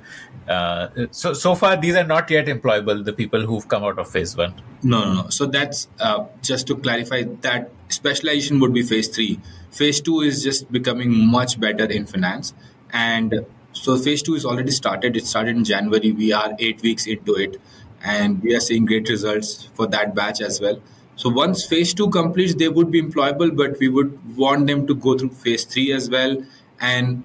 Uh, 0.49 1.07
so 1.11 1.35
so 1.35 1.55
far, 1.55 1.77
these 1.77 1.95
are 1.95 2.05
not 2.05 2.31
yet 2.31 2.47
employable. 2.47 3.05
The 3.05 3.13
people 3.13 3.43
who've 3.43 3.69
come 3.69 3.85
out 3.85 3.99
of 3.99 4.11
phase 4.11 4.37
one. 4.37 4.55
No, 4.83 5.05
no, 5.05 5.15
no. 5.23 5.29
So 5.29 5.47
that's 5.47 5.89
uh, 6.01 6.25
just 6.43 6.67
to 6.69 6.77
clarify 6.77 7.25
that 7.43 7.71
specialization 7.89 8.59
would 8.61 8.73
be 8.73 8.83
phase 8.83 9.09
three. 9.09 9.41
Phase 9.71 10.01
two 10.01 10.21
is 10.21 10.43
just 10.43 10.71
becoming 10.73 11.27
much 11.27 11.61
better 11.61 11.85
in 11.85 12.07
finance, 12.07 12.55
and 12.93 13.45
so 13.73 13.99
phase 13.99 14.23
two 14.23 14.35
is 14.35 14.47
already 14.47 14.71
started. 14.71 15.17
It 15.17 15.27
started 15.27 15.57
in 15.57 15.65
January. 15.65 16.13
We 16.13 16.33
are 16.33 16.55
eight 16.59 16.81
weeks 16.83 17.07
into 17.07 17.35
it, 17.35 17.61
and 18.03 18.43
we 18.43 18.55
are 18.55 18.61
seeing 18.61 18.87
great 18.87 19.11
results 19.11 19.69
for 19.75 19.87
that 19.89 20.15
batch 20.15 20.41
as 20.41 20.61
well. 20.61 20.81
So 21.17 21.29
once 21.29 21.67
phase 21.67 21.93
two 21.93 22.09
completes, 22.11 22.55
they 22.55 22.69
would 22.69 22.91
be 22.91 23.03
employable, 23.03 23.55
but 23.55 23.79
we 23.81 23.89
would 23.89 24.37
want 24.37 24.69
them 24.69 24.87
to 24.87 24.95
go 24.95 25.19
through 25.19 25.31
phase 25.31 25.65
three 25.65 25.93
as 25.93 26.09
well. 26.09 26.37
And 26.81 27.25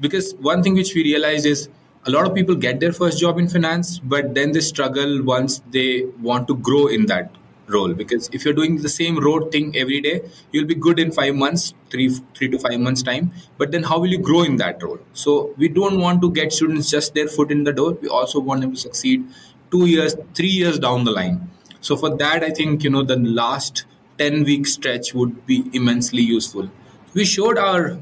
because 0.00 0.32
one 0.36 0.62
thing 0.62 0.74
which 0.74 0.94
we 0.94 1.02
realized 1.02 1.44
is 1.44 1.68
a 2.06 2.10
lot 2.10 2.26
of 2.26 2.34
people 2.34 2.54
get 2.54 2.80
their 2.80 2.92
first 2.92 3.18
job 3.18 3.38
in 3.38 3.48
finance, 3.48 3.98
but 3.98 4.34
then 4.34 4.52
they 4.52 4.60
struggle 4.60 5.22
once 5.22 5.60
they 5.70 6.04
want 6.20 6.48
to 6.48 6.56
grow 6.56 6.86
in 6.86 7.06
that 7.06 7.30
role. 7.68 7.92
Because 7.92 8.28
if 8.32 8.44
you're 8.44 8.54
doing 8.54 8.76
the 8.82 8.88
same 8.88 9.18
road 9.18 9.52
thing 9.52 9.76
every 9.76 10.00
day, 10.00 10.22
you'll 10.52 10.66
be 10.66 10.74
good 10.74 10.98
in 10.98 11.12
five 11.12 11.34
months, 11.34 11.74
three 11.90 12.08
three 12.34 12.48
to 12.48 12.58
five 12.58 12.80
months 12.80 13.02
time. 13.02 13.32
But 13.58 13.70
then 13.72 13.82
how 13.84 13.98
will 14.00 14.08
you 14.08 14.18
grow 14.18 14.42
in 14.42 14.56
that 14.56 14.82
role? 14.82 14.98
So 15.12 15.54
we 15.56 15.68
don't 15.68 16.00
want 16.00 16.22
to 16.22 16.32
get 16.32 16.52
students 16.52 16.90
just 16.90 17.14
their 17.14 17.28
foot 17.28 17.50
in 17.50 17.64
the 17.64 17.72
door. 17.72 17.92
We 17.92 18.08
also 18.08 18.40
want 18.40 18.62
them 18.62 18.72
to 18.72 18.78
succeed 18.78 19.24
two 19.70 19.86
years, 19.86 20.16
three 20.34 20.48
years 20.48 20.78
down 20.78 21.04
the 21.04 21.12
line 21.12 21.48
so 21.80 21.96
for 21.96 22.14
that, 22.16 22.42
I 22.44 22.50
think 22.50 22.84
you 22.84 22.90
know 22.90 23.02
the 23.02 23.16
last 23.16 23.84
ten 24.18 24.44
week 24.44 24.66
stretch 24.66 25.14
would 25.14 25.46
be 25.46 25.64
immensely 25.72 26.20
useful. 26.22 26.68
We 27.14 27.24
showed 27.24 27.56
our 27.58 27.98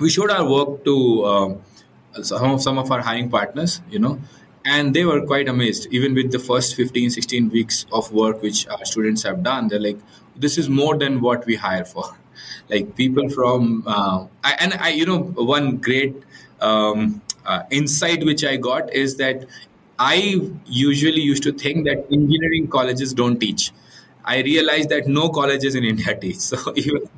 we 0.00 0.10
showed 0.10 0.30
our 0.30 0.48
work 0.48 0.84
to 0.84 1.24
uh, 1.24 1.54
some 2.22 2.50
of 2.50 2.62
some 2.62 2.78
of 2.78 2.90
our 2.90 3.00
hiring 3.00 3.30
partners, 3.30 3.80
you 3.90 3.98
know, 3.98 4.18
and 4.64 4.94
they 4.94 5.04
were 5.04 5.20
quite 5.24 5.48
amazed. 5.48 5.88
Even 5.90 6.14
with 6.14 6.32
the 6.32 6.38
first 6.38 6.74
15, 6.76 7.10
16 7.10 7.50
weeks 7.50 7.86
of 7.92 8.12
work 8.12 8.42
which 8.42 8.66
our 8.68 8.84
students 8.84 9.22
have 9.22 9.42
done, 9.42 9.68
they're 9.68 9.80
like, 9.80 9.98
"This 10.36 10.58
is 10.58 10.68
more 10.68 10.96
than 10.96 11.20
what 11.20 11.46
we 11.46 11.56
hire 11.56 11.84
for." 11.84 12.04
Like 12.68 12.96
people 12.96 13.28
from 13.30 13.84
uh, 13.86 14.26
I, 14.42 14.52
and 14.58 14.74
I, 14.74 14.88
you 14.88 15.06
know, 15.06 15.18
one 15.20 15.76
great 15.76 16.16
um, 16.60 17.22
uh, 17.44 17.62
insight 17.70 18.24
which 18.24 18.44
I 18.44 18.56
got 18.56 18.92
is 18.92 19.16
that 19.18 19.46
I 19.98 20.50
usually 20.66 21.20
used 21.22 21.42
to 21.44 21.52
think 21.52 21.86
that 21.86 22.06
engineering 22.10 22.68
colleges 22.68 23.14
don't 23.14 23.38
teach. 23.38 23.72
I 24.24 24.42
realized 24.42 24.88
that 24.88 25.06
no 25.06 25.28
colleges 25.28 25.74
in 25.74 25.84
India 25.84 26.14
teach. 26.20 26.38
So 26.38 26.72
even 26.76 27.08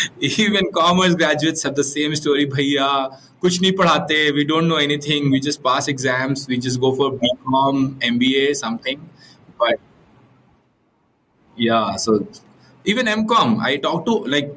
even 0.19 0.71
commerce 0.71 1.15
graduates 1.15 1.63
have 1.63 1.75
the 1.75 1.83
same 1.83 2.15
story. 2.15 2.45
Bhaiya, 2.45 3.17
kuch 3.41 3.59
nahi 3.65 3.73
padhate. 3.81 4.33
We 4.33 4.45
don't 4.45 4.67
know 4.67 4.77
anything. 4.77 5.31
We 5.31 5.39
just 5.39 5.63
pass 5.63 5.87
exams. 5.87 6.47
We 6.47 6.57
just 6.57 6.79
go 6.79 6.93
for 6.93 7.11
BCom, 7.11 7.99
MBA, 8.13 8.55
something. 8.55 9.09
But 9.57 9.79
yeah, 11.55 11.95
so 11.95 12.27
even 12.85 13.05
MCom, 13.05 13.59
I 13.59 13.77
talk 13.77 14.05
to 14.05 14.23
like 14.25 14.55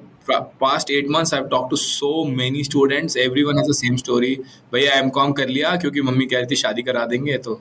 past 0.61 0.91
eight 0.91 1.09
months 1.09 1.33
I've 1.33 1.51
talked 1.51 1.71
to 1.71 1.77
so 1.77 2.25
many 2.25 2.63
students. 2.65 3.17
Everyone 3.17 3.59
has 3.59 3.67
the 3.67 3.75
same 3.75 3.99
story. 3.99 4.39
भैया 4.73 4.93
M 5.01 5.11
com 5.17 5.33
कर 5.41 5.49
लिया 5.49 5.75
क्योंकि 5.83 6.03
mummy 6.03 6.27
कह 6.27 6.39
रही 6.39 6.47
थी 6.51 6.57
शादी 6.57 6.83
करा 6.83 7.05
देंगे 7.07 7.39
तो 7.49 7.61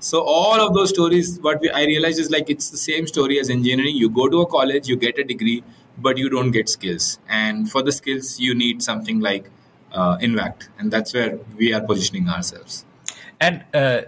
so 0.00 0.20
all 0.34 0.60
of 0.60 0.74
those 0.74 0.90
stories 0.90 1.38
what 1.46 1.60
we, 1.60 1.70
i 1.70 1.84
realized 1.84 2.18
is 2.18 2.30
like 2.34 2.48
it's 2.54 2.70
the 2.70 2.78
same 2.82 3.06
story 3.06 3.38
as 3.38 3.50
engineering 3.50 3.96
you 4.02 4.08
go 4.18 4.28
to 4.34 4.40
a 4.40 4.46
college 4.54 4.88
you 4.88 4.96
get 4.96 5.18
a 5.18 5.24
degree 5.32 5.62
but 5.97 6.17
you 6.17 6.29
don't 6.29 6.51
get 6.51 6.69
skills. 6.69 7.19
And 7.27 7.69
for 7.69 7.81
the 7.81 7.91
skills 7.91 8.39
you 8.39 8.53
need 8.55 8.83
something 8.83 9.19
like 9.19 9.49
uh, 9.91 10.17
invact. 10.19 10.69
And 10.77 10.91
that's 10.91 11.13
where 11.13 11.39
we 11.57 11.73
are 11.73 11.81
positioning 11.81 12.29
ourselves. 12.29 12.85
And 13.39 13.63
uh, 13.73 14.01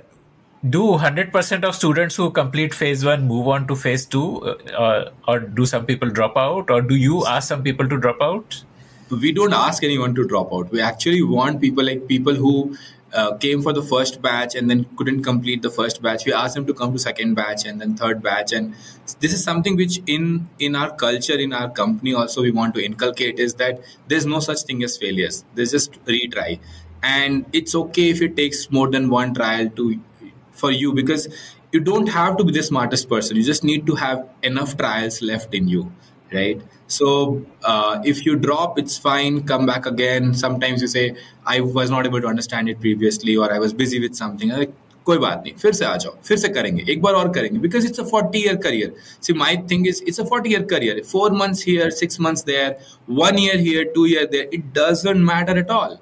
do 0.67 0.81
100% 0.81 1.63
of 1.63 1.75
students 1.75 2.15
who 2.15 2.31
complete 2.31 2.73
phase 2.73 3.05
one 3.05 3.27
move 3.27 3.47
on 3.47 3.67
to 3.67 3.75
phase 3.75 4.05
two 4.05 4.41
uh, 4.77 5.11
or 5.27 5.39
do 5.39 5.65
some 5.65 5.85
people 5.85 6.09
drop 6.09 6.35
out? 6.35 6.69
Or 6.69 6.81
do 6.81 6.95
you 6.95 7.25
ask 7.25 7.47
some 7.47 7.63
people 7.63 7.87
to 7.87 7.97
drop 7.97 8.21
out? 8.21 8.63
We 9.09 9.31
don't 9.31 9.53
ask 9.53 9.83
anyone 9.83 10.13
to 10.15 10.27
drop 10.27 10.53
out. 10.53 10.69
We 10.71 10.81
actually 10.81 11.23
want 11.23 11.61
people 11.61 11.83
like 11.83 12.07
people 12.07 12.35
who 12.35 12.77
uh, 13.13 13.35
came 13.37 13.61
for 13.61 13.73
the 13.73 13.81
first 13.81 14.21
batch 14.21 14.55
and 14.55 14.69
then 14.69 14.85
couldn't 14.95 15.23
complete 15.23 15.61
the 15.61 15.69
first 15.69 16.01
batch. 16.01 16.25
We 16.25 16.33
asked 16.33 16.55
them 16.55 16.65
to 16.67 16.73
come 16.73 16.93
to 16.93 16.99
second 16.99 17.35
batch 17.35 17.65
and 17.65 17.81
then 17.81 17.95
third 17.95 18.21
batch. 18.21 18.53
And 18.53 18.75
this 19.19 19.33
is 19.33 19.43
something 19.43 19.75
which 19.75 19.99
in 20.05 20.49
in 20.59 20.75
our 20.75 20.95
culture 20.95 21.37
in 21.37 21.53
our 21.53 21.69
company 21.69 22.13
also 22.13 22.41
we 22.41 22.51
want 22.51 22.75
to 22.75 22.83
inculcate 22.83 23.39
is 23.39 23.55
that 23.55 23.79
there's 24.07 24.25
no 24.25 24.39
such 24.39 24.61
thing 24.63 24.83
as 24.83 24.97
failures. 24.97 25.43
There's 25.55 25.71
just 25.71 25.93
retry. 26.05 26.59
And 27.01 27.45
it's 27.53 27.75
okay 27.75 28.09
if 28.09 28.21
it 28.21 28.35
takes 28.35 28.69
more 28.71 28.89
than 28.89 29.09
one 29.09 29.33
trial 29.33 29.69
to 29.69 29.99
for 30.51 30.71
you 30.71 30.93
because 30.93 31.27
you 31.71 31.79
don't 31.79 32.07
have 32.07 32.37
to 32.37 32.43
be 32.43 32.51
the 32.51 32.63
smartest 32.63 33.09
person. 33.09 33.37
You 33.37 33.43
just 33.43 33.63
need 33.63 33.85
to 33.87 33.95
have 33.95 34.27
enough 34.43 34.75
trials 34.75 35.21
left 35.21 35.53
in 35.53 35.67
you 35.67 35.91
right 36.31 36.61
so 36.88 37.42
uh, 37.64 38.00
if 38.04 38.24
you 38.26 38.36
drop 38.36 38.78
it's 38.78 38.96
fine 38.98 39.42
come 39.50 39.66
back 39.66 39.86
again 39.86 40.32
sometimes 40.34 40.82
you 40.82 40.88
say 40.94 41.04
i 41.46 41.60
was 41.60 41.90
not 41.90 42.06
able 42.06 42.20
to 42.20 42.26
understand 42.26 42.68
it 42.68 42.80
previously 42.80 43.36
or 43.36 43.52
i 43.52 43.58
was 43.58 43.72
busy 43.72 44.00
with 44.06 44.24
something 44.24 44.56
like 44.60 44.80
कोई 45.06 45.18
बात 45.18 45.42
नहीं 45.44 45.54
फिर 45.60 45.72
से 45.72 45.84
आ 45.84 45.96
जाओ 46.02 46.14
फिर 46.24 46.36
से 46.38 46.48
करेंगे 46.48 46.84
एक 46.92 47.00
बार 47.02 47.14
और 47.14 47.28
करेंगे 47.32 47.58
because 47.60 47.84
it's 47.86 48.00
a 48.00 48.02
forty 48.10 48.38
year 48.38 48.56
career 48.66 48.92
see 49.22 49.32
my 49.40 49.56
thing 49.70 49.86
is 49.88 50.02
it's 50.08 50.20
a 50.20 50.24
forty 50.28 50.50
year 50.50 50.62
career 50.70 51.02
four 51.10 51.32
months 51.40 51.64
here 51.66 51.90
six 51.98 52.20
months 52.26 52.44
there 52.44 52.76
one 53.18 53.38
year 53.38 53.60
here 53.66 53.92
two 53.94 54.06
year 54.06 54.24
there 54.32 54.50
it 54.54 54.64
doesn't 54.78 55.16
matter 55.26 55.58
at 55.58 55.70
all 55.70 55.96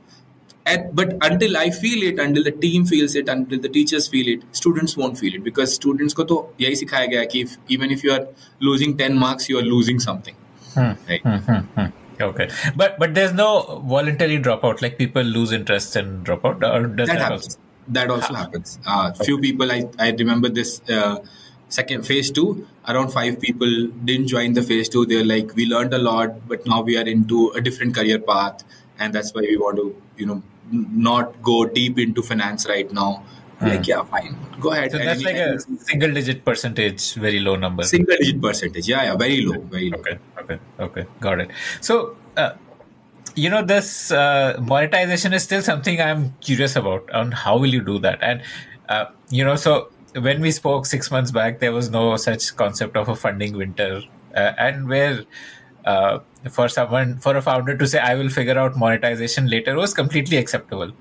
at, 0.66 0.94
but 0.94 1.16
until 1.22 1.56
I 1.56 1.70
feel 1.70 2.02
it, 2.02 2.18
until 2.18 2.44
the 2.44 2.52
team 2.52 2.86
feels 2.86 3.14
it, 3.14 3.28
until 3.28 3.58
the 3.58 3.68
teachers 3.68 4.08
feel 4.08 4.28
it, 4.28 4.42
students 4.52 4.96
won't 4.96 5.18
feel 5.18 5.34
it 5.34 5.44
because 5.44 5.74
students 5.74 6.14
को 6.14 6.24
तो 6.24 6.38
यही 6.60 6.76
सिखाया 6.76 7.06
गया 7.06 7.24
कि 7.32 7.42
if, 7.44 7.56
even 7.68 7.90
if 7.90 8.04
you 8.04 8.12
are 8.12 8.26
losing 8.60 8.96
10 8.96 9.18
marks, 9.18 9.48
you 9.48 9.58
are 9.58 9.66
losing 9.70 9.98
something. 9.98 10.34
Hmm. 10.77 10.91
Right? 11.09 11.21
Hmm, 11.21 11.37
hmm. 11.37 11.87
Okay, 12.19 12.49
but 12.75 12.97
but 12.99 13.13
there's 13.13 13.33
no 13.33 13.81
voluntary 13.85 14.39
dropout. 14.39 14.81
Like 14.81 14.97
people 14.97 15.23
lose 15.23 15.51
interest 15.51 15.95
and 15.95 16.23
drop 16.23 16.45
out, 16.45 16.63
or 16.63 16.87
does 16.87 17.07
that, 17.07 17.13
that 17.13 17.21
happens? 17.21 17.47
Also? 17.47 17.59
That 17.89 18.09
also 18.11 18.33
happens. 18.33 18.79
Uh, 18.85 19.11
okay. 19.13 19.25
Few 19.25 19.39
people, 19.39 19.71
I 19.71 19.83
I 19.99 20.11
remember 20.11 20.49
this. 20.49 20.81
Uh, 20.89 21.17
second 21.69 22.05
phase 22.07 22.31
two 22.31 22.65
around 22.87 23.09
five 23.11 23.41
people 23.41 23.71
didn't 24.05 24.27
join 24.27 24.53
the 24.53 24.61
phase 24.63 24.87
two 24.87 25.05
they're 25.05 25.25
like 25.31 25.53
we 25.57 25.65
learned 25.65 25.93
a 25.93 25.97
lot 25.97 26.47
but 26.47 26.65
now 26.65 26.81
we 26.81 26.95
are 26.99 27.03
into 27.13 27.49
a 27.49 27.59
different 27.59 27.93
career 27.93 28.19
path 28.19 28.63
and 28.99 29.11
that's 29.13 29.33
why 29.33 29.41
we 29.41 29.57
want 29.57 29.75
to 29.75 29.93
you 30.15 30.25
know 30.25 30.41
not 30.71 31.41
go 31.41 31.65
deep 31.65 31.97
into 31.99 32.21
finance 32.21 32.67
right 32.67 32.91
now. 32.91 33.23
Hmm. 33.59 33.67
Like, 33.67 33.87
yeah, 33.87 34.03
fine. 34.03 34.35
Go 34.59 34.71
ahead. 34.71 34.91
So 34.91 34.97
that's 34.99 35.23
like 35.23 35.35
a 35.35 35.59
single 35.59 36.13
digit 36.13 36.45
percentage, 36.45 37.15
very 37.15 37.39
low 37.39 37.55
number. 37.55 37.83
Single 37.83 38.17
digit 38.17 38.41
percentage. 38.41 38.87
Yeah, 38.87 39.03
yeah, 39.03 39.15
very 39.15 39.41
low. 39.41 39.59
Very 39.61 39.89
low. 39.89 39.99
Okay, 39.99 40.19
okay, 40.39 40.59
okay. 40.79 41.05
Got 41.19 41.41
it. 41.41 41.51
So, 41.81 42.15
uh, 42.35 42.51
you 43.35 43.49
know, 43.49 43.63
this 43.63 44.11
uh, 44.11 44.57
monetization 44.61 45.33
is 45.33 45.43
still 45.43 45.61
something 45.61 45.99
I'm 45.99 46.33
curious 46.41 46.75
about 46.75 47.09
on 47.11 47.31
how 47.31 47.57
will 47.57 47.73
you 47.73 47.81
do 47.81 47.97
that? 47.99 48.19
And, 48.21 48.43
uh, 48.89 49.05
you 49.29 49.43
know, 49.43 49.55
so 49.55 49.89
when 50.13 50.39
we 50.41 50.51
spoke 50.51 50.85
six 50.85 51.09
months 51.09 51.31
back, 51.31 51.59
there 51.59 51.73
was 51.73 51.89
no 51.89 52.15
such 52.15 52.55
concept 52.55 52.95
of 52.95 53.09
a 53.09 53.15
funding 53.15 53.57
winter. 53.57 54.03
Uh, 54.35 54.53
and 54.59 54.87
where 54.87 55.25
uh, 55.85 56.19
for 56.51 56.67
someone 56.69 57.17
for 57.17 57.35
a 57.35 57.41
founder 57.41 57.75
to 57.77 57.87
say 57.87 57.99
i 57.99 58.13
will 58.13 58.29
figure 58.29 58.57
out 58.59 58.77
monetization 58.77 59.47
later 59.47 59.75
was 59.75 59.93
completely 59.93 60.37
acceptable 60.37 60.91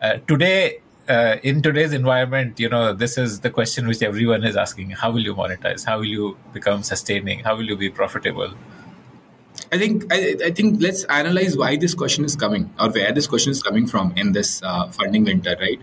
uh, 0.00 0.14
today 0.26 0.80
uh, 1.08 1.36
in 1.42 1.62
today's 1.62 1.92
environment 1.92 2.58
you 2.60 2.68
know 2.68 2.92
this 2.92 3.18
is 3.18 3.40
the 3.40 3.50
question 3.50 3.86
which 3.86 4.02
everyone 4.02 4.44
is 4.44 4.56
asking 4.56 4.90
how 4.90 5.10
will 5.10 5.20
you 5.20 5.34
monetize 5.34 5.84
how 5.84 5.98
will 5.98 6.12
you 6.18 6.36
become 6.52 6.82
sustaining 6.82 7.40
how 7.40 7.56
will 7.56 7.64
you 7.64 7.76
be 7.76 7.90
profitable 7.90 8.52
I 9.70 9.78
think 9.78 10.12
I, 10.12 10.36
I, 10.44 10.50
think 10.50 10.82
let's 10.82 11.04
analyze 11.04 11.56
why 11.56 11.76
this 11.76 11.94
question 11.94 12.24
is 12.24 12.36
coming 12.36 12.72
or 12.78 12.90
where 12.90 13.12
this 13.12 13.26
question 13.26 13.52
is 13.52 13.62
coming 13.62 13.86
from 13.86 14.12
in 14.16 14.32
this 14.32 14.62
uh, 14.62 14.88
funding 14.88 15.24
winter, 15.24 15.56
right? 15.60 15.80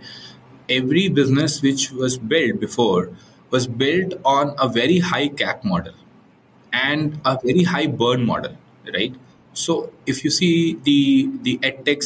Every 0.70 1.10
business 1.10 1.62
which 1.62 1.92
was 1.92 2.18
built 2.18 2.60
before 2.60 3.12
was 3.50 3.68
built 3.68 4.14
on 4.26 4.56
a 4.60 4.68
very 4.70 5.00
high 5.00 5.30
CAC 5.30 5.64
model 5.64 5.94
and 6.72 7.20
a 7.26 7.40
very 7.44 7.64
high 7.64 7.88
burn 7.88 8.26
model, 8.26 8.56
right? 8.94 9.16
So 9.54 9.92
if 10.06 10.24
you 10.24 10.30
see 10.30 10.76
the 10.84 11.30
the 11.42 11.58
edtech 11.58 12.02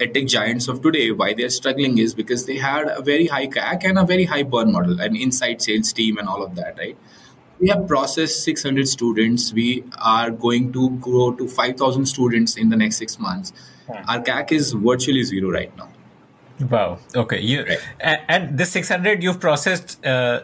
edtech 0.00 0.28
giants 0.28 0.68
of 0.68 0.80
today, 0.82 1.10
why 1.10 1.34
they're 1.34 1.50
struggling 1.50 1.98
is 1.98 2.14
because 2.14 2.46
they 2.46 2.56
had 2.58 2.88
a 2.88 3.02
very 3.02 3.26
high 3.26 3.48
CAC 3.48 3.84
and 3.84 3.98
a 3.98 4.04
very 4.04 4.24
high 4.24 4.42
burn 4.42 4.72
model, 4.72 5.00
an 5.00 5.16
inside 5.16 5.60
sales 5.60 5.92
team 5.92 6.18
and 6.18 6.28
all 6.28 6.42
of 6.42 6.54
that, 6.54 6.78
right? 6.78 6.96
We 7.60 7.68
have 7.68 7.86
processed 7.86 8.42
600 8.44 8.88
students. 8.88 9.52
We 9.52 9.84
are 10.02 10.30
going 10.30 10.72
to 10.72 10.90
grow 10.90 11.32
to 11.32 11.46
5,000 11.46 12.06
students 12.06 12.56
in 12.56 12.68
the 12.68 12.76
next 12.76 12.96
six 12.96 13.18
months. 13.18 13.52
Hmm. 13.86 14.10
Our 14.10 14.20
CAC 14.20 14.52
is 14.52 14.72
virtually 14.72 15.22
zero 15.22 15.50
right 15.50 15.76
now. 15.76 15.88
Wow. 16.68 16.98
Okay. 17.14 17.40
You 17.40 17.64
right. 17.64 17.78
and, 18.00 18.20
and 18.28 18.58
this 18.58 18.72
600 18.72 19.22
you've 19.22 19.40
processed. 19.40 20.04
Uh, 20.04 20.42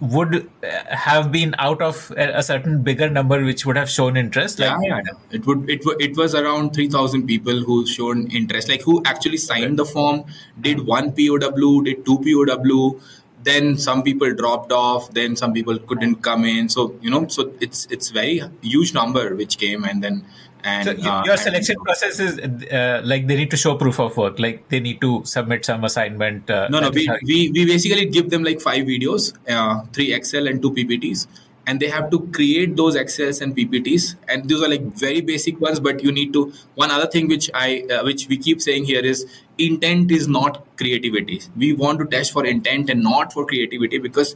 would 0.00 0.50
uh, 0.64 0.96
have 0.96 1.30
been 1.30 1.54
out 1.58 1.82
of 1.82 2.10
a 2.16 2.42
certain 2.42 2.82
bigger 2.82 3.08
number 3.08 3.44
which 3.44 3.66
would 3.66 3.76
have 3.76 3.90
shown 3.90 4.16
interest? 4.16 4.58
Like, 4.58 4.76
yeah, 4.82 5.00
yeah, 5.04 5.12
it 5.30 5.46
would 5.46 5.68
it, 5.68 5.82
it 5.98 6.16
was 6.16 6.34
around 6.34 6.74
3000 6.74 7.26
people 7.26 7.62
who 7.62 7.86
shown 7.86 8.26
interest. 8.30 8.68
Like 8.68 8.82
who 8.82 9.02
actually 9.04 9.36
signed 9.36 9.78
the 9.78 9.84
form 9.84 10.24
did 10.60 10.86
one 10.86 11.12
pow 11.12 11.36
did 11.82 12.04
two 12.04 12.18
pow 12.18 13.00
then 13.42 13.78
some 13.78 14.02
people 14.02 14.34
dropped 14.34 14.70
off 14.70 15.10
then 15.12 15.34
some 15.34 15.52
people 15.52 15.78
couldn't 15.78 16.16
come 16.16 16.44
in. 16.44 16.68
So 16.68 16.94
you 17.00 17.10
know 17.10 17.26
so 17.28 17.52
it's 17.60 17.86
it's 17.90 18.08
very 18.10 18.42
huge 18.62 18.94
number 18.94 19.34
which 19.34 19.58
came 19.58 19.84
and 19.84 20.02
then 20.02 20.24
and 20.64 20.84
so 20.84 21.10
uh, 21.10 21.22
your 21.24 21.36
selection 21.36 21.76
and, 21.76 21.84
process 21.84 22.18
is 22.20 22.38
uh, 22.38 23.00
like 23.04 23.26
they 23.26 23.36
need 23.36 23.50
to 23.50 23.56
show 23.56 23.74
proof 23.76 23.98
of 23.98 24.16
work, 24.16 24.38
like 24.38 24.68
they 24.68 24.80
need 24.80 25.00
to 25.00 25.22
submit 25.24 25.64
some 25.64 25.84
assignment. 25.84 26.50
Uh, 26.50 26.68
no, 26.68 26.80
no, 26.80 26.90
we, 26.90 27.08
we, 27.24 27.50
we 27.50 27.64
basically 27.66 28.06
give 28.06 28.30
them 28.30 28.42
like 28.42 28.60
five 28.60 28.86
videos, 28.86 29.34
uh, 29.48 29.84
three 29.92 30.12
Excel 30.12 30.46
and 30.46 30.60
two 30.62 30.72
PPTs, 30.72 31.26
and 31.66 31.80
they 31.80 31.88
have 31.88 32.10
to 32.10 32.20
create 32.32 32.76
those 32.76 32.94
Excels 32.94 33.40
and 33.40 33.56
PPTs. 33.56 34.16
And 34.28 34.48
those 34.48 34.62
are 34.62 34.68
like 34.68 34.82
very 34.96 35.20
basic 35.20 35.60
ones, 35.60 35.80
but 35.80 36.02
you 36.02 36.12
need 36.12 36.32
to. 36.32 36.52
One 36.74 36.90
other 36.90 37.06
thing 37.06 37.28
which 37.28 37.50
I 37.54 37.84
uh, 37.90 38.04
which 38.04 38.28
we 38.28 38.36
keep 38.36 38.60
saying 38.60 38.84
here 38.84 39.04
is 39.04 39.26
intent 39.58 40.10
is 40.10 40.28
not 40.28 40.64
creativity. 40.76 41.42
We 41.56 41.72
want 41.72 41.98
to 42.00 42.06
test 42.06 42.32
for 42.32 42.44
intent 42.44 42.90
and 42.90 43.02
not 43.02 43.32
for 43.32 43.46
creativity 43.46 43.98
because 43.98 44.34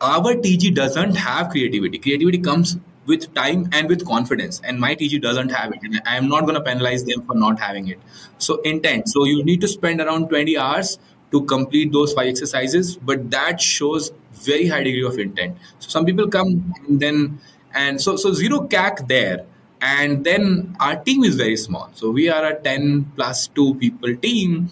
our 0.00 0.34
TG 0.34 0.74
doesn't 0.74 1.14
have 1.14 1.50
creativity. 1.50 1.98
Creativity 1.98 2.38
comes 2.38 2.76
with 3.06 3.32
time 3.34 3.68
and 3.72 3.88
with 3.88 4.06
confidence. 4.06 4.60
And 4.64 4.80
my 4.80 4.94
tg 4.94 5.20
doesn't 5.20 5.50
have 5.50 5.72
it 5.72 5.80
and 5.82 6.00
i 6.06 6.16
am 6.16 6.28
not 6.28 6.42
going 6.42 6.54
to 6.54 6.60
penalize 6.60 7.04
them 7.04 7.22
for 7.22 7.34
not 7.34 7.58
having 7.58 7.88
it. 7.88 7.98
So 8.38 8.60
intent. 8.62 9.08
So 9.08 9.24
you 9.24 9.44
need 9.44 9.60
to 9.60 9.68
spend 9.68 10.00
around 10.00 10.28
20 10.28 10.56
hours 10.58 10.98
to 11.30 11.42
complete 11.42 11.92
those 11.92 12.12
five 12.12 12.28
exercises 12.28 12.96
but 12.96 13.30
that 13.30 13.60
shows 13.60 14.12
very 14.32 14.68
high 14.68 14.82
degree 14.82 15.04
of 15.04 15.18
intent. 15.18 15.56
So 15.78 15.88
some 15.88 16.04
people 16.04 16.28
come 16.28 16.74
and 16.86 17.00
then 17.00 17.40
and 17.74 18.00
so 18.00 18.16
so 18.16 18.32
zero 18.32 18.66
cac 18.66 19.06
there. 19.08 19.46
And 19.80 20.24
then 20.24 20.74
our 20.80 20.96
team 20.96 21.24
is 21.24 21.36
very 21.36 21.58
small. 21.58 21.90
So 21.92 22.10
we 22.10 22.30
are 22.30 22.42
a 22.46 22.58
10 22.58 23.12
plus 23.16 23.48
2 23.48 23.74
people 23.74 24.16
team. 24.16 24.70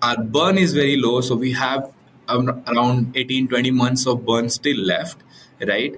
Our 0.00 0.22
burn 0.22 0.58
is 0.58 0.72
very 0.72 0.96
low 0.96 1.22
so 1.22 1.34
we 1.34 1.52
have 1.52 1.90
um, 2.28 2.62
around 2.66 3.16
18 3.16 3.48
20 3.48 3.70
months 3.70 4.06
of 4.06 4.24
burn 4.24 4.48
still 4.48 4.78
left 4.78 5.18
right 5.66 5.96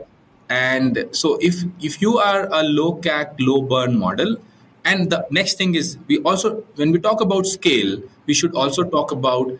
and 0.48 1.08
so 1.10 1.38
if 1.40 1.64
if 1.80 2.00
you 2.00 2.18
are 2.18 2.48
a 2.52 2.62
low 2.62 2.94
CAC, 2.96 3.34
low 3.40 3.62
burn 3.62 3.98
model, 3.98 4.36
and 4.84 5.10
the 5.10 5.26
next 5.30 5.58
thing 5.58 5.74
is 5.74 5.98
we 6.06 6.18
also 6.20 6.62
when 6.76 6.92
we 6.92 6.98
talk 6.98 7.20
about 7.20 7.46
scale, 7.46 8.00
we 8.26 8.34
should 8.34 8.54
also 8.54 8.84
talk 8.84 9.10
about 9.12 9.50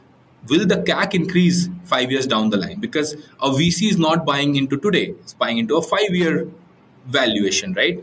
will 0.48 0.66
the 0.66 0.76
CAC 0.76 1.14
increase 1.14 1.68
five 1.84 2.10
years 2.10 2.26
down 2.26 2.50
the 2.50 2.56
line? 2.56 2.78
Because 2.80 3.14
a 3.40 3.50
VC 3.50 3.88
is 3.90 3.98
not 3.98 4.24
buying 4.24 4.56
into 4.56 4.76
today, 4.76 5.14
it's 5.20 5.34
buying 5.34 5.58
into 5.58 5.76
a 5.76 5.82
five-year 5.82 6.48
valuation, 7.06 7.74
right? 7.74 8.02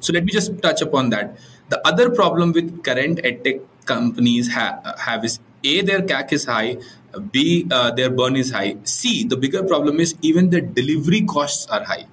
So 0.00 0.12
let 0.12 0.24
me 0.24 0.32
just 0.32 0.60
touch 0.62 0.80
upon 0.80 1.10
that. 1.10 1.38
The 1.68 1.86
other 1.86 2.10
problem 2.10 2.52
with 2.52 2.82
current 2.82 3.18
edtech 3.22 3.60
companies 3.84 4.52
ha- 4.52 4.80
have 4.98 5.24
is 5.24 5.40
a 5.64 5.80
their 5.82 6.00
CAC 6.00 6.32
is 6.32 6.44
high, 6.44 6.78
B, 7.18 7.66
uh, 7.70 7.90
their 7.90 8.10
burn 8.10 8.36
is 8.36 8.50
high. 8.52 8.76
C, 8.84 9.24
the 9.24 9.36
bigger 9.36 9.62
problem 9.62 10.00
is 10.00 10.14
even 10.22 10.50
the 10.50 10.60
delivery 10.60 11.22
costs 11.22 11.66
are 11.66 11.84
high. 11.84 12.06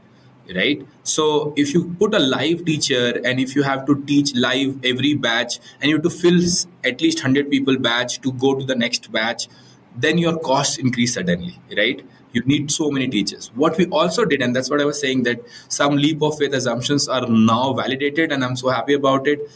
right 0.55 0.85
so 1.03 1.53
if 1.57 1.73
you 1.73 1.93
put 1.99 2.13
a 2.13 2.19
live 2.19 2.63
teacher 2.65 3.19
and 3.25 3.39
if 3.39 3.55
you 3.55 3.63
have 3.63 3.85
to 3.85 3.95
teach 4.03 4.33
live 4.35 4.85
every 4.85 5.13
batch 5.13 5.59
and 5.81 5.89
you 5.89 5.95
have 5.95 6.03
to 6.03 6.09
fill 6.09 6.39
at 6.83 7.01
least 7.01 7.19
100 7.19 7.49
people 7.49 7.77
batch 7.77 8.21
to 8.21 8.31
go 8.33 8.55
to 8.55 8.65
the 8.65 8.75
next 8.75 9.11
batch 9.11 9.47
then 9.95 10.17
your 10.17 10.37
costs 10.39 10.77
increase 10.77 11.15
suddenly 11.15 11.59
right 11.75 12.05
you 12.31 12.41
need 12.45 12.71
so 12.71 12.89
many 12.89 13.07
teachers 13.07 13.51
what 13.55 13.77
we 13.77 13.87
also 13.87 14.25
did 14.25 14.41
and 14.41 14.55
that's 14.55 14.69
what 14.69 14.81
i 14.81 14.85
was 14.85 14.99
saying 14.99 15.23
that 15.23 15.41
some 15.67 15.97
leap 15.97 16.21
of 16.21 16.37
faith 16.37 16.53
assumptions 16.53 17.07
are 17.07 17.27
now 17.27 17.73
validated 17.73 18.31
and 18.31 18.43
i'm 18.43 18.55
so 18.55 18.69
happy 18.69 18.93
about 18.93 19.27
it 19.27 19.49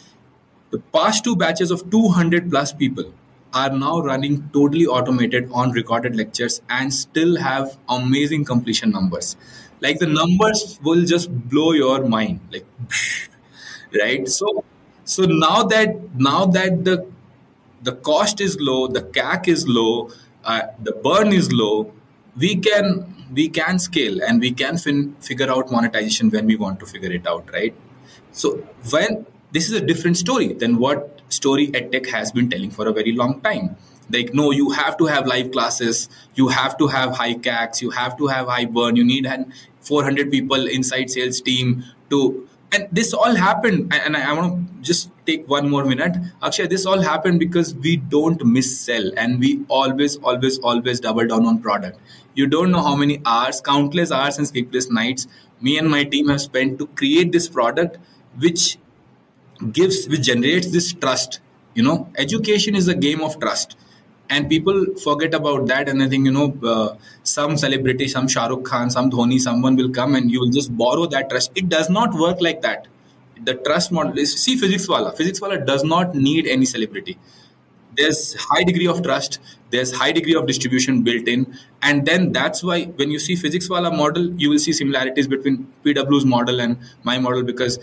the 0.72 0.80
past 1.00 1.24
two 1.24 1.36
batches 1.36 1.72
of 1.72 1.90
200 1.90 2.50
plus 2.50 2.74
people 2.74 3.14
are 3.54 3.70
now 3.70 4.00
running 4.02 4.50
totally 4.54 4.86
automated 4.86 5.50
on 5.52 5.72
recorded 5.72 6.16
lectures 6.16 6.62
and 6.70 6.94
still 6.94 7.38
have 7.38 7.78
amazing 7.90 8.46
completion 8.46 8.92
numbers. 8.92 9.36
Like 9.82 10.00
the 10.00 10.08
numbers 10.08 10.80
will 10.84 11.04
just 11.06 11.32
blow 11.50 11.72
your 11.74 12.06
mind 12.06 12.40
like 12.52 12.66
right? 14.02 14.28
So 14.28 14.64
so 15.04 15.24
now 15.24 15.64
that 15.64 15.96
now 16.16 16.46
that 16.46 16.86
the 16.86 17.08
the 17.84 17.94
cost 17.94 18.40
is 18.42 18.58
low 18.60 18.88
the 18.88 19.02
cac 19.02 19.48
is 19.48 19.68
low 19.68 20.10
uh, 20.46 20.62
the 20.84 20.92
burn 20.92 21.34
is 21.34 21.52
low 21.52 21.92
we 22.38 22.56
can 22.56 23.16
we 23.34 23.50
can 23.50 23.80
scale 23.80 24.22
and 24.24 24.40
we 24.40 24.52
can 24.52 24.78
fin- 24.78 25.16
figure 25.20 25.50
out 25.50 25.72
monetization 25.72 26.30
when 26.30 26.46
we 26.46 26.56
want 26.56 26.80
to 26.80 26.86
figure 26.86 27.12
it 27.12 27.26
out 27.28 27.50
right? 27.54 27.74
So 28.32 28.58
when 28.92 29.26
this 29.52 29.68
is 29.70 29.74
a 29.74 29.82
different 29.82 30.18
story 30.18 30.54
than 30.54 30.78
what 30.78 31.21
story 31.32 31.68
edtech 31.68 32.10
has 32.10 32.32
been 32.32 32.50
telling 32.50 32.72
for 32.72 32.88
a 32.88 32.94
very 32.94 33.12
long 33.12 33.42
time. 33.42 33.76
Like 34.12 34.34
no 34.34 34.52
you 34.52 34.72
have 34.72 34.98
to 34.98 35.06
have 35.06 35.26
live 35.26 35.52
classes 35.52 36.10
you 36.36 36.50
have 36.50 36.78
to 36.78 36.88
have 36.88 37.16
high 37.16 37.34
cacs 37.34 37.82
you 37.82 37.92
have 37.92 38.18
to 38.18 38.28
have 38.28 38.48
high 38.48 38.66
burn 38.66 38.98
you 38.98 39.06
need 39.06 39.26
an 39.26 39.54
400 39.82 40.30
people 40.30 40.68
inside 40.68 41.10
sales 41.10 41.40
team 41.40 41.86
to 42.10 42.48
and 42.74 42.88
this 42.92 43.14
all 43.14 43.36
happened 43.36 43.94
and 43.94 44.16
I, 44.16 44.32
I 44.32 44.34
want 44.34 44.54
to 44.54 44.82
just 44.82 45.12
take 45.26 45.48
one 45.48 45.70
more 45.70 45.84
minute. 45.84 46.16
Akshay 46.42 46.68
this 46.68 46.86
all 46.86 47.02
happened 47.02 47.40
because 47.40 47.74
we 47.76 47.98
don't 47.98 48.44
miss 48.46 48.80
sell 48.80 49.12
and 49.18 49.40
we 49.40 49.64
always 49.68 50.18
always 50.18 50.60
always 50.60 51.00
double 51.00 51.28
down 51.28 51.46
on 51.46 51.60
product. 51.60 52.00
You 52.34 52.48
don't 52.48 52.72
know 52.72 52.82
how 52.82 52.96
many 52.96 53.22
hours 53.26 53.62
countless 53.62 54.12
hours 54.12 54.38
and 54.38 54.48
sleepless 54.48 54.90
nights 54.90 55.28
me 55.62 55.78
and 55.78 55.90
my 55.90 56.04
team 56.04 56.30
have 56.30 56.42
spent 56.42 56.80
to 56.80 56.88
create 56.88 57.32
this 57.32 57.48
product 57.48 57.98
which 58.40 58.78
gives 59.72 60.08
which 60.08 60.24
generates 60.24 60.72
this 60.72 60.94
trust. 60.94 61.40
You 61.74 61.84
know 61.84 62.10
education 62.18 62.76
is 62.76 62.88
a 62.88 62.96
game 62.96 63.22
of 63.22 63.40
trust. 63.40 63.76
And 64.30 64.48
people 64.48 64.86
forget 65.04 65.34
about 65.34 65.68
that 65.68 65.90
and 65.90 66.02
i 66.02 66.08
think 66.08 66.26
you 66.26 66.32
know 66.32 66.46
uh, 66.64 66.96
some 67.24 67.58
celebrity 67.58 68.08
some 68.08 68.28
shahrukh 68.28 68.64
khan 68.64 68.90
some 68.90 69.10
dhoni 69.12 69.40
someone 69.46 69.76
will 69.76 69.90
come 69.98 70.16
and 70.16 70.32
you 70.32 70.40
will 70.40 70.54
just 70.60 70.76
borrow 70.78 71.06
that 71.06 71.30
trust. 71.30 71.52
It 71.56 71.68
does 71.70 71.90
not 71.90 72.14
work 72.14 72.40
like 72.40 72.62
that. 72.62 72.88
The 73.44 73.56
trust 73.56 73.92
model 73.92 74.18
is 74.18 74.34
see 74.42 74.56
Physics 74.58 74.88
Wallah. 74.88 75.12
Physics 75.14 75.42
Wallah 75.42 75.60
does 75.66 75.84
not 75.84 76.16
need 76.16 76.48
any 76.48 76.66
celebrity. 76.66 77.18
There's 77.98 78.36
high 78.36 78.64
degree 78.64 78.88
of 78.88 79.04
trust. 79.04 79.40
There's 79.70 79.92
high 79.92 80.12
degree 80.14 80.36
of 80.36 80.48
distribution 80.48 81.02
built 81.04 81.28
in. 81.28 81.58
And 81.82 82.06
then 82.06 82.32
that's 82.32 82.64
why 82.64 82.84
when 82.86 83.12
you 83.12 83.20
see 83.20 83.36
Physics 83.36 83.70
Wallah 83.70 83.92
model 83.92 84.32
you 84.40 84.50
will 84.50 84.60
see 84.60 84.72
similarities 84.72 85.28
between 85.28 85.68
pw's 85.84 86.26
model 86.26 86.62
and 86.62 86.78
my 87.04 87.18
model 87.20 87.44
because 87.44 87.80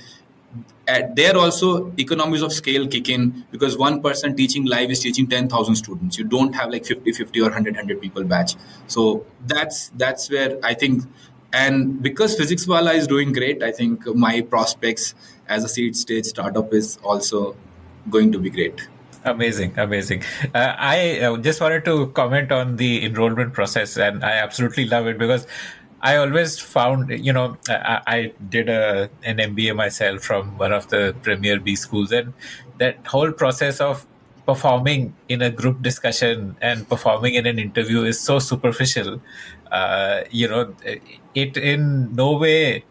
at 0.88 1.14
there 1.14 1.36
also 1.36 1.92
economies 1.98 2.42
of 2.42 2.52
scale 2.52 2.86
kick 2.88 3.08
in 3.08 3.44
because 3.52 3.78
one 3.78 4.02
person 4.02 4.34
teaching 4.34 4.64
live 4.64 4.90
is 4.90 5.00
teaching 5.00 5.28
10000 5.28 5.76
students. 5.76 6.18
You 6.18 6.24
don't 6.24 6.54
have 6.54 6.70
like 6.70 6.84
50 6.84 7.12
50 7.12 7.40
or 7.40 7.44
100 7.44 7.74
100 7.74 8.00
people 8.00 8.24
batch. 8.24 8.56
So 8.86 9.26
that's 9.46 9.90
that's 9.90 10.30
where 10.30 10.58
i 10.64 10.74
think 10.74 11.04
and 11.52 12.02
because 12.02 12.36
Physics 12.36 12.66
Wallah 12.66 12.92
is 12.92 13.06
doing 13.06 13.32
great 13.32 13.62
i 13.62 13.70
think 13.70 14.06
my 14.14 14.40
prospects 14.42 15.14
as 15.48 15.64
a 15.64 15.68
seed 15.68 15.96
stage 15.96 16.26
startup 16.26 16.72
is 16.72 16.98
also 17.02 17.56
going 18.10 18.32
to 18.32 18.38
be 18.38 18.50
great. 18.50 18.88
Amazing, 19.24 19.74
amazing. 19.76 20.22
Uh, 20.54 20.74
I 20.78 21.20
uh, 21.20 21.36
just 21.38 21.60
wanted 21.60 21.84
to 21.86 22.06
comment 22.08 22.52
on 22.52 22.76
the 22.76 23.04
enrollment 23.04 23.52
process, 23.52 23.96
and 23.96 24.24
I 24.24 24.32
absolutely 24.32 24.86
love 24.86 25.06
it 25.06 25.18
because 25.18 25.46
I 26.00 26.16
always 26.16 26.58
found, 26.60 27.10
you 27.10 27.32
know, 27.32 27.56
I, 27.68 28.00
I, 28.06 28.32
did 28.48 28.68
a 28.68 29.10
an 29.24 29.38
MBA 29.38 29.74
myself 29.74 30.22
from 30.22 30.56
one 30.56 30.72
of 30.72 30.88
the 30.88 31.14
premier 31.22 31.58
B 31.58 31.74
schools, 31.74 32.12
and 32.12 32.34
that 32.78 33.06
whole 33.06 33.32
process 33.32 33.80
of 33.80 34.06
performing 34.46 35.14
in 35.28 35.42
a 35.42 35.50
group 35.50 35.82
discussion 35.82 36.56
and 36.62 36.88
performing 36.88 37.34
in 37.34 37.46
an 37.46 37.58
interview 37.58 38.04
is 38.04 38.20
so 38.20 38.38
superficial. 38.38 39.20
Uh, 39.72 40.22
you 40.30 40.48
know, 40.48 40.74
it 41.34 41.56
in 41.56 42.14
no 42.14 42.36
way. 42.38 42.84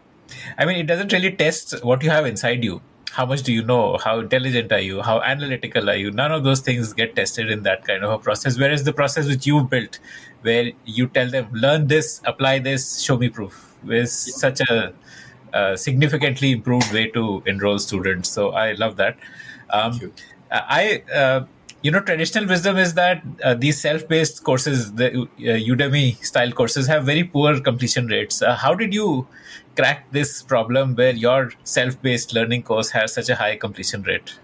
I 0.58 0.66
mean, 0.66 0.78
it 0.78 0.88
doesn't 0.88 1.14
really 1.14 1.32
test 1.32 1.84
what 1.86 2.04
you 2.04 2.10
have 2.10 2.26
inside 2.26 2.64
you 2.64 2.82
how 3.18 3.26
much 3.26 3.42
do 3.42 3.52
you 3.52 3.64
know? 3.64 3.98
How 3.98 4.20
intelligent 4.20 4.72
are 4.72 4.80
you? 4.80 5.02
How 5.02 5.20
analytical 5.22 5.90
are 5.90 5.96
you? 5.96 6.12
None 6.12 6.32
of 6.32 6.44
those 6.44 6.60
things 6.60 6.94
get 6.94 7.16
tested 7.16 7.50
in 7.50 7.64
that 7.64 7.84
kind 7.84 8.04
of 8.04 8.12
a 8.12 8.20
process. 8.20 8.60
Whereas 8.60 8.84
the 8.84 8.94
process 8.94 9.28
which 9.28 9.48
you've 9.48 9.72
built 9.72 9.98
where 10.44 10.72
you 10.86 11.08
tell 11.08 11.28
them 11.28 11.50
learn 11.52 11.88
this 11.88 12.22
apply 12.26 12.60
this 12.60 13.02
show 13.02 13.18
me 13.18 13.30
proof 13.30 13.76
is 13.90 14.14
such 14.14 14.62
a, 14.70 14.94
a, 15.52 15.76
significantly 15.76 16.52
improved 16.52 16.94
way 16.94 17.08
to 17.18 17.42
enroll 17.48 17.80
students. 17.80 18.30
So 18.30 18.52
i 18.52 18.74
love 18.74 18.98
that. 18.98 19.18
Um, 19.72 20.14
i 20.52 21.02
uh, 21.22 21.46
you 21.82 21.92
know 21.92 22.02
traditional 22.02 22.48
wisdom 22.48 22.78
is 22.78 22.94
that 22.94 23.24
uh, 23.44 23.56
these 23.56 23.82
self-paced 23.82 24.44
courses 24.44 24.94
the 24.94 25.08
uh, 25.24 25.58
udemy 25.72 26.24
style 26.24 26.52
courses 26.52 26.88
have 26.88 27.04
very 27.04 27.24
poor 27.24 27.60
completion 27.62 28.06
rates. 28.08 28.42
Uh, 28.44 28.56
how 28.56 28.76
did 28.76 28.94
you 28.94 29.28
crack 29.78 30.12
this 30.12 30.42
problem 30.42 30.96
where 30.96 31.14
your 31.14 31.52
self-paced 31.64 32.34
learning 32.34 32.64
course 32.64 32.92
has 32.92 33.14
such 33.14 33.30
a 33.30 33.36
high 33.36 33.56
completion 33.56 34.04
rate? 34.04 34.40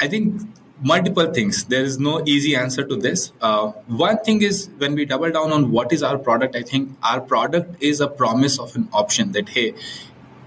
I 0.00 0.08
think 0.08 0.42
multiple 0.82 1.32
things. 1.32 1.64
There 1.64 1.84
is 1.84 1.98
no 1.98 2.22
easy 2.26 2.56
answer 2.56 2.84
to 2.84 2.96
this. 2.96 3.32
Uh, 3.40 3.72
one 4.04 4.18
thing 4.24 4.42
is 4.42 4.70
when 4.78 4.94
we 4.94 5.04
double 5.04 5.30
down 5.30 5.52
on 5.52 5.70
what 5.70 5.92
is 5.92 6.02
our 6.02 6.16
product 6.16 6.56
i 6.56 6.62
think 6.62 6.96
our 7.02 7.20
product 7.20 7.82
is 7.88 8.00
a 8.00 8.08
promise 8.08 8.58
of 8.58 8.74
an 8.76 8.88
option 8.92 9.32
that 9.32 9.50
hey 9.50 9.74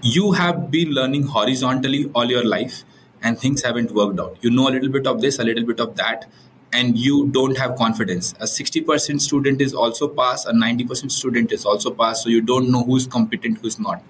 you 0.04 0.32
have 0.32 0.70
been 0.70 0.90
learning 0.90 1.22
horizontally 1.22 2.10
all 2.14 2.26
your 2.26 2.44
life 2.44 2.84
and 3.22 3.38
things 3.38 3.62
haven't 3.62 3.90
worked 3.92 4.20
out. 4.20 4.36
You 4.42 4.50
know 4.50 4.68
a 4.68 4.72
little 4.72 4.90
bit 4.90 5.06
of 5.06 5.22
this, 5.22 5.38
a 5.38 5.44
little 5.44 5.64
bit 5.64 5.80
of 5.80 5.96
that, 5.96 6.26
and 6.74 6.98
you 6.98 7.28
don't 7.28 7.56
have 7.56 7.76
confidence. 7.76 8.32
A 8.40 8.44
60% 8.44 9.20
student 9.20 9.60
is 9.60 9.72
also 9.72 10.08
pass, 10.08 10.44
a 10.44 10.52
90% 10.52 11.10
student 11.10 11.52
is 11.52 11.64
also 11.64 11.90
pass, 11.90 12.22
so 12.22 12.28
you 12.28 12.40
don't 12.40 12.70
know 12.70 12.82
who's 12.82 13.06
competent, 13.06 13.58
who's 13.58 13.78
not. 13.78 14.02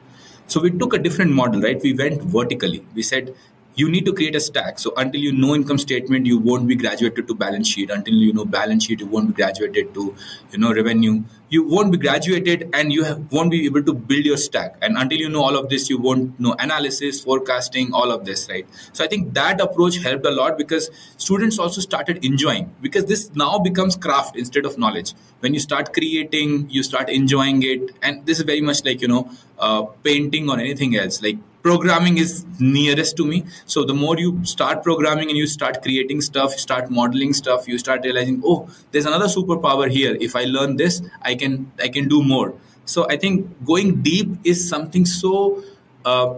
So 0.46 0.60
we 0.60 0.70
took 0.70 0.94
a 0.94 0.98
different 0.98 1.32
model, 1.32 1.60
right? 1.60 1.80
We 1.82 1.94
went 1.94 2.22
vertically. 2.22 2.86
We 2.94 3.02
said 3.02 3.34
you 3.76 3.90
need 3.90 4.04
to 4.06 4.12
create 4.12 4.36
a 4.36 4.40
stack. 4.40 4.78
So 4.78 4.92
until 4.96 5.20
you 5.20 5.32
know 5.32 5.54
income 5.54 5.78
statement, 5.78 6.26
you 6.26 6.38
won't 6.38 6.68
be 6.68 6.76
graduated 6.76 7.26
to 7.28 7.34
balance 7.34 7.68
sheet. 7.68 7.90
Until 7.90 8.14
you 8.14 8.32
know 8.32 8.44
balance 8.44 8.84
sheet, 8.84 9.00
you 9.00 9.06
won't 9.06 9.28
be 9.28 9.34
graduated 9.34 9.92
to 9.94 10.14
you 10.52 10.58
know 10.58 10.72
revenue. 10.72 11.22
You 11.48 11.62
won't 11.68 11.92
be 11.92 11.98
graduated, 11.98 12.70
and 12.72 12.92
you 12.92 13.04
have, 13.04 13.30
won't 13.30 13.50
be 13.50 13.64
able 13.66 13.82
to 13.84 13.92
build 13.92 14.24
your 14.24 14.36
stack. 14.36 14.76
And 14.82 14.96
until 14.96 15.18
you 15.18 15.28
know 15.28 15.42
all 15.42 15.56
of 15.56 15.68
this, 15.68 15.88
you 15.88 15.98
won't 15.98 16.38
know 16.40 16.56
analysis, 16.58 17.20
forecasting, 17.20 17.92
all 17.92 18.10
of 18.10 18.24
this, 18.24 18.48
right? 18.48 18.66
So 18.92 19.04
I 19.04 19.06
think 19.08 19.34
that 19.34 19.60
approach 19.60 19.98
helped 19.98 20.26
a 20.26 20.30
lot 20.30 20.58
because 20.58 20.90
students 21.16 21.58
also 21.58 21.80
started 21.80 22.24
enjoying 22.24 22.74
because 22.80 23.04
this 23.04 23.30
now 23.34 23.58
becomes 23.58 23.94
craft 23.96 24.36
instead 24.36 24.64
of 24.64 24.78
knowledge. 24.78 25.14
When 25.40 25.54
you 25.54 25.60
start 25.60 25.92
creating, 25.92 26.70
you 26.70 26.82
start 26.82 27.08
enjoying 27.10 27.62
it, 27.62 27.90
and 28.02 28.24
this 28.26 28.38
is 28.38 28.44
very 28.44 28.60
much 28.60 28.84
like 28.84 29.00
you 29.00 29.08
know 29.08 29.30
uh, 29.58 29.82
painting 30.02 30.48
or 30.50 30.58
anything 30.58 30.96
else, 30.96 31.22
like 31.22 31.38
programming 31.62 32.18
is 32.18 32.44
nearest 32.60 33.16
to 33.16 33.24
me 33.24 33.42
so 33.64 33.84
the 33.84 33.94
more 33.94 34.18
you 34.18 34.44
start 34.44 34.82
programming 34.82 35.30
and 35.30 35.38
you 35.38 35.46
start 35.46 35.80
creating 35.82 36.20
stuff 36.20 36.52
you 36.52 36.58
start 36.58 36.90
modeling 36.90 37.32
stuff 37.32 37.66
you 37.66 37.78
start 37.78 38.02
realizing 38.04 38.42
oh 38.44 38.68
there's 38.92 39.06
another 39.06 39.24
superpower 39.26 39.88
here 39.90 40.14
if 40.20 40.36
i 40.36 40.44
learn 40.44 40.76
this 40.76 41.00
i 41.22 41.34
can 41.34 41.43
i 41.82 41.88
can 41.88 42.08
do 42.08 42.22
more. 42.22 42.54
So 42.84 43.06
i 43.08 43.16
think 43.16 43.64
going 43.64 44.02
deep 44.02 44.28
is 44.44 44.68
something 44.68 45.06
so 45.06 45.62
uh, 46.04 46.34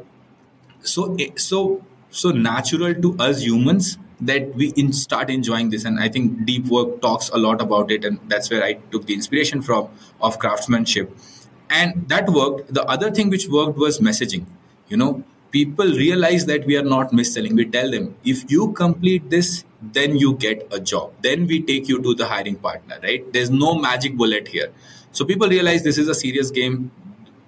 so 0.80 1.16
so 1.36 1.82
so 2.10 2.30
natural 2.30 2.94
to 2.94 3.16
us 3.18 3.42
humans 3.42 3.98
that 4.20 4.54
we 4.54 4.68
in 4.82 4.92
start 4.92 5.30
enjoying 5.30 5.70
this. 5.70 5.84
And 5.84 6.00
i 6.00 6.08
think 6.08 6.44
deep 6.46 6.66
work 6.66 7.00
talks 7.00 7.28
a 7.28 7.36
lot 7.38 7.60
about 7.60 7.90
it. 7.90 8.04
And 8.04 8.20
that's 8.28 8.50
where 8.50 8.64
i 8.64 8.74
took 8.96 9.06
the 9.06 9.14
inspiration 9.14 9.62
from 9.62 9.88
of 10.20 10.38
craftsmanship. 10.38 11.16
And 11.68 12.08
that 12.08 12.28
worked. 12.30 12.72
The 12.72 12.84
other 12.84 13.10
thing 13.10 13.28
which 13.28 13.48
worked 13.48 13.76
was 13.76 13.98
messaging. 13.98 14.46
You 14.88 14.96
know 14.96 15.24
people 15.50 15.86
realize 15.86 16.44
that 16.46 16.66
we 16.66 16.76
are 16.76 16.82
not 16.82 17.12
mis-selling. 17.12 17.54
We 17.54 17.64
tell 17.64 17.90
them 17.90 18.14
if 18.24 18.50
you 18.50 18.72
complete 18.72 19.30
this 19.30 19.64
then 19.96 20.16
you 20.16 20.34
get 20.34 20.66
a 20.72 20.80
job. 20.80 21.12
Then 21.22 21.46
we 21.46 21.62
take 21.62 21.88
you 21.88 22.02
to 22.02 22.14
the 22.14 22.26
hiring 22.26 22.56
partner 22.56 22.98
right? 23.02 23.32
There's 23.32 23.50
no 23.50 23.74
magic 23.74 24.16
bullet 24.16 24.48
here 24.48 24.72
so 25.16 25.24
people 25.24 25.48
realize 25.48 25.82
this 25.82 25.98
is 25.98 26.08
a 26.08 26.14
serious 26.14 26.50
game 26.50 26.90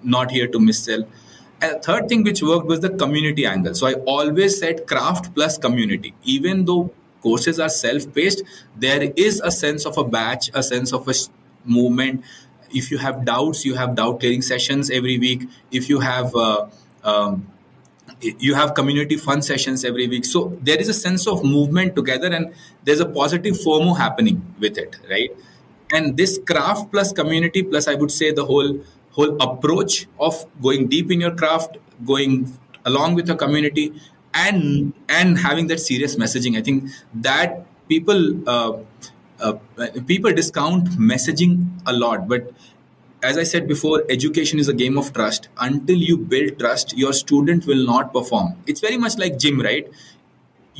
not 0.01 0.31
here 0.31 0.47
to 0.47 0.59
mis-sell 0.59 1.03
and 1.61 1.75
the 1.75 1.79
third 1.79 2.07
thing 2.07 2.23
which 2.23 2.41
worked 2.41 2.67
was 2.67 2.79
the 2.79 2.89
community 2.89 3.45
angle. 3.45 3.73
So 3.75 3.87
i 3.87 3.93
always 4.15 4.57
said 4.59 4.87
craft 4.87 5.33
plus 5.35 5.57
community. 5.57 6.13
Even 6.23 6.65
though 6.65 6.93
courses 7.21 7.59
are 7.59 7.69
self-paced 7.69 8.43
there 8.77 9.11
is 9.15 9.41
a 9.41 9.51
sense 9.51 9.85
of 9.85 9.97
a 9.97 10.03
batch 10.03 10.49
a 10.53 10.63
sense 10.63 10.93
of 10.93 11.07
a 11.07 11.13
movement. 11.65 12.23
If 12.71 12.91
you 12.91 12.97
have 12.99 13.25
doubts 13.25 13.65
you 13.65 13.75
have 13.75 13.95
doubt 13.95 14.19
clearing 14.21 14.41
sessions 14.41 14.89
every 14.89 15.17
week. 15.19 15.49
If 15.71 15.89
you 15.89 15.99
have 15.99 16.33
uh, 16.35 16.67
um, 17.03 17.47
you 18.21 18.53
have 18.55 18.73
community 18.73 19.17
fun 19.17 19.41
sessions 19.41 19.85
every 19.85 20.07
week. 20.07 20.25
So 20.25 20.57
there 20.61 20.77
is 20.77 20.89
a 20.89 20.93
sense 20.93 21.27
of 21.27 21.43
movement 21.43 21.95
together 21.95 22.27
and 22.27 22.53
there's 22.83 22.99
a 23.01 23.05
positive 23.05 23.55
fomo 23.55 23.97
happening 23.97 24.41
with 24.59 24.77
it 24.77 24.97
right 25.09 25.31
and 25.93 26.17
this 26.17 26.39
craft 26.45 26.91
plus 26.91 27.11
community 27.11 27.63
plus 27.63 27.87
i 27.87 27.95
would 27.95 28.11
say 28.11 28.31
the 28.31 28.45
whole 28.45 28.79
whole 29.11 29.35
approach 29.41 30.07
of 30.19 30.45
going 30.61 30.87
deep 30.87 31.11
in 31.11 31.19
your 31.21 31.35
craft 31.35 31.77
going 32.05 32.33
along 32.85 33.15
with 33.15 33.27
your 33.27 33.37
community 33.37 33.91
and 34.33 34.93
and 35.09 35.37
having 35.37 35.67
that 35.67 35.79
serious 35.79 36.15
messaging 36.15 36.57
i 36.57 36.61
think 36.61 36.89
that 37.13 37.65
people 37.87 38.49
uh, 38.49 38.73
uh, 39.41 39.53
people 40.07 40.31
discount 40.31 40.89
messaging 41.13 41.55
a 41.85 41.93
lot 41.93 42.27
but 42.27 42.51
as 43.21 43.37
I 43.37 43.43
said 43.43 43.67
before, 43.67 44.03
education 44.09 44.59
is 44.59 44.69
a 44.69 44.73
game 44.73 44.97
of 44.97 45.11
trust. 45.13 45.49
Until 45.59 45.97
you 45.97 46.17
build 46.17 46.57
trust, 46.57 46.97
your 46.97 47.11
student 47.13 47.65
will 47.65 47.85
not 47.85 48.13
perform. 48.13 48.55
It's 48.65 48.79
very 48.79 48.97
much 48.97 49.17
like 49.17 49.37
gym, 49.37 49.59
right? 49.59 49.87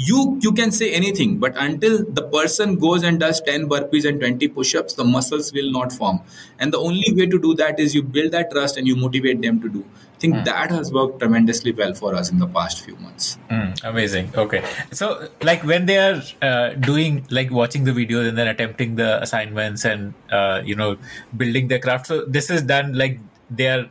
You 0.07 0.37
you 0.41 0.51
can 0.53 0.71
say 0.71 0.91
anything, 0.97 1.39
but 1.39 1.55
until 1.57 1.97
the 2.17 2.21
person 2.35 2.75
goes 2.83 3.03
and 3.03 3.19
does 3.19 3.41
10 3.41 3.67
burpees 3.71 4.07
and 4.07 4.19
20 4.19 4.47
push-ups, 4.59 4.93
the 4.93 5.03
muscles 5.03 5.51
will 5.51 5.71
not 5.71 5.91
form. 5.91 6.21
And 6.57 6.73
the 6.73 6.77
only 6.77 7.11
way 7.17 7.25
to 7.25 7.39
do 7.47 7.53
that 7.55 7.81
is 7.85 7.93
you 7.93 8.03
build 8.03 8.31
that 8.31 8.51
trust 8.51 8.77
and 8.77 8.87
you 8.87 8.95
motivate 8.95 9.41
them 9.41 9.59
to 9.61 9.67
do. 9.67 9.83
I 10.13 10.19
think 10.19 10.35
mm. 10.35 10.45
that 10.45 10.71
has 10.71 10.91
worked 10.93 11.19
tremendously 11.19 11.73
well 11.73 11.93
for 11.93 12.15
us 12.15 12.31
in 12.31 12.39
the 12.39 12.47
past 12.47 12.83
few 12.85 12.95
months. 12.97 13.37
Mm, 13.49 13.83
amazing. 13.83 14.31
Okay. 14.35 14.63
So, 14.91 15.29
like 15.41 15.63
when 15.63 15.85
they 15.85 15.97
are 15.97 16.21
uh, 16.41 16.69
doing, 16.73 17.25
like 17.29 17.51
watching 17.51 17.83
the 17.83 17.91
videos 17.91 18.27
and 18.29 18.37
then 18.37 18.47
attempting 18.47 18.95
the 18.95 19.21
assignments 19.21 19.85
and, 19.85 20.13
uh, 20.31 20.61
you 20.63 20.75
know, 20.75 20.97
building 21.35 21.69
their 21.69 21.79
craft. 21.79 22.07
So, 22.07 22.25
this 22.25 22.49
is 22.49 22.63
done 22.63 22.97
like 22.97 23.19
they 23.49 23.67
are 23.67 23.89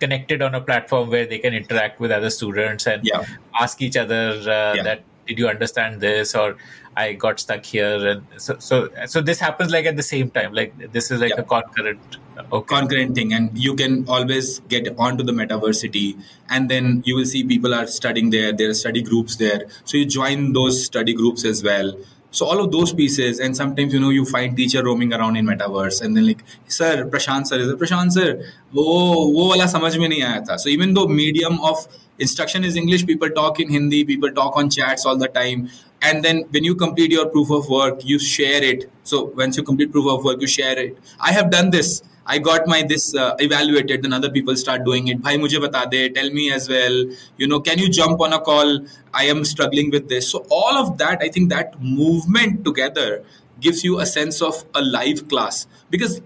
connected 0.00 0.42
on 0.42 0.54
a 0.54 0.60
platform 0.60 1.10
where 1.10 1.26
they 1.26 1.38
can 1.38 1.54
interact 1.54 2.00
with 2.00 2.10
other 2.10 2.30
students 2.30 2.86
and 2.86 3.04
yeah. 3.04 3.24
ask 3.58 3.80
each 3.82 3.96
other 3.96 4.38
uh, 4.40 4.74
yeah. 4.74 4.82
that 4.82 5.02
did 5.26 5.38
you 5.38 5.48
understand 5.48 6.00
this 6.00 6.34
or 6.34 6.56
i 6.96 7.12
got 7.12 7.38
stuck 7.38 7.64
here? 7.64 8.08
And 8.08 8.22
so 8.36 8.56
so 8.58 8.88
so 9.06 9.20
this 9.20 9.38
happens 9.38 9.70
like 9.70 9.86
at 9.86 9.96
the 9.96 10.02
same 10.02 10.30
time 10.30 10.54
like 10.54 10.92
this 10.92 11.10
is 11.10 11.20
like 11.20 11.34
yeah. 11.36 11.40
a 11.40 11.44
concurrent 11.44 12.16
okay. 12.52 12.74
concurrent 12.74 13.14
thing 13.14 13.32
and 13.32 13.58
you 13.58 13.74
can 13.74 14.08
always 14.08 14.60
get 14.74 14.88
onto 14.98 15.22
the 15.22 15.32
metaversity 15.32 16.20
and 16.48 16.70
then 16.70 17.02
you 17.06 17.16
will 17.16 17.26
see 17.26 17.44
people 17.44 17.74
are 17.74 17.86
studying 17.86 18.30
there 18.30 18.52
there 18.52 18.70
are 18.70 18.74
study 18.74 19.02
groups 19.02 19.36
there. 19.36 19.66
So 19.84 19.96
you 19.98 20.06
join 20.06 20.52
those 20.52 20.84
study 20.84 21.14
groups 21.14 21.44
as 21.44 21.62
well. 21.62 21.96
So 22.30 22.44
all 22.44 22.60
of 22.60 22.70
those 22.70 22.92
pieces 22.92 23.38
and 23.40 23.56
sometimes 23.56 23.94
you 23.94 24.00
know 24.00 24.10
you 24.10 24.24
find 24.24 24.56
teacher 24.56 24.82
roaming 24.84 25.12
around 25.14 25.36
in 25.36 25.46
metaverse 25.46 26.02
and 26.02 26.16
then 26.16 26.26
like 26.26 26.42
sir 26.66 27.08
prashant 27.08 27.46
sir 27.46 27.58
is 27.58 27.68
it 27.68 27.78
prashant 27.78 28.12
sir? 28.12 28.42
Oh 28.74 29.30
wo 29.30 29.48
wala 29.52 29.64
samajh 29.64 29.98
mein 30.02 30.10
nahi 30.10 30.26
aaya 30.30 30.42
tha. 30.48 30.58
So 30.58 30.68
even 30.68 30.92
though 30.92 31.06
medium 31.06 31.60
of 31.60 31.86
instruction 32.18 32.64
is 32.64 32.76
english 32.76 33.06
people 33.06 33.30
talk 33.30 33.60
in 33.60 33.68
hindi 33.68 34.04
people 34.04 34.30
talk 34.32 34.56
on 34.56 34.70
chats 34.70 35.06
all 35.06 35.16
the 35.16 35.28
time 35.28 35.68
and 36.02 36.24
then 36.24 36.42
when 36.50 36.64
you 36.64 36.74
complete 36.74 37.10
your 37.10 37.26
proof 37.28 37.50
of 37.50 37.68
work 37.68 38.04
you 38.04 38.18
share 38.18 38.62
it 38.62 38.90
so 39.02 39.24
once 39.36 39.56
you 39.56 39.62
complete 39.62 39.92
proof 39.92 40.06
of 40.06 40.24
work 40.24 40.40
you 40.40 40.46
share 40.46 40.78
it 40.78 40.98
i 41.20 41.32
have 41.32 41.50
done 41.50 41.70
this 41.70 42.02
I 42.28 42.38
got 42.38 42.66
my 42.66 42.82
this 42.82 43.14
uh, 43.14 43.36
evaluated, 43.38 44.02
then 44.02 44.12
other 44.12 44.28
people 44.28 44.56
start 44.56 44.84
doing 44.84 45.06
it. 45.08 45.22
Bhai, 45.22 45.36
mujhe 45.36 45.60
bata 45.60 45.88
de, 45.88 46.10
tell 46.10 46.30
me 46.30 46.50
as 46.52 46.68
well. 46.68 47.04
You 47.36 47.46
know, 47.46 47.60
can 47.60 47.78
you 47.78 47.88
jump 47.88 48.20
on 48.20 48.32
a 48.32 48.40
call? 48.40 48.80
I 49.14 49.24
am 49.24 49.44
struggling 49.44 49.92
with 49.92 50.08
this. 50.08 50.28
So 50.28 50.44
all 50.50 50.76
of 50.76 50.98
that, 50.98 51.22
I 51.22 51.28
think 51.28 51.50
that 51.50 51.80
movement 51.80 52.64
together 52.64 53.22
gives 53.60 53.84
you 53.84 54.00
a 54.00 54.06
sense 54.06 54.42
of 54.42 54.64
a 54.74 54.82
live 54.82 55.28
class 55.28 55.66
because 55.88 56.20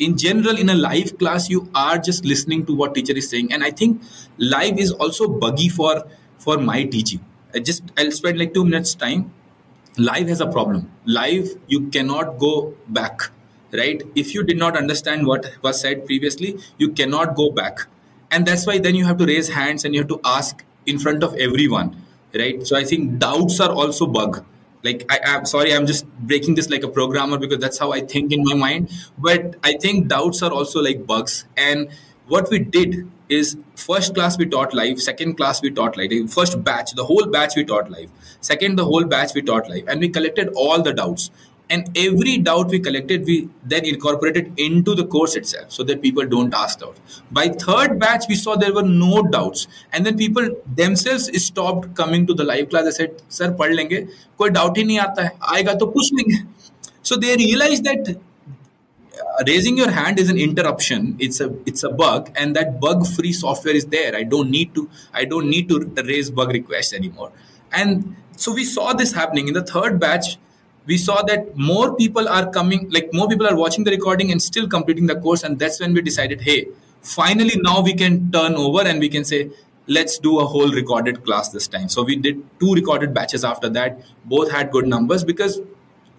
in 0.00 0.16
general 0.16 0.56
in 0.56 0.70
a 0.70 0.74
live 0.74 1.16
class 1.18 1.48
you 1.50 1.68
are 1.74 1.98
just 1.98 2.24
listening 2.24 2.64
to 2.66 2.74
what 2.74 2.94
teacher 2.94 3.16
is 3.16 3.28
saying. 3.30 3.52
And 3.52 3.62
i 3.62 3.70
think 3.70 4.02
live 4.38 4.78
is 4.78 4.92
also 4.92 5.28
buggy 5.28 5.68
for 5.68 6.04
for 6.38 6.56
my 6.58 6.84
teaching. 6.84 7.24
I 7.54 7.60
just 7.60 7.82
i'll 7.98 8.10
spend 8.10 8.38
like 8.38 8.54
two 8.54 8.64
minutes 8.64 8.94
time. 8.94 9.32
Live 9.98 10.28
has 10.28 10.40
a 10.40 10.46
problem. 10.46 10.90
Live 11.04 11.48
you 11.66 11.88
cannot 11.88 12.38
go 12.38 12.74
back 12.88 13.30
right? 13.72 14.02
If 14.16 14.34
you 14.34 14.42
did 14.42 14.56
not 14.58 14.76
understand 14.76 15.26
what 15.26 15.50
was 15.62 15.80
said 15.80 16.06
previously 16.06 16.58
you 16.78 16.92
cannot 16.92 17.34
go 17.36 17.50
back. 17.50 17.86
And 18.30 18.46
that's 18.46 18.66
why 18.66 18.78
then 18.78 18.94
you 18.94 19.04
have 19.04 19.18
to 19.18 19.26
raise 19.26 19.48
hands 19.48 19.84
and 19.84 19.94
you 19.94 20.00
have 20.00 20.08
to 20.08 20.20
ask 20.24 20.64
in 20.86 20.98
front 20.98 21.22
of 21.22 21.34
everyone 21.34 21.96
right? 22.34 22.66
So 22.66 22.76
i 22.76 22.84
think 22.84 23.18
doubts 23.18 23.60
are 23.60 23.70
also 23.70 24.06
bug 24.06 24.44
like 24.82 25.04
I, 25.10 25.18
am 25.36 25.46
sorry 25.46 25.74
i'm 25.74 25.86
just 25.86 26.06
breaking 26.18 26.54
this 26.54 26.70
like 26.70 26.82
a 26.82 26.88
programmer 26.88 27.38
because 27.38 27.58
that's 27.58 27.78
how 27.78 27.92
i 27.92 28.00
think 28.00 28.32
in 28.32 28.42
my 28.44 28.54
mind. 28.54 28.90
But 29.18 29.56
i 29.62 29.74
think 29.74 30.08
doubts 30.08 30.42
are 30.42 30.52
also 30.52 30.82
like 30.82 31.06
bugs. 31.06 31.44
And 31.56 31.90
what 32.26 32.48
we 32.50 32.60
did 32.60 33.10
is 33.28 33.56
first 33.74 34.14
class 34.14 34.36
we 34.38 34.46
taught 34.46 34.74
live 34.74 35.00
second 35.00 35.36
class 35.36 35.62
we 35.62 35.70
taught 35.70 35.96
live 35.96 36.32
first 36.32 36.62
batch 36.64 36.92
the 36.94 37.04
whole 37.04 37.26
batch 37.26 37.54
we 37.56 37.64
taught 37.64 37.90
live 37.90 38.10
second 38.40 38.76
the 38.76 38.84
whole 38.84 39.04
batch 39.04 39.34
we 39.34 39.42
taught 39.42 39.68
live 39.68 39.88
and 39.88 40.00
we 40.00 40.08
collected 40.08 40.48
all 40.54 40.82
the 40.82 40.92
doubts 40.92 41.30
and 41.70 41.96
every 41.96 42.36
doubt 42.38 42.68
we 42.68 42.80
collected 42.80 43.24
we 43.24 43.48
then 43.64 43.84
incorporated 43.84 44.52
into 44.68 44.94
the 44.94 45.06
course 45.06 45.36
itself 45.36 45.70
so 45.70 45.84
that 45.84 46.02
people 46.02 46.26
don't 46.26 46.52
ask 46.52 46.82
out 46.82 46.96
by 47.30 47.48
third 47.48 47.98
batch 47.98 48.24
we 48.28 48.34
saw 48.34 48.56
there 48.56 48.72
were 48.72 48.82
no 48.82 49.22
doubts. 49.22 49.66
And 49.92 50.06
then 50.06 50.16
people 50.16 50.48
themselves 50.74 51.30
stopped 51.44 51.94
coming 51.94 52.26
to 52.26 52.34
the 52.34 52.44
live 52.44 52.70
class. 52.70 52.84
They 52.84 52.90
said 52.90 53.22
sir 53.28 53.52
pad 53.52 53.76
lenge 53.80 54.08
koi 54.38 54.50
doubt 54.50 54.76
hi 54.82 54.88
nahi 54.90 54.98
aata 55.04 55.28
hai 55.28 55.62
aayega 55.62 55.78
to 55.84 55.88
puch 55.98 56.10
lenge 56.18 56.40
so 57.02 57.16
they 57.16 57.36
realized 57.36 57.84
that 57.84 58.10
uh, 58.10 59.44
raising 59.46 59.78
your 59.82 59.90
hand 59.90 60.18
is 60.18 60.30
an 60.34 60.38
interruption. 60.46 61.16
It's 61.18 61.40
a 61.40 61.48
it's 61.72 61.88
a 61.90 61.90
bug 62.02 62.30
and 62.36 62.56
that 62.56 62.80
bug 62.80 63.06
free 63.14 63.32
software 63.32 63.74
is 63.82 63.86
there. 63.96 64.14
I 64.16 64.24
don't 64.34 64.50
need 64.58 64.74
to 64.74 64.88
i 65.22 65.24
don't 65.24 65.48
need 65.56 65.68
to 65.74 65.80
raise 66.12 66.30
bug 66.30 66.52
requests 66.60 66.92
anymore. 67.00 67.32
And 67.72 68.16
so 68.36 68.52
we 68.52 68.64
saw 68.64 68.92
this 68.92 69.12
happening. 69.12 69.48
In 69.48 69.54
the 69.54 69.66
third 69.74 70.00
batch 70.00 70.30
we 70.90 70.98
saw 70.98 71.22
that 71.22 71.56
more 71.56 71.94
people 71.94 72.28
are 72.28 72.50
coming, 72.50 72.86
like 72.90 73.10
more 73.12 73.28
people 73.28 73.46
are 73.46 73.56
watching 73.56 73.84
the 73.84 73.92
recording 73.92 74.32
and 74.32 74.42
still 74.42 74.68
completing 74.68 75.06
the 75.06 75.18
course. 75.26 75.44
And 75.44 75.58
that's 75.58 75.80
when 75.80 75.94
we 75.94 76.02
decided, 76.02 76.40
hey, 76.40 76.66
finally 77.00 77.56
now 77.62 77.80
we 77.80 77.94
can 77.94 78.30
turn 78.32 78.54
over 78.54 78.82
and 78.82 78.98
we 78.98 79.08
can 79.08 79.24
say, 79.24 79.50
let's 79.86 80.18
do 80.18 80.40
a 80.40 80.46
whole 80.46 80.72
recorded 80.72 81.24
class 81.24 81.50
this 81.50 81.68
time. 81.68 81.88
So 81.88 82.02
we 82.02 82.16
did 82.16 82.42
two 82.58 82.74
recorded 82.74 83.14
batches 83.14 83.44
after 83.44 83.68
that. 83.70 84.00
Both 84.24 84.50
had 84.50 84.72
good 84.72 84.88
numbers 84.88 85.22
because 85.22 85.60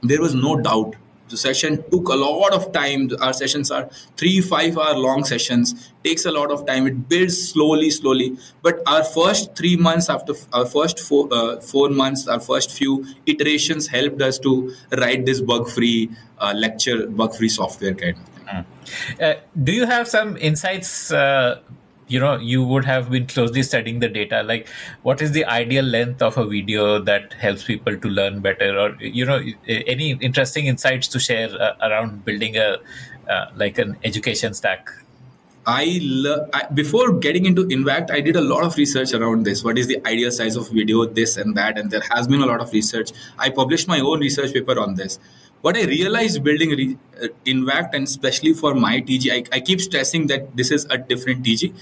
there 0.03 0.21
was 0.21 0.33
no 0.33 0.55
doubt 0.55 0.95
the 1.31 1.37
session 1.37 1.83
took 1.89 2.09
a 2.09 2.15
lot 2.15 2.53
of 2.53 2.71
time. 2.71 3.09
Our 3.19 3.33
sessions 3.33 3.71
are 3.71 3.89
three 4.17 4.41
five 4.41 4.77
hour 4.77 4.95
long 4.95 5.23
sessions. 5.23 5.91
Takes 6.03 6.25
a 6.25 6.31
lot 6.31 6.51
of 6.51 6.65
time. 6.65 6.87
It 6.87 7.09
builds 7.09 7.49
slowly 7.49 7.89
slowly. 7.89 8.37
But 8.61 8.81
our 8.85 9.03
first 9.03 9.55
three 9.55 9.75
months 9.77 10.09
after 10.09 10.33
our 10.53 10.65
first 10.65 10.99
four, 10.99 11.27
uh, 11.31 11.59
four 11.61 11.89
months 11.89 12.27
our 12.27 12.39
first 12.39 12.71
few 12.71 13.05
iterations 13.25 13.87
helped 13.87 14.21
us 14.21 14.39
to 14.39 14.73
write 14.97 15.25
this 15.25 15.41
bug 15.41 15.69
free 15.69 16.09
uh, 16.39 16.53
lecture 16.55 17.07
bug 17.07 17.35
free 17.35 17.49
software 17.49 17.93
kind 17.93 18.17
of 18.17 18.25
thing. 18.25 18.37
Mm. 18.51 18.65
uh, 19.21 19.35
do 19.63 19.71
you 19.71 19.85
have 19.85 20.07
some 20.07 20.35
insights 20.37 21.11
uh, 21.11 21.61
you 22.11 22.19
know 22.19 22.35
you 22.37 22.63
would 22.71 22.85
have 22.85 23.09
been 23.09 23.27
closely 23.27 23.63
studying 23.63 23.99
the 23.99 24.09
data 24.09 24.43
like 24.43 24.67
what 25.09 25.21
is 25.21 25.31
the 25.31 25.43
ideal 25.45 25.85
length 25.97 26.21
of 26.21 26.37
a 26.37 26.45
video 26.45 26.99
that 26.99 27.33
helps 27.33 27.63
people 27.63 27.97
to 27.97 28.09
learn 28.09 28.39
better 28.47 28.71
or 28.79 28.89
you 28.99 29.25
know 29.25 29.39
any 29.67 30.11
interesting 30.29 30.65
insights 30.65 31.07
to 31.07 31.19
share 31.19 31.49
uh, 31.67 31.89
around 31.89 32.25
building 32.25 32.57
a 32.57 32.77
uh, 33.29 33.45
like 33.55 33.77
an 33.77 33.97
education 34.03 34.53
stack 34.53 34.89
I, 35.63 35.99
lo- 36.01 36.49
I, 36.53 36.65
before 36.73 37.19
getting 37.19 37.45
into 37.45 37.67
Invact, 37.67 38.09
I 38.09 38.19
did 38.19 38.35
a 38.35 38.41
lot 38.41 38.63
of 38.63 38.75
research 38.77 39.13
around 39.13 39.43
this. 39.43 39.63
What 39.63 39.77
is 39.77 39.85
the 39.85 40.03
ideal 40.07 40.31
size 40.31 40.55
of 40.55 40.71
video, 40.71 41.05
this 41.05 41.37
and 41.37 41.55
that, 41.55 41.77
and 41.77 41.91
there 41.91 42.01
has 42.09 42.27
been 42.27 42.41
a 42.41 42.47
lot 42.47 42.61
of 42.61 42.73
research. 42.73 43.11
I 43.37 43.51
published 43.51 43.87
my 43.87 43.99
own 43.99 44.21
research 44.21 44.53
paper 44.53 44.79
on 44.79 44.95
this. 44.95 45.19
What 45.61 45.77
I 45.77 45.83
realized 45.83 46.43
building 46.43 46.71
re- 46.71 46.97
uh, 47.23 47.27
Invact, 47.45 47.93
and 47.93 48.07
especially 48.07 48.53
for 48.53 48.73
my 48.73 49.01
TG, 49.01 49.31
I, 49.31 49.57
I 49.57 49.59
keep 49.59 49.81
stressing 49.81 50.25
that 50.27 50.57
this 50.57 50.71
is 50.71 50.85
a 50.89 50.97
different 50.97 51.45
TG 51.45 51.75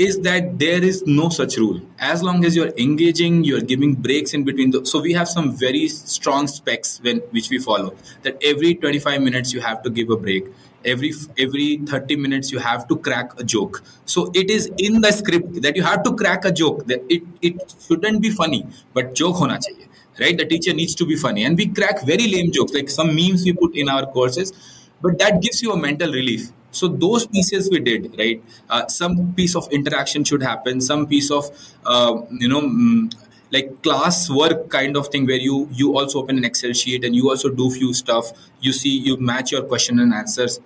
is 0.00 0.18
that 0.20 0.58
there 0.58 0.82
is 0.82 1.02
no 1.06 1.28
such 1.28 1.58
rule. 1.58 1.78
As 1.98 2.22
long 2.22 2.44
as 2.46 2.56
you're 2.56 2.72
engaging, 2.78 3.44
you're 3.44 3.60
giving 3.60 3.94
breaks 3.94 4.32
in 4.32 4.44
between. 4.44 4.70
The, 4.70 4.86
so 4.86 5.00
we 5.00 5.12
have 5.12 5.28
some 5.28 5.54
very 5.54 5.88
strong 5.88 6.46
specs 6.46 7.00
when 7.02 7.18
which 7.36 7.50
we 7.50 7.58
follow. 7.58 7.94
That 8.22 8.38
every 8.42 8.74
25 8.74 9.20
minutes 9.20 9.52
you 9.52 9.60
have 9.60 9.82
to 9.82 9.90
give 9.90 10.08
a 10.08 10.16
break. 10.16 10.46
Every 10.86 11.12
every 11.38 11.66
30 11.90 12.16
minutes 12.16 12.50
you 12.50 12.60
have 12.60 12.86
to 12.88 12.96
crack 12.96 13.38
a 13.38 13.44
joke. 13.44 13.82
So 14.06 14.30
it 14.34 14.50
is 14.50 14.70
in 14.78 15.02
the 15.02 15.12
script 15.12 15.60
that 15.66 15.76
you 15.76 15.82
have 15.82 16.02
to 16.04 16.14
crack 16.22 16.46
a 16.46 16.52
joke. 16.60 16.86
That 16.86 17.04
it 17.16 17.26
it 17.42 17.74
shouldn't 17.86 18.22
be 18.22 18.30
funny, 18.30 18.60
but 18.94 19.14
joke 19.22 19.42
hona 19.42 19.58
chahiye. 19.66 19.88
Right? 20.22 20.38
The 20.38 20.46
teacher 20.46 20.72
needs 20.78 20.94
to 21.02 21.06
be 21.10 21.16
funny, 21.16 21.44
and 21.50 21.62
we 21.64 21.66
crack 21.80 22.00
very 22.12 22.30
lame 22.36 22.50
jokes 22.60 22.72
like 22.78 22.88
some 22.96 23.14
memes 23.18 23.44
we 23.50 23.52
put 23.64 23.76
in 23.84 23.92
our 23.96 24.06
courses, 24.16 24.54
but 25.02 25.18
that 25.24 25.42
gives 25.42 25.62
you 25.66 25.72
a 25.72 25.78
mental 25.84 26.18
relief 26.20 26.48
so 26.70 26.88
those 26.88 27.26
pieces 27.26 27.68
we 27.70 27.80
did 27.80 28.14
right 28.18 28.42
uh, 28.68 28.86
some 28.86 29.32
piece 29.34 29.54
of 29.56 29.68
interaction 29.72 30.24
should 30.24 30.42
happen 30.42 30.80
some 30.80 31.06
piece 31.06 31.30
of 31.30 31.44
uh, 31.84 32.20
you 32.30 32.48
know 32.48 32.60
mm, 32.60 33.12
like 33.52 33.82
class 33.82 34.30
work 34.30 34.68
kind 34.70 34.96
of 34.96 35.08
thing 35.08 35.26
where 35.26 35.42
you 35.48 35.68
you 35.72 35.96
also 35.98 36.20
open 36.22 36.38
an 36.38 36.44
excel 36.44 36.72
sheet 36.72 37.04
and 37.04 37.14
you 37.16 37.28
also 37.30 37.48
do 37.48 37.70
few 37.70 37.92
stuff 37.92 38.30
you 38.60 38.72
see 38.72 38.96
you 39.08 39.16
match 39.16 39.50
your 39.52 39.62
question 39.62 39.98
and 39.98 40.14
answers 40.14 40.60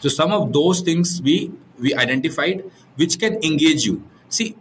So 0.00 0.08
some 0.08 0.32
of 0.32 0.52
those 0.52 0.80
things 0.80 1.20
we 1.22 1.50
we 1.78 1.94
identified 1.94 2.64
which 2.96 3.18
can 3.18 3.34
engage 3.42 3.84
you. 3.84 4.02
See, 4.28 4.56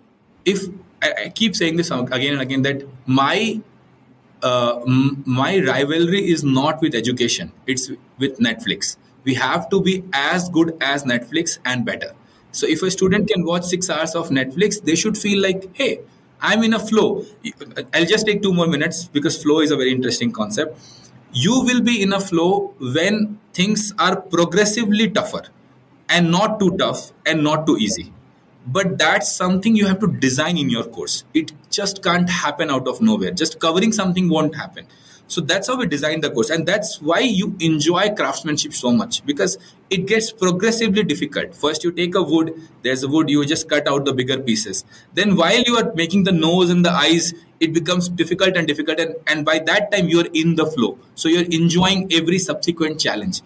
if 0.45 0.65
I, 1.01 1.13
I 1.25 1.29
keep 1.29 1.55
saying 1.55 1.75
this 1.77 1.91
again 1.91 2.33
and 2.33 2.41
again 2.41 2.61
that 2.63 2.83
my 3.05 3.61
uh, 4.43 4.81
m- 4.87 5.23
my 5.25 5.59
rivalry 5.59 6.29
is 6.31 6.43
not 6.43 6.81
with 6.81 6.95
education; 6.95 7.51
it's 7.67 7.91
with 8.19 8.39
Netflix. 8.39 8.97
We 9.23 9.35
have 9.35 9.69
to 9.69 9.81
be 9.81 10.03
as 10.13 10.49
good 10.49 10.77
as 10.81 11.03
Netflix 11.03 11.59
and 11.65 11.85
better. 11.85 12.13
So 12.51 12.67
if 12.67 12.83
a 12.83 12.91
student 12.91 13.29
can 13.29 13.45
watch 13.45 13.63
six 13.63 13.89
hours 13.89 14.15
of 14.15 14.29
Netflix, 14.29 14.83
they 14.83 14.95
should 14.95 15.17
feel 15.17 15.41
like, 15.41 15.69
hey, 15.73 16.01
I'm 16.41 16.63
in 16.63 16.73
a 16.73 16.79
flow. 16.79 17.25
I'll 17.93 18.05
just 18.05 18.25
take 18.25 18.41
two 18.41 18.53
more 18.53 18.67
minutes 18.67 19.05
because 19.05 19.41
flow 19.41 19.61
is 19.61 19.71
a 19.71 19.77
very 19.77 19.91
interesting 19.91 20.31
concept. 20.31 20.77
You 21.31 21.61
will 21.61 21.81
be 21.81 22.01
in 22.01 22.13
a 22.13 22.19
flow 22.19 22.73
when 22.79 23.39
things 23.53 23.93
are 23.97 24.19
progressively 24.21 25.09
tougher 25.09 25.43
and 26.09 26.29
not 26.29 26.59
too 26.59 26.77
tough 26.77 27.11
and 27.25 27.43
not 27.43 27.65
too 27.65 27.77
easy. 27.77 28.11
But 28.67 28.97
that's 28.97 29.31
something 29.31 29.75
you 29.75 29.87
have 29.87 29.99
to 29.99 30.07
design 30.07 30.57
in 30.57 30.69
your 30.69 30.83
course. 30.83 31.23
It 31.33 31.51
just 31.69 32.03
can't 32.03 32.29
happen 32.29 32.69
out 32.69 32.87
of 32.87 33.01
nowhere. 33.01 33.31
Just 33.31 33.59
covering 33.59 33.91
something 33.91 34.29
won't 34.29 34.55
happen. 34.55 34.85
So 35.27 35.41
that's 35.41 35.67
how 35.67 35.77
we 35.77 35.87
design 35.87 36.21
the 36.21 36.29
course. 36.29 36.49
And 36.49 36.65
that's 36.65 37.01
why 37.01 37.19
you 37.19 37.55
enjoy 37.59 38.09
craftsmanship 38.09 38.73
so 38.73 38.91
much 38.91 39.25
because 39.25 39.57
it 39.89 40.05
gets 40.05 40.31
progressively 40.31 41.03
difficult. 41.03 41.55
First, 41.55 41.83
you 41.83 41.91
take 41.91 42.15
a 42.15 42.21
wood, 42.21 42.53
there's 42.83 43.03
a 43.03 43.07
wood, 43.07 43.29
you 43.29 43.45
just 43.45 43.69
cut 43.69 43.87
out 43.87 44.05
the 44.05 44.13
bigger 44.13 44.39
pieces. 44.39 44.85
Then, 45.13 45.35
while 45.35 45.61
you 45.61 45.77
are 45.77 45.93
making 45.95 46.25
the 46.25 46.31
nose 46.31 46.69
and 46.69 46.85
the 46.85 46.91
eyes, 46.91 47.33
it 47.59 47.73
becomes 47.73 48.09
difficult 48.09 48.57
and 48.57 48.67
difficult. 48.67 48.99
And, 48.99 49.15
and 49.25 49.45
by 49.45 49.59
that 49.59 49.91
time, 49.91 50.07
you're 50.07 50.27
in 50.33 50.55
the 50.55 50.65
flow. 50.65 50.99
So 51.15 51.29
you're 51.29 51.49
enjoying 51.49 52.11
every 52.13 52.37
subsequent 52.37 52.99
challenge. 52.99 53.41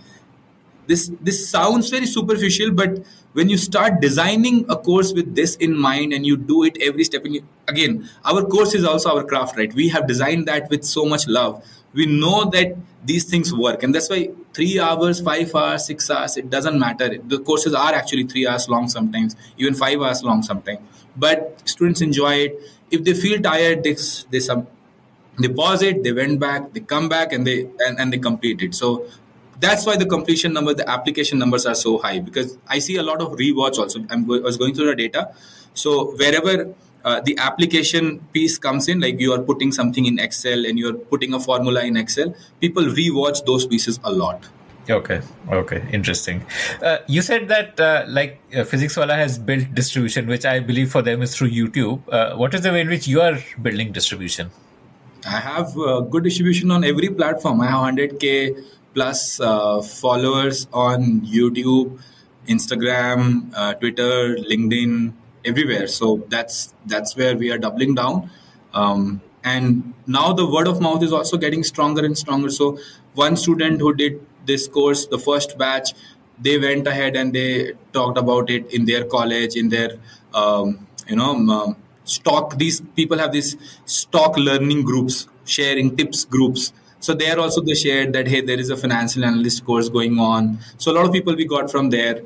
This, 0.88 1.12
this 1.22 1.49
sounds 1.49 1.90
very 1.90 2.06
superficial, 2.06 2.72
but 2.72 3.06
when 3.38 3.50
you 3.50 3.58
start 3.64 4.00
designing 4.02 4.66
a 4.68 4.76
course 4.76 5.14
with 5.14 5.36
this 5.40 5.56
in 5.58 5.78
mind 5.78 6.12
and 6.12 6.26
you 6.26 6.36
do 6.36 6.64
it 6.64 6.78
every 6.82 7.04
step 7.04 7.26
you, 7.26 7.42
again 7.68 8.10
our 8.26 8.44
course 8.54 8.74
is 8.74 8.84
also 8.84 9.16
our 9.16 9.24
craft 9.24 9.58
right? 9.58 9.74
We 9.76 9.90
have 9.90 10.08
designed 10.08 10.48
that 10.48 10.72
with 10.72 10.84
so 10.84 11.06
much 11.06 11.28
love. 11.28 11.64
We 11.94 12.08
know 12.08 12.50
that 12.56 12.76
these 13.06 13.26
things 13.26 13.54
work 13.54 13.84
and 13.84 13.94
that's 13.94 14.10
why 14.10 14.30
three 14.56 14.80
hours 14.80 15.22
five 15.22 15.54
hours 15.54 15.86
six 15.86 16.10
hours 16.10 16.38
it 16.38 16.50
doesn't 16.50 16.80
matter. 16.80 17.10
The 17.34 17.38
courses 17.38 17.76
are 17.76 17.94
actually 17.94 18.24
three 18.24 18.48
hours 18.48 18.68
long 18.70 18.90
sometimes 18.90 19.36
even 19.58 19.76
five 19.76 20.02
hours 20.02 20.24
long 20.24 20.42
sometimes. 20.42 20.80
But 21.16 21.62
students 21.66 22.02
enjoy 22.02 22.34
it. 22.48 22.60
If 22.90 23.04
they 23.04 23.14
feel 23.14 23.40
tired 23.40 23.84
they, 23.84 23.96
they 24.32 24.40
some 24.40 24.66
they 25.38 25.50
pause 25.50 25.84
it 25.84 26.04
they 26.04 26.12
went 26.12 26.40
back 26.40 26.74
they 26.74 26.80
come 26.80 27.08
back 27.08 27.34
and 27.34 27.46
they 27.46 27.70
and, 27.86 28.00
and 28.00 28.12
they 28.12 28.18
complete 28.18 28.64
it. 28.64 28.74
So 28.74 29.06
that's 29.60 29.86
why 29.86 29.98
the 29.98 30.06
completion 30.06 30.54
number, 30.54 30.74
the 30.74 30.90
application 30.90 31.40
numbers 31.40 31.66
are 31.66 31.76
so 31.76 31.98
high 31.98 32.20
because 32.20 32.58
I 32.68 32.80
see 32.80 32.98
a 32.98 33.04
lot 33.04 33.22
of 33.22 33.34
rewatch 33.34 33.78
also. 33.78 34.06
I'm 34.10 34.26
go- 34.26 34.40
I 34.40 34.42
was 34.42 34.58
going 34.58 34.74
through 34.74 34.88
the 34.88 34.96
data. 34.96 35.34
So 35.74 36.12
wherever 36.16 36.74
uh, 37.04 37.22
the 37.22 37.38
application 37.38 38.20
piece 38.34 38.58
comes 38.58 38.88
in, 38.88 39.00
like 39.00 39.20
you 39.20 39.34
are 39.34 39.42
putting 39.42 39.72
something 39.72 40.06
in 40.06 40.20
Excel 40.20 40.66
and 40.66 40.78
you're 40.78 40.94
putting 40.94 41.34
a 41.34 41.40
formula 41.40 41.84
in 41.84 41.98
Excel, 41.98 42.36
people 42.60 42.84
rewatch 42.84 43.46
those 43.46 43.66
pieces 43.66 44.00
a 44.04 44.12
lot. 44.12 44.48
Okay, 44.90 45.22
okay, 45.52 45.86
interesting. 45.92 46.46
Uh, 46.82 47.00
you 47.08 47.22
said 47.22 47.50
that 47.50 47.78
uh, 47.78 48.06
like 48.08 48.40
uh, 48.56 48.64
Physics 48.64 48.96
Wallah 48.96 49.16
has 49.16 49.38
built 49.38 49.74
distribution, 49.74 50.28
which 50.28 50.46
I 50.46 50.62
believe 50.62 50.92
for 50.92 51.02
them 51.02 51.22
is 51.22 51.36
through 51.36 51.50
YouTube. 51.50 52.02
Uh, 52.10 52.38
what 52.38 52.54
is 52.54 52.62
the 52.62 52.72
way 52.72 52.82
in 52.82 52.88
which 52.88 53.06
you 53.06 53.20
are 53.20 53.38
building 53.62 53.92
distribution? 53.92 54.50
I 55.26 55.40
have 55.40 55.78
uh, 55.78 56.00
good 56.02 56.24
distribution 56.24 56.72
on 56.72 56.86
every 56.86 57.10
platform. 57.10 57.60
I 57.60 57.68
have 57.68 57.96
100k 57.96 58.64
plus 58.98 59.40
uh, 59.40 59.80
followers 59.80 60.68
on 60.74 61.22
YouTube, 61.22 61.99
Instagram, 62.48 63.52
uh, 63.56 63.76
Twitter, 63.76 64.38
LinkedIn, 64.52 65.14
everywhere. 65.45 65.86
So 65.86 66.26
that's 66.30 66.74
that's 66.88 67.15
where 67.15 67.38
we 67.38 67.52
are 67.52 67.60
doubling 67.60 67.94
down. 67.94 68.32
Um, 68.74 69.22
and 69.44 69.94
now 70.07 70.34
the 70.34 70.48
word 70.56 70.68
of 70.68 70.82
mouth 70.82 71.03
is 71.03 71.14
also 71.14 71.38
getting 71.38 71.64
stronger 71.64 72.03
and 72.03 72.18
stronger. 72.18 72.49
So 72.49 72.80
one 73.14 73.38
student 73.38 73.82
who 73.82 73.94
did 73.94 74.19
this 74.48 74.68
course, 74.68 75.06
the 75.06 75.19
first 75.19 75.60
batch, 75.60 75.94
they 76.40 76.57
went 76.57 76.88
ahead 76.88 77.15
and 77.15 77.34
they 77.34 77.74
talked 77.94 78.18
about 78.18 78.49
it 78.49 78.74
in 78.74 78.86
their 78.86 79.06
college, 79.06 79.56
in 79.56 79.69
their 79.69 79.91
um, 80.34 80.88
you 81.07 81.18
know 81.18 81.36
um, 81.60 81.78
stock. 82.03 82.57
These 82.57 82.82
people 82.95 83.19
have 83.19 83.32
these 83.32 83.56
stock 83.86 84.38
learning 84.38 84.86
groups, 84.86 85.28
sharing 85.45 85.95
tips 85.95 86.26
groups 86.26 86.74
so 86.99 87.14
there 87.14 87.40
also 87.40 87.61
they 87.61 87.76
shared 87.76 88.14
that 88.14 88.28
hey, 88.28 88.41
there 88.41 88.60
is 88.60 88.69
a 88.69 88.78
financial 88.78 89.24
analyst 89.24 89.65
course 89.65 89.90
going 89.90 90.19
on. 90.19 90.60
So 90.78 90.91
a 90.91 90.94
lot 90.94 91.06
of 91.06 91.14
people 91.14 91.36
we 91.36 91.45
got 91.45 91.72
from 91.72 91.90
there. 91.90 92.22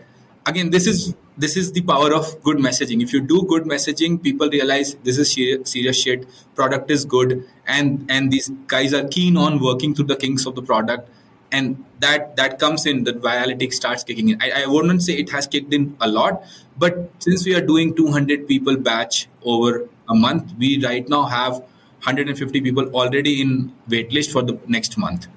Again, 0.45 0.72
this 0.72 0.88
is 0.88 1.15
this 1.38 1.56
is 1.56 1.72
the 1.72 1.81
power 1.81 2.14
of 2.14 2.41
good 2.43 2.57
messaging. 2.57 3.02
If 3.02 3.14
you 3.14 3.22
do 3.22 3.43
good 3.43 3.64
messaging, 3.64 4.22
people 4.22 4.49
realize 4.49 4.95
this 5.03 5.18
is 5.18 5.31
serious 5.31 6.02
shit. 6.02 6.27
Product 6.56 6.89
is 6.89 7.06
good, 7.06 7.48
and 7.68 8.06
and 8.10 8.31
these 8.31 8.49
guys 8.68 8.93
are 8.93 9.07
keen 9.07 9.38
on 9.38 9.60
working 9.60 9.93
through 9.93 10.06
the 10.06 10.15
kinks 10.15 10.45
of 10.45 10.56
the 10.56 10.61
product, 10.61 11.10
and 11.52 11.84
that 11.99 12.35
that 12.38 12.57
comes 12.60 12.85
in. 12.85 13.03
The 13.03 13.14
virality 13.14 13.72
starts 13.72 14.03
kicking 14.03 14.30
in. 14.30 14.41
I, 14.41 14.64
I 14.64 14.65
wouldn't 14.65 15.03
say 15.03 15.14
it 15.14 15.30
has 15.30 15.48
kicked 15.48 15.73
in 15.73 15.95
a 16.02 16.07
lot, 16.07 16.43
but 16.77 17.11
since 17.19 17.45
we 17.45 17.56
are 17.56 17.61
doing 17.61 17.95
200 17.95 18.48
people 18.48 18.77
batch 18.77 19.27
over 19.43 19.88
a 20.10 20.15
month, 20.15 20.53
we 20.57 20.84
right 20.84 21.07
now 21.07 21.23
have 21.26 21.64
150 22.03 22.61
people 22.61 22.88
already 22.95 23.41
in 23.41 23.72
waitlist 23.88 24.32
for 24.32 24.41
the 24.41 24.60
next 24.68 24.98
month. 24.98 25.28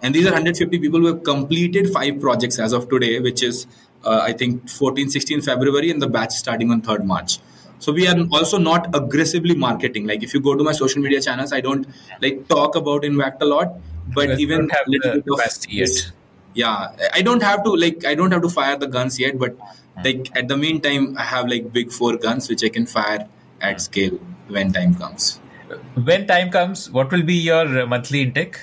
And 0.00 0.14
these 0.14 0.26
are 0.26 0.32
150 0.32 0.78
people 0.78 1.00
who 1.00 1.06
have 1.06 1.22
completed 1.24 1.90
five 1.92 2.20
projects 2.20 2.58
as 2.58 2.72
of 2.72 2.88
today, 2.88 3.18
which 3.20 3.42
is, 3.42 3.66
uh, 4.04 4.20
I 4.22 4.32
think, 4.32 4.68
14, 4.68 5.10
16 5.10 5.42
February, 5.42 5.90
and 5.90 6.00
the 6.00 6.08
batch 6.08 6.32
starting 6.32 6.70
on 6.70 6.82
3rd 6.82 7.04
March. 7.04 7.38
So 7.78 7.92
we 7.92 8.06
are 8.06 8.16
also 8.30 8.58
not 8.58 8.94
aggressively 8.94 9.56
marketing. 9.56 10.06
Like 10.06 10.22
if 10.22 10.32
you 10.32 10.40
go 10.40 10.54
to 10.54 10.62
my 10.62 10.72
social 10.72 11.02
media 11.02 11.20
channels, 11.20 11.52
I 11.52 11.60
don't 11.60 11.86
like 12.20 12.46
talk 12.46 12.76
about 12.76 13.04
Invact 13.04 13.42
a 13.42 13.44
lot, 13.44 13.74
but 14.14 14.38
even 14.38 14.68
have 14.68 14.86
little 14.86 15.20
bit 15.20 15.32
of 15.32 15.40
yet. 15.68 16.12
Yeah, 16.54 16.92
I 17.12 17.22
don't 17.22 17.42
have 17.42 17.64
to 17.64 17.70
like 17.70 18.04
I 18.04 18.14
don't 18.14 18.30
have 18.30 18.42
to 18.42 18.48
fire 18.48 18.76
the 18.76 18.86
guns 18.86 19.18
yet, 19.18 19.36
but 19.36 19.56
like 20.04 20.30
at 20.36 20.46
the 20.46 20.56
meantime, 20.56 21.16
I 21.18 21.24
have 21.24 21.48
like 21.48 21.72
big 21.72 21.90
four 21.90 22.16
guns 22.16 22.48
which 22.48 22.62
I 22.62 22.68
can 22.68 22.86
fire 22.86 23.26
at 23.60 23.80
scale 23.80 24.20
when 24.48 24.72
time 24.72 24.94
comes. 24.94 25.40
When 25.94 26.26
time 26.26 26.50
comes, 26.50 26.90
what 26.90 27.10
will 27.10 27.22
be 27.22 27.34
your 27.34 27.86
monthly 27.86 28.22
intake? 28.22 28.58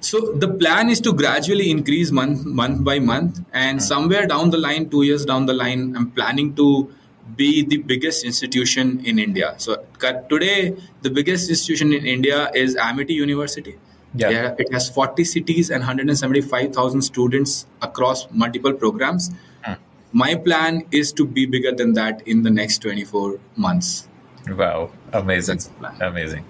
So 0.00 0.32
the 0.32 0.48
plan 0.48 0.88
is 0.88 1.00
to 1.02 1.12
gradually 1.12 1.70
increase 1.70 2.10
month 2.10 2.46
month 2.46 2.82
by 2.84 2.98
month, 2.98 3.40
and 3.52 3.78
mm-hmm. 3.78 3.86
somewhere 3.86 4.26
down 4.26 4.50
the 4.50 4.58
line, 4.58 4.88
two 4.88 5.02
years 5.02 5.24
down 5.26 5.46
the 5.46 5.52
line, 5.52 5.94
I'm 5.96 6.10
planning 6.10 6.54
to 6.56 6.90
be 7.36 7.62
the 7.64 7.78
biggest 7.78 8.24
institution 8.24 9.00
in 9.04 9.18
India. 9.18 9.54
So 9.58 9.84
today, 10.28 10.76
the 11.02 11.10
biggest 11.10 11.48
institution 11.48 11.92
in 11.92 12.06
India 12.06 12.50
is 12.54 12.76
Amity 12.76 13.14
University. 13.14 13.76
Yeah. 14.14 14.30
yeah. 14.30 14.54
it 14.58 14.72
has 14.72 14.90
40 14.90 15.22
cities 15.24 15.70
and 15.70 15.80
175,000 15.80 17.02
students 17.02 17.66
across 17.80 18.28
multiple 18.32 18.72
programs. 18.72 19.30
Mm. 19.64 19.78
My 20.12 20.34
plan 20.34 20.84
is 20.90 21.12
to 21.12 21.24
be 21.24 21.46
bigger 21.46 21.72
than 21.72 21.92
that 21.92 22.26
in 22.26 22.42
the 22.42 22.50
next 22.50 22.78
24 22.78 23.38
months. 23.54 24.08
Wow, 24.48 24.90
amazing, 25.12 25.60
amazing. 26.00 26.44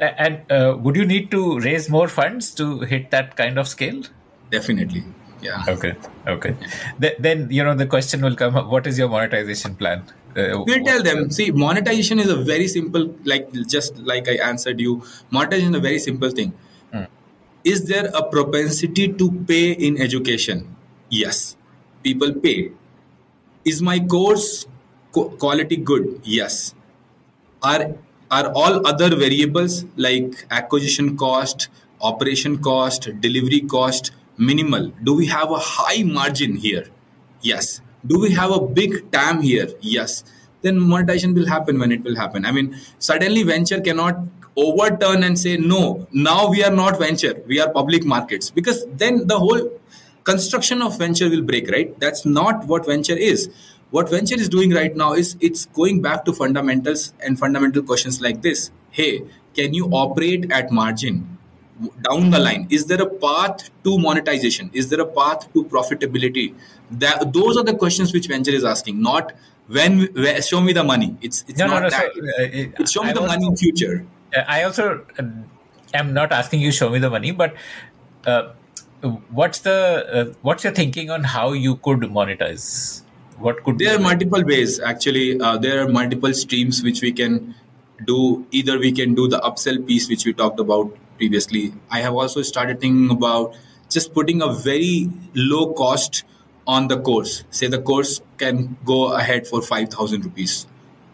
And 0.00 0.50
uh, 0.50 0.76
would 0.78 0.96
you 0.96 1.04
need 1.04 1.30
to 1.30 1.60
raise 1.60 1.88
more 1.88 2.08
funds 2.08 2.52
to 2.54 2.80
hit 2.80 3.10
that 3.10 3.36
kind 3.36 3.58
of 3.58 3.68
scale? 3.68 4.02
Definitely. 4.50 5.04
Yeah. 5.40 5.64
Okay. 5.68 5.94
Okay. 6.26 6.56
Th- 7.00 7.14
then 7.18 7.48
you 7.50 7.62
know 7.62 7.74
the 7.74 7.86
question 7.86 8.22
will 8.22 8.34
come: 8.34 8.56
up, 8.56 8.68
What 8.68 8.86
is 8.86 8.98
your 8.98 9.08
monetization 9.08 9.76
plan? 9.76 10.02
Uh, 10.36 10.64
we'll 10.66 10.84
tell 10.84 11.02
them. 11.02 11.30
See, 11.30 11.50
monetization 11.50 12.18
is 12.18 12.28
a 12.28 12.36
very 12.36 12.66
simple, 12.66 13.14
like 13.24 13.52
just 13.68 13.98
like 13.98 14.28
I 14.28 14.34
answered 14.48 14.80
you. 14.80 15.02
Monetization 15.30 15.74
is 15.74 15.78
a 15.78 15.82
very 15.82 15.98
simple 15.98 16.30
thing. 16.30 16.54
Hmm. 16.92 17.04
Is 17.62 17.84
there 17.84 18.10
a 18.14 18.24
propensity 18.28 19.12
to 19.12 19.30
pay 19.46 19.72
in 19.72 20.00
education? 20.00 20.74
Yes, 21.08 21.56
people 22.02 22.32
pay. 22.32 22.72
Is 23.64 23.80
my 23.80 24.00
course 24.00 24.66
quality 25.12 25.76
good? 25.76 26.20
Yes 26.24 26.74
are 27.62 27.94
are 28.30 28.52
all 28.52 28.86
other 28.86 29.16
variables 29.16 29.84
like 29.96 30.46
acquisition 30.50 31.16
cost 31.16 31.68
operation 32.00 32.58
cost 32.62 33.08
delivery 33.20 33.60
cost 33.60 34.12
minimal? 34.36 34.92
Do 35.02 35.14
we 35.14 35.26
have 35.26 35.50
a 35.50 35.58
high 35.58 36.02
margin 36.02 36.56
here? 36.56 36.86
Yes. 37.40 37.80
Do 38.06 38.20
we 38.20 38.32
have 38.34 38.50
a 38.50 38.60
big 38.60 39.10
TAM 39.10 39.42
here? 39.42 39.68
Yes. 39.80 40.24
Then 40.62 40.78
monetization 40.78 41.34
will 41.34 41.46
happen 41.46 41.78
when 41.78 41.92
it 41.92 42.02
will 42.02 42.16
happen. 42.16 42.44
I 42.44 42.52
mean 42.52 42.76
suddenly 42.98 43.42
venture 43.42 43.80
cannot 43.80 44.18
overturn 44.56 45.22
and 45.22 45.38
say 45.38 45.56
no 45.56 46.08
now 46.12 46.50
we 46.50 46.64
are 46.64 46.72
not 46.72 46.98
venture 46.98 47.40
we 47.46 47.60
are 47.60 47.70
public 47.72 48.04
markets. 48.04 48.50
Because 48.50 48.86
then 48.86 49.26
the 49.26 49.38
whole 49.38 49.70
construction 50.24 50.82
of 50.82 50.98
venture 50.98 51.30
will 51.30 51.42
break 51.42 51.70
right? 51.70 51.98
That's 51.98 52.26
not 52.26 52.66
what 52.66 52.86
venture 52.86 53.16
is 53.16 53.50
what 53.90 54.08
venture 54.10 54.34
is 54.36 54.48
doing 54.48 54.72
right 54.72 54.94
now 54.96 55.12
is 55.14 55.36
it's 55.40 55.66
going 55.66 56.00
back 56.02 56.24
to 56.24 56.32
fundamentals 56.32 57.12
and 57.20 57.38
fundamental 57.38 57.82
questions 57.82 58.20
like 58.20 58.42
this. 58.42 58.70
Hey 58.90 59.22
can 59.54 59.74
you 59.74 59.86
operate 59.90 60.50
at 60.52 60.70
margin 60.70 61.36
down 62.02 62.30
the 62.30 62.38
line? 62.38 62.66
Is 62.70 62.86
there 62.86 63.00
a 63.02 63.06
path 63.06 63.70
to 63.84 63.98
monetization? 63.98 64.70
Is 64.72 64.88
there 64.90 65.00
a 65.00 65.06
path 65.06 65.52
to 65.52 65.64
profitability? 65.64 66.54
That 66.90 67.32
those 67.32 67.56
are 67.56 67.64
the 67.64 67.74
questions 67.74 68.12
which 68.12 68.26
venture 68.28 68.50
is 68.50 68.64
asking 68.64 69.00
not 69.00 69.32
when 69.68 70.06
where, 70.14 70.40
show 70.42 70.60
me 70.60 70.72
the 70.72 70.84
money. 70.84 71.16
It's 71.22 71.44
it's 71.48 71.58
No, 71.58 71.66
no, 71.66 71.74
not 71.74 71.82
no, 71.82 71.90
that. 71.90 72.12
so, 72.14 72.20
uh, 72.20 72.72
it's 72.82 72.92
show 72.92 73.02
me 73.02 73.10
I 73.10 73.12
the 73.12 73.20
also- 73.20 73.32
money 73.34 73.46
in 73.46 73.56
future. 73.56 74.06
Uh, 74.36 74.42
I 74.46 74.62
also 74.64 75.04
uh, 75.18 75.22
am 75.94 76.12
not 76.14 76.32
asking 76.32 76.60
you 76.60 76.72
show 76.72 76.88
me 76.90 76.98
the 76.98 77.10
money, 77.10 77.30
but 77.32 77.54
uh, 78.26 78.52
what's 79.30 79.60
the 79.60 79.74
uh, 80.12 80.34
what's 80.42 80.64
your 80.64 80.72
thinking 80.72 81.10
on 81.10 81.24
how 81.24 81.52
you 81.52 81.76
could 81.76 82.00
monetize? 82.00 83.02
What 83.38 83.62
could 83.62 83.78
there 83.78 83.96
are 83.96 84.00
multiple 84.00 84.44
ways 84.44 84.80
actually. 84.80 85.40
Uh, 85.40 85.58
there 85.58 85.80
are 85.82 85.88
multiple 85.88 86.34
streams 86.34 86.82
which 86.82 87.02
we 87.02 87.12
can 87.12 87.54
do. 88.04 88.46
Either 88.50 88.78
we 88.78 88.92
can 88.92 89.14
do 89.14 89.28
the 89.28 89.38
upsell 89.38 89.86
piece 89.86 90.08
which 90.08 90.24
we 90.24 90.32
talked 90.32 90.58
about 90.58 90.96
previously. 91.16 91.72
I 91.90 92.00
have 92.00 92.14
also 92.14 92.42
started 92.42 92.80
thinking 92.80 93.10
about 93.10 93.54
just 93.88 94.12
putting 94.12 94.42
a 94.42 94.52
very 94.52 95.10
low 95.34 95.72
cost 95.72 96.24
on 96.66 96.88
the 96.88 97.00
course. 97.00 97.44
Say 97.50 97.68
the 97.68 97.80
course 97.80 98.20
can 98.38 98.76
go 98.84 99.12
ahead 99.12 99.46
for 99.46 99.62
5000 99.62 100.24
rupees 100.24 100.66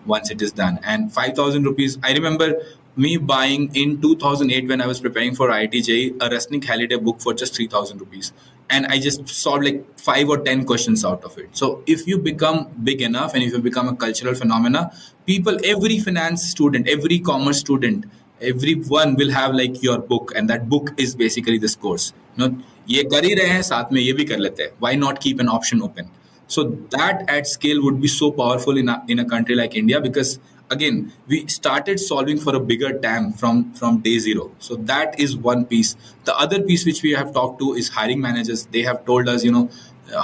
once 0.07 0.31
it 0.31 0.41
is 0.41 0.53
done. 0.53 0.81
And 0.83 1.13
5000 1.13 1.65
rupees 1.65 1.99
i 2.03 2.13
remember 2.13 2.55
me 2.97 3.17
buying 3.17 3.75
in 3.75 4.01
2008 4.01 4.69
when 4.69 4.81
i 4.81 4.87
was 4.87 5.01
preparing 5.01 5.35
for 5.35 5.49
itj 5.49 5.95
a 6.25 6.29
Resnick 6.31 6.65
Halliday 6.65 6.97
book 6.97 7.21
for 7.21 7.35
just 7.35 7.57
3000 7.57 7.99
rupees 7.99 8.33
and 8.70 8.86
i 8.88 9.00
just 9.00 9.28
solved 9.28 9.66
like 9.66 9.84
5 10.00 10.30
or 10.30 10.38
10 10.38 10.66
questions 10.66 11.04
out 11.04 11.24
of 11.24 11.38
it 11.38 11.50
so 11.62 11.84
if 11.88 12.06
you 12.08 12.18
become 12.18 12.68
big 12.84 13.02
enough 13.02 13.34
and 13.34 13.44
if 13.44 13.52
you 13.54 13.60
become 13.60 13.88
a 13.88 13.96
cultural 13.96 14.36
phenomena 14.36 14.92
people 15.26 15.58
every 15.64 16.00
finance 16.00 16.44
student 16.56 16.88
every 16.88 17.20
commerce 17.20 17.60
student 17.60 18.06
everyone 18.42 19.16
will 19.16 19.32
have 19.32 19.54
like 19.54 19.82
your 19.84 20.00
book 20.00 20.32
and 20.36 20.50
that 20.50 20.70
book 20.70 20.94
is 20.98 21.16
basically 21.16 21.58
this 21.58 21.76
course 21.76 22.14
you 22.36 22.44
know 22.44 22.52
ये 22.90 23.04
कर 23.10 23.26
ही 23.26 23.34
रहे 23.36 23.48
हैं 23.48 23.62
साथ 23.62 23.92
में 23.94 24.02
ये 24.02 24.14
भी 24.20 24.24
कर 24.26 24.40
लेते 24.40 24.64
हैं 24.64 24.72
why 24.84 24.94
not 25.02 25.20
keep 25.26 25.42
an 25.44 25.50
option 25.56 25.82
open 25.88 26.08
so 26.54 26.64
that 26.94 27.30
at 27.30 27.48
scale 27.48 27.82
would 27.84 28.02
be 28.02 28.08
so 28.08 28.32
powerful 28.32 28.78
in 28.78 28.90
a, 28.90 29.04
in 29.08 29.20
a 29.20 29.26
country 29.26 29.56
like 29.56 29.76
India 29.76 30.02
because 30.02 30.40
again 30.74 31.12
we 31.28 31.46
started 31.48 32.00
solving 32.00 32.40
for 32.40 32.56
a 32.56 32.60
bigger 32.60 32.92
TAM 33.06 33.34
from 33.34 33.74
from 33.74 34.00
day 34.00 34.18
zero. 34.20 34.52
So 34.60 34.76
that 34.92 35.20
is 35.20 35.38
one 35.38 35.66
piece. 35.66 35.96
The 36.26 36.36
other 36.38 36.62
piece 36.62 36.86
which 36.86 37.02
we 37.04 37.12
have 37.12 37.34
talked 37.34 37.60
to 37.60 37.74
is 37.74 37.90
hiring 37.90 38.22
managers. 38.22 38.66
They 38.66 38.84
have 38.84 39.06
told 39.06 39.30
us, 39.30 39.44
you 39.44 39.52
know, 39.52 39.70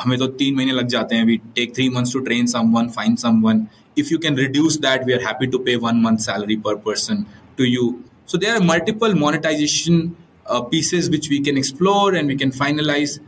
हमें 0.03 0.17
तो 0.19 0.27
तीन 0.37 0.55
महीने 0.55 0.71
लग 0.71 0.87
जाते 0.87 1.15
हैं. 1.15 1.25
We 1.25 1.37
take 1.55 1.73
three 1.75 1.89
months 1.89 2.11
to 2.17 2.21
train 2.27 2.47
someone, 2.47 2.89
find 2.89 3.19
someone. 3.19 3.69
If 3.95 4.11
you 4.11 4.19
can 4.19 4.35
reduce 4.35 4.77
that, 4.85 5.05
we 5.05 5.13
are 5.13 5.21
happy 5.25 5.47
to 5.47 5.59
pay 5.59 5.77
one 5.77 6.01
month 6.05 6.21
salary 6.21 6.57
per 6.57 6.75
person 6.87 7.25
to 7.57 7.63
you. 7.63 8.03
So 8.25 8.37
there 8.37 8.55
are 8.55 8.63
multiple 8.69 9.13
monetization 9.15 10.15
uh, 10.47 10.61
pieces 10.61 11.09
which 11.09 11.29
we 11.29 11.39
can 11.41 11.57
explore 11.57 12.13
and 12.15 12.27
we 12.27 12.35
can 12.35 12.51
finalize. 12.51 13.19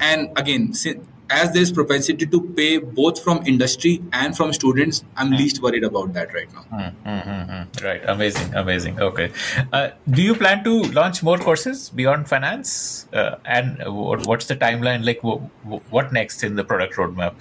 And 0.00 0.30
again, 0.36 0.72
si- 0.74 1.00
as 1.39 1.51
there's 1.53 1.71
propensity 1.71 2.25
to 2.33 2.41
pay 2.57 2.77
both 2.77 3.21
from 3.23 3.45
industry 3.53 3.93
and 4.11 4.37
from 4.37 4.53
students, 4.53 5.03
I'm 5.15 5.31
least 5.31 5.61
worried 5.61 5.83
about 5.83 6.13
that 6.13 6.33
right 6.33 6.51
now. 6.53 6.65
Mm-hmm. 6.71 7.85
Right, 7.85 8.01
amazing, 8.07 8.53
amazing. 8.53 9.01
Okay, 9.01 9.31
uh, 9.71 9.89
do 10.09 10.21
you 10.21 10.35
plan 10.35 10.63
to 10.65 10.83
launch 10.99 11.23
more 11.23 11.37
courses 11.37 11.89
beyond 11.89 12.29
finance? 12.29 13.07
Uh, 13.13 13.35
and 13.45 13.81
what, 13.85 14.27
what's 14.27 14.45
the 14.45 14.55
timeline? 14.55 15.05
Like, 15.05 15.21
wh- 15.21 15.41
wh- 15.67 15.91
what 15.91 16.13
next 16.13 16.43
in 16.43 16.55
the 16.55 16.63
product 16.63 16.95
roadmap? 16.95 17.33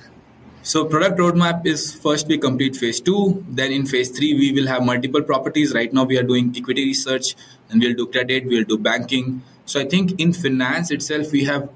So 0.65 0.85
product 0.85 1.19
roadmap 1.19 1.67
is 1.67 1.93
first 1.93 2.29
we 2.29 2.39
complete 2.39 2.77
phase 2.77 3.01
two. 3.01 3.45
Then 3.49 3.73
in 3.73 3.85
phase 3.85 4.11
three, 4.11 4.35
we 4.35 4.53
will 4.53 4.69
have 4.69 4.85
multiple 4.85 5.21
properties. 5.21 5.75
Right 5.75 5.93
now 5.93 6.05
we 6.05 6.17
are 6.17 6.23
doing 6.23 6.55
equity 6.57 6.85
research 6.85 7.35
and 7.69 7.83
we'll 7.83 7.95
do 7.95 8.07
credit, 8.07 8.47
we'll 8.47 8.65
do 8.65 8.79
banking. 8.79 9.43
So 9.65 9.81
I 9.81 9.85
think 9.85 10.21
in 10.21 10.33
finance 10.33 10.93
itself, 10.93 11.33
we 11.33 11.45
have 11.45 11.69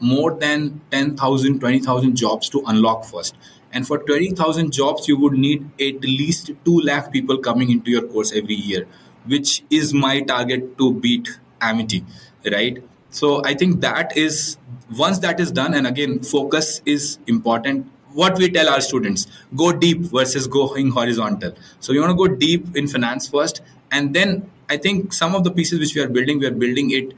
more 0.00 0.32
than 0.32 0.80
10,000, 0.90 1.60
20,000 1.60 2.16
jobs 2.16 2.48
to 2.50 2.62
unlock 2.66 3.04
first. 3.04 3.36
And 3.72 3.86
for 3.86 3.98
20,000 3.98 4.72
jobs, 4.72 5.08
you 5.08 5.18
would 5.18 5.34
need 5.34 5.68
at 5.80 6.00
least 6.02 6.52
2 6.64 6.80
lakh 6.80 7.12
people 7.12 7.38
coming 7.38 7.70
into 7.70 7.90
your 7.90 8.02
course 8.02 8.32
every 8.32 8.54
year, 8.54 8.86
which 9.26 9.62
is 9.70 9.92
my 9.92 10.20
target 10.20 10.78
to 10.78 10.94
beat 10.94 11.28
Amity, 11.60 12.04
right? 12.50 12.82
So 13.10 13.42
I 13.44 13.54
think 13.54 13.80
that 13.80 14.16
is, 14.16 14.56
once 14.96 15.18
that 15.18 15.40
is 15.40 15.50
done, 15.50 15.74
and 15.74 15.86
again, 15.86 16.20
focus 16.20 16.80
is 16.86 17.18
important. 17.26 17.90
What 18.12 18.38
we 18.38 18.48
tell 18.50 18.68
our 18.68 18.80
students, 18.80 19.26
go 19.54 19.72
deep 19.72 20.00
versus 20.00 20.46
going 20.46 20.90
horizontal. 20.90 21.52
So 21.80 21.92
we 21.92 22.00
want 22.00 22.10
to 22.10 22.16
go 22.16 22.34
deep 22.34 22.76
in 22.76 22.86
finance 22.86 23.28
first. 23.28 23.60
And 23.90 24.14
then 24.14 24.50
I 24.70 24.76
think 24.76 25.12
some 25.12 25.34
of 25.34 25.44
the 25.44 25.50
pieces 25.50 25.78
which 25.78 25.94
we 25.94 26.00
are 26.00 26.08
building, 26.08 26.38
we 26.38 26.46
are 26.46 26.52
building 26.52 26.90
it 26.90 27.12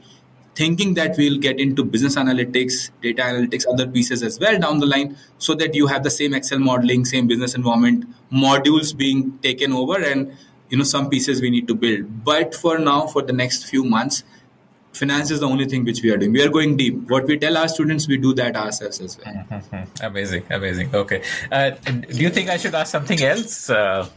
thinking 0.55 0.93
that 0.95 1.15
we'll 1.17 1.37
get 1.37 1.59
into 1.59 1.83
business 1.83 2.15
analytics, 2.15 2.91
data 3.01 3.21
analytics, 3.21 3.65
other 3.67 3.87
pieces 3.87 4.21
as 4.23 4.39
well 4.39 4.59
down 4.59 4.79
the 4.79 4.85
line, 4.85 5.17
so 5.37 5.53
that 5.55 5.75
you 5.75 5.87
have 5.87 6.03
the 6.03 6.09
same 6.09 6.33
Excel 6.33 6.59
modeling, 6.59 7.05
same 7.05 7.27
business 7.27 7.55
environment 7.55 8.05
modules 8.31 8.95
being 8.95 9.37
taken 9.39 9.71
over, 9.71 10.01
and 10.01 10.35
you 10.69 10.77
know 10.77 10.83
some 10.83 11.09
pieces 11.09 11.41
we 11.41 11.49
need 11.49 11.67
to 11.67 11.75
build. 11.75 12.23
But 12.23 12.55
for 12.55 12.77
now, 12.77 13.07
for 13.07 13.21
the 13.21 13.33
next 13.33 13.65
few 13.65 13.83
months, 13.83 14.23
finance 14.93 15.31
is 15.31 15.39
the 15.39 15.47
only 15.47 15.65
thing 15.65 15.85
which 15.85 16.01
we 16.01 16.11
are 16.11 16.17
doing. 16.17 16.33
We 16.33 16.43
are 16.43 16.49
going 16.49 16.77
deep. 16.77 17.09
What 17.09 17.25
we 17.25 17.37
tell 17.37 17.57
our 17.57 17.67
students, 17.67 18.07
we 18.07 18.17
do 18.17 18.33
that 18.35 18.55
ourselves 18.55 18.99
as 18.99 19.17
well. 19.17 19.87
Amazing, 20.01 20.43
amazing. 20.49 20.93
Okay, 20.93 21.23
uh, 21.51 21.69
do 21.69 22.17
you 22.17 22.29
think 22.29 22.49
I 22.49 22.57
should 22.57 22.75
ask 22.75 22.91
something 22.91 23.21
else? 23.21 23.69
Uh, 23.69 24.07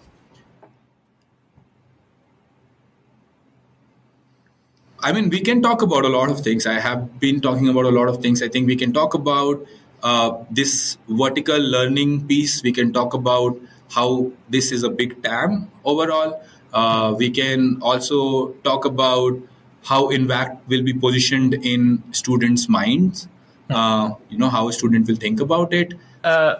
I 5.07 5.13
mean, 5.13 5.29
we 5.29 5.41
can 5.41 5.61
talk 5.63 5.83
about 5.83 6.05
a 6.05 6.09
lot 6.09 6.31
of 6.31 6.41
things. 6.41 6.67
I 6.67 6.79
have 6.81 7.21
been 7.21 7.41
talking 7.47 7.69
about 7.69 7.85
a 7.85 7.91
lot 7.91 8.09
of 8.09 8.23
things. 8.23 8.43
I 8.43 8.49
think 8.49 8.67
we 8.67 8.77
can 8.77 8.93
talk 8.93 9.15
about 9.15 9.67
uh, 10.03 10.31
this 10.51 10.97
vertical 11.09 11.59
learning 11.59 12.27
piece. 12.27 12.63
We 12.63 12.73
can 12.73 12.93
talk 12.93 13.13
about 13.15 13.59
how 13.91 14.33
this 14.49 14.73
is 14.73 14.83
a 14.83 14.91
big 15.01 15.23
TAM 15.23 15.71
overall. 15.85 16.43
Uh, 16.73 17.15
we 17.19 17.31
can 17.31 17.79
also 17.83 18.53
talk 18.69 18.87
about 18.87 19.39
how 19.85 20.09
Invact 20.09 20.67
will 20.69 20.83
be 20.83 20.95
positioned 20.95 21.55
in 21.55 22.03
students' 22.13 22.69
minds. 22.69 23.29
Uh, 23.69 24.13
you 24.31 24.39
know, 24.39 24.49
how 24.49 24.69
a 24.69 24.73
student 24.73 25.07
will 25.07 25.17
think 25.17 25.41
about 25.41 25.73
it. 25.75 25.95
uh, 26.25 26.57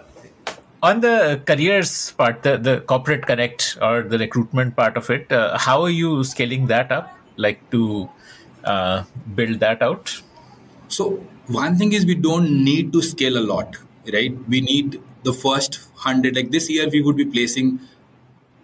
on 0.83 1.01
the 1.01 1.41
careers 1.45 2.11
part, 2.11 2.43
the, 2.43 2.57
the 2.57 2.81
corporate 2.81 3.25
connect 3.25 3.77
or 3.81 4.03
the 4.03 4.17
recruitment 4.19 4.75
part 4.75 4.97
of 4.97 5.09
it, 5.09 5.31
uh, 5.31 5.57
how 5.57 5.81
are 5.81 5.89
you 5.89 6.23
scaling 6.23 6.67
that 6.67 6.91
up? 6.91 7.11
Like 7.37 7.69
to 7.71 8.09
uh, 8.65 9.03
build 9.35 9.59
that 9.59 9.81
out? 9.81 10.21
So, 10.87 11.23
one 11.47 11.77
thing 11.77 11.93
is 11.93 12.05
we 12.05 12.15
don't 12.15 12.63
need 12.63 12.91
to 12.93 13.01
scale 13.01 13.37
a 13.37 13.45
lot, 13.53 13.77
right? 14.11 14.35
We 14.47 14.61
need 14.61 15.01
the 15.23 15.33
first 15.33 15.79
100. 15.93 16.35
Like 16.35 16.51
this 16.51 16.69
year, 16.69 16.89
we 16.89 17.01
would 17.01 17.15
be 17.15 17.25
placing, 17.25 17.79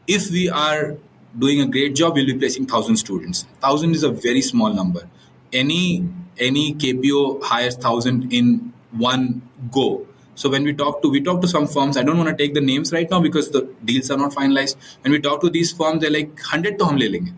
if 0.08 0.32
we 0.32 0.50
are 0.50 0.98
doing 1.38 1.62
a 1.62 1.68
great 1.68 1.96
job, 1.96 2.16
we'll 2.16 2.26
be 2.26 2.38
placing 2.38 2.64
1,000 2.64 2.98
students. 2.98 3.44
1,000 3.60 3.96
is 3.96 4.04
a 4.04 4.12
very 4.12 4.42
small 4.42 4.74
number. 4.74 5.08
Any 5.54 6.08
any 6.38 6.74
KPO 6.74 7.44
hires 7.44 7.76
1,000 7.76 8.34
in 8.34 8.74
one 8.92 9.42
go. 9.72 10.08
So 10.36 10.50
when 10.50 10.64
we 10.64 10.74
talk 10.74 11.02
to 11.02 11.10
we 11.10 11.22
talk 11.22 11.42
to 11.42 11.48
some 11.48 11.68
firms, 11.68 11.98
I 11.98 12.04
don't 12.04 12.18
want 12.18 12.30
to 12.30 12.36
take 12.36 12.54
the 12.54 12.62
names 12.62 12.92
right 12.92 13.10
now 13.10 13.20
because 13.20 13.52
the 13.52 13.70
deals 13.86 14.10
are 14.10 14.18
not 14.18 14.32
finalized. 14.32 14.76
When 15.02 15.12
we 15.12 15.20
talk 15.20 15.42
to 15.42 15.50
these 15.50 15.72
firms, 15.72 16.02
they're 16.02 16.12
like 16.12 16.30
100 16.36 16.80
to 16.80 16.86
hum 16.86 16.98
le 16.98 17.10
lenge. 17.10 17.32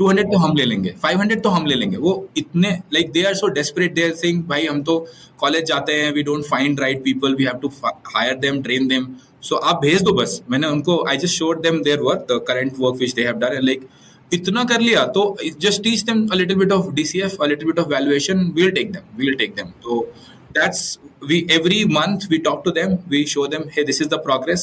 लेंगे. 0.00 0.22
200 0.22 0.32
तो 0.32 0.38
हम 0.38 0.56
ले 0.56 0.64
लेंगे 0.64 0.94
500 1.04 1.42
तो 1.42 1.48
हम 1.48 1.66
ले 1.66 1.74
लेंगे। 1.74 1.96
वो 1.96 2.28
इतने 2.36 2.70
like 2.94 3.10
they 3.12 3.22
are 3.22 3.34
so 3.34 3.48
desperate 3.48 3.94
they 3.94 4.02
are 4.04 4.14
saying 4.14 4.42
भाई, 4.48 4.66
हम 4.66 4.82
तो 4.82 4.98
कॉलेज 5.40 5.64
जाते 5.64 5.92
हैं 5.92 6.12
we 6.12 6.22
don't 6.22 6.44
find 6.44 6.80
right 6.80 7.02
people 7.04 7.34
we 7.34 7.44
have 7.44 7.58
to 7.62 7.68
hire 8.16 8.34
them 8.38 8.62
train 8.62 8.88
them 8.88 9.06
so 9.42 9.56
आप 9.56 9.80
भेज 9.82 10.02
दो 10.02 10.12
बस। 10.12 10.40
मैंने 10.50 10.66
उनको 10.66 11.04
I 11.08 11.16
just 11.16 11.34
showed 11.34 11.62
them 11.62 11.82
their 11.82 12.00
work 12.00 12.26
the 12.30 12.40
current 12.48 12.72
work 12.80 12.96
which 12.98 13.14
they 13.14 13.24
have 13.24 13.38
done 13.38 13.60
like 13.66 13.88
इतना 14.30 14.64
कर 14.64 14.80
लिया 14.80 15.04
तो 15.16 15.36
just 15.60 15.82
teach 15.82 16.02
them 16.04 16.26
a 16.28 16.34
little 16.34 16.56
bit 16.58 16.72
of 16.72 16.94
DCF 16.94 17.42
a 17.42 17.46
little 17.46 17.66
bit 17.66 17.78
of 17.78 17.88
valuation 17.88 18.38
we 18.54 18.62
will 18.62 18.70
take 18.70 18.92
them 18.92 19.18
we 19.18 19.26
will 19.26 19.36
take 19.44 19.54
them 19.56 19.70
तो 19.82 20.06
that's, 20.56 20.82
we, 21.28 21.38
every 21.54 21.78
month 21.84 22.22
we 22.30 22.38
talk 22.44 22.60
to 22.66 22.72
them, 22.76 22.92
we 23.14 23.18
show 23.26 23.42
them, 23.46 23.64
hey, 23.72 23.82
this 23.84 23.98
is 24.00 24.08
the 24.08 24.18
progress. 24.18 24.62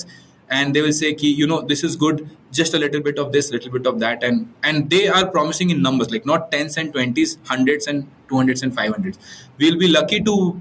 And 0.50 0.76
they 0.76 0.82
will 0.82 0.94
say 0.94 1.14
Ki, 1.14 1.30
you 1.30 1.48
know 1.48 1.62
this 1.62 1.84
is 1.84 1.96
good 1.96 2.30
just 2.52 2.74
a 2.74 2.80
little 2.80 3.02
bit 3.02 3.18
of 3.18 3.32
this 3.32 3.52
little 3.52 3.72
bit 3.72 3.86
of 3.86 4.00
that 4.00 4.24
and 4.24 4.54
and 4.64 4.90
they 4.90 5.08
are 5.08 5.26
promising 5.26 5.70
in 5.70 5.82
numbers 5.82 6.12
like 6.12 6.26
not 6.26 6.52
tens 6.52 6.78
and 6.78 6.92
twenties 6.94 7.38
hundreds 7.46 7.88
and 7.88 8.08
200s 8.30 8.64
and 8.64 8.76
500s 8.76 9.18
we'll 9.58 9.78
be 9.78 9.88
lucky 9.88 10.22
to 10.22 10.60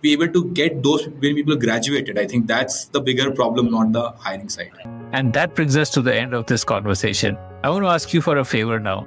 be 0.00 0.12
able 0.12 0.28
to 0.28 0.44
get 0.52 0.82
those 0.82 1.06
when 1.06 1.34
people 1.34 1.56
graduated 1.56 2.18
i 2.18 2.26
think 2.26 2.46
that's 2.46 2.86
the 2.86 3.00
bigger 3.00 3.30
problem 3.30 3.70
not 3.70 3.92
the 3.92 4.10
hiring 4.26 4.48
side 4.48 4.72
And 5.12 5.34
that 5.34 5.54
brings 5.54 5.76
us 5.76 5.90
to 5.90 6.00
the 6.00 6.14
end 6.14 6.32
of 6.32 6.46
this 6.46 6.64
conversation. 6.64 7.36
I 7.62 7.68
want 7.68 7.84
to 7.84 7.88
ask 7.88 8.14
you 8.14 8.22
for 8.22 8.38
a 8.38 8.44
favor 8.44 8.80
now. 8.80 9.06